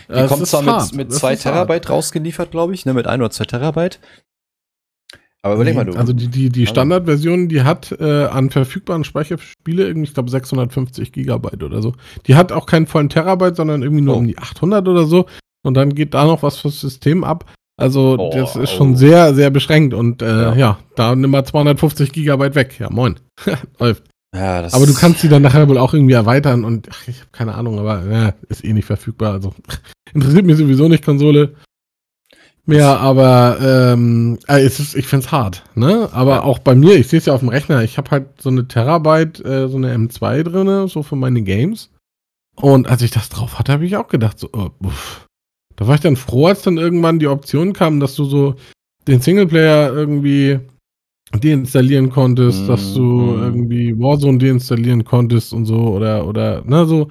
Die 0.09 0.26
kommt 0.26 0.47
zwar 0.47 0.62
mit, 0.62 0.95
mit 0.95 1.12
zwei 1.12 1.37
Terabyte 1.37 1.87
hart. 1.87 1.91
rausgeliefert, 1.91 2.51
glaube 2.51 2.74
ich, 2.74 2.85
ne? 2.85 2.95
Mit 2.95 3.07
ein 3.07 3.20
oder 3.20 3.31
zwei 3.31 3.45
Terabyte. 3.45 4.01
Aber 5.43 5.55
überleg 5.55 5.74
mal, 5.74 5.85
du. 5.85 5.97
Also 5.97 6.12
die, 6.12 6.28
die, 6.28 6.51
die 6.51 6.66
Standardversion, 6.66 7.49
die 7.49 7.62
hat 7.62 7.93
äh, 7.99 8.24
an 8.24 8.51
verfügbaren 8.51 9.05
Speicherspiele 9.05 9.87
irgendwie, 9.87 10.09
ich 10.09 10.14
glaube, 10.14 10.31
650 10.31 11.12
Gigabyte 11.12 11.62
oder 11.62 11.81
so. 11.81 11.95
Die 12.26 12.35
hat 12.35 12.53
auch 12.53 12.66
keinen 12.66 12.87
vollen 12.87 13.09
Terabyte, 13.09 13.57
sondern 13.57 13.83
irgendwie 13.83 14.03
nur 14.03 14.16
oh. 14.16 14.18
um 14.18 14.26
die 14.26 14.37
800 14.37 14.87
oder 14.87 15.07
so. 15.07 15.26
Und 15.62 15.74
dann 15.74 15.95
geht 15.95 16.14
da 16.14 16.24
noch 16.24 16.43
was 16.43 16.59
fürs 16.59 16.81
System 16.81 17.24
ab. 17.24 17.51
Also 17.78 18.16
oh, 18.18 18.31
das 18.33 18.57
ist 18.57 18.72
schon 18.72 18.93
oh. 18.93 18.97
sehr, 18.97 19.35
sehr 19.35 19.49
beschränkt. 19.49 19.95
Und 19.95 20.20
äh, 20.20 20.26
ja. 20.26 20.55
ja, 20.55 20.78
da 20.97 21.16
nimm 21.16 21.31
mal 21.31 21.45
250 21.45 22.12
Gigabyte 22.12 22.55
weg. 22.55 22.78
Ja, 22.78 22.91
moin. 22.91 23.18
Läuft. 23.78 24.10
Ja, 24.35 24.68
aber 24.72 24.87
du 24.87 24.95
kannst 24.95 25.20
sie 25.20 25.28
dann 25.28 25.43
nachher 25.43 25.68
wohl 25.68 25.78
auch 25.78 25.93
irgendwie 25.93 26.14
erweitern 26.14 26.64
und 26.64 26.89
ach, 26.93 27.09
ich 27.09 27.18
habe 27.18 27.31
keine 27.33 27.55
Ahnung, 27.55 27.78
aber 27.81 28.05
ja, 28.09 28.35
ist 28.49 28.64
eh 28.64 28.72
nicht 28.72 28.85
verfügbar. 28.85 29.33
Also 29.33 29.55
interessiert 30.14 30.47
mich 30.47 30.57
sowieso 30.57 30.89
nicht 30.89 31.05
Konsole. 31.05 31.57
Ja, 32.66 32.97
aber 32.99 33.59
ähm, 33.61 34.39
äh, 34.47 34.64
ist, 34.64 34.95
ich 34.95 35.07
find's 35.09 35.33
hart, 35.33 35.64
ne? 35.74 36.09
Aber 36.12 36.37
ja. 36.37 36.43
auch 36.43 36.61
bei 36.61 36.76
mir, 36.76 36.95
ich 36.95 37.09
sehe 37.09 37.18
es 37.18 37.26
ja 37.26 37.35
auf 37.35 37.41
dem 37.41 37.49
Rechner, 37.49 37.83
ich 37.83 37.99
habe 37.99 38.11
halt 38.11 38.41
so 38.41 38.51
eine 38.51 38.68
Terabyte, 38.68 39.45
äh, 39.45 39.68
so 39.68 39.76
eine 39.76 39.93
M2 39.97 40.45
drinne, 40.45 40.87
so 40.87 41.03
für 41.03 41.16
meine 41.16 41.43
Games. 41.43 41.91
Und 42.55 42.89
als 42.89 43.03
ich 43.03 43.11
das 43.11 43.28
drauf 43.28 43.59
hatte, 43.59 43.72
habe 43.72 43.87
ich 43.87 43.97
auch 43.97 44.09
gedacht, 44.09 44.39
so, 44.39 44.51
oh, 44.53 44.70
da 45.76 45.89
war 45.89 45.95
ich 45.95 46.01
dann 46.03 46.16
froh, 46.16 46.47
als 46.47 46.62
dann 46.62 46.76
irgendwann 46.76 47.18
die 47.18 47.28
Option 47.28 47.72
kam, 47.72 47.99
dass 47.99 48.14
du 48.14 48.24
so 48.24 48.55
den 49.09 49.20
Singleplayer 49.20 49.93
irgendwie 49.93 50.61
deinstallieren 51.39 52.11
konntest, 52.11 52.64
mm, 52.64 52.66
dass 52.66 52.95
du 52.95 53.03
mm. 53.03 53.43
irgendwie 53.43 53.99
Warzone 53.99 54.39
deinstallieren 54.39 55.05
konntest 55.05 55.53
und 55.53 55.66
so 55.66 55.76
oder 55.76 56.26
oder 56.26 56.62
ne 56.64 56.87
so 56.87 57.09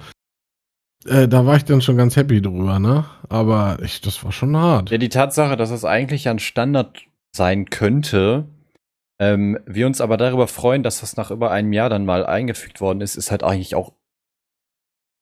äh, 1.06 1.28
da 1.28 1.46
war 1.46 1.56
ich 1.56 1.64
dann 1.64 1.80
schon 1.80 1.96
ganz 1.96 2.16
happy 2.16 2.42
drüber, 2.42 2.78
ne? 2.78 3.06
Aber 3.28 3.78
ich, 3.82 4.00
das 4.00 4.22
war 4.22 4.32
schon 4.32 4.56
hart. 4.56 4.90
Ja, 4.90 4.98
die 4.98 5.08
Tatsache, 5.08 5.56
dass 5.56 5.70
es 5.70 5.84
eigentlich 5.84 6.28
ein 6.28 6.38
Standard 6.38 7.06
sein 7.34 7.70
könnte, 7.70 8.46
ähm, 9.18 9.58
wir 9.66 9.86
uns 9.86 10.00
aber 10.00 10.16
darüber 10.16 10.46
freuen, 10.46 10.82
dass 10.82 11.00
das 11.00 11.16
nach 11.16 11.30
über 11.30 11.50
einem 11.50 11.72
Jahr 11.72 11.88
dann 11.88 12.04
mal 12.04 12.26
eingefügt 12.26 12.80
worden 12.80 13.00
ist, 13.00 13.16
ist 13.16 13.30
halt 13.30 13.42
eigentlich 13.42 13.74
auch 13.74 13.92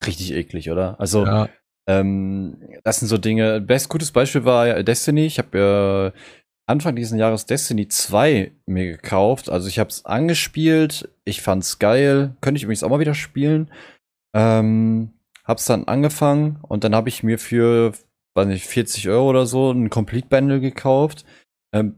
richtig 0.07 0.33
eklig, 0.33 0.71
oder? 0.71 0.99
Also, 1.01 1.27
ja. 1.27 1.49
ähm, 1.89 2.59
das 2.83 3.01
sind 3.01 3.09
so 3.09 3.19
Dinge. 3.19 3.61
Best 3.61 3.89
gutes 3.89 4.13
Beispiel 4.13 4.45
war 4.45 4.83
Destiny. 4.83 5.27
Ich 5.27 5.39
habe 5.39 6.15
äh, 6.15 6.19
Anfang 6.69 6.97
dieses 6.97 7.19
Jahres 7.19 7.47
Destiny 7.47 7.89
2 7.89 8.53
mir 8.67 8.85
gekauft. 8.85 9.49
Also 9.49 9.69
ich 9.69 9.79
habe 9.79 9.91
es 9.91 10.05
angespielt, 10.05 11.09
ich 11.25 11.41
fand's 11.41 11.79
geil. 11.79 12.37
Könnte 12.41 12.59
ich 12.59 12.65
übrigens 12.65 12.83
auch 12.83 12.91
mal 12.91 13.01
wieder 13.01 13.15
spielen. 13.15 13.71
Ähm, 14.35 15.13
hab's 15.45 15.65
dann 15.65 15.85
angefangen 15.85 16.59
und 16.69 16.85
dann 16.85 16.95
habe 16.95 17.09
ich 17.09 17.23
mir 17.23 17.39
für, 17.39 17.93
weiß 18.35 18.47
nicht, 18.47 18.67
40 18.67 19.09
Euro 19.09 19.31
oder 19.31 19.47
so 19.47 19.71
ein 19.71 19.89
Complete 19.89 20.29
Bundle 20.29 20.61
gekauft. 20.61 21.25
Ähm, 21.73 21.97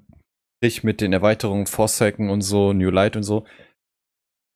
ich 0.60 0.84
mit 0.84 1.00
den 1.00 1.12
Erweiterungen 1.12 1.66
Forsaken 1.66 2.30
und 2.30 2.42
so, 2.42 2.72
New 2.72 2.90
Light 2.90 3.16
und 3.16 3.24
so. 3.24 3.44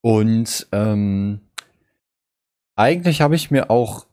Und 0.03 0.69
ähm, 0.71 1.41
eigentlich 2.77 3.21
habe 3.21 3.35
ich 3.35 3.51
mir 3.51 3.71
auch 3.71 4.07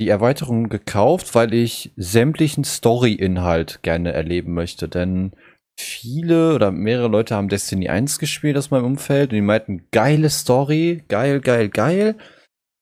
die 0.00 0.08
Erweiterung 0.08 0.68
gekauft, 0.68 1.34
weil 1.34 1.54
ich 1.54 1.92
sämtlichen 1.96 2.64
Story-Inhalt 2.64 3.80
gerne 3.82 4.12
erleben 4.12 4.52
möchte. 4.52 4.88
Denn 4.88 5.32
viele 5.78 6.54
oder 6.54 6.70
mehrere 6.70 7.08
Leute 7.08 7.34
haben 7.34 7.48
Destiny 7.48 7.88
1 7.88 8.18
gespielt 8.18 8.56
aus 8.56 8.70
meinem 8.70 8.84
Umfeld 8.84 9.30
und 9.30 9.36
die 9.36 9.42
meinten, 9.42 9.86
geile 9.90 10.30
Story, 10.30 11.04
geil, 11.08 11.40
geil, 11.40 11.68
geil. 11.68 12.16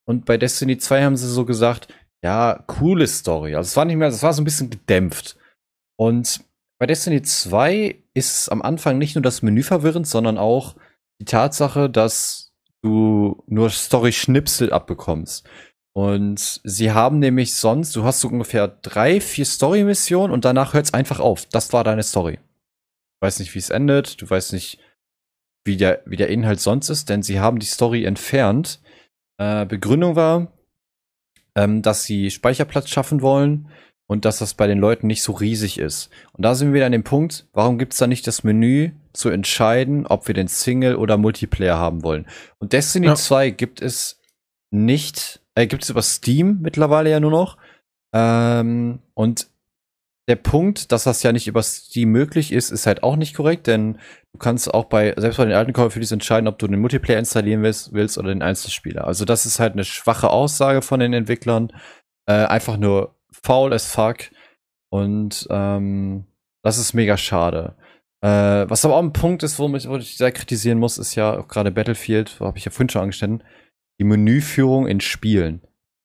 Und 0.06 0.26
bei 0.26 0.36
Destiny 0.36 0.78
2 0.78 1.04
haben 1.04 1.16
sie 1.16 1.28
so 1.28 1.44
gesagt, 1.44 1.88
ja, 2.22 2.62
coole 2.66 3.06
Story. 3.06 3.54
Also 3.54 3.68
es 3.68 3.76
war 3.76 3.84
nicht 3.84 3.96
mehr, 3.96 4.08
es 4.08 4.22
war 4.22 4.32
so 4.32 4.42
ein 4.42 4.46
bisschen 4.46 4.70
gedämpft. 4.70 5.36
Und 5.96 6.44
bei 6.80 6.86
Destiny 6.86 7.22
2 7.22 8.02
ist 8.14 8.48
am 8.48 8.62
Anfang 8.62 8.98
nicht 8.98 9.14
nur 9.14 9.22
das 9.22 9.42
Menü 9.42 9.62
verwirrend, 9.62 10.06
sondern 10.06 10.38
auch 10.38 10.74
die 11.20 11.26
Tatsache, 11.26 11.88
dass 11.88 12.52
du 12.82 13.42
nur 13.46 13.70
Story-Schnipsel 13.70 14.72
abbekommst. 14.72 15.48
Und 15.97 16.61
sie 16.64 16.90
haben 16.90 17.20
nämlich 17.20 17.55
sonst, 17.55 17.95
du 17.95 18.03
hast 18.05 18.20
so 18.20 18.28
ungefähr 18.28 18.66
drei, 18.66 19.20
vier 19.20 19.45
Story-Missionen 19.45 20.32
und 20.32 20.45
danach 20.45 20.74
hört 20.74 20.86
es 20.86 20.95
einfach 20.95 21.20
auf. 21.20 21.47
Das 21.47 21.72
war 21.72 21.84
deine 21.84 22.03
Story. 22.03 22.36
Du 22.36 23.26
weißt 23.26 23.38
nicht, 23.38 23.55
wie 23.55 23.61
es 23.61 23.70
endet, 23.70 24.20
du 24.20 24.28
weißt 24.28 24.53
nicht, 24.53 24.80
wie 25.64 25.76
der, 25.76 26.03
wie 26.05 26.16
der 26.16 26.28
Inhalt 26.28 26.61
sonst 26.61 26.88
ist, 26.88 27.09
denn 27.09 27.22
sie 27.22 27.38
haben 27.38 27.61
die 27.61 27.66
Story 27.66 28.05
entfernt, 28.05 28.80
äh, 29.38 29.64
Begründung 29.66 30.16
war, 30.16 30.53
ähm, 31.55 31.80
dass 31.80 32.05
sie 32.05 32.30
Speicherplatz 32.30 32.88
schaffen 32.88 33.22
wollen 33.22 33.68
und 34.07 34.24
dass 34.24 34.38
das 34.38 34.55
bei 34.55 34.66
den 34.66 34.78
Leuten 34.78 35.07
nicht 35.07 35.22
so 35.22 35.32
riesig 35.32 35.78
ist. 35.78 36.11
Und 36.32 36.42
da 36.42 36.55
sind 36.55 36.68
wir 36.68 36.74
wieder 36.74 36.86
an 36.86 36.92
dem 36.92 37.05
Punkt, 37.05 37.47
warum 37.53 37.78
gibt 37.78 37.92
es 37.92 37.99
da 37.99 38.07
nicht 38.07 38.26
das 38.26 38.45
Menü 38.45 38.90
zu 39.12 39.30
entscheiden, 39.30 40.07
ob 40.07 40.26
wir 40.26 40.34
den 40.34 40.49
Single 40.49 40.97
oder 40.97 41.16
Multiplayer 41.16 41.78
haben 41.78 42.03
wollen? 42.03 42.26
Und 42.59 42.72
Destiny 42.72 43.07
ja. 43.07 43.14
2 43.14 43.50
gibt 43.50 43.80
es 43.80 44.21
nicht, 44.71 45.41
äh, 45.55 45.67
gibt 45.67 45.85
es 45.85 45.91
über 45.91 46.03
Steam 46.03 46.59
mittlerweile 46.61 47.11
ja 47.11 47.21
nur 47.21 47.31
noch. 47.31 47.59
Ähm, 48.14 49.01
und 49.14 49.49
der 50.29 50.37
Punkt, 50.37 50.91
dass 50.91 51.05
das 51.05 51.22
ja 51.22 51.33
nicht 51.33 51.47
über 51.47 51.63
Steam 51.63 52.11
möglich 52.11 52.51
ist, 52.53 52.71
ist 52.71 52.87
halt 52.87 53.03
auch 53.03 53.17
nicht 53.17 53.35
korrekt, 53.35 53.67
denn 53.67 53.99
du 54.33 54.39
kannst 54.39 54.72
auch 54.72 54.87
bei, 54.87 55.14
selbst 55.18 55.37
bei 55.37 55.45
den 55.45 55.55
alten 55.55 55.75
Call 55.75 55.87
of 55.87 55.95
Duty 55.95 56.14
entscheiden, 56.14 56.49
ob 56.49 56.59
du 56.59 56.67
den 56.67 56.81
Multiplayer 56.81 57.18
installieren 57.18 57.63
willst, 57.63 57.93
willst 57.93 58.17
oder 58.17 58.29
den 58.29 58.43
Einzelspieler. 58.43 59.07
Also 59.07 59.25
das 59.25 59.45
ist 59.45 59.61
halt 59.61 59.75
eine 59.75 59.85
schwache 59.85 60.31
Aussage 60.31 60.81
von 60.81 61.01
den 61.01 61.13
Entwicklern. 61.13 61.71
Äh, 62.26 62.47
einfach 62.47 62.79
nur 62.79 63.17
faul 63.31 63.75
as 63.75 63.87
fuck. 63.87 64.31
Und 64.91 65.47
ähm, 65.51 66.25
das 66.63 66.79
ist 66.79 66.95
mega 66.95 67.18
schade. 67.18 67.76
Äh, 68.22 68.71
was 68.71 68.85
aber 68.87 68.97
auch 68.97 69.03
ein 69.03 69.13
Punkt 69.13 69.43
ist, 69.43 69.59
wo, 69.59 69.68
mich, 69.68 69.87
wo 69.87 69.97
ich 69.97 70.17
sehr 70.17 70.33
kritisieren 70.33 70.79
muss, 70.79 70.97
ist 70.97 71.14
ja 71.14 71.41
auch 71.41 71.49
gerade 71.49 71.71
Battlefield, 71.71 72.41
habe 72.41 72.57
ich 72.57 72.64
ja 72.64 72.71
vorhin 72.71 72.89
schon 72.89 73.03
angestellt, 73.03 73.43
die 74.00 74.04
Menüführung 74.04 74.87
in 74.87 75.00
Spielen. 75.00 75.62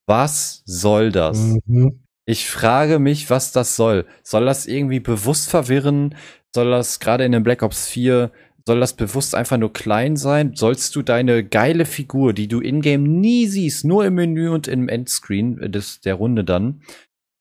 Was 0.07 0.63
soll 0.65 1.11
das? 1.11 1.55
Mhm. 1.65 2.03
Ich 2.25 2.49
frage 2.49 2.99
mich, 2.99 3.29
was 3.29 3.51
das 3.51 3.75
soll. 3.75 4.05
Soll 4.23 4.45
das 4.45 4.67
irgendwie 4.67 4.99
bewusst 4.99 5.49
verwirren? 5.49 6.15
Soll 6.53 6.69
das 6.69 6.99
gerade 6.99 7.25
in 7.25 7.31
den 7.31 7.43
Black 7.43 7.63
Ops 7.63 7.87
4, 7.87 8.31
soll 8.69 8.79
das 8.79 8.93
bewusst 8.93 9.33
einfach 9.33 9.57
nur 9.57 9.73
klein 9.73 10.15
sein? 10.15 10.53
Sollst 10.55 10.95
du 10.95 11.01
deine 11.01 11.43
geile 11.43 11.85
Figur, 11.85 12.33
die 12.33 12.47
du 12.47 12.59
in-game 12.59 13.03
nie 13.03 13.47
siehst, 13.47 13.83
nur 13.83 14.05
im 14.05 14.13
Menü 14.13 14.49
und 14.49 14.67
im 14.67 14.87
Endscreen 14.89 15.71
des, 15.71 16.01
der 16.01 16.13
Runde 16.13 16.43
dann, 16.43 16.83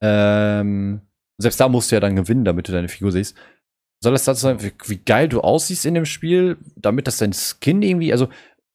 ähm, 0.03 1.03
selbst 1.39 1.61
da 1.61 1.69
musst 1.69 1.91
du 1.91 1.97
ja 1.97 2.01
dann 2.01 2.16
gewinnen, 2.16 2.47
damit 2.47 2.69
du 2.69 2.73
deine 2.73 2.89
Figur 2.89 3.12
siehst. 3.12 3.37
Soll 4.03 4.12
das 4.12 4.25
dazu 4.25 4.41
sein, 4.41 4.62
wie, 4.62 4.73
wie 4.87 4.97
geil 5.05 5.29
du 5.29 5.41
aussiehst 5.41 5.85
in 5.85 5.95
dem 5.95 6.07
Spiel, 6.07 6.57
damit 6.77 7.07
das 7.07 7.19
dein 7.19 7.35
Skin 7.35 7.83
irgendwie, 7.83 8.12
also 8.12 8.29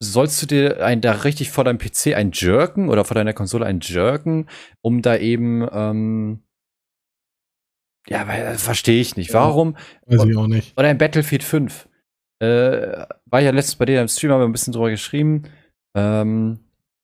sollst 0.04 0.42
du 0.42 0.46
dir 0.46 0.86
ein, 0.86 1.02
da 1.02 1.12
richtig 1.12 1.52
vor 1.52 1.64
deinem 1.64 1.78
PC 1.78 2.16
ein 2.16 2.32
jerken 2.34 2.90
oder 2.90 3.06
vor 3.06 3.16
deiner 3.16 3.34
Konsole 3.34 3.66
ein 3.66 3.80
jerken, 3.82 4.48
um 4.82 5.02
da 5.02 5.18
eben, 5.18 5.68
ähm, 5.72 6.44
ja, 8.08 8.24
äh, 8.28 8.58
verstehe 8.58 9.00
ich 9.00 9.16
nicht. 9.16 9.34
Warum? 9.34 9.76
Weiß 10.06 10.26
ich 10.26 10.38
auch 10.38 10.48
nicht. 10.48 10.78
Oder 10.78 10.90
ein 10.90 10.98
Battlefield 10.98 11.44
5. 11.44 11.88
Äh, 12.40 13.06
war 13.26 13.40
ja 13.40 13.52
letztens 13.52 13.78
bei 13.78 13.86
dir 13.86 14.02
im 14.02 14.08
Stream, 14.08 14.32
haben 14.32 14.42
wir 14.42 14.46
ein 14.46 14.52
bisschen 14.52 14.74
drüber 14.74 14.90
geschrieben. 14.90 15.44
Ähm, 15.96 16.60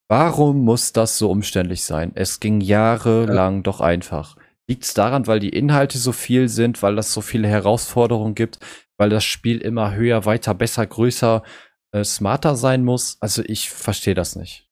warum 0.10 0.64
muss 0.66 0.92
das 0.92 1.18
so 1.18 1.32
umständlich 1.32 1.84
sein? 1.84 2.12
Es 2.16 2.40
ging 2.40 2.60
jahrelang 2.62 3.58
ja. 3.58 3.62
doch 3.62 3.80
einfach. 3.80 4.36
Liegt 4.68 4.84
es 4.84 4.94
daran, 4.94 5.28
weil 5.28 5.40
die 5.40 5.50
Inhalte 5.50 5.98
so 5.98 6.12
viel 6.12 6.50
sind, 6.50 6.84
weil 6.84 6.96
das 6.96 7.14
so 7.14 7.22
viele 7.22 7.48
Herausforderungen 7.48 8.36
gibt, 8.36 8.60
weil 8.98 9.10
das 9.10 9.24
Spiel 9.24 9.60
immer 9.60 9.96
höher, 9.96 10.26
weiter, 10.26 10.54
besser, 10.54 10.86
größer, 10.86 11.42
äh, 11.92 12.04
smarter 12.04 12.56
sein 12.56 12.84
muss? 12.84 13.18
Also 13.20 13.44
ich 13.46 13.70
verstehe 13.70 14.16
das 14.16 14.36
nicht. 14.36 14.68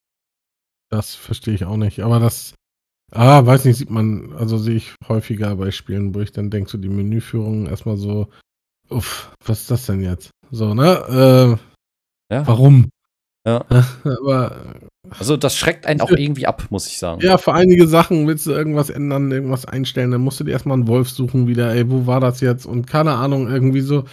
Das 0.89 1.15
verstehe 1.15 1.53
ich 1.53 1.65
auch 1.65 1.77
nicht. 1.77 1.99
Aber 1.99 2.19
das, 2.19 2.53
ah, 3.11 3.45
weiß 3.45 3.65
nicht, 3.65 3.77
sieht 3.77 3.89
man, 3.89 4.33
also 4.33 4.57
sehe 4.57 4.75
ich 4.75 4.95
häufiger 5.07 5.55
bei 5.55 5.71
Spielen, 5.71 6.15
wo 6.15 6.21
ich 6.21 6.31
dann 6.31 6.49
denke, 6.49 6.69
so 6.69 6.77
die 6.77 6.89
Menüführung 6.89 7.67
erstmal 7.67 7.97
so, 7.97 8.29
uff, 8.89 9.31
was 9.45 9.61
ist 9.61 9.71
das 9.71 9.85
denn 9.85 10.01
jetzt? 10.01 10.31
So, 10.51 10.73
ne? 10.73 11.57
Äh, 12.29 12.33
ja. 12.33 12.47
Warum? 12.47 12.89
Ja. 13.45 13.65
Aber. 14.03 14.75
Also, 15.09 15.37
das 15.37 15.55
schreckt 15.55 15.85
einen 15.85 16.01
auch 16.01 16.11
irgendwie 16.11 16.47
ab, 16.47 16.65
muss 16.69 16.87
ich 16.87 16.97
sagen. 16.97 17.21
Ja, 17.21 17.37
für 17.37 17.53
einige 17.53 17.87
Sachen 17.87 18.27
willst 18.27 18.45
du 18.45 18.51
irgendwas 18.51 18.89
ändern, 18.89 19.31
irgendwas 19.31 19.65
einstellen, 19.65 20.11
dann 20.11 20.21
musst 20.21 20.41
du 20.41 20.43
dir 20.43 20.51
erstmal 20.51 20.77
einen 20.77 20.87
Wolf 20.87 21.09
suchen 21.09 21.47
wieder, 21.47 21.73
ey, 21.73 21.89
wo 21.89 22.07
war 22.07 22.19
das 22.19 22.41
jetzt? 22.41 22.65
Und 22.65 22.87
keine 22.87 23.13
Ahnung, 23.13 23.49
irgendwie 23.49 23.81
so. 23.81 24.03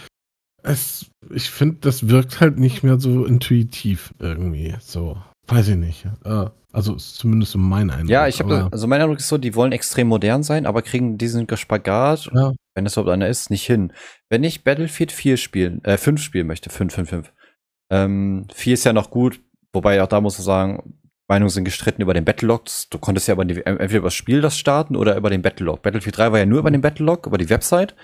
Es, 0.65 1.11
ich 1.29 1.49
finde, 1.49 1.77
das 1.81 2.09
wirkt 2.09 2.41
halt 2.41 2.57
nicht 2.57 2.83
mehr 2.83 2.99
so 2.99 3.25
intuitiv 3.25 4.13
irgendwie. 4.19 4.75
So, 4.79 5.17
weiß 5.47 5.69
ich 5.69 5.75
nicht. 5.75 6.05
Äh, 6.23 6.47
also, 6.71 6.95
ist 6.95 7.15
zumindest 7.15 7.55
mein 7.55 7.89
Eindruck. 7.89 8.09
Ja, 8.09 8.27
ich 8.27 8.39
habe, 8.39 8.67
also 8.71 8.87
mein 8.87 8.99
Eindruck 9.01 9.19
ist 9.19 9.29
so, 9.29 9.37
die 9.37 9.55
wollen 9.55 9.71
extrem 9.71 10.07
modern 10.07 10.43
sein, 10.43 10.65
aber 10.65 10.81
kriegen 10.81 11.17
diesen 11.17 11.47
Spagat, 11.55 12.29
ja. 12.33 12.51
wenn 12.73 12.85
es 12.85 12.93
überhaupt 12.93 13.13
einer 13.13 13.29
ist, 13.29 13.49
nicht 13.49 13.65
hin. 13.65 13.93
Wenn 14.29 14.43
ich 14.43 14.63
Battlefield 14.63 15.11
4 15.11 15.37
spielen, 15.37 15.83
äh, 15.85 15.97
5 15.97 16.21
spielen 16.21 16.47
möchte, 16.47 16.69
5, 16.69 16.93
5, 16.93 17.09
5, 17.09 17.33
ähm, 17.91 18.47
4 18.53 18.73
ist 18.73 18.83
ja 18.83 18.91
noch 18.91 19.09
gut, 19.09 19.39
wobei 19.71 20.03
auch 20.03 20.07
da 20.07 20.19
muss 20.19 20.37
man 20.37 20.45
sagen, 20.45 20.95
Meinungen 21.27 21.49
sind 21.49 21.63
gestritten 21.65 22.01
über 22.01 22.13
den 22.13 22.25
Battlelogs. 22.25 22.89
Du 22.89 22.99
konntest 22.99 23.27
ja 23.27 23.35
die, 23.35 23.65
entweder 23.65 23.97
über 23.97 24.07
das 24.07 24.13
Spiel 24.13 24.41
das 24.41 24.57
starten 24.57 24.95
oder 24.95 25.17
über 25.17 25.29
den 25.29 25.41
Battlelog. 25.41 25.81
Battlefield 25.81 26.17
3 26.17 26.31
war 26.31 26.39
ja 26.39 26.45
nur 26.45 26.59
über 26.59 26.71
den 26.71 26.81
Battlelog, 26.81 27.25
über 27.25 27.37
die 27.37 27.49
Website. 27.49 27.95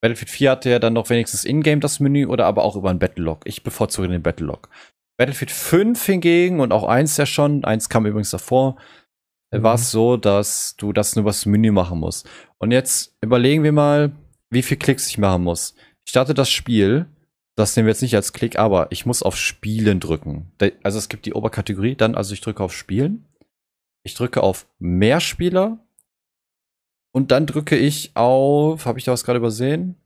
Battlefield 0.00 0.30
4 0.30 0.50
hatte 0.50 0.70
ja 0.70 0.78
dann 0.78 0.92
noch 0.92 1.10
wenigstens 1.10 1.44
in-game 1.44 1.80
das 1.80 2.00
Menü 2.00 2.26
oder 2.26 2.46
aber 2.46 2.64
auch 2.64 2.76
über 2.76 2.90
einen 2.90 2.98
Battlelog. 2.98 3.40
Ich 3.44 3.62
bevorzuge 3.62 4.08
den 4.08 4.22
Battlelog. 4.22 4.68
Battlefield 5.18 5.50
5 5.50 6.04
hingegen 6.04 6.60
und 6.60 6.72
auch 6.72 6.84
1 6.84 7.16
ja 7.16 7.26
schon, 7.26 7.64
1 7.64 7.88
kam 7.88 8.06
übrigens 8.06 8.30
davor, 8.30 8.76
mhm. 9.52 9.62
war 9.62 9.74
es 9.74 9.90
so, 9.90 10.16
dass 10.16 10.76
du 10.76 10.92
das 10.92 11.16
nur 11.16 11.22
über 11.22 11.30
das 11.30 11.46
Menü 11.46 11.72
machen 11.72 11.98
musst. 11.98 12.28
Und 12.58 12.70
jetzt 12.70 13.16
überlegen 13.22 13.62
wir 13.62 13.72
mal, 13.72 14.12
wie 14.50 14.62
viel 14.62 14.76
Klicks 14.76 15.08
ich 15.08 15.18
machen 15.18 15.42
muss. 15.42 15.74
Ich 16.04 16.10
starte 16.10 16.34
das 16.34 16.50
Spiel 16.50 17.06
das 17.56 17.74
nehmen 17.74 17.86
wir 17.86 17.92
jetzt 17.92 18.02
nicht 18.02 18.14
als 18.14 18.34
Klick, 18.34 18.58
aber 18.58 18.88
ich 18.90 19.06
muss 19.06 19.22
auf 19.22 19.36
Spielen 19.36 19.98
drücken. 19.98 20.52
Also 20.82 20.98
es 20.98 21.08
gibt 21.08 21.24
die 21.24 21.32
Oberkategorie, 21.32 21.96
dann 21.96 22.14
also 22.14 22.34
ich 22.34 22.42
drücke 22.42 22.62
auf 22.62 22.74
Spielen. 22.74 23.24
Ich 24.04 24.14
drücke 24.14 24.42
auf 24.42 24.68
Mehrspieler. 24.78 25.78
Und 27.16 27.30
dann 27.30 27.46
drücke 27.46 27.78
ich 27.78 28.10
auf, 28.12 28.84
habe 28.84 28.98
ich 28.98 29.06
da 29.06 29.12
was 29.12 29.24
gerade 29.24 29.38
übersehen? 29.38 29.96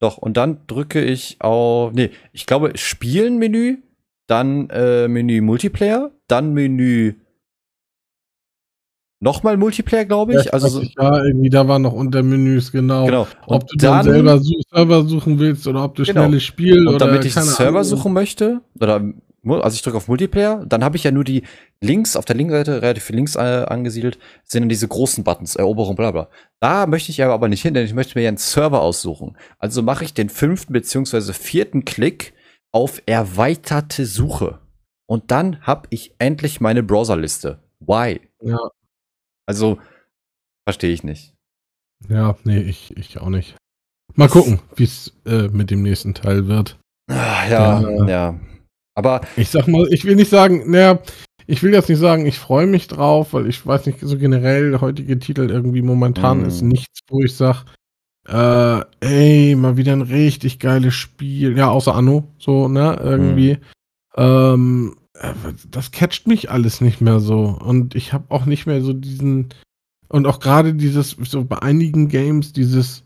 Doch, 0.00 0.18
und 0.18 0.36
dann 0.36 0.58
drücke 0.66 1.02
ich 1.02 1.40
auf, 1.40 1.94
nee, 1.94 2.10
ich 2.34 2.44
glaube 2.44 2.72
Spielen-Menü, 2.76 3.78
dann 4.26 4.68
äh, 4.68 5.08
Menü 5.08 5.40
Multiplayer, 5.40 6.10
dann 6.28 6.52
Menü 6.52 7.14
nochmal 9.20 9.56
Multiplayer, 9.56 10.04
glaube 10.04 10.34
ich. 10.34 10.44
Ja, 10.44 10.52
also 10.52 10.68
so, 10.68 10.82
ja, 10.82 11.24
irgendwie 11.24 11.48
da 11.48 11.66
waren 11.68 11.80
noch 11.80 11.94
Untermenüs, 11.94 12.70
genau. 12.70 13.06
genau. 13.06 13.26
Ob 13.46 13.66
du 13.66 13.78
dann, 13.78 14.04
selber 14.04 14.38
Server 14.70 15.04
suchen 15.04 15.38
willst 15.38 15.66
oder 15.66 15.84
ob 15.84 15.94
du 15.94 16.02
genau. 16.02 16.24
schnelles 16.24 16.42
Spiel 16.42 16.86
und 16.86 16.96
oder 16.96 17.06
damit 17.06 17.24
ich 17.24 17.32
Server 17.32 17.68
Ahnung. 17.68 17.84
suchen 17.84 18.12
möchte 18.12 18.60
oder 18.78 19.02
also 19.46 19.74
ich 19.74 19.82
drücke 19.82 19.96
auf 19.96 20.08
Multiplayer, 20.08 20.64
dann 20.66 20.82
habe 20.82 20.96
ich 20.96 21.04
ja 21.04 21.10
nur 21.10 21.24
die 21.24 21.42
links 21.80 22.16
auf 22.16 22.24
der 22.24 22.36
linken 22.36 22.52
Seite 22.52 22.82
relativ 22.82 23.08
links 23.10 23.36
äh, 23.36 23.66
angesiedelt 23.68 24.18
sind 24.44 24.62
dann 24.62 24.68
diese 24.68 24.88
großen 24.88 25.24
Buttons 25.24 25.56
Eroberung 25.56 25.96
bla 25.96 26.10
bla. 26.10 26.28
Da 26.60 26.86
möchte 26.86 27.10
ich 27.10 27.22
aber 27.22 27.48
nicht 27.48 27.62
hin, 27.62 27.74
denn 27.74 27.84
ich 27.84 27.94
möchte 27.94 28.18
mir 28.18 28.24
ja 28.24 28.28
einen 28.28 28.36
Server 28.36 28.80
aussuchen. 28.80 29.36
Also 29.58 29.82
mache 29.82 30.04
ich 30.04 30.14
den 30.14 30.28
fünften 30.28 30.72
beziehungsweise 30.72 31.34
vierten 31.34 31.84
Klick 31.84 32.34
auf 32.72 33.02
erweiterte 33.06 34.06
Suche 34.06 34.60
und 35.06 35.30
dann 35.30 35.60
habe 35.62 35.86
ich 35.90 36.14
endlich 36.18 36.60
meine 36.60 36.82
Browserliste. 36.82 37.62
Why? 37.80 38.20
Ja, 38.42 38.58
also, 39.46 39.78
verstehe 40.66 40.92
ich 40.92 41.04
nicht. 41.04 41.34
Ja, 42.08 42.36
nee, 42.44 42.60
ich, 42.60 42.96
ich 42.96 43.18
auch 43.18 43.28
nicht. 43.28 43.56
Mal 44.14 44.28
gucken, 44.28 44.60
wie 44.76 44.84
es 44.84 45.12
äh, 45.26 45.48
mit 45.48 45.70
dem 45.70 45.82
nächsten 45.82 46.14
Teil 46.14 46.46
wird. 46.46 46.78
Ach, 47.10 47.48
ja, 47.48 47.80
äh, 47.80 48.10
ja. 48.10 48.40
Aber. 48.94 49.20
Ich 49.36 49.50
sag 49.50 49.68
mal, 49.68 49.86
ich 49.90 50.04
will 50.04 50.16
nicht 50.16 50.30
sagen, 50.30 50.70
naja, 50.70 51.00
ich 51.46 51.62
will 51.62 51.72
jetzt 51.72 51.88
nicht 51.88 51.98
sagen, 51.98 52.26
ich 52.26 52.38
freue 52.38 52.66
mich 52.66 52.88
drauf, 52.88 53.32
weil 53.32 53.46
ich 53.46 53.66
weiß 53.66 53.86
nicht, 53.86 53.98
so 54.00 54.16
generell 54.16 54.80
heutige 54.80 55.18
Titel 55.18 55.50
irgendwie 55.50 55.82
momentan 55.82 56.42
mm. 56.42 56.46
ist 56.46 56.62
nichts, 56.62 57.00
wo 57.08 57.20
ich 57.20 57.34
sag, 57.34 57.64
äh, 58.26 58.80
ey, 59.00 59.54
mal 59.54 59.76
wieder 59.76 59.92
ein 59.92 60.02
richtig 60.02 60.58
geiles 60.58 60.94
Spiel. 60.94 61.56
Ja, 61.58 61.68
außer 61.68 61.94
Anno, 61.94 62.28
so, 62.38 62.68
ne, 62.68 62.98
irgendwie. 63.02 63.54
Mm. 63.54 63.60
Ähm, 64.16 64.96
äh, 65.14 65.32
das 65.70 65.90
catcht 65.90 66.26
mich 66.26 66.50
alles 66.50 66.80
nicht 66.80 67.00
mehr 67.00 67.20
so. 67.20 67.58
Und 67.60 67.94
ich 67.94 68.12
habe 68.12 68.24
auch 68.30 68.46
nicht 68.46 68.66
mehr 68.66 68.80
so 68.80 68.92
diesen. 68.92 69.50
Und 70.08 70.26
auch 70.26 70.38
gerade 70.38 70.74
dieses, 70.74 71.16
so 71.22 71.44
bei 71.44 71.60
einigen 71.60 72.08
Games, 72.08 72.52
dieses 72.52 73.03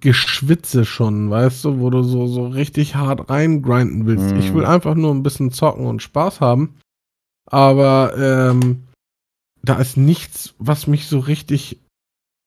Geschwitze 0.00 0.84
schon, 0.84 1.30
weißt 1.30 1.64
du, 1.64 1.80
wo 1.80 1.90
du 1.90 2.02
so, 2.02 2.26
so 2.26 2.46
richtig 2.48 2.94
hart 2.94 3.30
reingrinden 3.30 4.06
willst. 4.06 4.34
Mm. 4.34 4.38
Ich 4.38 4.54
will 4.54 4.62
mhm. 4.62 4.68
einfach 4.68 4.94
nur 4.94 5.14
ein 5.14 5.22
bisschen 5.22 5.50
zocken 5.50 5.86
und 5.86 6.02
Spaß 6.02 6.40
haben. 6.40 6.76
Aber 7.46 8.14
ähm, 8.16 8.84
da 9.62 9.76
ist 9.76 9.96
nichts, 9.96 10.54
was 10.58 10.86
mich 10.86 11.06
so 11.06 11.18
richtig 11.18 11.80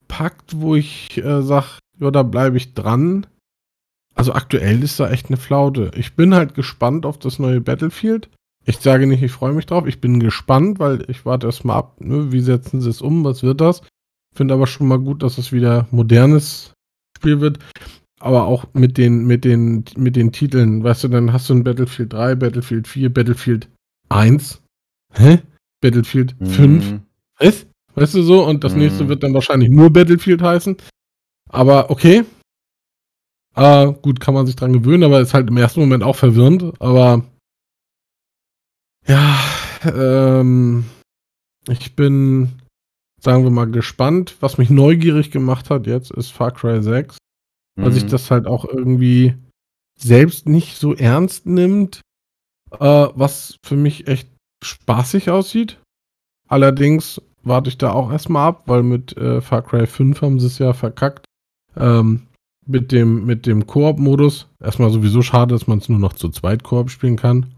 packt, 0.07 0.59
wo 0.59 0.75
ich 0.75 1.17
äh, 1.17 1.41
sag, 1.41 1.79
ja, 1.99 2.11
da 2.11 2.23
bleibe 2.23 2.57
ich 2.57 2.73
dran. 2.73 3.27
Also 4.15 4.33
aktuell 4.33 4.81
ist 4.83 4.99
da 4.99 5.09
echt 5.09 5.27
eine 5.27 5.37
Flaute. 5.37 5.91
Ich 5.95 6.15
bin 6.15 6.33
halt 6.33 6.55
gespannt 6.55 7.05
auf 7.05 7.19
das 7.19 7.39
neue 7.39 7.61
Battlefield. 7.61 8.29
Ich 8.65 8.77
sage 8.77 9.05
nicht, 9.07 9.21
ich 9.21 9.31
freue 9.31 9.53
mich 9.53 9.65
drauf. 9.65 9.85
Ich 9.85 10.01
bin 10.01 10.19
gespannt, 10.19 10.79
weil 10.79 11.05
ich 11.09 11.25
warte 11.25 11.47
erstmal 11.47 11.77
ab, 11.77 12.01
ne? 12.01 12.31
wie 12.31 12.41
setzen 12.41 12.81
sie 12.81 12.89
es 12.89 13.01
um, 13.01 13.23
was 13.23 13.43
wird 13.43 13.61
das? 13.61 13.81
Finde 14.33 14.53
aber 14.53 14.67
schon 14.67 14.87
mal 14.87 14.99
gut, 14.99 15.21
dass 15.21 15.37
es 15.37 15.51
wieder 15.51 15.87
modernes 15.91 16.73
Spiel 17.15 17.41
wird. 17.41 17.59
Aber 18.19 18.45
auch 18.45 18.65
mit 18.73 18.97
den, 18.97 19.25
mit 19.25 19.45
den, 19.45 19.83
mit 19.97 20.15
den 20.15 20.31
Titeln, 20.31 20.83
weißt 20.83 21.03
du, 21.03 21.07
dann 21.09 21.33
hast 21.33 21.49
du 21.49 21.53
ein 21.53 21.63
Battlefield 21.63 22.13
3, 22.13 22.35
Battlefield 22.35 22.87
4, 22.87 23.13
Battlefield 23.13 23.69
1. 24.09 24.61
Hä? 25.13 25.39
Battlefield 25.81 26.39
mhm. 26.39 26.47
5. 26.47 26.99
Was? 27.39 27.67
Weißt 27.95 28.13
du 28.15 28.23
so? 28.23 28.45
Und 28.45 28.63
das 28.63 28.73
mhm. 28.73 28.79
nächste 28.79 29.07
wird 29.07 29.23
dann 29.23 29.33
wahrscheinlich 29.33 29.69
nur 29.69 29.91
Battlefield 29.91 30.41
heißen. 30.41 30.77
Aber 31.49 31.89
okay. 31.89 32.25
Äh, 33.55 33.93
gut, 34.01 34.19
kann 34.19 34.33
man 34.33 34.45
sich 34.45 34.55
dran 34.55 34.73
gewöhnen, 34.73 35.03
aber 35.03 35.21
ist 35.21 35.33
halt 35.33 35.49
im 35.49 35.57
ersten 35.57 35.79
Moment 35.79 36.03
auch 36.03 36.15
verwirrend. 36.15 36.73
Aber 36.79 37.23
ja, 39.07 39.39
ähm, 39.83 40.85
ich 41.69 41.95
bin, 41.95 42.53
sagen 43.25 43.43
wir 43.43 43.51
mal, 43.51 43.69
gespannt. 43.69 44.37
Was 44.39 44.57
mich 44.57 44.69
neugierig 44.69 45.31
gemacht 45.31 45.69
hat 45.69 45.87
jetzt, 45.87 46.11
ist 46.11 46.31
Far 46.31 46.51
Cry 46.51 46.81
6. 46.81 47.17
Weil 47.75 47.89
mhm. 47.89 47.93
sich 47.93 48.05
das 48.05 48.31
halt 48.31 48.47
auch 48.47 48.63
irgendwie 48.63 49.35
selbst 49.99 50.47
nicht 50.47 50.77
so 50.77 50.93
ernst 50.93 51.45
nimmt, 51.45 52.01
äh, 52.71 53.07
was 53.13 53.57
für 53.65 53.75
mich 53.75 54.07
echt 54.07 54.29
spaßig 54.63 55.29
aussieht. 55.29 55.79
Allerdings 56.47 57.21
warte 57.43 57.69
ich 57.69 57.77
da 57.77 57.91
auch 57.91 58.11
erstmal 58.11 58.47
ab, 58.47 58.63
weil 58.67 58.83
mit 58.83 59.17
äh, 59.17 59.41
Far 59.41 59.61
Cry 59.61 59.87
5 59.87 60.21
haben 60.21 60.39
sie 60.39 60.47
es 60.47 60.59
ja 60.59 60.73
verkackt. 60.73 61.25
Ähm, 61.75 62.27
mit 62.65 62.91
dem, 62.91 63.25
mit 63.25 63.45
dem 63.45 63.67
Koop-Modus. 63.67 64.47
Erstmal 64.59 64.89
sowieso 64.89 65.21
schade, 65.21 65.53
dass 65.53 65.67
man 65.67 65.79
es 65.79 65.89
nur 65.89 65.99
noch 65.99 66.13
zu 66.13 66.29
zweit 66.29 66.63
Koop 66.63 66.89
spielen 66.89 67.15
kann. 67.15 67.53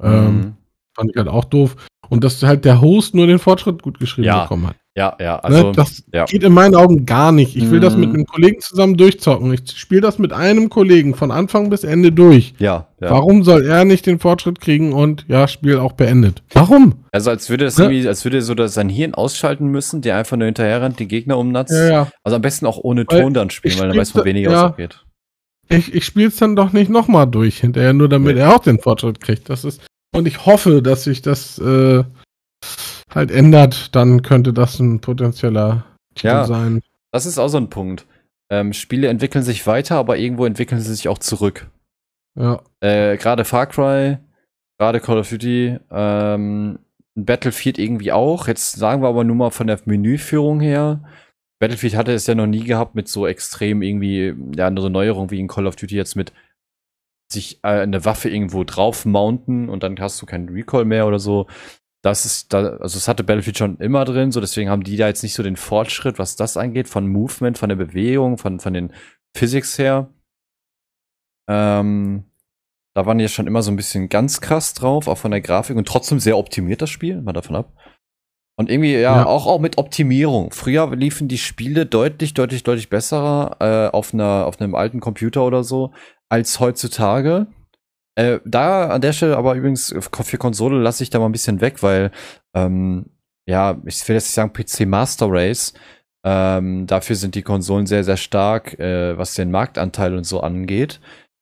Ähm, 0.00 0.12
mhm. 0.12 0.42
Ähm, 0.42 0.56
Fand 0.94 1.10
ich 1.10 1.16
halt 1.16 1.28
auch 1.28 1.46
doof. 1.46 1.76
Und 2.10 2.22
dass 2.22 2.42
halt 2.42 2.64
der 2.64 2.80
Host 2.80 3.14
nur 3.14 3.26
den 3.26 3.38
Fortschritt 3.38 3.82
gut 3.82 3.98
geschrieben 3.98 4.26
ja, 4.26 4.42
bekommen 4.42 4.66
hat. 4.66 4.76
Ja, 4.94 5.16
ja, 5.18 5.36
ne, 5.36 5.44
also. 5.44 5.66
Ne? 5.68 5.72
Das 5.72 6.04
ja. 6.12 6.26
geht 6.26 6.42
in 6.42 6.52
meinen 6.52 6.74
Augen 6.74 7.06
gar 7.06 7.32
nicht. 7.32 7.56
Ich 7.56 7.70
will 7.70 7.78
mm. 7.78 7.82
das 7.82 7.96
mit 7.96 8.10
mhm. 8.10 8.16
einem 8.16 8.26
Kollegen 8.26 8.60
zusammen 8.60 8.96
durchzocken. 8.98 9.52
Ich 9.54 9.70
spiele 9.74 10.02
das 10.02 10.18
mit 10.18 10.34
einem 10.34 10.68
Kollegen 10.68 11.14
von 11.14 11.30
Anfang 11.30 11.70
bis 11.70 11.82
Ende 11.82 12.12
durch. 12.12 12.52
Ja, 12.58 12.88
ja. 13.00 13.10
Warum 13.10 13.42
soll 13.42 13.64
er 13.64 13.86
nicht 13.86 14.04
den 14.04 14.18
Fortschritt 14.18 14.60
kriegen 14.60 14.92
und 14.92 15.24
ja, 15.28 15.48
Spiel 15.48 15.78
auch 15.78 15.92
beendet? 15.92 16.42
Warum? 16.52 17.04
Also 17.10 17.30
als 17.30 17.48
würde 17.48 17.64
das 17.64 17.78
ne? 17.78 17.84
irgendwie, 17.84 18.06
als 18.06 18.22
würde 18.24 18.42
so 18.42 18.54
das 18.54 18.74
sein 18.74 18.90
Hirn 18.90 19.14
ausschalten 19.14 19.68
müssen, 19.68 20.02
der 20.02 20.16
einfach 20.18 20.36
nur 20.36 20.44
hinterher 20.44 20.82
rennt, 20.82 20.98
die 20.98 21.08
Gegner 21.08 21.38
umnatzt. 21.38 21.72
Ja, 21.72 21.88
ja. 21.88 22.08
Also 22.22 22.36
am 22.36 22.42
besten 22.42 22.66
auch 22.66 22.78
ohne 22.78 23.06
Ton 23.06 23.32
dann 23.32 23.48
spielen, 23.48 23.78
weil 23.78 23.88
dann 23.88 23.96
weiß 23.96 24.12
man 24.12 24.26
weniger, 24.26 24.50
ja. 24.50 24.56
was 24.56 24.64
abgeht. 24.64 25.04
Ich, 25.70 25.94
ich 25.94 26.04
spiele 26.04 26.28
es 26.28 26.36
dann 26.36 26.54
doch 26.54 26.74
nicht 26.74 26.90
nochmal 26.90 27.26
durch 27.26 27.60
hinterher, 27.60 27.94
nur 27.94 28.10
damit 28.10 28.36
er 28.36 28.54
auch 28.54 28.62
den 28.62 28.78
Fortschritt 28.78 29.20
kriegt. 29.20 29.48
Das 29.48 29.64
ist, 29.64 29.80
und 30.14 30.28
ich 30.28 30.44
hoffe, 30.44 30.82
dass 30.82 31.04
sich 31.04 31.22
das 31.22 31.58
äh, 31.58 32.04
halt 33.14 33.30
ändert. 33.30 33.94
Dann 33.94 34.22
könnte 34.22 34.52
das 34.52 34.78
ein 34.78 35.00
potenzieller 35.00 35.84
Titel 36.14 36.28
ja, 36.28 36.44
sein. 36.44 36.82
Das 37.10 37.26
ist 37.26 37.38
auch 37.38 37.48
so 37.48 37.58
ein 37.58 37.70
Punkt. 37.70 38.06
Ähm, 38.50 38.72
Spiele 38.72 39.08
entwickeln 39.08 39.44
sich 39.44 39.66
weiter, 39.66 39.96
aber 39.96 40.18
irgendwo 40.18 40.44
entwickeln 40.44 40.80
sie 40.80 40.94
sich 40.94 41.08
auch 41.08 41.18
zurück. 41.18 41.70
Ja. 42.38 42.62
Äh, 42.80 43.16
Gerade 43.16 43.44
Far 43.44 43.66
Cry, 43.66 44.18
Gerade 44.78 45.00
Call 45.00 45.18
of 45.18 45.28
Duty, 45.28 45.78
ähm, 45.90 46.78
Battlefield 47.14 47.78
irgendwie 47.78 48.12
auch. 48.12 48.48
Jetzt 48.48 48.72
sagen 48.72 49.02
wir 49.02 49.08
aber 49.08 49.24
nur 49.24 49.36
mal 49.36 49.50
von 49.50 49.66
der 49.66 49.80
Menüführung 49.84 50.60
her. 50.60 51.02
Battlefield 51.60 51.94
hatte 51.94 52.12
es 52.12 52.26
ja 52.26 52.34
noch 52.34 52.46
nie 52.46 52.64
gehabt 52.64 52.94
mit 52.94 53.08
so 53.08 53.26
extrem 53.26 53.82
irgendwie, 53.82 54.34
ja, 54.56 54.66
eine 54.66 54.90
Neuerung 54.90 55.30
wie 55.30 55.38
in 55.38 55.48
Call 55.48 55.66
of 55.66 55.76
Duty 55.76 55.94
jetzt 55.94 56.16
mit 56.16 56.32
sich 57.30 57.60
äh, 57.62 57.68
eine 57.68 58.04
Waffe 58.04 58.28
irgendwo 58.28 58.64
drauf 58.64 59.04
mounten 59.04 59.68
und 59.68 59.82
dann 59.82 59.98
hast 59.98 60.20
du 60.20 60.26
keinen 60.26 60.48
Recall 60.48 60.84
mehr 60.84 61.06
oder 61.06 61.18
so. 61.18 61.46
Das 62.02 62.26
ist 62.26 62.52
da, 62.52 62.76
also 62.78 62.98
es 62.98 63.06
hatte 63.06 63.22
Battlefield 63.22 63.58
schon 63.58 63.78
immer 63.78 64.04
drin, 64.04 64.32
so 64.32 64.40
deswegen 64.40 64.68
haben 64.68 64.82
die 64.82 64.96
da 64.96 65.06
jetzt 65.06 65.22
nicht 65.22 65.34
so 65.34 65.42
den 65.42 65.56
Fortschritt, 65.56 66.18
was 66.18 66.34
das 66.34 66.56
angeht, 66.56 66.88
von 66.88 67.06
Movement, 67.06 67.58
von 67.58 67.68
der 67.68 67.76
Bewegung, 67.76 68.38
von, 68.38 68.58
von 68.58 68.74
den 68.74 68.92
Physics 69.36 69.78
her. 69.78 70.12
Ähm, 71.48 72.24
da 72.94 73.06
waren 73.06 73.18
die 73.18 73.24
ja 73.24 73.28
schon 73.28 73.46
immer 73.46 73.62
so 73.62 73.70
ein 73.70 73.76
bisschen 73.76 74.08
ganz 74.08 74.40
krass 74.40 74.74
drauf, 74.74 75.06
auch 75.06 75.18
von 75.18 75.30
der 75.30 75.40
Grafik 75.40 75.76
und 75.76 75.86
trotzdem 75.86 76.18
sehr 76.18 76.36
optimiert 76.36 76.82
das 76.82 76.90
Spiel, 76.90 77.22
mal 77.22 77.32
davon 77.32 77.56
ab. 77.56 77.72
Und 78.58 78.68
irgendwie, 78.68 78.92
ja, 78.92 79.00
ja, 79.00 79.26
Auch, 79.26 79.46
auch 79.46 79.60
mit 79.60 79.78
Optimierung. 79.78 80.50
Früher 80.50 80.94
liefen 80.94 81.26
die 81.26 81.38
Spiele 81.38 81.86
deutlich, 81.86 82.34
deutlich, 82.34 82.62
deutlich 82.62 82.90
besser 82.90 83.56
äh, 83.60 83.96
auf, 83.96 84.12
einer, 84.12 84.46
auf 84.46 84.60
einem 84.60 84.74
alten 84.74 85.00
Computer 85.00 85.44
oder 85.44 85.64
so 85.64 85.92
als 86.28 86.60
heutzutage. 86.60 87.46
Äh, 88.14 88.40
da 88.44 88.88
an 88.88 89.00
der 89.00 89.12
Stelle 89.12 89.36
aber 89.36 89.54
übrigens 89.54 89.94
für 90.10 90.38
Konsole 90.38 90.78
lasse 90.80 91.02
ich 91.02 91.10
da 91.10 91.18
mal 91.18 91.26
ein 91.26 91.32
bisschen 91.32 91.60
weg, 91.60 91.82
weil 91.82 92.10
ähm, 92.54 93.06
ja, 93.46 93.80
ich 93.86 94.06
will 94.08 94.16
jetzt 94.16 94.26
nicht 94.26 94.34
sagen 94.34 94.52
PC 94.52 94.86
Master 94.86 95.26
Race. 95.30 95.74
Ähm, 96.24 96.86
dafür 96.86 97.16
sind 97.16 97.34
die 97.34 97.42
Konsolen 97.42 97.86
sehr, 97.86 98.04
sehr 98.04 98.16
stark, 98.16 98.78
äh, 98.78 99.18
was 99.18 99.34
den 99.34 99.50
Marktanteil 99.50 100.14
und 100.16 100.24
so 100.24 100.40
angeht. 100.40 101.00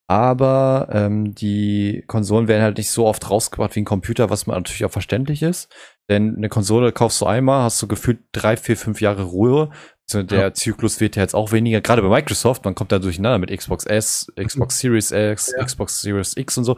Aber 0.08 0.88
ähm, 0.90 1.34
die 1.34 2.02
Konsolen 2.08 2.48
werden 2.48 2.62
halt 2.62 2.78
nicht 2.78 2.90
so 2.90 3.06
oft 3.06 3.30
rausgebracht 3.30 3.76
wie 3.76 3.82
ein 3.82 3.84
Computer, 3.84 4.28
was 4.28 4.46
man 4.46 4.56
natürlich 4.56 4.84
auch 4.84 4.90
verständlich 4.90 5.42
ist. 5.42 5.72
Denn 6.08 6.36
eine 6.36 6.48
Konsole 6.48 6.90
kaufst 6.90 7.20
du 7.20 7.26
einmal, 7.26 7.62
hast 7.62 7.80
du 7.80 7.86
gefühlt 7.86 8.18
drei, 8.32 8.56
vier, 8.56 8.76
fünf 8.76 9.00
Jahre 9.00 9.22
Ruhe. 9.22 9.70
Der 10.14 10.40
ja. 10.40 10.52
Zyklus 10.52 11.00
wird 11.00 11.16
ja 11.16 11.22
jetzt 11.22 11.34
auch 11.34 11.52
weniger, 11.52 11.80
gerade 11.80 12.02
bei 12.02 12.08
Microsoft, 12.08 12.64
man 12.64 12.74
kommt 12.74 12.92
da 12.92 12.98
durcheinander 12.98 13.38
mit 13.38 13.56
Xbox 13.56 13.84
S, 13.86 14.32
Xbox 14.36 14.78
Series 14.78 15.10
X, 15.10 15.52
ja. 15.56 15.64
Xbox 15.64 16.00
Series 16.00 16.36
X 16.36 16.58
und 16.58 16.64
so. 16.64 16.76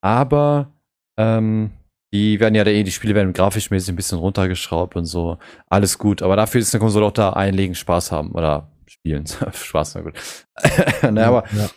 Aber 0.00 0.72
ähm, 1.18 1.70
die 2.12 2.40
werden 2.40 2.54
ja 2.54 2.64
eh, 2.66 2.82
die 2.82 2.90
Spiele 2.90 3.14
werden 3.14 3.32
grafisch 3.32 3.70
mäßig 3.70 3.90
ein 3.90 3.96
bisschen 3.96 4.18
runtergeschraubt 4.18 4.96
und 4.96 5.06
so. 5.06 5.38
Alles 5.68 5.98
gut. 5.98 6.22
Aber 6.22 6.36
dafür 6.36 6.60
ist 6.60 6.74
eine 6.74 6.80
Konsole 6.80 7.06
auch 7.06 7.12
da 7.12 7.30
einlegen, 7.30 7.74
Spaß 7.74 8.12
haben 8.12 8.32
oder 8.32 8.70
spielen. 8.86 9.24
Spaß, 9.52 9.94
na 9.94 10.00
gut. 10.02 10.14
naja, 11.02 11.28
aber 11.28 11.44
ja, 11.56 11.70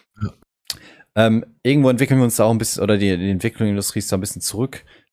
ähm, 1.17 1.45
irgendwo 1.63 1.89
entwickeln 1.89 2.19
wir 2.19 2.25
uns 2.25 2.35
da 2.35 2.43
auch 2.43 2.51
ein 2.51 2.57
bisschen, 2.57 2.83
oder 2.83 2.97
die, 2.97 3.17
die 3.17 3.29
Entwicklungsindustrie 3.29 3.99
ist 3.99 4.11
da 4.11 4.17
ein 4.17 4.19
bisschen 4.19 4.41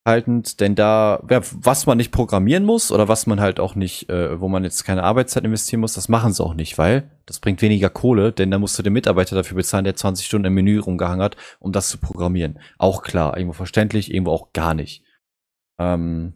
zurückhaltend, 0.02 0.60
denn 0.60 0.74
da, 0.74 1.22
ja, 1.30 1.40
was 1.52 1.86
man 1.86 1.98
nicht 1.98 2.10
programmieren 2.10 2.64
muss 2.64 2.90
oder 2.90 3.08
was 3.08 3.26
man 3.26 3.40
halt 3.40 3.60
auch 3.60 3.74
nicht, 3.74 4.08
äh, 4.10 4.40
wo 4.40 4.48
man 4.48 4.64
jetzt 4.64 4.84
keine 4.84 5.04
Arbeitszeit 5.04 5.44
investieren 5.44 5.80
muss, 5.80 5.94
das 5.94 6.08
machen 6.08 6.32
sie 6.32 6.44
auch 6.44 6.54
nicht, 6.54 6.78
weil 6.78 7.10
das 7.26 7.38
bringt 7.38 7.62
weniger 7.62 7.88
Kohle, 7.88 8.32
denn 8.32 8.50
da 8.50 8.58
musst 8.58 8.78
du 8.78 8.82
den 8.82 8.92
Mitarbeiter 8.92 9.36
dafür 9.36 9.56
bezahlen, 9.56 9.84
der 9.84 9.94
20 9.94 10.26
Stunden 10.26 10.46
im 10.46 10.54
Menü 10.54 10.78
rumgehangen 10.78 11.22
hat, 11.22 11.36
um 11.60 11.72
das 11.72 11.88
zu 11.88 11.98
programmieren. 11.98 12.58
Auch 12.78 13.02
klar, 13.02 13.36
irgendwo 13.36 13.54
verständlich, 13.54 14.12
irgendwo 14.12 14.32
auch 14.32 14.52
gar 14.52 14.74
nicht. 14.74 15.04
Ähm, 15.78 16.34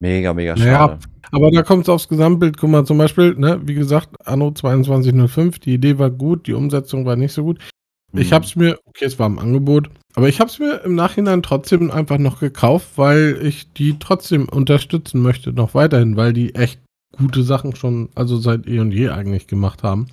mega, 0.00 0.34
mega 0.34 0.56
schade. 0.56 0.70
Ja, 0.70 0.98
aber 1.30 1.50
da 1.50 1.62
kommt 1.62 1.84
es 1.84 1.88
aufs 1.88 2.08
Gesamtbild. 2.08 2.58
Guck 2.58 2.70
mal, 2.70 2.84
zum 2.84 2.98
Beispiel, 2.98 3.34
ne, 3.34 3.60
wie 3.64 3.74
gesagt, 3.74 4.26
Anno 4.26 4.52
2205, 4.52 5.60
die 5.60 5.74
Idee 5.74 5.98
war 5.98 6.10
gut, 6.10 6.46
die 6.46 6.54
Umsetzung 6.54 7.06
war 7.06 7.16
nicht 7.16 7.32
so 7.32 7.44
gut. 7.44 7.60
Ich 8.16 8.32
habe 8.32 8.44
es 8.44 8.54
mir, 8.54 8.78
okay, 8.84 9.06
es 9.06 9.18
war 9.18 9.26
im 9.26 9.40
Angebot, 9.40 9.90
aber 10.14 10.28
ich 10.28 10.40
habe 10.40 10.50
es 10.50 10.58
mir 10.58 10.82
im 10.84 10.94
Nachhinein 10.94 11.42
trotzdem 11.42 11.90
einfach 11.90 12.18
noch 12.18 12.40
gekauft, 12.40 12.92
weil 12.96 13.38
ich 13.42 13.72
die 13.72 13.98
trotzdem 13.98 14.48
unterstützen 14.48 15.20
möchte, 15.20 15.52
noch 15.52 15.74
weiterhin, 15.74 16.16
weil 16.16 16.32
die 16.32 16.54
echt 16.54 16.80
gute 17.16 17.42
Sachen 17.42 17.74
schon, 17.74 18.08
also 18.14 18.36
seit 18.36 18.66
eh 18.66 18.78
und 18.78 18.92
je 18.92 19.08
eigentlich 19.08 19.46
gemacht 19.46 19.82
haben. 19.82 20.06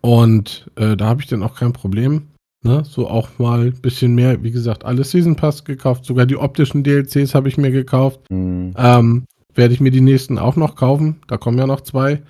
Und 0.00 0.70
äh, 0.76 0.96
da 0.96 1.06
habe 1.06 1.20
ich 1.20 1.26
dann 1.26 1.42
auch 1.42 1.56
kein 1.56 1.72
Problem. 1.72 2.28
Ne? 2.62 2.84
So 2.84 3.08
auch 3.08 3.38
mal 3.38 3.66
ein 3.66 3.80
bisschen 3.80 4.14
mehr, 4.14 4.42
wie 4.42 4.50
gesagt, 4.50 4.84
alle 4.84 5.04
Season 5.04 5.36
Pass 5.36 5.64
gekauft, 5.64 6.04
sogar 6.04 6.26
die 6.26 6.36
optischen 6.36 6.82
DLCs 6.82 7.34
habe 7.34 7.48
ich 7.48 7.58
mir 7.58 7.70
gekauft. 7.70 8.20
Mhm. 8.30 8.74
Ähm, 8.76 9.24
Werde 9.54 9.74
ich 9.74 9.80
mir 9.80 9.90
die 9.90 10.00
nächsten 10.00 10.38
auch 10.38 10.56
noch 10.56 10.74
kaufen. 10.74 11.16
Da 11.28 11.36
kommen 11.36 11.58
ja 11.58 11.66
noch 11.66 11.80
zwei. 11.80 12.22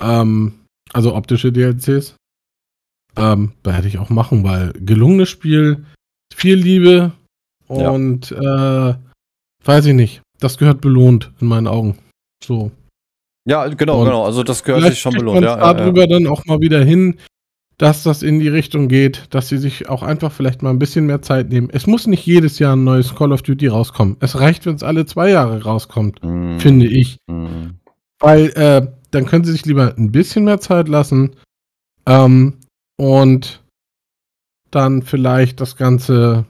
Ähm, 0.00 0.54
also 0.92 1.14
optische 1.14 1.52
DLCs. 1.52 2.16
Ähm, 3.16 3.52
werde 3.62 3.88
ich 3.88 3.98
auch 3.98 4.08
machen, 4.08 4.42
weil 4.42 4.72
gelungenes 4.72 5.28
Spiel, 5.28 5.84
viel 6.34 6.56
Liebe 6.56 7.12
und 7.68 8.30
ja. 8.30 8.90
äh, 8.90 8.94
weiß 9.64 9.86
ich 9.86 9.94
nicht. 9.94 10.22
Das 10.40 10.58
gehört 10.58 10.80
belohnt 10.80 11.30
in 11.40 11.48
meinen 11.48 11.66
Augen. 11.66 11.98
So. 12.44 12.70
Ja, 13.44 13.66
genau, 13.68 14.00
und 14.00 14.06
genau. 14.06 14.24
Also 14.24 14.42
das 14.42 14.62
gehört 14.62 14.84
sich 14.84 15.00
schon 15.00 15.14
belohnt. 15.14 15.42
Ja, 15.42 15.58
ja, 15.58 15.74
darüber 15.74 16.02
ja. 16.02 16.06
dann 16.06 16.26
auch 16.26 16.44
mal 16.46 16.60
wieder 16.60 16.84
hin, 16.84 17.18
dass 17.78 18.02
das 18.02 18.22
in 18.22 18.38
die 18.38 18.48
Richtung 18.48 18.88
geht, 18.88 19.26
dass 19.30 19.48
sie 19.48 19.58
sich 19.58 19.88
auch 19.88 20.02
einfach 20.02 20.30
vielleicht 20.30 20.62
mal 20.62 20.70
ein 20.70 20.78
bisschen 20.78 21.06
mehr 21.06 21.22
Zeit 21.22 21.48
nehmen. 21.48 21.68
Es 21.72 21.86
muss 21.86 22.06
nicht 22.06 22.24
jedes 22.24 22.58
Jahr 22.58 22.76
ein 22.76 22.84
neues 22.84 23.14
Call 23.14 23.32
of 23.32 23.42
Duty 23.42 23.68
rauskommen. 23.68 24.16
Es 24.20 24.38
reicht, 24.38 24.66
wenn 24.66 24.76
es 24.76 24.82
alle 24.82 25.06
zwei 25.06 25.30
Jahre 25.30 25.62
rauskommt, 25.62 26.20
mm. 26.22 26.58
finde 26.58 26.86
ich. 26.86 27.18
Mm. 27.26 27.70
Weil 28.20 28.50
äh, 28.50 28.86
dann 29.10 29.26
können 29.26 29.44
sie 29.44 29.52
sich 29.52 29.66
lieber 29.66 29.94
ein 29.96 30.12
bisschen 30.12 30.44
mehr 30.44 30.60
Zeit 30.60 30.88
lassen. 30.88 31.34
Ähm, 32.06 32.54
und 32.96 33.61
dann 34.74 35.02
vielleicht 35.02 35.60
das 35.60 35.76
Ganze, 35.76 36.44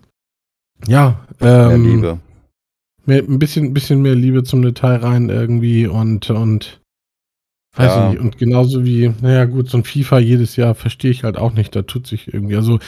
ja, 0.87 1.27
ähm, 1.41 1.69
mehr 1.69 1.79
Liebe. 1.79 2.21
Mehr, 3.05 3.23
ein 3.23 3.39
bisschen, 3.39 3.75
bisschen 3.75 4.01
mehr 4.01 4.15
Liebe 4.15 4.45
zum 4.45 4.63
Detail 4.63 4.97
rein 4.97 5.29
irgendwie 5.29 5.87
und, 5.87 6.31
und 6.31 6.81
weiß 7.77 7.87
ja. 7.87 8.07
ich 8.07 8.13
nicht. 8.13 8.23
Und 8.23 8.39
genauso 8.39 8.85
wie, 8.85 9.13
naja, 9.21 9.45
gut, 9.45 9.69
so 9.69 9.79
ein 9.79 9.85
FIFA 9.85 10.21
jedes 10.21 10.57
Jahr 10.57 10.75
verstehe 10.75 11.11
ich 11.11 11.25
halt 11.25 11.37
auch 11.37 11.53
nicht, 11.53 11.75
da 11.75 11.83
tut 11.83 12.07
sich 12.07 12.33
irgendwie, 12.33 12.57
also 12.57 12.79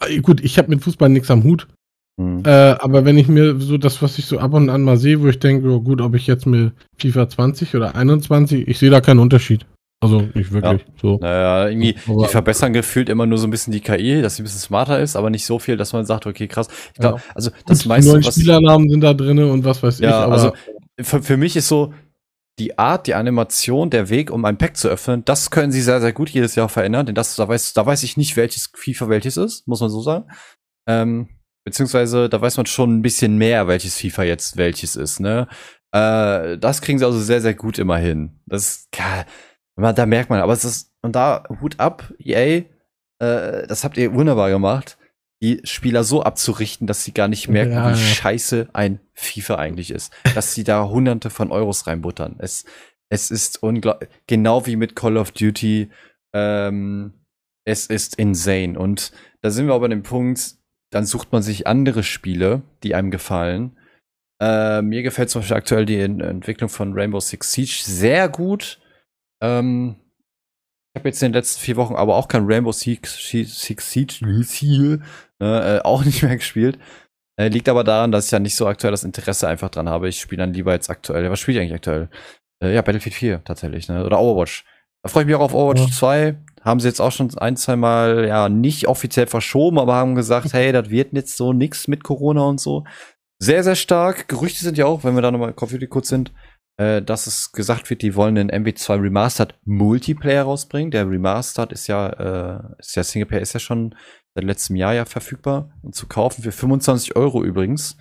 äh, 0.00 0.20
gut, 0.20 0.42
ich 0.42 0.58
habe 0.58 0.70
mit 0.70 0.82
Fußball 0.82 1.08
nichts 1.08 1.30
am 1.30 1.44
Hut, 1.44 1.68
hm. 2.18 2.42
Äh, 2.44 2.50
aber 2.50 3.04
wenn 3.04 3.16
ich 3.16 3.28
mir 3.28 3.58
so 3.60 3.78
das, 3.78 4.02
was 4.02 4.18
ich 4.18 4.26
so 4.26 4.38
ab 4.40 4.52
und 4.52 4.68
an 4.68 4.82
mal 4.82 4.96
sehe, 4.96 5.20
wo 5.20 5.28
ich 5.28 5.38
denke, 5.38 5.68
oh 5.70 5.80
gut, 5.80 6.00
ob 6.00 6.14
ich 6.16 6.26
jetzt 6.26 6.46
mir 6.46 6.72
FIFA 6.98 7.28
20 7.28 7.76
oder 7.76 7.94
21, 7.94 8.66
ich 8.66 8.78
sehe 8.78 8.90
da 8.90 9.00
keinen 9.00 9.20
Unterschied. 9.20 9.64
Also 10.00 10.20
nicht 10.34 10.52
wirklich. 10.52 10.82
Ja. 10.82 10.92
So. 11.00 11.18
Naja, 11.20 11.68
irgendwie, 11.68 11.96
aber, 12.06 12.22
die 12.22 12.28
verbessern 12.28 12.72
gefühlt 12.72 13.08
immer 13.08 13.26
nur 13.26 13.38
so 13.38 13.46
ein 13.46 13.50
bisschen 13.50 13.72
die 13.72 13.80
KI, 13.80 14.22
dass 14.22 14.36
sie 14.36 14.42
ein 14.42 14.44
bisschen 14.44 14.60
smarter 14.60 15.00
ist, 15.00 15.16
aber 15.16 15.28
nicht 15.30 15.44
so 15.44 15.58
viel, 15.58 15.76
dass 15.76 15.92
man 15.92 16.06
sagt, 16.06 16.26
okay, 16.26 16.46
krass. 16.46 16.68
Ich 16.94 17.00
glaube, 17.00 17.18
ja. 17.18 17.34
also 17.34 17.50
das 17.66 17.82
und 17.82 17.88
meiste. 17.88 18.12
Neue 18.12 18.24
was, 18.24 18.34
Spielernamen 18.34 18.88
sind 18.88 19.00
da 19.00 19.12
drin 19.12 19.38
und 19.40 19.64
was 19.64 19.82
weiß 19.82 19.98
ja, 19.98 20.08
ich. 20.08 20.14
Ja, 20.14 20.28
also 20.28 20.52
für, 21.00 21.22
für 21.22 21.36
mich 21.36 21.56
ist 21.56 21.68
so, 21.68 21.92
die 22.58 22.78
Art, 22.78 23.06
die 23.06 23.14
Animation, 23.14 23.90
der 23.90 24.08
Weg, 24.08 24.30
um 24.30 24.44
ein 24.44 24.58
Pack 24.58 24.76
zu 24.76 24.88
öffnen, 24.88 25.24
das 25.24 25.50
können 25.50 25.72
sie 25.72 25.80
sehr, 25.80 26.00
sehr 26.00 26.12
gut 26.12 26.28
jedes 26.30 26.54
Jahr 26.54 26.68
verändern, 26.68 27.06
denn 27.06 27.14
das, 27.14 27.36
da 27.36 27.48
weiß, 27.48 27.72
da 27.72 27.86
weiß 27.86 28.02
ich 28.02 28.16
nicht, 28.16 28.36
welches 28.36 28.70
FIFA 28.74 29.08
welches 29.08 29.36
ist, 29.36 29.66
muss 29.66 29.80
man 29.80 29.90
so 29.90 30.00
sagen. 30.00 30.26
Ähm, 30.88 31.28
beziehungsweise, 31.64 32.28
da 32.28 32.40
weiß 32.40 32.56
man 32.56 32.66
schon 32.66 32.98
ein 32.98 33.02
bisschen 33.02 33.38
mehr, 33.38 33.68
welches 33.68 33.96
FIFA 33.96 34.24
jetzt 34.24 34.56
welches 34.56 34.96
ist, 34.96 35.20
ne? 35.20 35.46
Äh, 35.92 36.58
das 36.58 36.82
kriegen 36.82 36.98
sie 36.98 37.04
also 37.04 37.20
sehr, 37.20 37.40
sehr 37.40 37.54
gut 37.54 37.78
immer 37.78 37.96
hin. 37.96 38.40
Das, 38.46 38.88
ja, 39.78 39.92
da 39.92 40.06
merkt 40.06 40.30
man, 40.30 40.40
aber 40.40 40.52
es 40.52 40.64
ist, 40.64 40.92
und 41.02 41.14
da 41.14 41.44
Hut 41.60 41.78
ab, 41.78 42.12
EA, 42.18 42.64
äh, 43.20 43.66
das 43.66 43.84
habt 43.84 43.96
ihr 43.96 44.14
wunderbar 44.14 44.50
gemacht, 44.50 44.98
die 45.40 45.60
Spieler 45.64 46.02
so 46.02 46.22
abzurichten, 46.22 46.86
dass 46.86 47.04
sie 47.04 47.14
gar 47.14 47.28
nicht 47.28 47.48
merken, 47.48 47.72
ja, 47.72 47.86
wie 47.86 47.90
ja. 47.90 47.96
scheiße 47.96 48.68
ein 48.72 49.00
FIFA 49.14 49.56
eigentlich 49.56 49.90
ist. 49.90 50.12
Dass 50.34 50.54
sie 50.54 50.64
da 50.64 50.88
hunderte 50.88 51.30
von 51.30 51.52
Euros 51.52 51.86
reinbuttern. 51.86 52.36
Es, 52.38 52.64
es 53.08 53.30
ist 53.30 53.62
unglaublich, 53.62 54.08
genau 54.26 54.66
wie 54.66 54.76
mit 54.76 54.96
Call 54.96 55.16
of 55.16 55.30
Duty, 55.30 55.90
ähm, 56.34 57.12
es 57.64 57.86
ist 57.86 58.16
insane. 58.16 58.78
Und 58.78 59.12
da 59.40 59.50
sind 59.50 59.66
wir 59.66 59.74
aber 59.74 59.84
an 59.84 59.92
dem 59.92 60.02
Punkt, 60.02 60.56
dann 60.90 61.06
sucht 61.06 61.32
man 61.32 61.42
sich 61.42 61.66
andere 61.66 62.02
Spiele, 62.02 62.62
die 62.82 62.94
einem 62.94 63.10
gefallen. 63.10 63.76
Äh, 64.40 64.82
mir 64.82 65.02
gefällt 65.02 65.30
zum 65.30 65.42
Beispiel 65.42 65.56
aktuell 65.56 65.86
die 65.86 66.00
Entwicklung 66.00 66.68
von 66.68 66.94
Rainbow 66.94 67.20
Six 67.20 67.52
Siege 67.52 67.82
sehr 67.84 68.28
gut. 68.28 68.80
Ähm, 69.42 69.96
ich 70.94 71.00
habe 71.00 71.08
jetzt 71.08 71.22
in 71.22 71.28
den 71.28 71.34
letzten 71.34 71.60
vier 71.60 71.76
Wochen 71.76 71.94
aber 71.94 72.16
auch 72.16 72.28
kein 72.28 72.46
Rainbow 72.46 72.72
Six, 72.72 73.28
Six 73.28 73.92
Siege 73.92 75.00
äh, 75.40 75.78
auch 75.80 76.04
nicht 76.06 76.22
mehr 76.22 76.36
gespielt. 76.36 76.78
Äh, 77.38 77.48
liegt 77.48 77.68
aber 77.68 77.84
daran, 77.84 78.10
dass 78.10 78.26
ich 78.26 78.30
ja 78.32 78.40
nicht 78.40 78.56
so 78.56 78.66
aktuell 78.66 78.90
das 78.90 79.04
Interesse 79.04 79.46
einfach 79.46 79.70
dran 79.70 79.88
habe. 79.88 80.08
Ich 80.08 80.20
spiele 80.20 80.40
dann 80.40 80.52
lieber 80.52 80.72
jetzt 80.72 80.90
aktuell. 80.90 81.30
Was 81.30 81.38
spiele 81.38 81.58
ich 81.58 81.62
eigentlich 81.62 81.76
aktuell? 81.76 82.08
Äh, 82.62 82.74
ja, 82.74 82.82
Battlefield 82.82 83.14
4 83.14 83.44
tatsächlich, 83.44 83.88
ne? 83.88 84.04
Oder 84.04 84.18
Overwatch. 84.18 84.64
Da 85.02 85.08
freue 85.08 85.22
ich 85.22 85.26
mich 85.28 85.36
auch 85.36 85.40
auf 85.40 85.54
Overwatch 85.54 85.82
ja. 85.82 85.90
2. 85.90 86.38
Haben 86.62 86.80
sie 86.80 86.88
jetzt 86.88 87.00
auch 87.00 87.12
schon 87.12 87.36
ein, 87.38 87.56
zwei 87.56 87.76
Mal, 87.76 88.26
ja, 88.26 88.48
nicht 88.48 88.88
offiziell 88.88 89.28
verschoben, 89.28 89.78
aber 89.78 89.94
haben 89.94 90.16
gesagt, 90.16 90.52
hey, 90.52 90.72
das 90.72 90.90
wird 90.90 91.12
jetzt 91.12 91.36
so 91.36 91.52
nix 91.52 91.86
mit 91.86 92.02
Corona 92.02 92.42
und 92.42 92.60
so. 92.60 92.84
Sehr, 93.40 93.62
sehr 93.62 93.76
stark. 93.76 94.26
Gerüchte 94.26 94.64
sind 94.64 94.76
ja 94.76 94.86
auch, 94.86 95.04
wenn 95.04 95.14
wir 95.14 95.22
da 95.22 95.30
nochmal 95.30 95.52
Coffee 95.52 95.86
kurz 95.86 96.08
sind, 96.08 96.32
äh, 96.78 97.02
dass 97.02 97.26
es 97.26 97.52
gesagt 97.52 97.90
wird, 97.90 98.02
die 98.02 98.14
wollen 98.14 98.38
einen 98.38 98.50
MW2 98.50 99.02
Remastered 99.02 99.58
Multiplayer 99.64 100.44
rausbringen. 100.44 100.90
Der 100.90 101.10
Remastered 101.10 101.72
ist 101.72 101.88
ja, 101.88 102.08
äh, 102.08 102.74
ist 102.78 102.94
ja 102.94 103.02
Singleplayer 103.02 103.42
ist 103.42 103.52
ja 103.52 103.60
schon 103.60 103.94
seit 104.34 104.44
letztem 104.44 104.76
Jahr 104.76 104.94
ja 104.94 105.04
verfügbar 105.04 105.72
und 105.82 105.94
zu 105.94 106.06
kaufen 106.06 106.42
für 106.42 106.52
25 106.52 107.16
Euro 107.16 107.44
übrigens. 107.44 107.96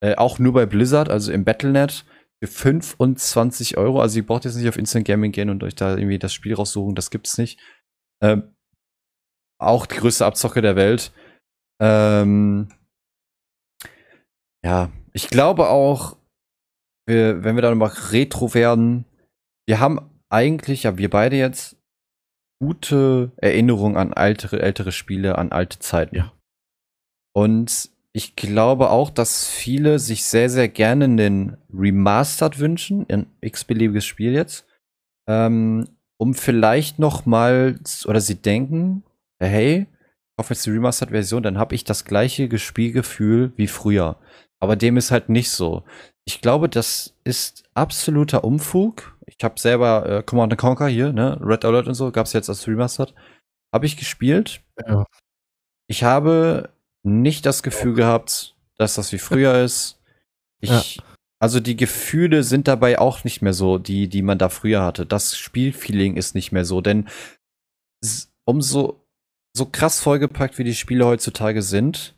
Äh, 0.00 0.14
auch 0.16 0.38
nur 0.38 0.52
bei 0.52 0.66
Blizzard, 0.66 1.08
also 1.08 1.32
im 1.32 1.44
Battlenet 1.44 2.04
für 2.44 2.50
25 2.50 3.78
Euro. 3.78 4.00
Also 4.00 4.18
ihr 4.18 4.26
braucht 4.26 4.44
jetzt 4.44 4.56
nicht 4.56 4.68
auf 4.68 4.76
Instant 4.76 5.06
Gaming 5.06 5.32
gehen 5.32 5.50
und 5.50 5.64
euch 5.64 5.74
da 5.74 5.96
irgendwie 5.96 6.18
das 6.18 6.34
Spiel 6.34 6.54
raussuchen, 6.54 6.94
das 6.94 7.10
gibt's 7.10 7.38
nicht. 7.38 7.58
Ähm, 8.22 8.54
auch 9.60 9.86
die 9.86 9.96
größte 9.96 10.26
Abzocke 10.26 10.60
der 10.60 10.76
Welt. 10.76 11.12
Ähm, 11.80 12.68
ja, 14.62 14.92
ich 15.14 15.28
glaube 15.28 15.68
auch, 15.68 16.16
wir, 17.08 17.42
wenn 17.42 17.56
wir 17.56 17.62
dann 17.62 17.78
mal 17.78 17.86
retro 18.10 18.54
werden, 18.54 19.04
wir 19.66 19.80
haben 19.80 20.00
eigentlich, 20.28 20.84
ja, 20.84 20.98
wir 20.98 21.10
beide 21.10 21.36
jetzt 21.36 21.76
gute 22.60 23.32
Erinnerungen 23.36 23.96
an 23.96 24.12
ältere, 24.12 24.60
ältere 24.60 24.92
Spiele, 24.92 25.38
an 25.38 25.52
alte 25.52 25.78
Zeiten. 25.78 26.16
Ja. 26.16 26.32
Und 27.34 27.90
ich 28.12 28.36
glaube 28.36 28.90
auch, 28.90 29.10
dass 29.10 29.46
viele 29.46 29.98
sich 29.98 30.24
sehr, 30.24 30.50
sehr 30.50 30.68
gerne 30.68 31.04
einen 31.04 31.56
Remastered 31.72 32.58
wünschen, 32.58 33.06
ein 33.08 33.26
x-beliebiges 33.40 34.04
Spiel 34.04 34.32
jetzt, 34.32 34.66
ähm, 35.28 35.88
um 36.18 36.34
vielleicht 36.34 36.98
noch 36.98 37.26
mal, 37.26 37.78
oder 38.06 38.20
sie 38.20 38.36
denken, 38.36 39.04
hey, 39.38 39.86
ich 39.86 40.44
hoffe 40.44 40.54
jetzt 40.54 40.66
die 40.66 40.70
Remastered-Version, 40.70 41.42
dann 41.42 41.58
habe 41.58 41.74
ich 41.74 41.84
das 41.84 42.04
gleiche 42.04 42.58
Spielgefühl 42.58 43.52
wie 43.56 43.68
früher. 43.68 44.18
Aber 44.60 44.74
dem 44.74 44.96
ist 44.96 45.10
halt 45.10 45.28
nicht 45.28 45.50
so. 45.50 45.84
Ich 46.28 46.42
glaube, 46.42 46.68
das 46.68 47.14
ist 47.24 47.64
absoluter 47.72 48.44
Umfug. 48.44 49.16
Ich 49.24 49.42
habe 49.42 49.58
selber 49.58 50.04
äh, 50.04 50.22
Command 50.22 50.58
Conquer 50.58 50.88
hier, 50.88 51.10
ne, 51.10 51.38
Red 51.40 51.64
Alert 51.64 51.88
und 51.88 51.94
so, 51.94 52.12
gab's 52.12 52.34
jetzt 52.34 52.50
als 52.50 52.68
Remastered. 52.68 53.14
Habe 53.74 53.86
ich 53.86 53.96
gespielt. 53.96 54.60
Ja. 54.86 55.06
Ich 55.86 56.04
habe 56.04 56.68
nicht 57.02 57.46
das 57.46 57.62
Gefühl 57.62 57.94
gehabt, 57.94 58.54
dass 58.76 58.96
das 58.96 59.10
wie 59.12 59.18
früher 59.18 59.64
ist. 59.64 60.02
Ich, 60.60 60.96
ja. 60.96 61.02
also 61.38 61.60
die 61.60 61.76
Gefühle 61.76 62.42
sind 62.42 62.68
dabei 62.68 62.98
auch 62.98 63.24
nicht 63.24 63.40
mehr 63.40 63.54
so, 63.54 63.78
die, 63.78 64.06
die 64.06 64.20
man 64.20 64.36
da 64.36 64.50
früher 64.50 64.84
hatte. 64.84 65.06
Das 65.06 65.34
Spielfeeling 65.38 66.18
ist 66.18 66.34
nicht 66.34 66.52
mehr 66.52 66.66
so, 66.66 66.82
denn 66.82 67.08
umso 68.44 69.02
so 69.56 69.64
krass 69.64 70.02
vollgepackt 70.02 70.58
wie 70.58 70.64
die 70.64 70.74
Spiele 70.74 71.06
heutzutage 71.06 71.62
sind, 71.62 72.17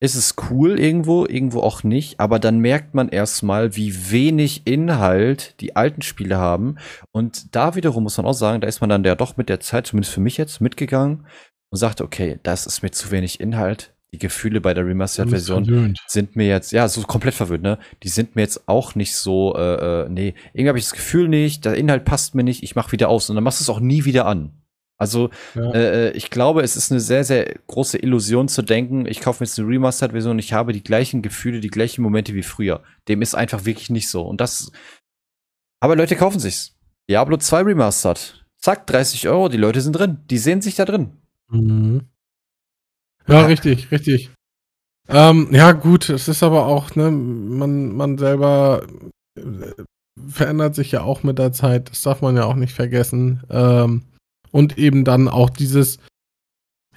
ist 0.00 0.14
es 0.14 0.34
cool 0.50 0.80
irgendwo, 0.80 1.26
irgendwo 1.26 1.60
auch 1.60 1.84
nicht, 1.84 2.18
aber 2.18 2.38
dann 2.38 2.58
merkt 2.58 2.94
man 2.94 3.10
erstmal, 3.10 3.76
wie 3.76 4.10
wenig 4.10 4.62
Inhalt 4.66 5.54
die 5.60 5.76
alten 5.76 6.00
Spiele 6.00 6.38
haben. 6.38 6.76
Und 7.12 7.54
da 7.54 7.74
wiederum 7.74 8.04
muss 8.04 8.16
man 8.16 8.24
auch 8.24 8.32
sagen, 8.32 8.62
da 8.62 8.66
ist 8.66 8.80
man 8.80 8.88
dann 8.88 9.04
ja 9.04 9.14
doch 9.14 9.36
mit 9.36 9.50
der 9.50 9.60
Zeit, 9.60 9.86
zumindest 9.86 10.14
für 10.14 10.20
mich 10.20 10.38
jetzt, 10.38 10.62
mitgegangen 10.62 11.26
und 11.70 11.78
sagte, 11.78 12.02
okay, 12.02 12.40
das 12.42 12.66
ist 12.66 12.82
mir 12.82 12.90
zu 12.90 13.10
wenig 13.10 13.40
Inhalt. 13.40 13.94
Die 14.12 14.18
Gefühle 14.18 14.60
bei 14.60 14.74
der 14.74 14.86
Remastered-Version 14.86 15.94
sind 16.08 16.34
mir 16.34 16.48
jetzt, 16.48 16.72
ja, 16.72 16.88
so 16.88 17.02
komplett 17.02 17.34
verwirrt, 17.34 17.62
ne? 17.62 17.78
Die 18.02 18.08
sind 18.08 18.34
mir 18.34 18.42
jetzt 18.42 18.68
auch 18.68 18.96
nicht 18.96 19.14
so, 19.14 19.54
äh, 19.54 20.04
äh 20.04 20.08
nee, 20.08 20.34
irgendwie 20.52 20.68
habe 20.68 20.78
ich 20.78 20.86
das 20.86 20.94
Gefühl 20.94 21.28
nicht, 21.28 21.64
der 21.64 21.74
Inhalt 21.74 22.04
passt 22.04 22.34
mir 22.34 22.42
nicht, 22.42 22.64
ich 22.64 22.74
mach 22.74 22.90
wieder 22.90 23.08
aus 23.08 23.30
und 23.30 23.36
dann 23.36 23.44
machst 23.44 23.60
du 23.60 23.64
es 23.64 23.68
auch 23.68 23.78
nie 23.78 24.04
wieder 24.04 24.26
an. 24.26 24.59
Also 25.00 25.30
ja. 25.54 25.72
Äh, 25.72 26.08
äh, 26.08 26.10
ich 26.12 26.28
glaube, 26.28 26.60
es 26.60 26.76
ist 26.76 26.92
eine 26.92 27.00
sehr, 27.00 27.24
sehr 27.24 27.54
große 27.68 27.96
Illusion 27.96 28.48
zu 28.48 28.60
denken, 28.60 29.06
ich 29.06 29.20
kaufe 29.20 29.42
mir 29.42 29.46
jetzt 29.46 29.58
eine 29.58 29.66
Remastered-Version 29.66 30.32
und 30.32 30.38
ich 30.38 30.52
habe 30.52 30.74
die 30.74 30.84
gleichen 30.84 31.22
Gefühle, 31.22 31.60
die 31.60 31.70
gleichen 31.70 32.02
Momente 32.02 32.34
wie 32.34 32.42
früher. 32.42 32.82
Dem 33.08 33.22
ist 33.22 33.34
einfach 33.34 33.64
wirklich 33.64 33.88
nicht 33.88 34.10
so. 34.10 34.22
Und 34.22 34.42
das. 34.42 34.70
Aber 35.80 35.96
Leute 35.96 36.16
kaufen 36.16 36.38
sich's. 36.38 36.76
Diablo 37.08 37.38
2 37.38 37.62
Remastered. 37.62 38.44
Zack, 38.58 38.86
30 38.88 39.26
Euro, 39.28 39.48
die 39.48 39.56
Leute 39.56 39.80
sind 39.80 39.94
drin. 39.94 40.18
Die 40.28 40.36
sehen 40.36 40.60
sich 40.60 40.74
da 40.74 40.84
drin. 40.84 41.16
Mhm. 41.48 42.02
Ja, 43.26 43.40
ja, 43.40 43.46
richtig, 43.46 43.90
richtig. 43.90 44.30
Ähm, 45.08 45.48
ja, 45.50 45.72
gut, 45.72 46.10
es 46.10 46.28
ist 46.28 46.42
aber 46.42 46.66
auch, 46.66 46.94
ne, 46.94 47.10
man, 47.10 47.96
man 47.96 48.18
selber 48.18 48.86
äh, 49.34 49.42
verändert 50.28 50.74
sich 50.74 50.92
ja 50.92 51.00
auch 51.02 51.22
mit 51.22 51.38
der 51.38 51.52
Zeit. 51.52 51.88
Das 51.88 52.02
darf 52.02 52.20
man 52.20 52.36
ja 52.36 52.44
auch 52.44 52.54
nicht 52.54 52.74
vergessen. 52.74 53.42
Ähm, 53.48 54.02
und 54.52 54.78
eben 54.78 55.04
dann 55.04 55.28
auch 55.28 55.50
dieses, 55.50 55.98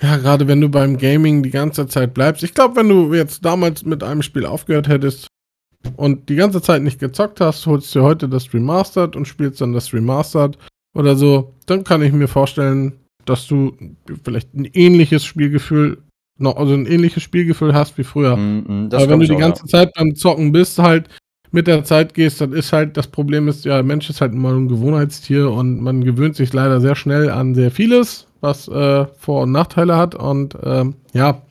ja, 0.01 0.17
gerade 0.17 0.47
wenn 0.47 0.61
du 0.61 0.69
beim 0.69 0.97
Gaming 0.97 1.43
die 1.43 1.49
ganze 1.49 1.87
Zeit 1.87 2.13
bleibst. 2.13 2.43
Ich 2.43 2.53
glaube, 2.53 2.75
wenn 2.75 2.89
du 2.89 3.13
jetzt 3.13 3.45
damals 3.45 3.85
mit 3.85 4.03
einem 4.03 4.21
Spiel 4.21 4.45
aufgehört 4.45 4.87
hättest 4.87 5.27
und 5.95 6.29
die 6.29 6.35
ganze 6.35 6.61
Zeit 6.61 6.81
nicht 6.81 6.99
gezockt 6.99 7.41
hast, 7.41 7.65
holst 7.65 7.93
du 7.95 8.01
heute 8.01 8.27
das 8.27 8.53
Remastered 8.53 9.15
und 9.15 9.27
spielst 9.27 9.61
dann 9.61 9.73
das 9.73 9.93
Remastered 9.93 10.57
oder 10.95 11.15
so, 11.15 11.53
dann 11.65 11.83
kann 11.83 12.01
ich 12.01 12.11
mir 12.11 12.27
vorstellen, 12.27 12.93
dass 13.25 13.47
du 13.47 13.75
vielleicht 14.23 14.53
ein 14.53 14.65
ähnliches 14.65 15.23
Spielgefühl 15.23 16.03
noch, 16.37 16.57
also 16.57 16.73
ein 16.73 16.85
ähnliches 16.85 17.23
Spielgefühl 17.23 17.73
hast 17.73 17.97
wie 17.97 18.03
früher. 18.03 18.35
Mm, 18.35 18.87
mm, 18.87 18.89
Aber 18.91 19.09
wenn 19.09 19.19
du 19.19 19.27
die 19.27 19.33
auch, 19.33 19.39
ganze 19.39 19.63
ja. 19.63 19.67
Zeit 19.67 19.93
beim 19.93 20.15
Zocken 20.15 20.51
bist, 20.51 20.79
halt, 20.79 21.09
mit 21.53 21.67
der 21.67 21.83
Zeit 21.83 22.15
gehst, 22.15 22.41
dann 22.41 22.51
ist 22.51 22.73
halt, 22.73 22.97
das 22.97 23.07
Problem 23.07 23.47
ist, 23.47 23.63
ja, 23.63 23.83
Mensch 23.83 24.09
ist 24.09 24.21
halt 24.21 24.33
mal 24.33 24.55
ein 24.55 24.67
Gewohnheitstier 24.67 25.51
und 25.51 25.81
man 25.81 26.03
gewöhnt 26.03 26.35
sich 26.35 26.51
leider 26.51 26.81
sehr 26.81 26.95
schnell 26.95 27.29
an 27.29 27.53
sehr 27.53 27.69
vieles, 27.69 28.27
was 28.41 28.67
äh, 28.67 29.05
Vor- 29.19 29.43
und 29.43 29.51
Nachteile 29.51 29.95
hat. 29.95 30.15
Und 30.15 30.57
ähm, 30.63 30.95
ja. 31.13 31.43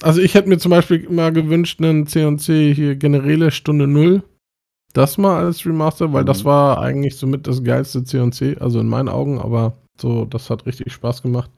Also 0.00 0.20
ich 0.20 0.34
hätte 0.34 0.48
mir 0.48 0.58
zum 0.58 0.70
Beispiel 0.70 1.08
mal 1.10 1.32
gewünscht, 1.32 1.82
einen 1.82 2.06
C&C 2.06 2.72
hier 2.72 2.94
Generäle 2.94 3.50
Stunde 3.50 3.88
Null. 3.88 4.22
Das 4.92 5.18
mal 5.18 5.44
als 5.44 5.66
Remaster, 5.66 6.12
weil 6.12 6.22
mhm. 6.22 6.26
das 6.26 6.44
war 6.44 6.80
eigentlich 6.80 7.16
somit 7.16 7.48
das 7.48 7.64
geilste 7.64 8.04
C&C, 8.04 8.56
also 8.60 8.78
in 8.78 8.86
meinen 8.88 9.08
Augen, 9.08 9.40
aber 9.40 9.76
so, 10.00 10.24
das 10.24 10.48
hat 10.48 10.66
richtig 10.66 10.92
Spaß 10.92 11.22
gemacht. 11.22 11.50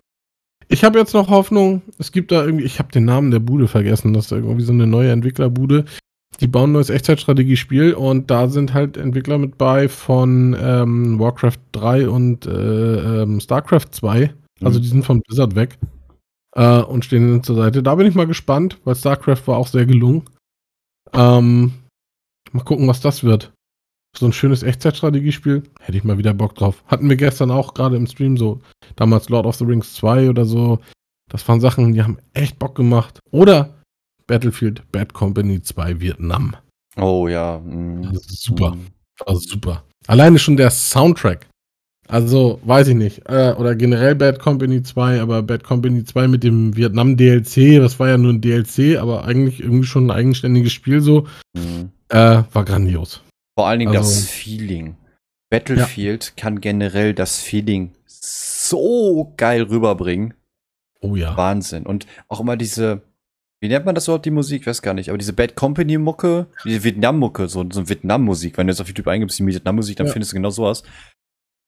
Ich 0.73 0.85
habe 0.85 1.01
jetzt 1.01 1.15
noch 1.15 1.29
Hoffnung, 1.29 1.83
es 1.99 2.13
gibt 2.13 2.31
da 2.31 2.45
irgendwie, 2.45 2.65
ich 2.65 2.79
habe 2.79 2.93
den 2.93 3.05
Namen 3.05 3.33
der 3.33 3.41
Bude 3.41 3.67
vergessen, 3.67 4.13
das 4.13 4.27
ist 4.27 4.33
irgendwie 4.33 4.63
so 4.63 4.73
eine 4.73 4.87
neue 4.87 5.11
Entwicklerbude. 5.11 5.85
Die 6.39 6.47
bauen 6.47 6.71
ein 6.71 6.75
neues 6.75 6.91
Echtzeitstrategiespiel 6.91 7.93
und 7.93 8.31
da 8.31 8.49
sind 8.49 8.73
halt 8.73 8.97
Entwickler 8.97 9.39
mit 9.39 9.59
bei 9.59 9.89
von 9.89 10.57
ähm, 10.59 11.19
Warcraft 11.19 11.59
3 11.73 12.09
und 12.09 12.47
äh, 12.47 13.23
ähm, 13.23 13.41
StarCraft 13.41 13.89
2. 13.91 14.33
Also 14.63 14.79
mhm. 14.79 14.83
die 14.83 14.89
sind 14.89 15.05
von 15.05 15.23
Blizzard 15.23 15.57
weg 15.57 15.77
äh, 16.55 16.81
und 16.81 17.05
stehen 17.05 17.43
zur 17.43 17.57
Seite. 17.57 17.83
Da 17.83 17.97
bin 17.97 18.07
ich 18.07 18.15
mal 18.15 18.29
gespannt, 18.29 18.79
weil 18.85 18.95
StarCraft 18.95 19.43
war 19.47 19.57
auch 19.57 19.67
sehr 19.67 19.87
gelungen. 19.87 20.23
Ähm, 21.13 21.73
mal 22.53 22.65
gucken, 22.65 22.87
was 22.87 23.01
das 23.01 23.25
wird. 23.25 23.53
So 24.17 24.27
ein 24.27 24.33
schönes 24.33 24.63
Echtzeitstrategiespiel, 24.63 25.63
hätte 25.81 25.99
ich 25.99 26.05
mal 26.05 26.19
wieder 26.19 26.35
Bock 26.35 26.55
drauf. 26.55 26.83
Hatten 26.87 27.09
wir 27.09 27.17
gestern 27.17 27.51
auch 27.51 27.75
gerade 27.75 27.97
im 27.97 28.07
Stream 28.07 28.37
so. 28.37 28.61
Damals 28.97 29.29
Lord 29.29 29.47
of 29.47 29.57
the 29.57 29.65
Rings 29.65 29.95
2 29.95 30.29
oder 30.29 30.45
so. 30.45 30.81
Das 31.31 31.47
waren 31.49 31.61
Sachen, 31.61 31.93
die 31.93 32.03
haben 32.03 32.19
echt 32.35 32.59
Bock 32.59 32.75
gemacht. 32.75 33.21
Oder 33.31 33.81
Battlefield 34.27 34.83
Bad 34.93 35.13
Company 35.13 35.63
2 35.63 36.01
Vietnam. 36.01 36.57
Oh 36.97 37.29
ja. 37.29 37.59
Mm. 37.59 38.17
super. 38.27 38.77
Also 39.27 39.41
super. 39.41 39.85
Alleine 40.07 40.39
schon 40.39 40.57
der 40.57 40.71
Soundtrack. 40.71 41.47
Also, 42.09 42.61
weiß 42.65 42.89
ich 42.89 42.97
nicht. 42.97 43.23
Äh, 43.29 43.55
oder 43.57 43.77
generell 43.77 44.17
Bad 44.17 44.41
Company 44.41 44.83
2, 44.83 45.21
aber 45.21 45.43
Bad 45.43 45.63
Company 45.63 46.05
2 46.05 46.27
mit 46.27 46.43
dem 46.43 46.77
Vietnam 46.77 47.17
DLC, 47.17 47.79
das 47.79 48.01
war 48.01 48.09
ja 48.09 48.19
nur 48.19 48.33
ein 48.33 48.41
DLC, 48.41 48.99
aber 48.99 49.25
eigentlich 49.25 49.61
irgendwie 49.61 49.87
schon 49.87 50.07
ein 50.07 50.11
eigenständiges 50.11 50.73
Spiel 50.73 51.01
so. 51.01 51.29
Mhm. 51.55 51.91
Äh, 52.09 52.43
war 52.53 52.65
grandios. 52.65 53.23
Vor 53.61 53.69
allen 53.69 53.81
Dingen 53.81 53.95
also, 53.95 54.09
das 54.09 54.25
Feeling. 54.25 54.97
Battlefield 55.51 56.25
ja. 56.25 56.43
kann 56.43 56.63
generell 56.63 57.13
das 57.13 57.41
Feeling 57.41 57.93
so 58.07 59.35
geil 59.37 59.65
rüberbringen. 59.65 60.33
Oh 61.03 61.15
ja. 61.15 61.37
Wahnsinn. 61.37 61.85
Und 61.85 62.07
auch 62.29 62.41
immer 62.41 62.57
diese, 62.57 63.03
wie 63.61 63.69
nennt 63.69 63.85
man 63.85 63.95
das 63.95 64.07
überhaupt, 64.07 64.25
die 64.25 64.31
Musik? 64.31 64.63
Ich 64.63 64.67
weiß 64.67 64.81
gar 64.81 64.95
nicht. 64.95 65.11
Aber 65.11 65.19
diese 65.19 65.35
Bad 65.35 65.57
Company 65.57 65.99
Mucke, 65.99 66.47
diese 66.65 66.85
Vietnam-Mucke, 66.85 67.49
so, 67.49 67.67
so 67.71 67.87
Vietnam-Musik. 67.87 68.57
Wenn 68.57 68.67
du 68.67 68.73
jetzt 68.73 68.81
auf 68.81 68.89
YouTube 68.89 69.09
eingibst, 69.09 69.39
die 69.39 69.47
Vietnam-Musik, 69.47 69.99
dann 69.99 70.07
ja. 70.07 70.13
findest 70.15 70.33
du 70.33 70.37
genau 70.37 70.49
sowas. 70.49 70.83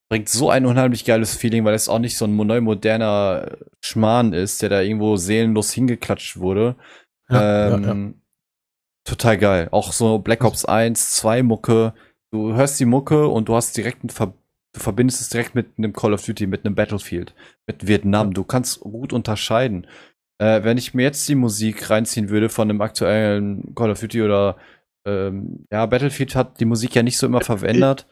Bringt 0.08 0.30
so 0.30 0.48
ein 0.48 0.64
unheimlich 0.64 1.04
geiles 1.04 1.36
Feeling, 1.36 1.66
weil 1.66 1.74
es 1.74 1.90
auch 1.90 1.98
nicht 1.98 2.16
so 2.16 2.24
ein 2.24 2.34
neu 2.34 2.62
moderner 2.62 3.58
Schmarrn 3.84 4.32
ist, 4.32 4.62
der 4.62 4.70
da 4.70 4.80
irgendwo 4.80 5.16
seelenlos 5.16 5.72
hingeklatscht 5.72 6.38
wurde. 6.38 6.76
Ja, 7.28 7.76
ähm, 7.76 8.21
Total 9.04 9.36
geil. 9.36 9.68
Auch 9.70 9.92
so 9.92 10.18
Black 10.18 10.44
Ops 10.44 10.64
1, 10.64 11.16
2 11.16 11.42
Mucke. 11.42 11.94
Du 12.30 12.54
hörst 12.54 12.78
die 12.80 12.84
Mucke 12.84 13.26
und 13.28 13.48
du 13.48 13.54
hast 13.54 13.76
direkt 13.76 14.04
ein 14.04 14.10
Ver 14.10 14.34
du 14.74 14.80
verbindest 14.80 15.20
es 15.20 15.28
direkt 15.28 15.54
mit 15.54 15.66
einem 15.76 15.92
Call 15.92 16.14
of 16.14 16.24
Duty, 16.24 16.46
mit 16.46 16.64
einem 16.64 16.74
Battlefield, 16.74 17.34
mit 17.66 17.86
Vietnam. 17.86 18.32
Du 18.32 18.42
kannst 18.42 18.80
gut 18.80 19.12
unterscheiden. 19.12 19.86
Äh, 20.38 20.64
wenn 20.64 20.78
ich 20.78 20.94
mir 20.94 21.02
jetzt 21.02 21.28
die 21.28 21.34
Musik 21.34 21.90
reinziehen 21.90 22.30
würde 22.30 22.48
von 22.48 22.70
einem 22.70 22.80
aktuellen 22.80 23.74
Call 23.74 23.90
of 23.90 24.00
Duty 24.00 24.22
oder 24.22 24.56
ähm, 25.06 25.66
ja, 25.70 25.84
Battlefield 25.84 26.34
hat 26.34 26.58
die 26.58 26.64
Musik 26.64 26.94
ja 26.94 27.02
nicht 27.02 27.18
so 27.18 27.26
immer 27.26 27.42
verwendet. 27.42 28.06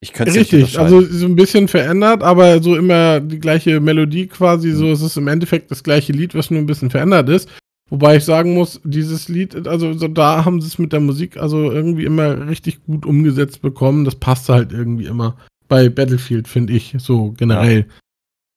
Ich 0.00 0.12
könnte 0.12 0.34
Richtig, 0.34 0.78
also 0.78 1.00
so 1.00 1.26
ein 1.26 1.34
bisschen 1.34 1.66
verändert, 1.66 2.22
aber 2.22 2.62
so 2.62 2.76
immer 2.76 3.18
die 3.18 3.40
gleiche 3.40 3.80
Melodie 3.80 4.28
quasi, 4.28 4.70
so 4.70 4.92
es 4.92 5.02
ist 5.02 5.16
im 5.16 5.26
Endeffekt 5.26 5.72
das 5.72 5.82
gleiche 5.82 6.12
Lied, 6.12 6.36
was 6.36 6.50
nur 6.50 6.60
ein 6.60 6.66
bisschen 6.66 6.90
verändert 6.90 7.28
ist. 7.28 7.50
Wobei 7.90 8.16
ich 8.16 8.24
sagen 8.24 8.54
muss, 8.54 8.80
dieses 8.84 9.28
Lied, 9.28 9.66
also 9.66 9.94
so 9.94 10.08
da 10.08 10.44
haben 10.44 10.60
sie 10.60 10.66
es 10.66 10.78
mit 10.78 10.92
der 10.92 11.00
Musik 11.00 11.38
also 11.38 11.70
irgendwie 11.70 12.04
immer 12.04 12.46
richtig 12.46 12.84
gut 12.84 13.06
umgesetzt 13.06 13.62
bekommen. 13.62 14.04
Das 14.04 14.16
passt 14.16 14.48
halt 14.48 14.72
irgendwie 14.72 15.06
immer. 15.06 15.36
Bei 15.68 15.88
Battlefield, 15.88 16.48
finde 16.48 16.74
ich, 16.74 16.94
so 16.98 17.32
generell. 17.32 17.80
Ja. 17.80 17.94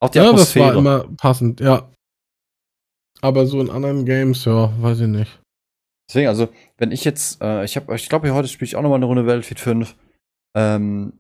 Auch 0.02 0.10
die 0.10 0.20
Atmosphäre. 0.20 0.66
Ja, 0.66 0.74
das 0.74 0.84
war 0.84 1.04
immer 1.04 1.16
passend, 1.18 1.60
ja. 1.60 1.90
Aber 3.22 3.46
so 3.46 3.62
in 3.62 3.70
anderen 3.70 4.06
Games, 4.06 4.46
ja, 4.46 4.72
weiß 4.82 5.02
ich 5.02 5.08
nicht. 5.08 5.40
Deswegen, 6.10 6.28
also, 6.28 6.50
wenn 6.78 6.92
ich 6.92 7.06
jetzt, 7.06 7.42
äh, 7.42 7.64
ich 7.64 7.76
habe, 7.76 7.96
ich 7.96 8.10
glaube, 8.10 8.34
heute 8.34 8.48
spiele 8.48 8.68
ich 8.68 8.76
auch 8.76 8.82
nochmal 8.82 8.98
eine 8.98 9.06
Runde 9.06 9.24
Battlefield 9.24 9.60
5. 9.60 9.96
Ähm, 10.58 11.14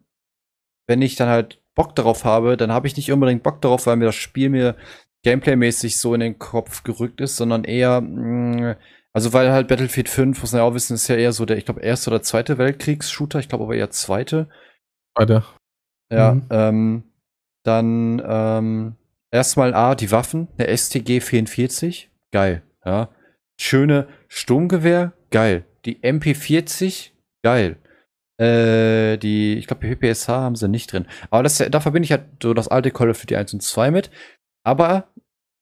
wenn 0.87 1.01
ich 1.01 1.15
dann 1.15 1.29
halt 1.29 1.61
Bock 1.75 1.95
darauf 1.95 2.25
habe, 2.25 2.57
dann 2.57 2.71
habe 2.71 2.87
ich 2.87 2.97
nicht 2.97 3.11
unbedingt 3.11 3.43
Bock 3.43 3.61
darauf, 3.61 3.85
weil 3.85 3.95
mir 3.95 4.05
das 4.05 4.15
Spiel 4.15 4.49
mir 4.49 4.75
Gameplay-mäßig 5.23 5.99
so 5.99 6.13
in 6.13 6.21
den 6.21 6.39
Kopf 6.39 6.83
gerückt 6.83 7.21
ist, 7.21 7.37
sondern 7.37 7.63
eher, 7.63 8.01
mh, 8.01 8.73
mm, 8.73 8.75
also 9.13 9.33
weil 9.33 9.51
halt 9.51 9.67
Battlefield 9.67 10.09
5, 10.09 10.39
muss 10.41 10.51
man 10.51 10.61
ja 10.61 10.65
auch 10.65 10.73
wissen, 10.73 10.93
ist 10.93 11.07
ja 11.07 11.15
eher 11.15 11.33
so 11.33 11.45
der, 11.45 11.57
ich 11.57 11.65
glaube, 11.65 11.81
erste 11.81 12.09
oder 12.09 12.21
zweite 12.21 12.57
Weltkriegs-Shooter, 12.57 13.39
ich 13.39 13.49
glaube 13.49 13.65
aber 13.65 13.75
eher 13.75 13.89
zweite. 13.89 14.49
Weiter. 15.15 15.45
Ja, 16.11 16.33
mhm. 16.33 16.47
ähm, 16.49 17.03
dann 17.63 18.21
ähm, 18.25 18.95
erstmal 19.31 19.73
A, 19.73 19.95
die 19.95 20.11
Waffen, 20.11 20.47
der 20.57 20.75
STG 20.75 21.19
44, 21.21 22.09
geil, 22.31 22.63
ja. 22.85 23.09
Schöne 23.59 24.07
Sturmgewehr, 24.27 25.13
geil. 25.29 25.65
Die 25.85 25.99
MP40, 25.99 27.11
geil. 27.43 27.77
Äh, 28.39 29.17
die, 29.17 29.53
ich 29.53 29.67
glaube, 29.67 29.87
die 29.87 29.95
PPSH 29.95 30.29
haben 30.29 30.55
sie 30.55 30.67
nicht 30.67 30.91
drin. 30.91 31.05
Aber 31.29 31.43
das, 31.43 31.57
da 31.57 31.79
verbinde 31.79 32.05
ich 32.05 32.11
halt 32.11 32.25
so 32.41 32.55
das 32.55 32.69
alte 32.69 32.89
Call 32.89 33.11
of 33.11 33.19
Duty 33.19 33.35
1 33.35 33.53
und 33.53 33.61
2 33.61 33.91
mit. 33.91 34.09
Aber, 34.63 35.10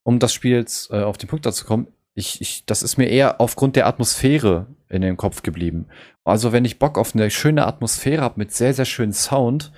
um 0.10 0.18
das 0.18 0.34
Spiel 0.34 0.56
jetzt 0.56 0.90
äh, 0.90 1.04
auf 1.04 1.20
den 1.20 1.30
Punkt 1.30 1.46
dazu 1.46 1.66
kommen, 1.66 1.88
ich, 2.16 2.42
ich, 2.42 2.66
das 2.66 2.82
ist 2.82 2.98
mir 2.98 3.06
eher 3.06 3.40
aufgrund 3.40 3.76
der 3.76 3.86
Atmosphäre 3.86 4.66
in 4.90 5.04
den 5.04 5.18
Kopf 5.18 5.44
geblieben. 5.44 5.86
Also, 6.24 6.52
wenn 6.52 6.66
ich 6.66 6.80
Bock 6.80 6.98
auf 6.98 7.14
eine 7.14 7.30
schöne 7.30 7.68
Atmosphäre 7.68 8.24
habe 8.24 8.40
mit 8.40 8.52
sehr, 8.52 8.74
sehr 8.74 8.86
schönen 8.86 9.14
Sound, 9.14 9.72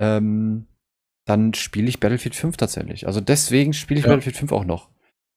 ähm, 0.00 0.66
dann 1.24 1.54
spiele 1.54 1.88
ich 1.88 2.00
Battlefield 2.00 2.34
5 2.34 2.56
tatsächlich. 2.56 3.06
Also 3.06 3.20
deswegen 3.20 3.72
spiele 3.72 4.00
ich 4.00 4.06
ja. 4.06 4.10
Battlefield 4.10 4.38
5 4.38 4.50
auch 4.50 4.64
noch. 4.64 4.88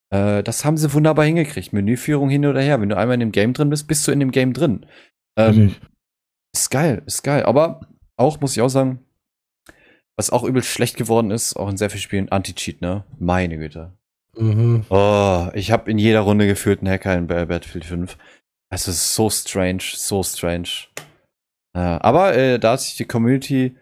Äh, 0.10 0.42
das 0.42 0.66
haben 0.66 0.78
sie 0.78 0.92
wunderbar 0.92 1.26
hingekriegt. 1.26 1.72
Menüführung 1.72 2.30
hin 2.30 2.48
oder 2.48 2.62
her. 2.62 2.82
Wenn 2.82 2.90
du 2.90 2.98
einmal 2.98 3.14
in 3.14 3.20
dem 3.20 3.32
Game 3.32 3.54
drin 3.54 3.70
bist, 3.70 3.88
bist 3.88 4.08
du 4.08 4.12
in 4.12 4.20
dem 4.20 4.32
Game 4.32 4.54
drin. 4.54 4.88
Ähm, 5.38 5.76
ist 6.56 6.72
geil, 6.72 7.04
ist 7.06 7.22
geil. 7.22 7.44
Aber 7.44 7.82
auch, 8.18 8.42
muss 8.42 8.56
ich 8.56 8.62
auch 8.64 8.70
sagen, 8.70 9.06
was 10.16 10.30
auch 10.30 10.44
übel 10.44 10.64
schlecht 10.64 10.98
geworden 10.98 11.32
ist, 11.32 11.56
auch 11.56 11.70
in 11.70 11.78
sehr 11.78 11.90
vielen 11.90 12.02
Spielen, 12.02 12.30
Anti-Cheat, 12.30 12.82
ne? 12.82 13.04
Meine 13.20 13.58
Güte. 13.58 13.94
Mhm. 14.36 14.86
Oh, 14.90 15.50
ich 15.54 15.72
habe 15.72 15.92
in 15.92 15.98
jeder 15.98 16.22
Runde 16.22 16.48
gefühlt 16.48 16.80
einen 16.80 16.90
Hacker 16.90 17.16
in 17.16 17.28
Battlefield 17.28 17.86
5. 17.86 18.18
Es 18.72 18.88
ist 18.88 19.14
so 19.14 19.30
strange, 19.30 19.84
so 19.94 20.24
strange. 20.24 20.70
Äh, 21.76 21.80
aber 21.80 22.36
äh, 22.36 22.60
da 22.60 22.74
hat 22.74 22.82
sich 22.82 22.98
die 22.98 23.06
Community 23.06 23.76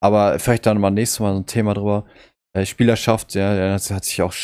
aber 0.00 0.38
vielleicht 0.38 0.66
dann 0.66 0.80
mal 0.80 0.90
nächstes 0.90 1.20
Mal 1.20 1.34
so 1.34 1.40
ein 1.40 1.46
Thema 1.46 1.74
drüber. 1.74 2.06
Äh, 2.54 2.66
Spielerschaft, 2.66 3.34
ja, 3.34 3.54
das 3.54 3.90
hat 3.90 4.04
sich 4.04 4.22
auch 4.22 4.34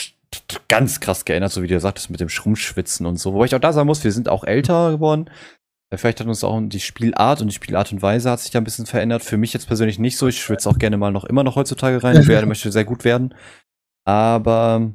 ganz 0.69 1.01
krass 1.01 1.25
geändert, 1.25 1.53
so 1.53 1.63
wie 1.63 1.67
du 1.67 1.81
sagtest, 1.81 2.11
mit 2.11 2.21
dem 2.21 2.29
Schrummschwitzen 2.29 3.07
und 3.07 3.17
so. 3.17 3.33
Wobei 3.33 3.47
ich 3.47 3.55
auch 3.55 3.61
da 3.61 3.73
sagen 3.73 3.87
muss, 3.87 4.05
wir 4.05 4.13
sind 4.13 4.29
auch 4.29 4.45
älter 4.45 4.93
geworden. 4.93 5.31
Äh, 5.91 5.97
vielleicht 5.97 6.21
hat 6.21 6.27
uns 6.27 6.45
auch 6.45 6.61
die 6.63 6.81
Spielart 6.81 7.41
und 7.41 7.49
die 7.49 7.55
Spielart 7.55 7.93
und 7.93 8.03
Weise 8.03 8.31
hat 8.31 8.41
sich 8.41 8.51
da 8.51 8.61
ein 8.61 8.65
bisschen 8.65 8.87
verändert. 8.87 9.23
Für 9.23 9.39
mich 9.39 9.53
jetzt 9.53 9.67
persönlich 9.67 9.99
nicht 9.99 10.19
so. 10.19 10.29
Ich 10.29 10.43
schwitze 10.43 10.69
auch 10.69 10.79
gerne 10.79 10.99
mal 10.99 11.11
noch 11.11 11.25
immer 11.25 11.43
noch 11.43 11.57
heutzutage 11.57 12.03
rein. 12.03 12.21
Ich 12.21 12.29
werde, 12.29 12.47
möchte 12.47 12.71
sehr 12.71 12.85
gut 12.85 13.05
werden. 13.05 13.35
Aber 14.05 14.93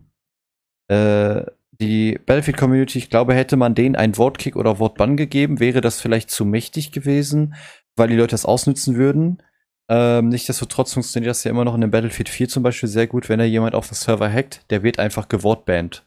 äh, 0.92 1.46
die 1.80 2.20
Battlefield 2.26 2.58
Community, 2.58 3.00
ich 3.00 3.10
glaube, 3.10 3.34
hätte 3.34 3.56
man 3.56 3.74
denen 3.74 3.96
ein 3.96 4.18
Wortkick 4.18 4.56
oder 4.56 4.78
Wortbann 4.78 5.18
gegeben, 5.18 5.60
wäre 5.60 5.82
das 5.82 6.02
vielleicht 6.02 6.30
zu 6.30 6.46
mächtig 6.46 6.92
gewesen, 6.92 7.56
weil 7.96 8.10
die 8.10 8.16
Leute 8.16 8.32
das 8.32 8.46
ausnützen 8.46 8.96
würden. 8.96 9.42
Ähm, 9.90 10.30
Nichtsdestotrotz 10.30 10.94
funktioniert 10.94 11.30
das 11.30 11.44
ja 11.44 11.52
immer 11.52 11.66
noch 11.66 11.74
in 11.74 11.82
dem 11.82 11.92
Battlefield 11.92 12.30
4 12.30 12.50
zum 12.50 12.64
Beispiel 12.64 12.90
sehr 12.90 13.08
gut, 13.08 13.30
wenn 13.30 13.40
da 13.40 13.46
jemand 13.46 13.74
auf 13.74 13.88
den 13.88 13.96
Server 13.96 14.32
hackt, 14.32 14.70
der 14.70 14.84
wird 14.84 15.00
einfach 15.00 15.28
gewordbannt. 15.28 16.06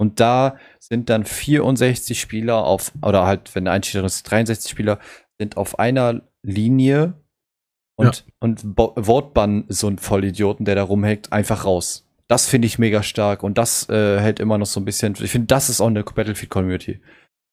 Und 0.00 0.20
da 0.20 0.56
sind 0.78 1.10
dann 1.10 1.24
64 1.24 2.20
Spieler 2.20 2.64
auf, 2.64 2.92
oder 3.02 3.26
halt, 3.26 3.54
wenn 3.54 3.64
der 3.64 3.74
Einstieger 3.74 4.04
ist, 4.04 4.22
63 4.22 4.70
Spieler 4.70 5.00
sind 5.40 5.56
auf 5.56 5.78
einer 5.78 6.22
Linie 6.42 7.14
und, 7.96 8.24
ja. 8.26 8.32
und 8.38 8.62
Wortbann 8.76 9.64
so 9.68 9.88
ein 9.88 9.98
Vollidioten, 9.98 10.64
der 10.64 10.76
da 10.76 10.84
rumhackt, 10.84 11.32
einfach 11.32 11.64
raus. 11.64 12.07
Das 12.28 12.46
finde 12.46 12.66
ich 12.66 12.78
mega 12.78 13.02
stark 13.02 13.42
und 13.42 13.58
das 13.58 13.88
äh, 13.88 14.20
hält 14.20 14.38
immer 14.38 14.58
noch 14.58 14.66
so 14.66 14.80
ein 14.80 14.84
bisschen, 14.84 15.16
ich 15.20 15.30
finde, 15.30 15.46
das 15.46 15.70
ist 15.70 15.80
auch 15.80 15.86
eine 15.86 16.04
Battlefield-Community. 16.04 17.00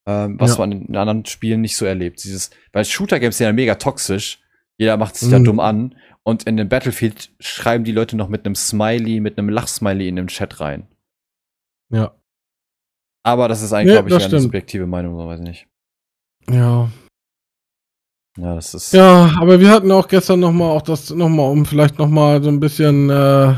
Ähm, 0.08 0.40
was 0.40 0.52
ja. 0.52 0.58
man 0.60 0.72
in 0.74 0.96
anderen 0.96 1.26
Spielen 1.26 1.62
nicht 1.62 1.78
so 1.78 1.86
erlebt. 1.86 2.24
Dieses, 2.24 2.52
weil 2.74 2.86
Shooter-Games 2.86 3.38
sind 3.38 3.48
ja 3.48 3.54
mega 3.54 3.76
toxisch 3.76 4.40
jeder 4.78 4.98
macht 4.98 5.16
sich 5.16 5.30
mhm. 5.30 5.32
da 5.32 5.40
dumm 5.40 5.60
an. 5.60 5.96
Und 6.24 6.44
in 6.44 6.58
dem 6.58 6.70
Battlefield 6.70 7.32
schreiben 7.40 7.84
die 7.84 7.92
Leute 7.92 8.18
noch 8.18 8.30
mit 8.30 8.46
einem 8.46 8.56
Smiley, 8.56 9.20
mit 9.20 9.38
einem 9.38 9.50
Lachsmiley 9.50 10.08
in 10.08 10.16
den 10.16 10.28
Chat 10.28 10.60
rein. 10.60 10.88
Ja. 11.92 12.16
Aber 13.24 13.48
das 13.48 13.62
ist 13.62 13.74
eigentlich, 13.74 13.96
ja, 13.96 14.02
glaube 14.02 14.22
ich, 14.22 14.28
eine 14.28 14.40
subjektive 14.40 14.88
Meinung, 14.88 15.18
weiß 15.18 15.40
ich 15.40 15.46
nicht. 15.46 15.68
Ja. 16.50 16.90
Ja, 18.38 18.56
das 18.56 18.74
ist. 18.74 18.94
Ja, 18.94 19.32
aber 19.40 19.62
wir 19.62 19.70
hatten 19.70 19.92
auch 19.92 20.10
gestern 20.10 20.42
noch 20.42 20.52
mal 20.52 20.70
auch 20.70 20.82
das 20.82 21.10
noch 21.10 21.30
mal, 21.30 21.50
um 21.50 21.66
vielleicht 21.66 21.98
noch 22.00 22.10
mal 22.10 22.44
so 22.44 22.50
ein 22.50 22.60
bisschen 22.60 23.10
äh, 23.10 23.54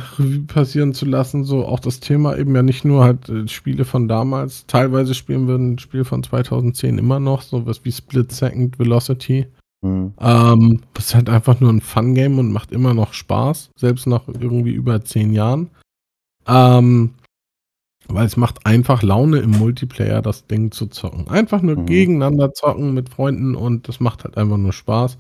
passieren 0.48 0.94
zu 0.94 1.06
lassen, 1.06 1.44
so 1.44 1.66
auch 1.66 1.80
das 1.80 2.00
Thema 2.00 2.38
eben 2.38 2.56
ja 2.56 2.62
nicht 2.62 2.86
nur 2.86 3.04
halt 3.04 3.28
äh, 3.28 3.48
Spiele 3.48 3.86
von 3.86 4.08
damals. 4.08 4.68
Teilweise 4.68 5.16
spielen 5.16 5.48
wir 5.48 5.56
ein 5.56 5.80
Spiel 5.80 6.04
von 6.04 6.22
2010 6.22 7.00
immer 7.00 7.20
noch, 7.20 7.42
so 7.42 7.66
was 7.66 7.84
wie 7.86 7.92
Split 7.92 8.32
Second 8.32 8.78
Velocity. 8.78 9.48
Mhm. 9.82 10.14
Ähm, 10.20 10.82
das 10.94 11.08
ist 11.08 11.16
halt 11.16 11.30
einfach 11.30 11.60
nur 11.60 11.72
ein 11.72 11.82
Fun-Game 11.82 12.38
und 12.38 12.52
macht 12.52 12.72
immer 12.72 12.94
noch 12.94 13.14
Spaß, 13.14 13.72
selbst 13.76 14.06
nach 14.06 14.28
irgendwie 14.28 14.74
über 14.74 15.04
zehn 15.04 15.34
Jahren. 15.34 15.72
Ähm, 16.48 17.16
weil 18.10 18.26
es 18.26 18.38
macht 18.38 18.66
einfach 18.66 19.04
Laune 19.04 19.40
im 19.40 19.52
Multiplayer, 19.52 20.22
das 20.22 20.48
Ding 20.48 20.72
zu 20.72 20.88
zocken. 20.88 21.28
Einfach 21.30 21.62
nur 21.62 21.78
mhm. 21.78 21.86
gegeneinander 21.86 22.54
zocken 22.54 22.94
mit 22.94 23.10
Freunden 23.10 23.56
und 23.56 23.88
das 23.88 24.00
macht 24.00 24.24
halt 24.24 24.38
einfach 24.38 24.58
nur 24.58 24.74
Spaß. 24.74 25.18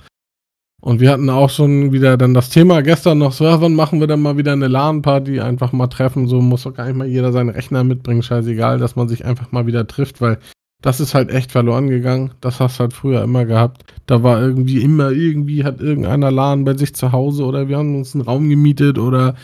Und 0.79 0.99
wir 0.99 1.11
hatten 1.11 1.29
auch 1.29 1.49
schon 1.49 1.91
wieder 1.91 2.17
dann 2.17 2.33
das 2.33 2.49
Thema 2.49 2.81
gestern 2.81 3.17
noch 3.17 3.31
so, 3.31 3.45
wann 3.45 3.73
machen 3.73 3.99
wir 3.99 4.07
dann 4.07 4.21
mal 4.21 4.37
wieder 4.37 4.53
eine 4.53 4.67
LAN-Party, 4.67 5.39
einfach 5.39 5.71
mal 5.71 5.87
treffen, 5.87 6.27
so 6.27 6.39
muss 6.39 6.63
doch 6.63 6.73
gar 6.73 6.85
nicht 6.85 6.95
mal 6.95 7.07
jeder 7.07 7.31
seinen 7.31 7.49
Rechner 7.49 7.83
mitbringen, 7.83 8.21
scheißegal, 8.21 8.77
dass 8.77 8.95
man 8.95 9.07
sich 9.09 9.25
einfach 9.25 9.51
mal 9.51 9.65
wieder 9.65 9.87
trifft, 9.87 10.21
weil 10.21 10.37
das 10.81 10.99
ist 10.99 11.15
halt 11.15 11.31
echt 11.31 11.51
verloren 11.51 11.89
gegangen. 11.89 12.31
Das 12.41 12.59
hast 12.59 12.77
du 12.77 12.81
halt 12.81 12.93
früher 12.93 13.23
immer 13.23 13.45
gehabt. 13.45 13.91
Da 14.05 14.21
war 14.21 14.39
irgendwie 14.39 14.81
immer, 14.81 15.11
irgendwie 15.11 15.63
hat 15.63 15.81
irgendeiner 15.81 16.31
LAN 16.31 16.65
bei 16.65 16.77
sich 16.77 16.93
zu 16.93 17.11
Hause 17.11 17.45
oder 17.45 17.67
wir 17.67 17.77
haben 17.77 17.95
uns 17.95 18.13
einen 18.13 18.23
Raum 18.23 18.47
gemietet 18.47 18.99
oder 18.99 19.35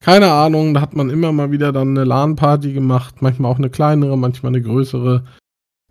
keine 0.00 0.30
Ahnung. 0.30 0.74
Da 0.74 0.80
hat 0.80 0.94
man 0.94 1.10
immer 1.10 1.32
mal 1.32 1.50
wieder 1.50 1.72
dann 1.72 1.90
eine 1.90 2.04
LAN-Party 2.04 2.72
gemacht. 2.72 3.22
Manchmal 3.22 3.50
auch 3.50 3.58
eine 3.58 3.70
kleinere, 3.70 4.16
manchmal 4.16 4.50
eine 4.50 4.62
größere. 4.62 5.24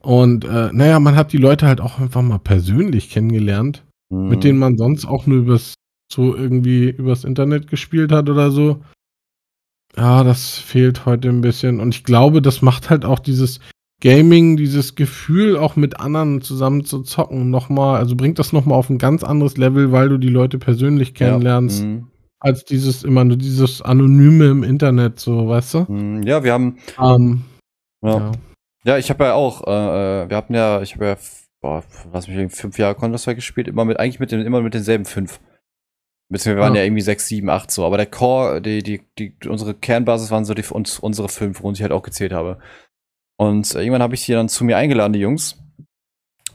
Und 0.02 0.46
äh, 0.46 0.70
naja, 0.72 1.00
man 1.00 1.16
hat 1.16 1.34
die 1.34 1.38
Leute 1.38 1.68
halt 1.68 1.82
auch 1.82 2.00
einfach 2.00 2.22
mal 2.22 2.40
persönlich 2.40 3.10
kennengelernt, 3.10 3.84
mhm. 4.10 4.30
mit 4.30 4.44
denen 4.44 4.60
man 4.60 4.78
sonst 4.78 5.06
auch 5.06 5.26
nur 5.26 5.40
übers, 5.40 5.74
so 6.12 6.36
irgendwie 6.36 6.90
übers 6.90 7.24
Internet 7.24 7.68
gespielt 7.68 8.12
hat 8.12 8.30
oder 8.30 8.52
so. 8.52 8.82
Ja, 9.98 10.24
das 10.24 10.58
fehlt 10.58 11.06
heute 11.06 11.30
ein 11.30 11.42
bisschen. 11.42 11.80
Und 11.80 11.96
ich 11.96 12.04
glaube, 12.04 12.42
das 12.42 12.62
macht 12.62 12.90
halt 12.90 13.04
auch 13.04 13.20
dieses, 13.20 13.60
Gaming, 14.00 14.58
dieses 14.58 14.94
Gefühl, 14.94 15.58
auch 15.58 15.76
mit 15.76 16.00
anderen 16.00 16.42
zusammen 16.42 16.86
zu 16.86 17.02
zocken, 17.02 17.50
nochmal, 17.50 17.98
also 17.98 18.16
bringt 18.16 18.38
das 18.38 18.54
nochmal 18.54 18.78
auf 18.78 18.92
ein 18.92 19.00
ganz 19.00 19.24
anderes 19.24 19.58
Level, 19.58 19.92
weil 19.92 20.10
du 20.10 20.20
die 20.20 20.30
Leute 20.30 20.60
persönlich 20.60 21.16
kennenlernst, 21.16 21.82
ja, 21.82 21.88
mhm. 21.88 22.08
Als 22.48 22.66
dieses 22.66 23.04
immer 23.04 23.24
nur 23.24 23.38
dieses 23.38 23.82
Anonyme 23.82 24.46
im 24.46 24.64
Internet, 24.64 25.20
so, 25.20 25.48
weißt 25.48 25.74
du? 25.74 25.86
Mhm, 25.88 26.24
ja, 26.24 26.44
wir 26.44 26.54
haben. 26.54 26.78
Um, 26.98 27.06
ähm, 27.06 27.42
ja. 28.02 28.18
ja. 28.18 28.32
ja. 28.86 28.98
ich 28.98 29.10
habe 29.10 29.26
ja 29.26 29.34
auch, 29.34 29.68
äh, 29.68 30.24
äh, 30.24 30.30
wir 30.30 30.38
hatten 30.38 30.56
ja, 30.56 30.82
ich 30.82 30.96
habe 30.96 31.06
ja, 31.06 31.18
boah, 31.62 31.84
lass 32.14 32.28
mich 32.28 32.54
fünf 32.54 32.80
Jahre 32.80 32.96
Counter-Strike 32.96 33.36
gespielt, 33.36 33.68
immer 33.68 33.86
mit, 33.86 34.00
eigentlich 34.00 34.20
mit 34.20 34.32
den, 34.32 34.42
immer 34.42 34.62
mit 34.62 34.74
denselben 34.74 35.06
fünf. 35.06 35.40
Beziehungsweise 36.30 36.58
wir 36.58 36.64
waren 36.64 36.76
ja. 36.76 36.82
ja 36.82 36.86
irgendwie 36.86 37.02
sechs, 37.02 37.28
sieben, 37.28 37.50
acht 37.50 37.72
so, 37.72 37.86
aber 37.86 37.98
der 37.98 38.06
Core, 38.06 38.62
die, 38.62 38.84
die, 38.84 39.02
die, 39.18 39.34
unsere 39.48 39.74
Kernbasis 39.74 40.32
waren 40.32 40.46
so 40.46 40.54
die, 40.54 40.64
uns, 40.64 41.00
unsere 41.00 41.30
fünf, 41.30 41.62
wo 41.62 41.72
ich 41.72 41.82
halt 41.82 41.92
auch 41.92 42.04
gezählt 42.04 42.34
habe. 42.34 42.60
Und 43.38 43.76
äh, 43.76 43.80
irgendwann 43.80 44.02
habe 44.02 44.16
ich 44.16 44.22
sie 44.22 44.34
dann 44.34 44.50
zu 44.50 44.66
mir 44.66 44.78
eingeladen, 44.78 45.14
die 45.14 45.20
Jungs. 45.20 45.62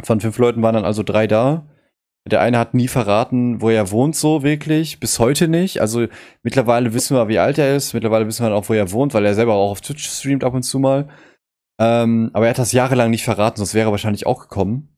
Von 0.02 0.20
fünf 0.20 0.36
Leuten 0.38 0.62
waren 0.62 0.74
dann 0.74 0.84
also 0.84 1.02
drei 1.02 1.26
da. 1.26 1.66
Der 2.30 2.40
eine 2.40 2.58
hat 2.58 2.74
nie 2.74 2.88
verraten, 2.88 3.60
wo 3.60 3.70
er 3.70 3.90
wohnt, 3.90 4.14
so 4.14 4.42
wirklich. 4.42 5.00
Bis 5.00 5.18
heute 5.18 5.48
nicht. 5.48 5.80
Also 5.80 6.06
mittlerweile 6.42 6.94
wissen 6.94 7.16
wir, 7.16 7.28
wie 7.28 7.40
alt 7.40 7.58
er 7.58 7.74
ist. 7.74 7.94
Mittlerweile 7.94 8.26
wissen 8.26 8.46
wir 8.46 8.54
auch, 8.54 8.68
wo 8.68 8.74
er 8.74 8.92
wohnt, 8.92 9.12
weil 9.14 9.24
er 9.24 9.34
selber 9.34 9.54
auch 9.54 9.72
auf 9.72 9.80
Twitch 9.80 10.08
streamt 10.08 10.44
ab 10.44 10.54
und 10.54 10.62
zu 10.62 10.78
mal. 10.78 11.08
Ähm, 11.80 12.30
aber 12.32 12.46
er 12.46 12.50
hat 12.50 12.58
das 12.58 12.72
jahrelang 12.72 13.10
nicht 13.10 13.24
verraten, 13.24 13.56
sonst 13.56 13.74
wäre 13.74 13.88
er 13.88 13.92
wahrscheinlich 13.92 14.26
auch 14.26 14.42
gekommen. 14.42 14.94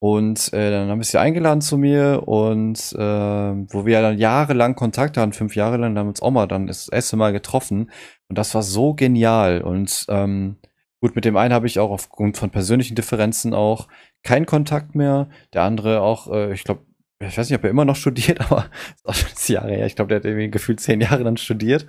Und 0.00 0.52
äh, 0.52 0.70
dann 0.70 0.88
haben 0.88 0.98
wir 0.98 1.04
sie 1.04 1.20
eingeladen 1.20 1.60
zu 1.60 1.78
mir 1.78 2.22
und 2.26 2.78
äh, 2.92 2.98
wo 2.98 3.86
wir 3.86 4.02
dann 4.02 4.18
jahrelang 4.18 4.74
Kontakt 4.74 5.16
hatten, 5.16 5.32
fünf 5.32 5.56
Jahre 5.56 5.76
lang, 5.78 5.96
haben 5.96 6.06
wir 6.06 6.10
uns 6.10 6.22
auch 6.22 6.30
mal 6.30 6.46
dann 6.46 6.66
das 6.66 6.88
erste 6.88 7.16
Mal 7.16 7.32
getroffen. 7.32 7.90
Und 8.28 8.38
das 8.38 8.54
war 8.54 8.62
so 8.62 8.94
genial. 8.94 9.62
Und 9.62 10.06
ähm, 10.08 10.58
Gut, 11.04 11.16
mit 11.16 11.26
dem 11.26 11.36
einen 11.36 11.52
habe 11.52 11.66
ich 11.66 11.78
auch 11.80 11.90
aufgrund 11.90 12.38
von 12.38 12.48
persönlichen 12.48 12.94
Differenzen 12.94 13.52
auch 13.52 13.88
keinen 14.24 14.46
Kontakt 14.46 14.94
mehr. 14.94 15.28
Der 15.52 15.62
andere 15.62 16.00
auch, 16.00 16.32
äh, 16.32 16.52
ich 16.52 16.64
glaube, 16.64 16.82
ich 17.20 17.38
weiß 17.38 17.48
nicht, 17.48 17.58
ob 17.58 17.64
er 17.64 17.70
immer 17.70 17.84
noch 17.84 17.96
studiert, 18.04 18.40
aber 18.40 18.66
ist 18.94 19.06
auch 19.06 19.14
schon 19.14 19.54
Jahre 19.54 19.72
her. 19.72 19.86
Ich 19.86 19.96
glaube, 19.96 20.08
der 20.08 20.16
hat 20.16 20.24
irgendwie 20.24 20.50
gefühlt 20.50 20.80
zehn 20.80 21.00
Jahre 21.00 21.24
dann 21.24 21.36
studiert. 21.36 21.86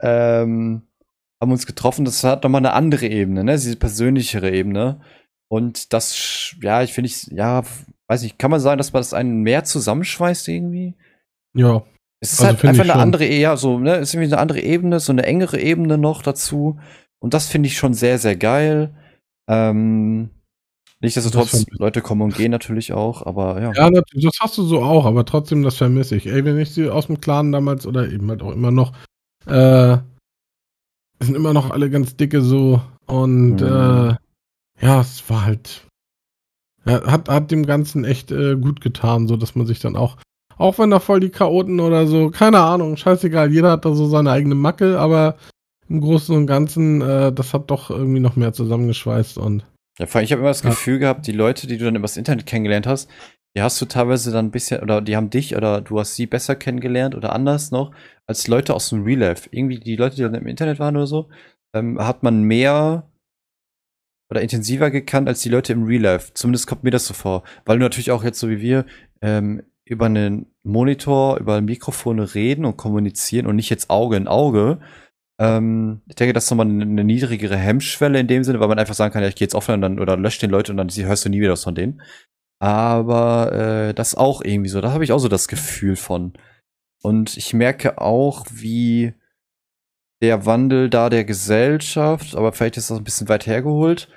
Ähm, 0.00 0.82
haben 1.42 1.52
uns 1.52 1.66
getroffen. 1.66 2.04
Das 2.04 2.22
hat 2.22 2.44
nochmal 2.44 2.60
eine 2.60 2.74
andere 2.74 3.06
Ebene, 3.06 3.44
ne? 3.44 3.52
Diese 3.52 3.76
persönlichere 3.76 4.50
Ebene. 4.50 5.00
Und 5.50 5.92
das, 5.92 6.54
ja, 6.62 6.82
ich 6.82 6.92
finde 6.92 7.06
ich, 7.08 7.26
ja, 7.28 7.64
weiß 8.08 8.22
nicht, 8.22 8.38
kann 8.38 8.50
man 8.50 8.60
sagen, 8.60 8.78
dass 8.78 8.92
man 8.92 9.00
das 9.00 9.14
einen 9.14 9.42
mehr 9.42 9.64
zusammenschweißt 9.64 10.48
irgendwie? 10.48 10.94
Ja. 11.54 11.82
Es 12.22 12.34
ist 12.34 12.40
also 12.40 12.52
halt 12.52 12.64
einfach 12.64 12.84
eine 12.84 12.92
schon. 12.92 13.00
andere, 13.00 13.26
ja, 13.26 13.56
so, 13.56 13.78
ne, 13.78 13.96
es 13.96 14.10
ist 14.10 14.14
irgendwie 14.14 14.32
eine 14.32 14.40
andere 14.40 14.60
Ebene, 14.60 15.00
so 15.00 15.10
eine 15.10 15.24
engere 15.24 15.58
Ebene 15.58 15.96
noch 15.96 16.22
dazu. 16.22 16.78
Und 17.18 17.34
das 17.34 17.48
finde 17.48 17.68
ich 17.68 17.78
schon 17.78 17.94
sehr, 17.94 18.18
sehr 18.18 18.36
geil. 18.36 18.94
Ähm, 19.48 20.30
Nichtsdestotrotz, 21.02 21.64
Leute 21.70 22.02
kommen 22.02 22.20
und 22.20 22.34
gehen 22.34 22.50
natürlich 22.50 22.92
auch, 22.92 23.24
aber 23.24 23.60
ja. 23.60 23.72
Ja, 23.74 23.90
das 23.90 24.38
hast 24.38 24.58
du 24.58 24.64
so 24.64 24.82
auch, 24.82 25.06
aber 25.06 25.24
trotzdem, 25.24 25.62
das 25.62 25.76
vermisse 25.76 26.16
ich. 26.16 26.26
Ey, 26.26 26.44
wenn 26.44 26.58
ich 26.58 26.72
sie 26.72 26.90
aus 26.90 27.06
dem 27.06 27.20
Clan 27.22 27.52
damals 27.52 27.86
oder 27.86 28.10
eben 28.10 28.28
halt 28.28 28.42
auch 28.42 28.52
immer 28.52 28.70
noch, 28.70 28.92
äh, 29.46 29.96
sind 31.20 31.34
immer 31.34 31.54
noch 31.54 31.70
alle 31.70 31.88
ganz 31.88 32.16
dicke 32.16 32.42
so 32.42 32.82
und 33.06 33.56
mhm. 33.56 33.66
äh, 33.66 34.14
ja, 34.84 35.00
es 35.00 35.28
war 35.30 35.46
halt, 35.46 35.86
ja, 36.84 37.02
hat, 37.10 37.30
hat 37.30 37.50
dem 37.50 37.64
Ganzen 37.64 38.04
echt 38.04 38.30
äh, 38.30 38.56
gut 38.56 38.82
getan, 38.82 39.26
so 39.26 39.36
dass 39.36 39.54
man 39.54 39.66
sich 39.66 39.80
dann 39.80 39.96
auch, 39.96 40.18
auch 40.58 40.78
wenn 40.78 40.90
da 40.90 41.00
voll 41.00 41.20
die 41.20 41.30
Chaoten 41.30 41.80
oder 41.80 42.06
so, 42.06 42.30
keine 42.30 42.60
Ahnung, 42.60 42.98
scheißegal, 42.98 43.50
jeder 43.50 43.70
hat 43.72 43.86
da 43.86 43.94
so 43.94 44.06
seine 44.06 44.32
eigene 44.32 44.54
Macke, 44.54 44.98
aber 44.98 45.36
im 45.88 46.02
Großen 46.02 46.36
und 46.36 46.46
Ganzen, 46.46 47.00
äh, 47.00 47.32
das 47.32 47.54
hat 47.54 47.70
doch 47.70 47.88
irgendwie 47.88 48.20
noch 48.20 48.36
mehr 48.36 48.52
zusammengeschweißt 48.52 49.38
und 49.38 49.64
ja, 49.98 50.06
vor 50.06 50.18
allem, 50.18 50.24
ich 50.24 50.32
habe 50.32 50.40
immer 50.40 50.50
das 50.50 50.62
ja. 50.62 50.70
Gefühl 50.70 50.98
gehabt, 50.98 51.26
die 51.26 51.32
Leute, 51.32 51.66
die 51.66 51.76
du 51.76 51.84
dann 51.84 51.96
übers 51.96 52.16
Internet 52.16 52.46
kennengelernt 52.46 52.86
hast, 52.86 53.10
die 53.56 53.62
hast 53.62 53.80
du 53.80 53.86
teilweise 53.86 54.30
dann 54.30 54.46
ein 54.46 54.50
bisschen, 54.50 54.80
oder 54.80 55.00
die 55.00 55.16
haben 55.16 55.30
dich 55.30 55.56
oder 55.56 55.80
du 55.80 55.98
hast 55.98 56.14
sie 56.14 56.26
besser 56.26 56.54
kennengelernt 56.54 57.14
oder 57.14 57.32
anders 57.32 57.70
noch, 57.70 57.92
als 58.26 58.46
Leute 58.46 58.74
aus 58.74 58.90
dem 58.90 59.02
Real 59.02 59.18
Life. 59.18 59.48
Irgendwie 59.50 59.80
die 59.80 59.96
Leute, 59.96 60.16
die 60.16 60.22
dann 60.22 60.34
im 60.34 60.46
Internet 60.46 60.78
waren 60.78 60.96
oder 60.96 61.06
so, 61.06 61.28
ähm, 61.74 61.98
hat 61.98 62.22
man 62.22 62.42
mehr 62.44 63.10
oder 64.30 64.40
intensiver 64.40 64.90
gekannt 64.90 65.28
als 65.28 65.40
die 65.42 65.48
Leute 65.48 65.72
im 65.72 65.82
Real 65.82 66.02
Life. 66.02 66.32
Zumindest 66.34 66.68
kommt 66.68 66.84
mir 66.84 66.92
das 66.92 67.06
so 67.06 67.14
vor. 67.14 67.42
Weil 67.64 67.78
du 67.78 67.82
natürlich 67.82 68.12
auch 68.12 68.22
jetzt 68.22 68.38
so 68.38 68.48
wie 68.48 68.60
wir 68.60 68.86
ähm, 69.20 69.64
über 69.84 70.06
einen 70.06 70.46
Monitor, 70.62 71.38
über 71.38 71.60
Mikrofone 71.60 72.34
reden 72.34 72.64
und 72.64 72.76
kommunizieren 72.76 73.46
und 73.46 73.56
nicht 73.56 73.70
jetzt 73.70 73.90
Auge 73.90 74.16
in 74.16 74.28
Auge, 74.28 74.78
ähm, 75.40 76.02
ich 76.06 76.16
denke, 76.16 76.34
das 76.34 76.44
ist 76.44 76.50
nochmal 76.50 76.66
eine, 76.66 77.02
niedrigere 77.02 77.56
Hemmschwelle 77.56 78.20
in 78.20 78.26
dem 78.26 78.44
Sinne, 78.44 78.60
weil 78.60 78.68
man 78.68 78.78
einfach 78.78 78.94
sagen 78.94 79.10
kann, 79.10 79.22
ja, 79.22 79.28
ich 79.28 79.36
gehe 79.36 79.46
jetzt 79.46 79.54
offline 79.54 79.80
dann, 79.80 79.98
oder 79.98 80.18
lösche 80.18 80.40
den 80.40 80.50
Leute 80.50 80.70
und 80.70 80.76
dann 80.76 80.90
hörst 80.90 81.24
du 81.24 81.30
nie 81.30 81.40
wieder 81.40 81.52
was 81.52 81.64
von 81.64 81.74
denen. 81.74 82.02
Aber 82.58 83.52
äh, 83.52 83.94
das 83.94 84.14
auch 84.14 84.42
irgendwie 84.42 84.68
so, 84.68 84.82
da 84.82 84.92
habe 84.92 85.02
ich 85.02 85.12
auch 85.12 85.18
so 85.18 85.28
das 85.28 85.48
Gefühl 85.48 85.96
von. 85.96 86.34
Und 87.02 87.38
ich 87.38 87.54
merke 87.54 87.98
auch, 87.98 88.44
wie 88.50 89.14
der 90.20 90.44
Wandel 90.44 90.90
da 90.90 91.08
der 91.08 91.24
Gesellschaft, 91.24 92.36
aber 92.36 92.52
vielleicht 92.52 92.76
ist 92.76 92.90
das 92.90 92.98
ein 92.98 93.04
bisschen 93.04 93.30
weit 93.30 93.46
hergeholt, 93.46 94.08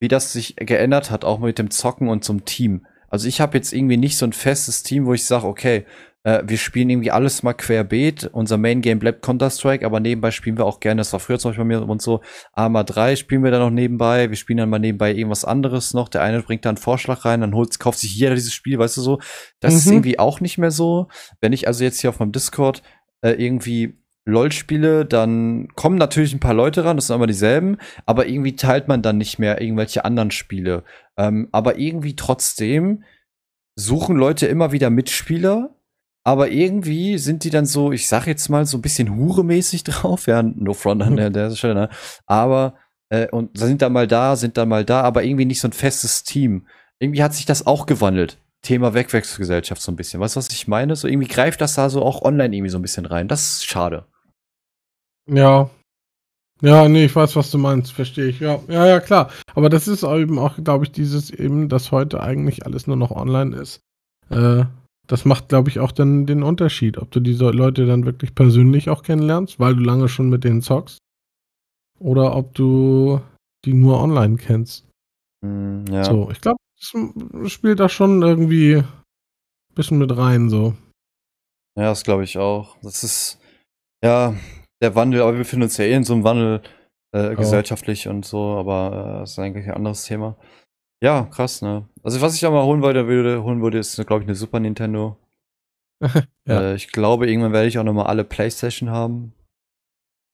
wie 0.00 0.08
das 0.08 0.32
sich 0.32 0.56
geändert 0.56 1.10
hat, 1.10 1.26
auch 1.26 1.38
mit 1.38 1.58
dem 1.58 1.70
Zocken 1.70 2.08
und 2.08 2.24
zum 2.24 2.46
Team. 2.46 2.86
Also 3.08 3.28
ich 3.28 3.42
habe 3.42 3.58
jetzt 3.58 3.74
irgendwie 3.74 3.98
nicht 3.98 4.16
so 4.16 4.24
ein 4.24 4.32
festes 4.32 4.82
Team, 4.82 5.04
wo 5.04 5.12
ich 5.12 5.26
sage, 5.26 5.46
okay, 5.46 5.84
äh, 6.22 6.42
wir 6.46 6.58
spielen 6.58 6.90
irgendwie 6.90 7.10
alles 7.10 7.42
mal 7.42 7.54
querbeet. 7.54 8.28
Unser 8.32 8.58
Main 8.58 8.82
Game 8.82 8.98
bleibt 8.98 9.22
Counter-Strike, 9.22 9.84
aber 9.86 10.00
nebenbei 10.00 10.30
spielen 10.30 10.58
wir 10.58 10.66
auch 10.66 10.80
gerne, 10.80 11.00
das 11.00 11.12
war 11.12 11.20
früher 11.20 11.38
zum 11.38 11.50
Beispiel 11.50 11.64
bei 11.64 11.68
mir 11.68 11.88
und 11.88 12.02
so, 12.02 12.20
Arma 12.52 12.84
3 12.84 13.16
spielen 13.16 13.42
wir 13.42 13.50
dann 13.50 13.60
noch 13.60 13.70
nebenbei. 13.70 14.28
Wir 14.28 14.36
spielen 14.36 14.58
dann 14.58 14.70
mal 14.70 14.78
nebenbei 14.78 15.12
irgendwas 15.14 15.44
anderes 15.44 15.94
noch. 15.94 16.08
Der 16.08 16.22
eine 16.22 16.42
bringt 16.42 16.64
da 16.64 16.70
einen 16.70 16.76
Vorschlag 16.76 17.24
rein, 17.24 17.40
dann 17.40 17.54
holt, 17.54 17.78
kauft 17.78 17.98
sich 17.98 18.14
jeder 18.14 18.34
dieses 18.34 18.52
Spiel, 18.52 18.78
weißt 18.78 18.98
du 18.98 19.00
so. 19.00 19.18
Das 19.60 19.72
mhm. 19.72 19.78
ist 19.78 19.86
irgendwie 19.86 20.18
auch 20.18 20.40
nicht 20.40 20.58
mehr 20.58 20.70
so. 20.70 21.08
Wenn 21.40 21.52
ich 21.52 21.66
also 21.66 21.84
jetzt 21.84 22.00
hier 22.00 22.10
auf 22.10 22.18
meinem 22.18 22.32
Discord 22.32 22.82
äh, 23.22 23.30
irgendwie 23.32 23.98
LOL 24.26 24.52
spiele, 24.52 25.06
dann 25.06 25.68
kommen 25.74 25.96
natürlich 25.96 26.34
ein 26.34 26.40
paar 26.40 26.54
Leute 26.54 26.84
ran, 26.84 26.96
das 26.96 27.06
sind 27.06 27.16
immer 27.16 27.26
dieselben, 27.26 27.78
aber 28.04 28.26
irgendwie 28.26 28.54
teilt 28.54 28.86
man 28.86 29.00
dann 29.00 29.16
nicht 29.16 29.38
mehr 29.38 29.60
irgendwelche 29.60 30.04
anderen 30.04 30.30
Spiele. 30.30 30.84
Ähm, 31.16 31.48
aber 31.52 31.78
irgendwie 31.78 32.16
trotzdem 32.16 33.02
suchen 33.76 34.16
Leute 34.16 34.46
immer 34.46 34.72
wieder 34.72 34.90
Mitspieler 34.90 35.74
aber 36.30 36.50
irgendwie 36.50 37.18
sind 37.18 37.42
die 37.42 37.50
dann 37.50 37.66
so, 37.66 37.90
ich 37.90 38.06
sag 38.06 38.26
jetzt 38.28 38.48
mal, 38.48 38.64
so 38.64 38.78
ein 38.78 38.82
bisschen 38.82 39.16
huremäßig 39.16 39.82
drauf. 39.84 40.26
Ja, 40.26 40.42
no 40.42 40.74
front 40.74 41.02
an 41.02 41.16
der, 41.16 41.30
der 41.30 41.50
Stelle, 41.56 41.74
ne? 41.74 41.88
Aber, 42.26 42.74
äh, 43.08 43.28
und 43.30 43.58
sind 43.58 43.82
dann 43.82 43.92
mal 43.92 44.06
da, 44.06 44.36
sind 44.36 44.56
dann 44.56 44.68
mal 44.68 44.84
da, 44.84 45.02
aber 45.02 45.24
irgendwie 45.24 45.44
nicht 45.44 45.60
so 45.60 45.66
ein 45.68 45.72
festes 45.72 46.22
Team. 46.22 46.66
Irgendwie 47.00 47.22
hat 47.22 47.34
sich 47.34 47.46
das 47.46 47.66
auch 47.66 47.86
gewandelt. 47.86 48.38
Thema 48.62 48.94
Wegwechselgesellschaft 48.94 49.82
so 49.82 49.90
ein 49.90 49.96
bisschen. 49.96 50.20
Weißt 50.20 50.36
du, 50.36 50.38
was 50.38 50.50
ich 50.50 50.68
meine? 50.68 50.94
So 50.94 51.08
irgendwie 51.08 51.28
greift 51.28 51.60
das 51.60 51.74
da 51.74 51.90
so 51.90 52.02
auch 52.02 52.22
online 52.22 52.54
irgendwie 52.54 52.70
so 52.70 52.78
ein 52.78 52.82
bisschen 52.82 53.06
rein. 53.06 53.26
Das 53.26 53.40
ist 53.42 53.64
schade. 53.64 54.04
Ja. 55.26 55.70
Ja, 56.62 56.88
nee, 56.88 57.06
ich 57.06 57.16
weiß, 57.16 57.36
was 57.36 57.50
du 57.50 57.58
meinst, 57.58 57.92
verstehe 57.92 58.26
ich. 58.26 58.38
Ja, 58.38 58.60
ja, 58.68 58.86
ja, 58.86 59.00
klar. 59.00 59.30
Aber 59.54 59.68
das 59.68 59.88
ist 59.88 60.04
eben 60.04 60.38
auch, 60.38 60.62
glaube 60.62 60.84
ich, 60.84 60.92
dieses 60.92 61.30
eben, 61.30 61.70
dass 61.70 61.90
heute 61.90 62.20
eigentlich 62.20 62.66
alles 62.66 62.86
nur 62.86 62.96
noch 62.96 63.10
online 63.10 63.56
ist. 63.56 63.80
Äh, 64.28 64.64
das 65.10 65.24
macht, 65.24 65.48
glaube 65.48 65.68
ich, 65.70 65.80
auch 65.80 65.90
dann 65.90 66.24
den 66.24 66.44
Unterschied, 66.44 66.96
ob 66.96 67.10
du 67.10 67.18
diese 67.18 67.50
Leute 67.50 67.84
dann 67.84 68.06
wirklich 68.06 68.32
persönlich 68.32 68.88
auch 68.90 69.02
kennenlernst, 69.02 69.58
weil 69.58 69.74
du 69.74 69.82
lange 69.82 70.08
schon 70.08 70.30
mit 70.30 70.44
denen 70.44 70.62
zockst, 70.62 70.98
oder 71.98 72.36
ob 72.36 72.54
du 72.54 73.20
die 73.64 73.74
nur 73.74 74.00
online 74.00 74.36
kennst. 74.36 74.86
Mm, 75.44 75.84
ja. 75.90 76.04
So, 76.04 76.30
ich 76.30 76.40
glaube, 76.40 76.58
das 76.78 77.52
spielt 77.52 77.80
da 77.80 77.88
schon 77.88 78.22
irgendwie 78.22 78.76
ein 78.76 78.84
bisschen 79.74 79.98
mit 79.98 80.16
rein, 80.16 80.48
so. 80.48 80.74
Ja, 81.76 81.86
das 81.86 82.04
glaube 82.04 82.22
ich 82.22 82.38
auch. 82.38 82.76
Das 82.82 83.02
ist, 83.02 83.40
ja, 84.04 84.36
der 84.80 84.94
Wandel, 84.94 85.22
aber 85.22 85.32
wir 85.32 85.38
befinden 85.38 85.64
uns 85.64 85.76
ja 85.76 85.86
eh 85.86 85.94
in 85.94 86.04
so 86.04 86.14
einem 86.14 86.22
Wandel 86.22 86.62
äh, 87.12 87.34
gesellschaftlich 87.34 88.06
und 88.06 88.24
so, 88.24 88.56
aber 88.58 88.92
äh, 88.92 89.20
das 89.20 89.32
ist 89.32 89.38
eigentlich 89.40 89.66
ein 89.66 89.74
anderes 89.74 90.04
Thema. 90.04 90.36
Ja, 91.02 91.24
krass, 91.24 91.62
ne? 91.62 91.88
Also 92.02 92.20
was 92.20 92.34
ich 92.34 92.44
auch 92.44 92.52
mal 92.52 92.64
holen 92.64 92.82
wollte, 92.82 93.06
würde, 93.06 93.42
holen 93.42 93.62
würde, 93.62 93.78
ist, 93.78 93.96
glaube 94.06 94.22
ich, 94.22 94.28
eine 94.28 94.34
Super 94.34 94.60
Nintendo. 94.60 95.16
ja. 96.46 96.60
äh, 96.60 96.74
ich 96.74 96.92
glaube, 96.92 97.28
irgendwann 97.28 97.52
werde 97.52 97.68
ich 97.68 97.78
auch 97.78 97.84
nochmal 97.84 98.06
alle 98.06 98.24
Playstation 98.24 98.90
haben. 98.90 99.32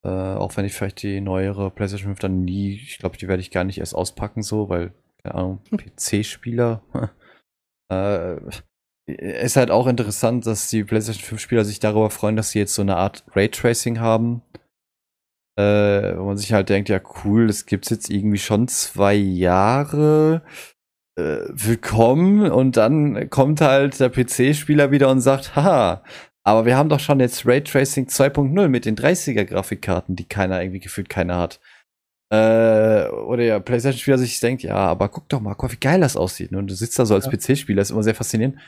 Äh, 0.04 0.08
auch 0.08 0.56
wenn 0.56 0.64
ich 0.64 0.74
vielleicht 0.74 1.02
die 1.02 1.20
neuere 1.20 1.70
Playstation 1.70 2.10
5 2.10 2.18
dann 2.18 2.44
nie, 2.44 2.74
ich 2.74 2.98
glaube, 2.98 3.16
die 3.16 3.28
werde 3.28 3.40
ich 3.40 3.50
gar 3.50 3.64
nicht 3.64 3.78
erst 3.78 3.94
auspacken, 3.94 4.42
so, 4.42 4.68
weil, 4.68 4.92
keine 5.22 5.34
Ahnung, 5.34 5.60
hm. 5.70 5.78
PC-Spieler. 5.78 6.82
äh, 7.92 8.36
ist 9.06 9.56
halt 9.56 9.70
auch 9.70 9.86
interessant, 9.86 10.46
dass 10.46 10.68
die 10.68 10.82
PlayStation 10.82 11.38
5-Spieler 11.38 11.64
sich 11.64 11.78
darüber 11.78 12.10
freuen, 12.10 12.34
dass 12.34 12.50
sie 12.50 12.58
jetzt 12.58 12.74
so 12.74 12.82
eine 12.82 12.96
Art 12.96 13.24
Raytracing 13.34 14.00
haben 14.00 14.42
äh, 15.56 16.16
wo 16.16 16.24
man 16.24 16.36
sich 16.36 16.52
halt 16.52 16.68
denkt, 16.68 16.88
ja 16.88 17.00
cool, 17.24 17.46
das 17.46 17.66
gibt's 17.66 17.90
jetzt 17.90 18.10
irgendwie 18.10 18.38
schon 18.38 18.68
zwei 18.68 19.14
Jahre. 19.14 20.42
Äh, 21.18 21.48
willkommen 21.48 22.50
und 22.50 22.76
dann 22.76 23.30
kommt 23.30 23.62
halt 23.62 23.98
der 23.98 24.10
PC-Spieler 24.10 24.90
wieder 24.90 25.08
und 25.08 25.22
sagt, 25.22 25.56
haha, 25.56 26.04
aber 26.44 26.66
wir 26.66 26.76
haben 26.76 26.90
doch 26.90 27.00
schon 27.00 27.20
jetzt 27.20 27.46
Raytracing 27.46 28.06
2.0 28.06 28.68
mit 28.68 28.84
den 28.84 28.96
30er 28.96 29.44
Grafikkarten, 29.44 30.14
die 30.14 30.28
keiner 30.28 30.60
irgendwie 30.62 30.80
gefühlt 30.80 31.08
keiner 31.08 31.38
hat. 31.38 31.58
Äh, 32.30 33.08
oder 33.08 33.44
ja, 33.44 33.58
PlayStation-Spieler 33.60 34.18
sich 34.18 34.38
denkt, 34.40 34.62
ja, 34.62 34.74
aber 34.74 35.08
guck 35.08 35.28
doch 35.30 35.40
mal, 35.40 35.54
guck, 35.54 35.72
wie 35.72 35.76
geil 35.76 36.00
das 36.00 36.16
aussieht. 36.16 36.52
Und 36.52 36.68
du 36.68 36.74
sitzt 36.74 36.98
da 36.98 37.06
so 37.06 37.14
als 37.14 37.26
ja. 37.26 37.32
PC-Spieler, 37.32 37.80
ist 37.80 37.90
immer 37.90 38.02
sehr 38.02 38.14
faszinierend 38.14 38.58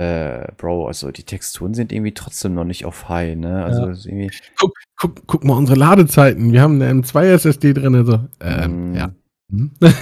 äh, 0.00 0.52
Bro, 0.56 0.86
also 0.86 1.10
die 1.10 1.24
Texturen 1.24 1.74
sind 1.74 1.92
irgendwie 1.92 2.14
trotzdem 2.14 2.54
noch 2.54 2.64
nicht 2.64 2.86
auf 2.86 3.10
High, 3.10 3.36
ne? 3.36 3.62
Also 3.62 3.82
ja. 3.82 3.94
irgendwie. 4.06 4.30
Guck, 4.58 4.72
guck, 4.96 5.26
guck 5.26 5.44
mal 5.44 5.58
unsere 5.58 5.78
Ladezeiten. 5.78 6.52
Wir 6.52 6.62
haben 6.62 6.80
eine 6.80 7.02
M2 7.02 7.24
SSD 7.34 7.74
drin, 7.74 7.94
also. 7.94 8.20
Ähm, 8.40 8.92
mm. 8.92 8.94
ja. 8.94 9.10
Hm. 9.52 9.70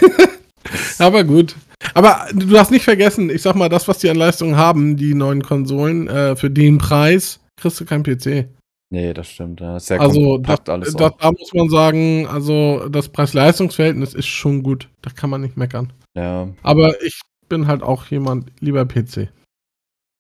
Aber 1.01 1.25
gut. 1.25 1.57
Aber 1.95 2.27
du 2.33 2.47
darfst 2.47 2.71
nicht 2.71 2.85
vergessen, 2.85 3.29
ich 3.29 3.43
sag 3.43 3.57
mal, 3.57 3.69
das, 3.69 3.89
was 3.89 3.99
die 3.99 4.09
an 4.09 4.17
Leistung 4.17 4.57
haben, 4.57 4.97
die 4.97 5.15
neuen 5.15 5.43
Konsolen, 5.43 6.07
äh, 6.07 6.37
für 6.37 6.51
den 6.51 6.79
Preis 6.79 7.41
kriegst 7.57 7.81
du 7.81 7.85
kein 7.85 8.05
PC. 8.05 8.49
Nee, 8.91 9.13
das 9.13 9.29
stimmt. 9.29 9.61
Das 9.61 9.83
ist 9.83 9.89
sehr 9.89 10.01
also 10.01 10.39
das, 10.39 10.61
alles 10.69 10.95
das, 10.95 11.13
da 11.19 11.31
muss 11.33 11.53
man 11.53 11.69
sagen, 11.71 12.27
also 12.29 12.89
das 12.89 13.09
Preis-Leistungs-Verhältnis 13.09 14.15
ist 14.15 14.27
schon 14.27 14.63
gut. 14.63 14.89
Da 15.03 15.11
kann 15.11 15.29
man 15.29 15.41
nicht 15.41 15.57
meckern. 15.57 15.93
Ja. 16.15 16.49
Aber 16.63 17.03
ich 17.03 17.21
bin 17.49 17.67
halt 17.67 17.83
auch 17.83 18.07
jemand 18.07 18.53
lieber 18.61 18.85
PC. 18.85 19.29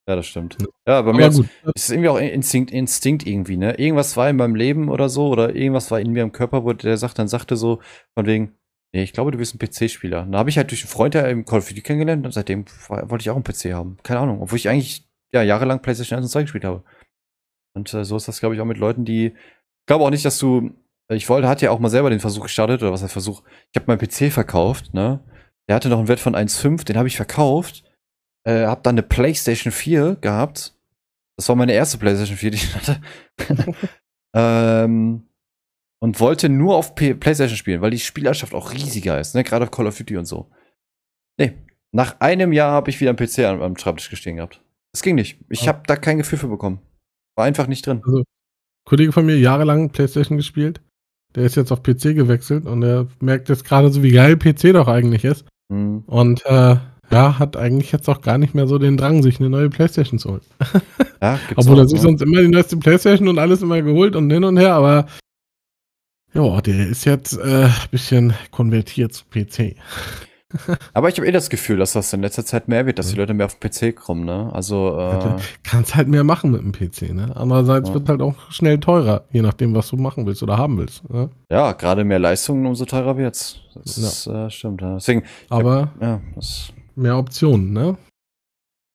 Ja, 0.09 0.17
das 0.17 0.27
stimmt. 0.27 0.57
Ja, 0.87 1.03
bei 1.03 1.13
mir 1.13 1.27
ist 1.27 1.45
es 1.75 1.91
irgendwie 1.91 2.09
auch 2.09 2.19
Instinkt, 2.19 2.71
Instinkt 2.71 3.27
irgendwie, 3.27 3.59
ne? 3.59 3.79
Irgendwas 3.79 4.17
war 4.17 4.31
in 4.31 4.37
meinem 4.37 4.55
Leben 4.55 4.89
oder 4.89 5.09
so, 5.11 5.29
oder 5.29 5.55
irgendwas 5.55 5.91
war 5.91 6.01
in 6.01 6.13
mir 6.13 6.23
im 6.23 6.33
Körper, 6.33 6.65
wo 6.65 6.73
der 6.73 6.97
sagt, 6.97 7.19
dann 7.19 7.29
sagte 7.29 7.57
so, 7.57 7.81
von 8.17 8.25
wegen, 8.25 8.55
nee, 8.95 9.03
ich 9.03 9.13
glaube, 9.13 9.31
du 9.33 9.39
bist 9.39 9.55
ein 9.55 9.59
PC-Spieler. 9.59 10.27
Da 10.31 10.39
habe 10.39 10.49
ich 10.49 10.57
halt 10.57 10.71
durch 10.71 10.83
einen 10.83 10.91
Freund 10.91 11.15
im 11.15 11.45
Call 11.45 11.59
of 11.59 11.69
Duty 11.69 11.83
kennengelernt 11.83 12.25
und 12.25 12.33
seitdem 12.33 12.65
wollte 12.89 13.21
ich 13.21 13.29
auch 13.29 13.35
einen 13.35 13.45
PC 13.45 13.75
haben. 13.75 13.99
Keine 14.03 14.21
Ahnung. 14.21 14.41
Obwohl 14.41 14.57
ich 14.57 14.69
eigentlich, 14.69 15.07
ja, 15.33 15.43
jahrelang 15.43 15.83
PlayStation 15.83 16.17
1 16.17 16.25
und 16.25 16.31
2 16.31 16.43
gespielt 16.43 16.65
habe. 16.65 16.83
Und 17.77 17.93
äh, 17.93 18.05
so 18.05 18.17
ist 18.17 18.29
das, 18.29 18.41
glaube 18.41 18.55
ich, 18.55 18.63
auch 18.63 18.67
mit 18.67 18.79
Leuten, 18.79 19.05
die, 19.05 19.27
ich 19.27 19.87
glaube 19.87 20.05
auch 20.05 20.11
nicht, 20.11 20.25
dass 20.25 20.39
du 20.39 20.73
ich 21.11 21.29
wollte, 21.29 21.49
hat 21.49 21.63
ja 21.63 21.71
auch 21.71 21.79
mal 21.79 21.89
selber 21.89 22.11
den 22.11 22.21
Versuch 22.21 22.43
gestartet, 22.43 22.83
oder 22.83 22.93
was 22.93 23.01
der 23.01 23.09
Versuch. 23.09 23.43
Ich 23.73 23.81
habe 23.81 23.87
meinen 23.87 23.99
PC 23.99 24.31
verkauft, 24.31 24.93
ne? 24.93 25.21
Der 25.67 25.77
hatte 25.77 25.89
noch 25.89 25.99
einen 25.99 26.09
Wert 26.09 26.21
von 26.21 26.35
1,5, 26.35 26.85
den 26.85 26.99
habe 26.99 27.09
ich 27.09 27.17
verkauft. 27.17 27.83
Äh, 28.49 28.65
hab 28.67 28.83
dann 28.83 28.95
eine 28.95 29.03
PlayStation 29.03 29.73
4 29.73 30.17
gehabt. 30.21 30.75
Das 31.37 31.49
war 31.51 31.57
meine 31.57 31.75
erste 31.75 31.99
PlayStation 31.99 32.39
4, 32.39 32.51
die 32.51 32.57
ich 32.57 32.75
hatte. 32.75 33.01
ähm, 34.35 35.29
und 36.01 36.21
wollte 36.21 36.49
nur 36.49 36.77
auf 36.77 36.95
P 36.95 37.15
PlayStation 37.15 37.57
spielen, 37.59 37.81
weil 37.83 37.91
die 37.91 37.99
Spielerschaft 37.99 38.55
auch 38.55 38.73
riesiger 38.73 39.21
ist, 39.21 39.35
ne? 39.35 39.45
Gerade 39.45 39.65
auf 39.65 39.71
Call 39.71 39.87
of 39.87 39.99
Duty 39.99 40.17
und 40.17 40.25
so. 40.27 40.51
Nee, 41.39 41.55
nach 41.93 42.21
einem 42.21 42.53
Jahr 42.53 42.73
habe 42.73 42.91
ich 42.91 43.01
wieder 43.01 43.11
einen 43.11 43.19
PC 43.19 43.41
am, 43.41 43.61
am 43.61 43.77
Schreibtisch 43.77 44.09
gestehen 44.09 44.37
gehabt. 44.37 44.63
Das 44.93 45.03
ging 45.03 45.17
nicht. 45.17 45.39
Ich 45.51 45.63
Ja. 45.63 45.69
habe 45.69 45.83
da 45.87 45.97
kein 45.97 46.19
Gefühl 46.19 46.39
für 46.39 46.49
bekommen. 46.49 46.81
War 47.37 47.45
einfach 47.45 47.67
nicht 47.67 47.87
drin. 47.87 48.01
Also, 48.05 48.25
Kollege 48.87 49.13
von 49.13 49.27
mir 49.27 49.39
jahrelang 49.39 49.91
Playstation 49.91 50.39
gespielt. 50.39 50.81
Der 51.35 51.45
ist 51.45 51.57
jetzt 51.57 51.71
auf 51.73 51.83
PC 51.83 52.15
gewechselt 52.15 52.65
und 52.65 52.83
er 52.83 53.09
merkt 53.21 53.51
jetzt 53.51 53.65
gerade 53.65 53.91
so, 53.93 54.03
wie 54.03 54.13
geil 54.13 54.39
PC 54.39 54.73
doch 54.73 54.89
eigentlich 54.89 55.25
ist. 55.25 55.47
Hm. 55.71 56.05
Und 56.07 56.45
äh, 56.47 56.77
ja, 57.11 57.39
hat 57.39 57.57
eigentlich 57.57 57.93
jetzt 57.93 58.09
auch 58.09 58.21
gar 58.21 58.39
nicht 58.39 58.55
mehr 58.55 58.67
so 58.67 58.79
den 58.79 58.97
Drang, 58.97 59.23
sich 59.23 59.41
eine 59.41 59.51
neue 59.51 59.71
Playstation 59.71 60.19
zu 60.19 60.31
holen. 60.31 60.41
Ja, 61.21 61.37
Obwohl 61.57 61.81
er 61.81 61.89
sich 61.89 62.01
sonst 62.01 62.23
immer 62.23 62.41
die 62.43 62.47
neueste 62.49 62.77
Playstation 62.77 63.27
und 63.27 63.41
alles 63.41 63.61
immer 63.61 63.83
geholt 63.83 64.15
und 64.15 64.31
hin 64.31 64.45
und 64.45 64.57
her, 64.57 64.75
aber 64.75 65.07
ja, 66.33 66.61
der 66.61 66.87
ist 66.87 67.05
jetzt 67.07 67.37
äh, 67.37 67.65
ein 67.65 67.73
bisschen 67.91 68.35
konvertiert 68.53 69.13
zu 69.15 69.25
PC. 69.25 69.75
Aber 70.95 71.09
ich 71.11 71.17
habe 71.19 71.27
eh 71.27 71.33
das 71.33 71.51
Gefühl, 71.51 71.77
dass 71.77 71.93
das 71.93 72.13
in 72.13 72.23
letzter 72.23 72.45
Zeit 72.45 72.69
mehr 72.69 72.87
wird, 72.87 72.99
dass 72.99 73.11
die 73.11 73.17
Leute 73.17 73.35
mehr 73.35 73.47
auf 73.47 73.59
den 73.59 73.69
PC 73.71 73.95
kommen, 73.95 74.25
ne? 74.25 74.49
Also, 74.53 74.99
äh, 74.99 75.37
Kannst 75.63 75.95
halt 75.95 76.09
mehr 76.09 76.25
machen 76.25 76.53
mit 76.53 76.63
dem 76.63 76.73
PC, 76.73 77.13
ne? 77.13 77.33
Andererseits 77.37 77.89
Ja. 77.89 77.95
wird 77.95 78.09
halt 78.09 78.23
auch 78.23 78.35
schnell 78.51 78.79
teurer, 78.81 79.25
je 79.31 79.43
nachdem, 79.43 79.75
was 79.75 79.89
du 79.89 79.97
machen 79.97 80.25
willst 80.25 80.43
oder 80.43 80.57
haben 80.57 80.79
willst. 80.79 81.09
Ne? 81.11 81.29
ja, 81.51 81.73
gerade 81.73 82.05
mehr 82.05 82.19
Leistungen, 82.19 82.65
umso 82.65 82.87
teurer 82.87 83.17
wird's. 83.19 83.61
Das 83.75 83.99
ist, 83.99 84.27
äh, 84.27 84.49
stimmt, 84.51 84.81
ja. 84.81 84.95
Deswegen, 84.95 85.23
Aber 85.51 85.93
ja, 86.01 86.21
das, 86.35 86.73
mehr 86.99 87.17
Optionen, 87.17 87.73
ne? 87.73 87.97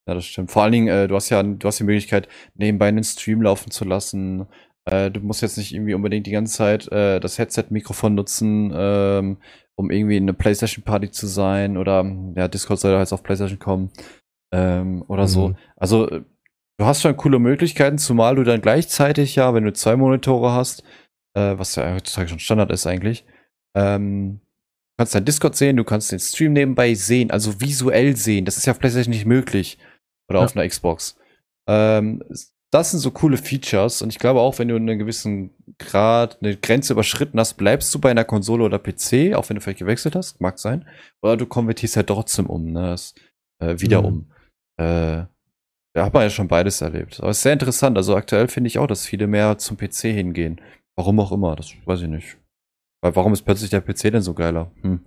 ja, 0.07 0.13
das 0.13 0.25
stimmt. 0.25 0.51
Vor 0.51 0.63
allen 0.63 0.71
Dingen, 0.71 0.87
äh, 0.87 1.07
du 1.07 1.15
hast 1.15 1.29
ja, 1.29 1.41
du 1.41 1.67
hast 1.67 1.79
die 1.79 1.85
Möglichkeit, 1.85 2.27
nebenbei 2.55 2.87
einen 2.87 3.03
Stream 3.03 3.41
laufen 3.41 3.71
zu 3.71 3.85
lassen. 3.85 4.47
Äh, 4.85 5.11
du 5.11 5.21
musst 5.21 5.41
jetzt 5.41 5.57
nicht 5.57 5.73
irgendwie 5.73 5.93
unbedingt 5.93 6.27
die 6.27 6.31
ganze 6.31 6.57
Zeit 6.57 6.91
äh, 6.91 7.19
das 7.19 7.39
Headset-Mikrofon 7.39 8.15
nutzen, 8.15 8.73
ähm, 8.75 9.37
um 9.75 9.91
irgendwie 9.91 10.17
in 10.17 10.23
eine 10.23 10.33
PlayStation-Party 10.33 11.11
zu 11.11 11.27
sein 11.27 11.77
oder 11.77 12.05
ja, 12.35 12.47
Discord 12.47 12.79
soll 12.79 12.91
ja 12.91 12.99
jetzt 12.99 13.13
auf 13.13 13.23
PlayStation 13.23 13.59
kommen 13.59 13.91
ähm, 14.53 15.03
oder 15.07 15.27
so. 15.27 15.49
Mhm. 15.49 15.55
Also 15.77 16.09
äh, 16.09 16.23
du 16.77 16.85
hast 16.85 17.01
schon 17.01 17.15
coole 17.15 17.39
Möglichkeiten, 17.39 17.97
zumal 17.97 18.35
du 18.35 18.43
dann 18.43 18.61
gleichzeitig 18.61 19.35
ja, 19.35 19.53
wenn 19.53 19.63
du 19.63 19.71
zwei 19.71 19.95
Monitore 19.95 20.51
hast, 20.51 20.83
äh, 21.33 21.57
was 21.57 21.75
ja 21.75 21.93
heutzutage 21.93 22.27
schon 22.27 22.39
Standard 22.39 22.71
ist 22.71 22.85
eigentlich, 22.85 23.25
ähm, 23.73 24.41
kannst 24.97 25.15
dein 25.15 25.25
Discord 25.25 25.55
sehen, 25.55 25.77
du 25.77 25.83
kannst 25.83 26.11
den 26.11 26.19
Stream 26.19 26.53
nebenbei 26.53 26.93
sehen, 26.93 27.31
also 27.31 27.59
visuell 27.59 28.15
sehen. 28.15 28.45
Das 28.45 28.57
ist 28.57 28.65
ja 28.65 28.73
auf 28.73 28.79
PlayStation 28.79 29.11
nicht 29.13 29.25
möglich 29.25 29.77
oder 30.29 30.39
Ja. 30.39 30.45
auf 30.45 30.55
einer 30.55 30.67
Xbox. 30.67 31.17
Ähm, 31.67 32.23
das 32.71 32.91
sind 32.91 32.99
so 33.01 33.11
coole 33.11 33.37
Features 33.37 34.01
und 34.01 34.09
ich 34.09 34.17
glaube 34.19 34.39
auch, 34.39 34.57
wenn 34.57 34.67
du 34.67 34.75
einen 34.75 34.97
gewissen 34.97 35.51
Grad 35.77 36.41
eine 36.41 36.57
Grenze 36.57 36.93
überschritten 36.93 37.39
hast, 37.39 37.53
bleibst 37.55 37.93
du 37.93 37.99
bei 37.99 38.09
einer 38.11 38.23
Konsole 38.25 38.63
oder 38.63 38.79
PC, 38.79 39.35
auch 39.35 39.47
wenn 39.49 39.55
du 39.55 39.61
vielleicht 39.61 39.79
gewechselt 39.79 40.15
hast, 40.15 40.41
mag 40.41 40.57
sein, 40.57 40.87
oder 41.21 41.37
du 41.37 41.45
konvertierst 41.45 41.97
halt 41.97 42.07
trotzdem 42.07 42.47
um, 42.47 42.71
ne, 42.71 42.81
das, 42.87 43.13
äh, 43.61 43.79
wieder 43.79 44.01
Mhm. 44.01 44.07
um. 44.07 44.31
Äh, 44.77 45.25
da 45.95 46.05
hat 46.05 46.13
man 46.15 46.23
ja 46.23 46.29
schon 46.31 46.47
beides 46.47 46.81
erlebt. 46.81 47.19
Aber 47.19 47.29
es 47.29 47.37
ist 47.37 47.43
sehr 47.43 47.53
interessant. 47.53 47.95
Also 47.97 48.15
aktuell 48.15 48.47
finde 48.47 48.67
ich 48.67 48.79
auch, 48.79 48.87
dass 48.87 49.05
viele 49.05 49.27
mehr 49.27 49.59
zum 49.59 49.77
PC 49.77 50.11
hingehen. 50.11 50.59
Warum 50.97 51.19
auch 51.19 51.31
immer, 51.31 51.55
das 51.55 51.71
weiß 51.85 52.01
ich 52.01 52.07
nicht. 52.07 52.37
Weil 53.03 53.15
warum 53.17 53.33
ist 53.33 53.41
plötzlich 53.41 53.69
der 53.69 53.81
PC 53.81 54.11
denn 54.13 54.21
so 54.21 54.33
geiler? 54.33 54.71
Hm. 54.81 55.01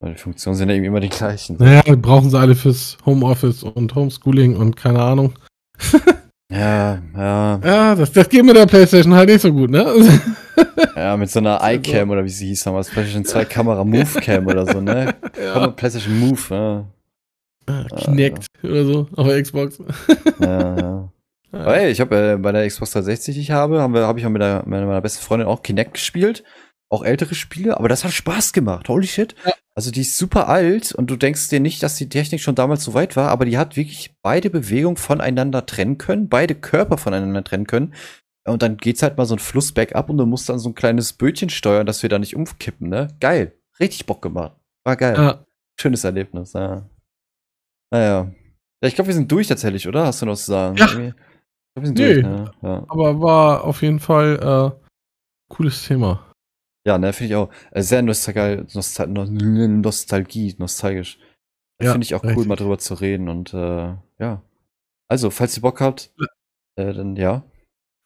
Weil 0.00 0.12
die 0.12 0.18
Funktionen 0.18 0.54
sind 0.54 0.68
ja 0.68 0.76
irgendwie 0.76 0.86
immer 0.86 1.00
die 1.00 1.08
gleichen. 1.08 1.56
Naja, 1.58 1.82
brauchen 1.96 2.30
sie 2.30 2.38
alle 2.38 2.54
fürs 2.54 2.96
Homeoffice 3.04 3.64
und 3.64 3.96
Homeschooling 3.96 4.56
und 4.56 4.76
keine 4.76 5.02
Ahnung. 5.02 5.34
Ja, 6.50 7.02
ja, 7.14 7.60
Ja, 7.62 7.94
das, 7.94 8.10
das 8.10 8.26
geht 8.26 8.42
mit 8.42 8.56
der 8.56 8.64
Playstation 8.64 9.12
halt 9.12 9.28
nicht 9.28 9.42
so 9.42 9.52
gut, 9.52 9.68
ne? 9.68 9.84
ja, 10.96 11.14
mit 11.18 11.28
so 11.28 11.40
einer 11.40 11.60
Also- 11.62 11.78
iCam 11.78 12.08
oder 12.08 12.24
wie 12.24 12.30
sie 12.30 12.46
hieß 12.46 12.64
damals, 12.64 12.88
PlayStation 12.88 13.26
2 13.26 13.44
Kamera 13.44 13.84
Move 13.84 14.18
Cam 14.22 14.46
oder 14.46 14.64
so, 14.64 14.80
ne? 14.80 15.14
Ja. 15.38 15.66
PlayStation 15.68 16.18
Move, 16.18 16.40
ja. 16.48 16.84
Kinect 17.98 18.46
oder 18.62 18.84
so 18.86 19.06
auf 19.14 19.26
der 19.26 19.42
Xbox. 19.42 19.78
Ja, 20.40 20.76
ja. 20.78 21.12
Aber 21.52 21.76
ey, 21.76 21.90
ich 21.90 22.00
habe 22.00 22.16
äh, 22.16 22.36
bei 22.38 22.52
der 22.52 22.66
Xbox 22.66 22.92
360, 22.92 23.34
die 23.34 23.40
ich 23.42 23.50
habe, 23.50 23.82
habe 23.82 24.18
ich 24.18 24.24
auch 24.24 24.30
mit 24.30 24.40
der, 24.40 24.62
mit 24.66 24.80
meiner 24.80 25.02
besten 25.02 25.22
Freundin 25.22 25.48
auch 25.48 25.62
Kinect 25.62 25.92
gespielt. 25.94 26.44
Auch 26.90 27.04
ältere 27.04 27.34
Spiele, 27.34 27.76
aber 27.76 27.88
das 27.88 28.04
hat 28.04 28.12
Spaß 28.12 28.52
gemacht. 28.52 28.88
Holy 28.88 29.06
shit. 29.06 29.34
Ja. 29.44 29.52
Also 29.74 29.90
die 29.90 30.00
ist 30.00 30.16
super 30.16 30.48
alt 30.48 30.92
und 30.92 31.08
du 31.10 31.16
denkst 31.16 31.48
dir 31.50 31.60
nicht, 31.60 31.82
dass 31.82 31.96
die 31.96 32.08
Technik 32.08 32.40
schon 32.40 32.54
damals 32.54 32.82
so 32.84 32.94
weit 32.94 33.14
war, 33.14 33.28
aber 33.30 33.44
die 33.44 33.58
hat 33.58 33.76
wirklich 33.76 34.14
beide 34.22 34.50
Bewegungen 34.50 34.96
voneinander 34.96 35.66
trennen 35.66 35.98
können, 35.98 36.28
beide 36.28 36.54
Körper 36.54 36.96
voneinander 36.98 37.44
trennen 37.44 37.66
können. 37.66 37.94
Und 38.46 38.62
dann 38.62 38.78
geht's 38.78 39.02
halt 39.02 39.18
mal 39.18 39.26
so 39.26 39.34
ein 39.36 39.38
Fluss 39.38 39.72
bergab 39.72 40.08
und 40.08 40.16
du 40.16 40.24
musst 40.26 40.48
dann 40.48 40.58
so 40.58 40.70
ein 40.70 40.74
kleines 40.74 41.12
Bötchen 41.12 41.50
steuern, 41.50 41.86
dass 41.86 42.02
wir 42.02 42.08
da 42.08 42.18
nicht 42.18 42.34
umkippen, 42.34 42.88
ne? 42.88 43.08
Geil. 43.20 43.52
Richtig 43.78 44.06
Bock 44.06 44.22
gemacht. 44.22 44.56
War 44.84 44.96
geil. 44.96 45.14
Ja, 45.16 45.44
Schönes 45.80 46.02
Erlebnis, 46.02 46.54
ja. 46.54 46.88
Naja. 47.92 48.32
Ja, 48.82 48.88
ich 48.88 48.94
glaube, 48.94 49.08
wir 49.08 49.14
sind 49.14 49.30
durch 49.30 49.46
tatsächlich, 49.48 49.86
oder? 49.86 50.06
Hast 50.06 50.22
du 50.22 50.26
noch 50.26 50.32
was 50.32 50.44
zu 50.46 50.52
sagen? 50.52 50.76
Ja. 50.76 50.86
Irgendwie- 50.88 51.08
Ich 51.08 51.74
glaube, 51.74 51.82
wir 51.82 51.86
sind 51.86 51.98
Nee. 51.98 52.14
durch, 52.14 52.24
ne? 52.26 52.50
Ja. 52.62 52.84
aber 52.88 53.20
war 53.20 53.64
auf 53.64 53.82
jeden 53.82 54.00
Fall 54.00 54.72
äh, 54.80 55.54
cooles 55.54 55.84
Thema. 55.86 56.24
Ja, 56.88 56.96
ne, 56.96 57.12
finde 57.12 57.28
ich 57.28 57.36
auch. 57.36 57.50
Äh, 57.70 57.82
sehr 57.82 58.00
nostalgisch, 58.00 58.74
Nostal 58.74 59.08
No- 59.08 59.26
Nostalgie, 59.26 60.54
nostalgisch. 60.58 61.18
Ja, 61.82 61.92
finde 61.92 62.06
ich 62.06 62.14
auch 62.14 62.22
cool, 62.22 62.30
richtig. 62.30 62.46
mal 62.46 62.56
drüber 62.56 62.78
zu 62.78 62.94
reden 62.94 63.28
und 63.28 63.52
äh, 63.52 63.94
ja. 64.18 64.42
Also, 65.06 65.28
falls 65.30 65.54
ihr 65.56 65.60
Bock 65.62 65.82
habt, 65.82 66.10
äh, 66.76 66.94
dann 66.94 67.14
ja. 67.16 67.42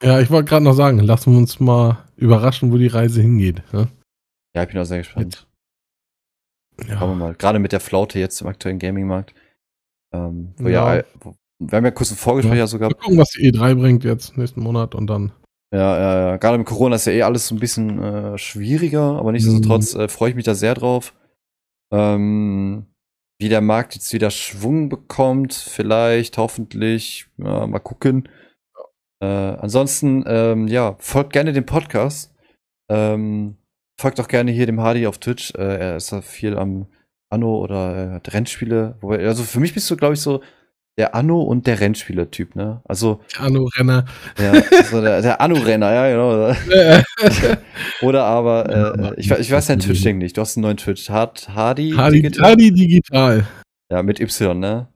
Ja, 0.02 0.18
ich 0.18 0.30
wollte 0.30 0.48
gerade 0.48 0.64
noch 0.64 0.74
sagen, 0.74 0.98
lassen 0.98 1.30
wir 1.32 1.38
uns 1.38 1.60
mal 1.60 2.04
überraschen, 2.16 2.72
wo 2.72 2.76
die 2.76 2.88
Reise 2.88 3.22
hingeht. 3.22 3.62
Ne? 3.72 3.86
Ja, 4.56 4.64
ich 4.64 4.68
bin 4.68 4.78
auch 4.78 4.84
sehr 4.84 4.98
gespannt. 4.98 5.46
Schauen 6.80 6.88
wir 6.88 6.96
Ja, 6.98 7.14
mal. 7.14 7.34
Gerade 7.34 7.60
mit 7.60 7.70
der 7.70 7.78
Flaute 7.80 8.18
jetzt 8.18 8.40
im 8.40 8.48
aktuellen 8.48 8.80
Gaming-Markt. 8.80 9.32
Ähm, 10.12 10.54
wo 10.56 10.68
ja. 10.68 10.96
Ja. 10.96 11.04
wo, 11.20 11.36
wir 11.60 11.76
haben 11.76 11.84
ja 11.84 11.90
kurz 11.92 12.10
ein 12.10 12.16
Vorgespräch 12.16 12.54
Ja. 12.54 12.60
ja 12.64 12.66
sogar. 12.66 12.90
mal 12.90 12.94
gucken, 12.96 13.18
was 13.18 13.30
die 13.30 13.52
E3 13.52 13.76
bringt 13.76 14.02
jetzt 14.02 14.36
nächsten 14.36 14.60
Monat 14.60 14.96
und 14.96 15.06
dann. 15.06 15.30
Ja, 15.72 15.98
ja, 15.98 16.28
ja. 16.28 16.36
Gerade 16.36 16.58
mit 16.58 16.66
Corona 16.66 16.96
ist 16.96 17.06
ja 17.06 17.12
eh 17.12 17.22
alles 17.22 17.48
so 17.48 17.54
ein 17.54 17.60
bisschen 17.60 18.02
äh, 18.02 18.38
schwieriger, 18.38 19.18
aber 19.18 19.32
nichtsdestotrotz 19.32 19.94
äh, 19.94 20.08
freue 20.08 20.30
ich 20.30 20.36
mich 20.36 20.44
da 20.44 20.54
sehr 20.54 20.74
drauf. 20.74 21.14
Ähm, 21.90 22.86
wie 23.40 23.48
der 23.48 23.62
Markt 23.62 23.94
jetzt 23.94 24.12
wieder 24.12 24.30
Schwung 24.30 24.88
bekommt, 24.88 25.54
vielleicht, 25.54 26.36
hoffentlich, 26.38 27.26
ja, 27.38 27.66
mal 27.66 27.80
gucken. 27.80 28.28
Äh, 29.20 29.26
ansonsten, 29.26 30.24
ähm, 30.26 30.68
ja, 30.68 30.96
folgt 30.98 31.32
gerne 31.32 31.52
dem 31.52 31.66
Podcast. 31.66 32.34
Ähm, 32.90 33.56
folgt 33.98 34.20
auch 34.20 34.28
gerne 34.28 34.50
hier 34.50 34.66
dem 34.66 34.80
Hardy 34.80 35.06
auf 35.06 35.18
Twitch. 35.18 35.54
Äh, 35.54 35.78
er 35.78 35.96
ist 35.96 36.12
da 36.12 36.20
viel 36.20 36.58
am 36.58 36.86
Anno 37.30 37.58
oder 37.58 38.20
äh, 38.22 38.30
Rennspiele. 38.30 38.96
Wobei, 39.00 39.26
also 39.26 39.42
für 39.42 39.60
mich 39.60 39.72
bist 39.72 39.90
du, 39.90 39.96
glaube 39.96 40.14
ich, 40.14 40.20
so 40.20 40.42
der 40.98 41.14
Anno 41.14 41.40
und 41.40 41.66
der 41.66 41.80
Rennspieler-Typ, 41.80 42.54
ne? 42.54 42.82
Also, 42.84 43.20
Arno 43.38 43.68
Renner. 43.76 44.04
ja, 44.38 44.62
so 44.84 45.00
der, 45.00 45.22
der 45.22 45.40
Anno-Renner, 45.40 45.92
ja, 45.92 46.10
genau. 46.10 46.54
Oder 48.02 48.24
aber, 48.24 49.14
äh, 49.16 49.20
ich, 49.20 49.30
ich 49.30 49.50
weiß 49.50 49.68
deinen 49.68 49.80
Twitch-Ding 49.80 50.18
nicht. 50.18 50.36
Du 50.36 50.42
hast 50.42 50.56
einen 50.56 50.62
neuen 50.64 50.76
Twitch. 50.76 51.08
Hard, 51.08 51.48
Hardy, 51.48 51.92
Hardy, 51.92 52.22
Digital? 52.22 52.50
Hardy 52.50 52.72
Digital. 52.72 53.46
Ja, 53.90 54.02
mit 54.02 54.20
Y, 54.20 54.58
ne? 54.58 54.88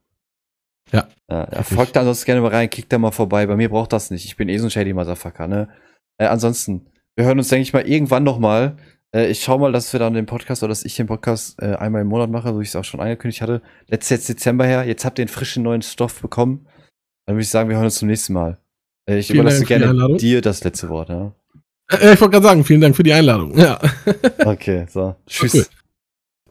Ja. 0.92 1.08
Ja, 1.30 1.48
ja 1.50 1.62
folgt 1.62 1.96
da 1.96 2.00
ansonsten 2.00 2.26
gerne 2.26 2.40
mal 2.40 2.50
rein, 2.50 2.70
klickt 2.70 2.92
da 2.92 2.98
mal 2.98 3.10
vorbei. 3.10 3.46
Bei 3.46 3.56
mir 3.56 3.70
braucht 3.70 3.92
das 3.92 4.10
nicht. 4.10 4.26
Ich 4.26 4.36
bin 4.36 4.48
eh 4.48 4.58
so 4.58 4.66
ein 4.66 4.70
shady 4.70 4.92
Motherfucker, 4.92 5.48
ne? 5.48 5.68
Äh, 6.18 6.26
ansonsten, 6.26 6.86
wir 7.16 7.24
hören 7.24 7.38
uns, 7.38 7.48
denke 7.48 7.62
ich 7.62 7.72
mal, 7.72 7.86
irgendwann 7.88 8.22
noch 8.22 8.38
mal. 8.38 8.76
Äh, 9.16 9.30
ich 9.30 9.42
schau 9.42 9.58
mal, 9.58 9.72
dass 9.72 9.92
wir 9.92 10.00
dann 10.00 10.12
den 10.12 10.26
Podcast 10.26 10.62
oder 10.62 10.68
dass 10.68 10.84
ich 10.84 10.94
den 10.94 11.06
Podcast 11.06 11.60
äh, 11.62 11.74
einmal 11.74 12.02
im 12.02 12.08
Monat 12.08 12.30
mache, 12.30 12.52
so 12.52 12.58
wie 12.58 12.62
ich 12.62 12.68
es 12.68 12.76
auch 12.76 12.84
schon 12.84 13.00
angekündigt 13.00 13.40
hatte. 13.40 13.62
Letztes 13.88 14.10
jetzt 14.10 14.28
Dezember 14.28 14.66
her. 14.66 14.84
Jetzt 14.84 15.04
habt 15.04 15.18
ihr 15.18 15.22
einen 15.22 15.28
frischen 15.28 15.62
neuen 15.62 15.82
Stoff 15.82 16.20
bekommen. 16.20 16.66
Dann 17.24 17.36
würde 17.36 17.42
ich 17.42 17.48
sagen, 17.48 17.70
wir 17.70 17.76
hören 17.76 17.86
uns 17.86 17.96
zum 17.96 18.08
nächsten 18.08 18.34
Mal. 18.34 18.58
Äh, 19.08 19.18
ich 19.18 19.28
Vielen 19.28 19.40
überlasse 19.40 19.64
Dank 19.64 19.68
gerne 19.68 20.16
dir 20.18 20.42
das 20.42 20.62
letzte 20.64 20.90
Wort, 20.90 21.08
ja? 21.08 21.32
Äh, 21.90 22.14
ich 22.14 22.20
wollte 22.20 22.32
gerade 22.32 22.44
sagen, 22.44 22.64
vielen 22.64 22.82
Dank 22.82 22.94
für 22.94 23.02
die 23.02 23.12
Einladung. 23.12 23.56
Ja. 23.58 23.80
Okay, 24.44 24.86
so. 24.88 25.16
Tschüss. 25.26 25.54
Cool. 25.54 25.66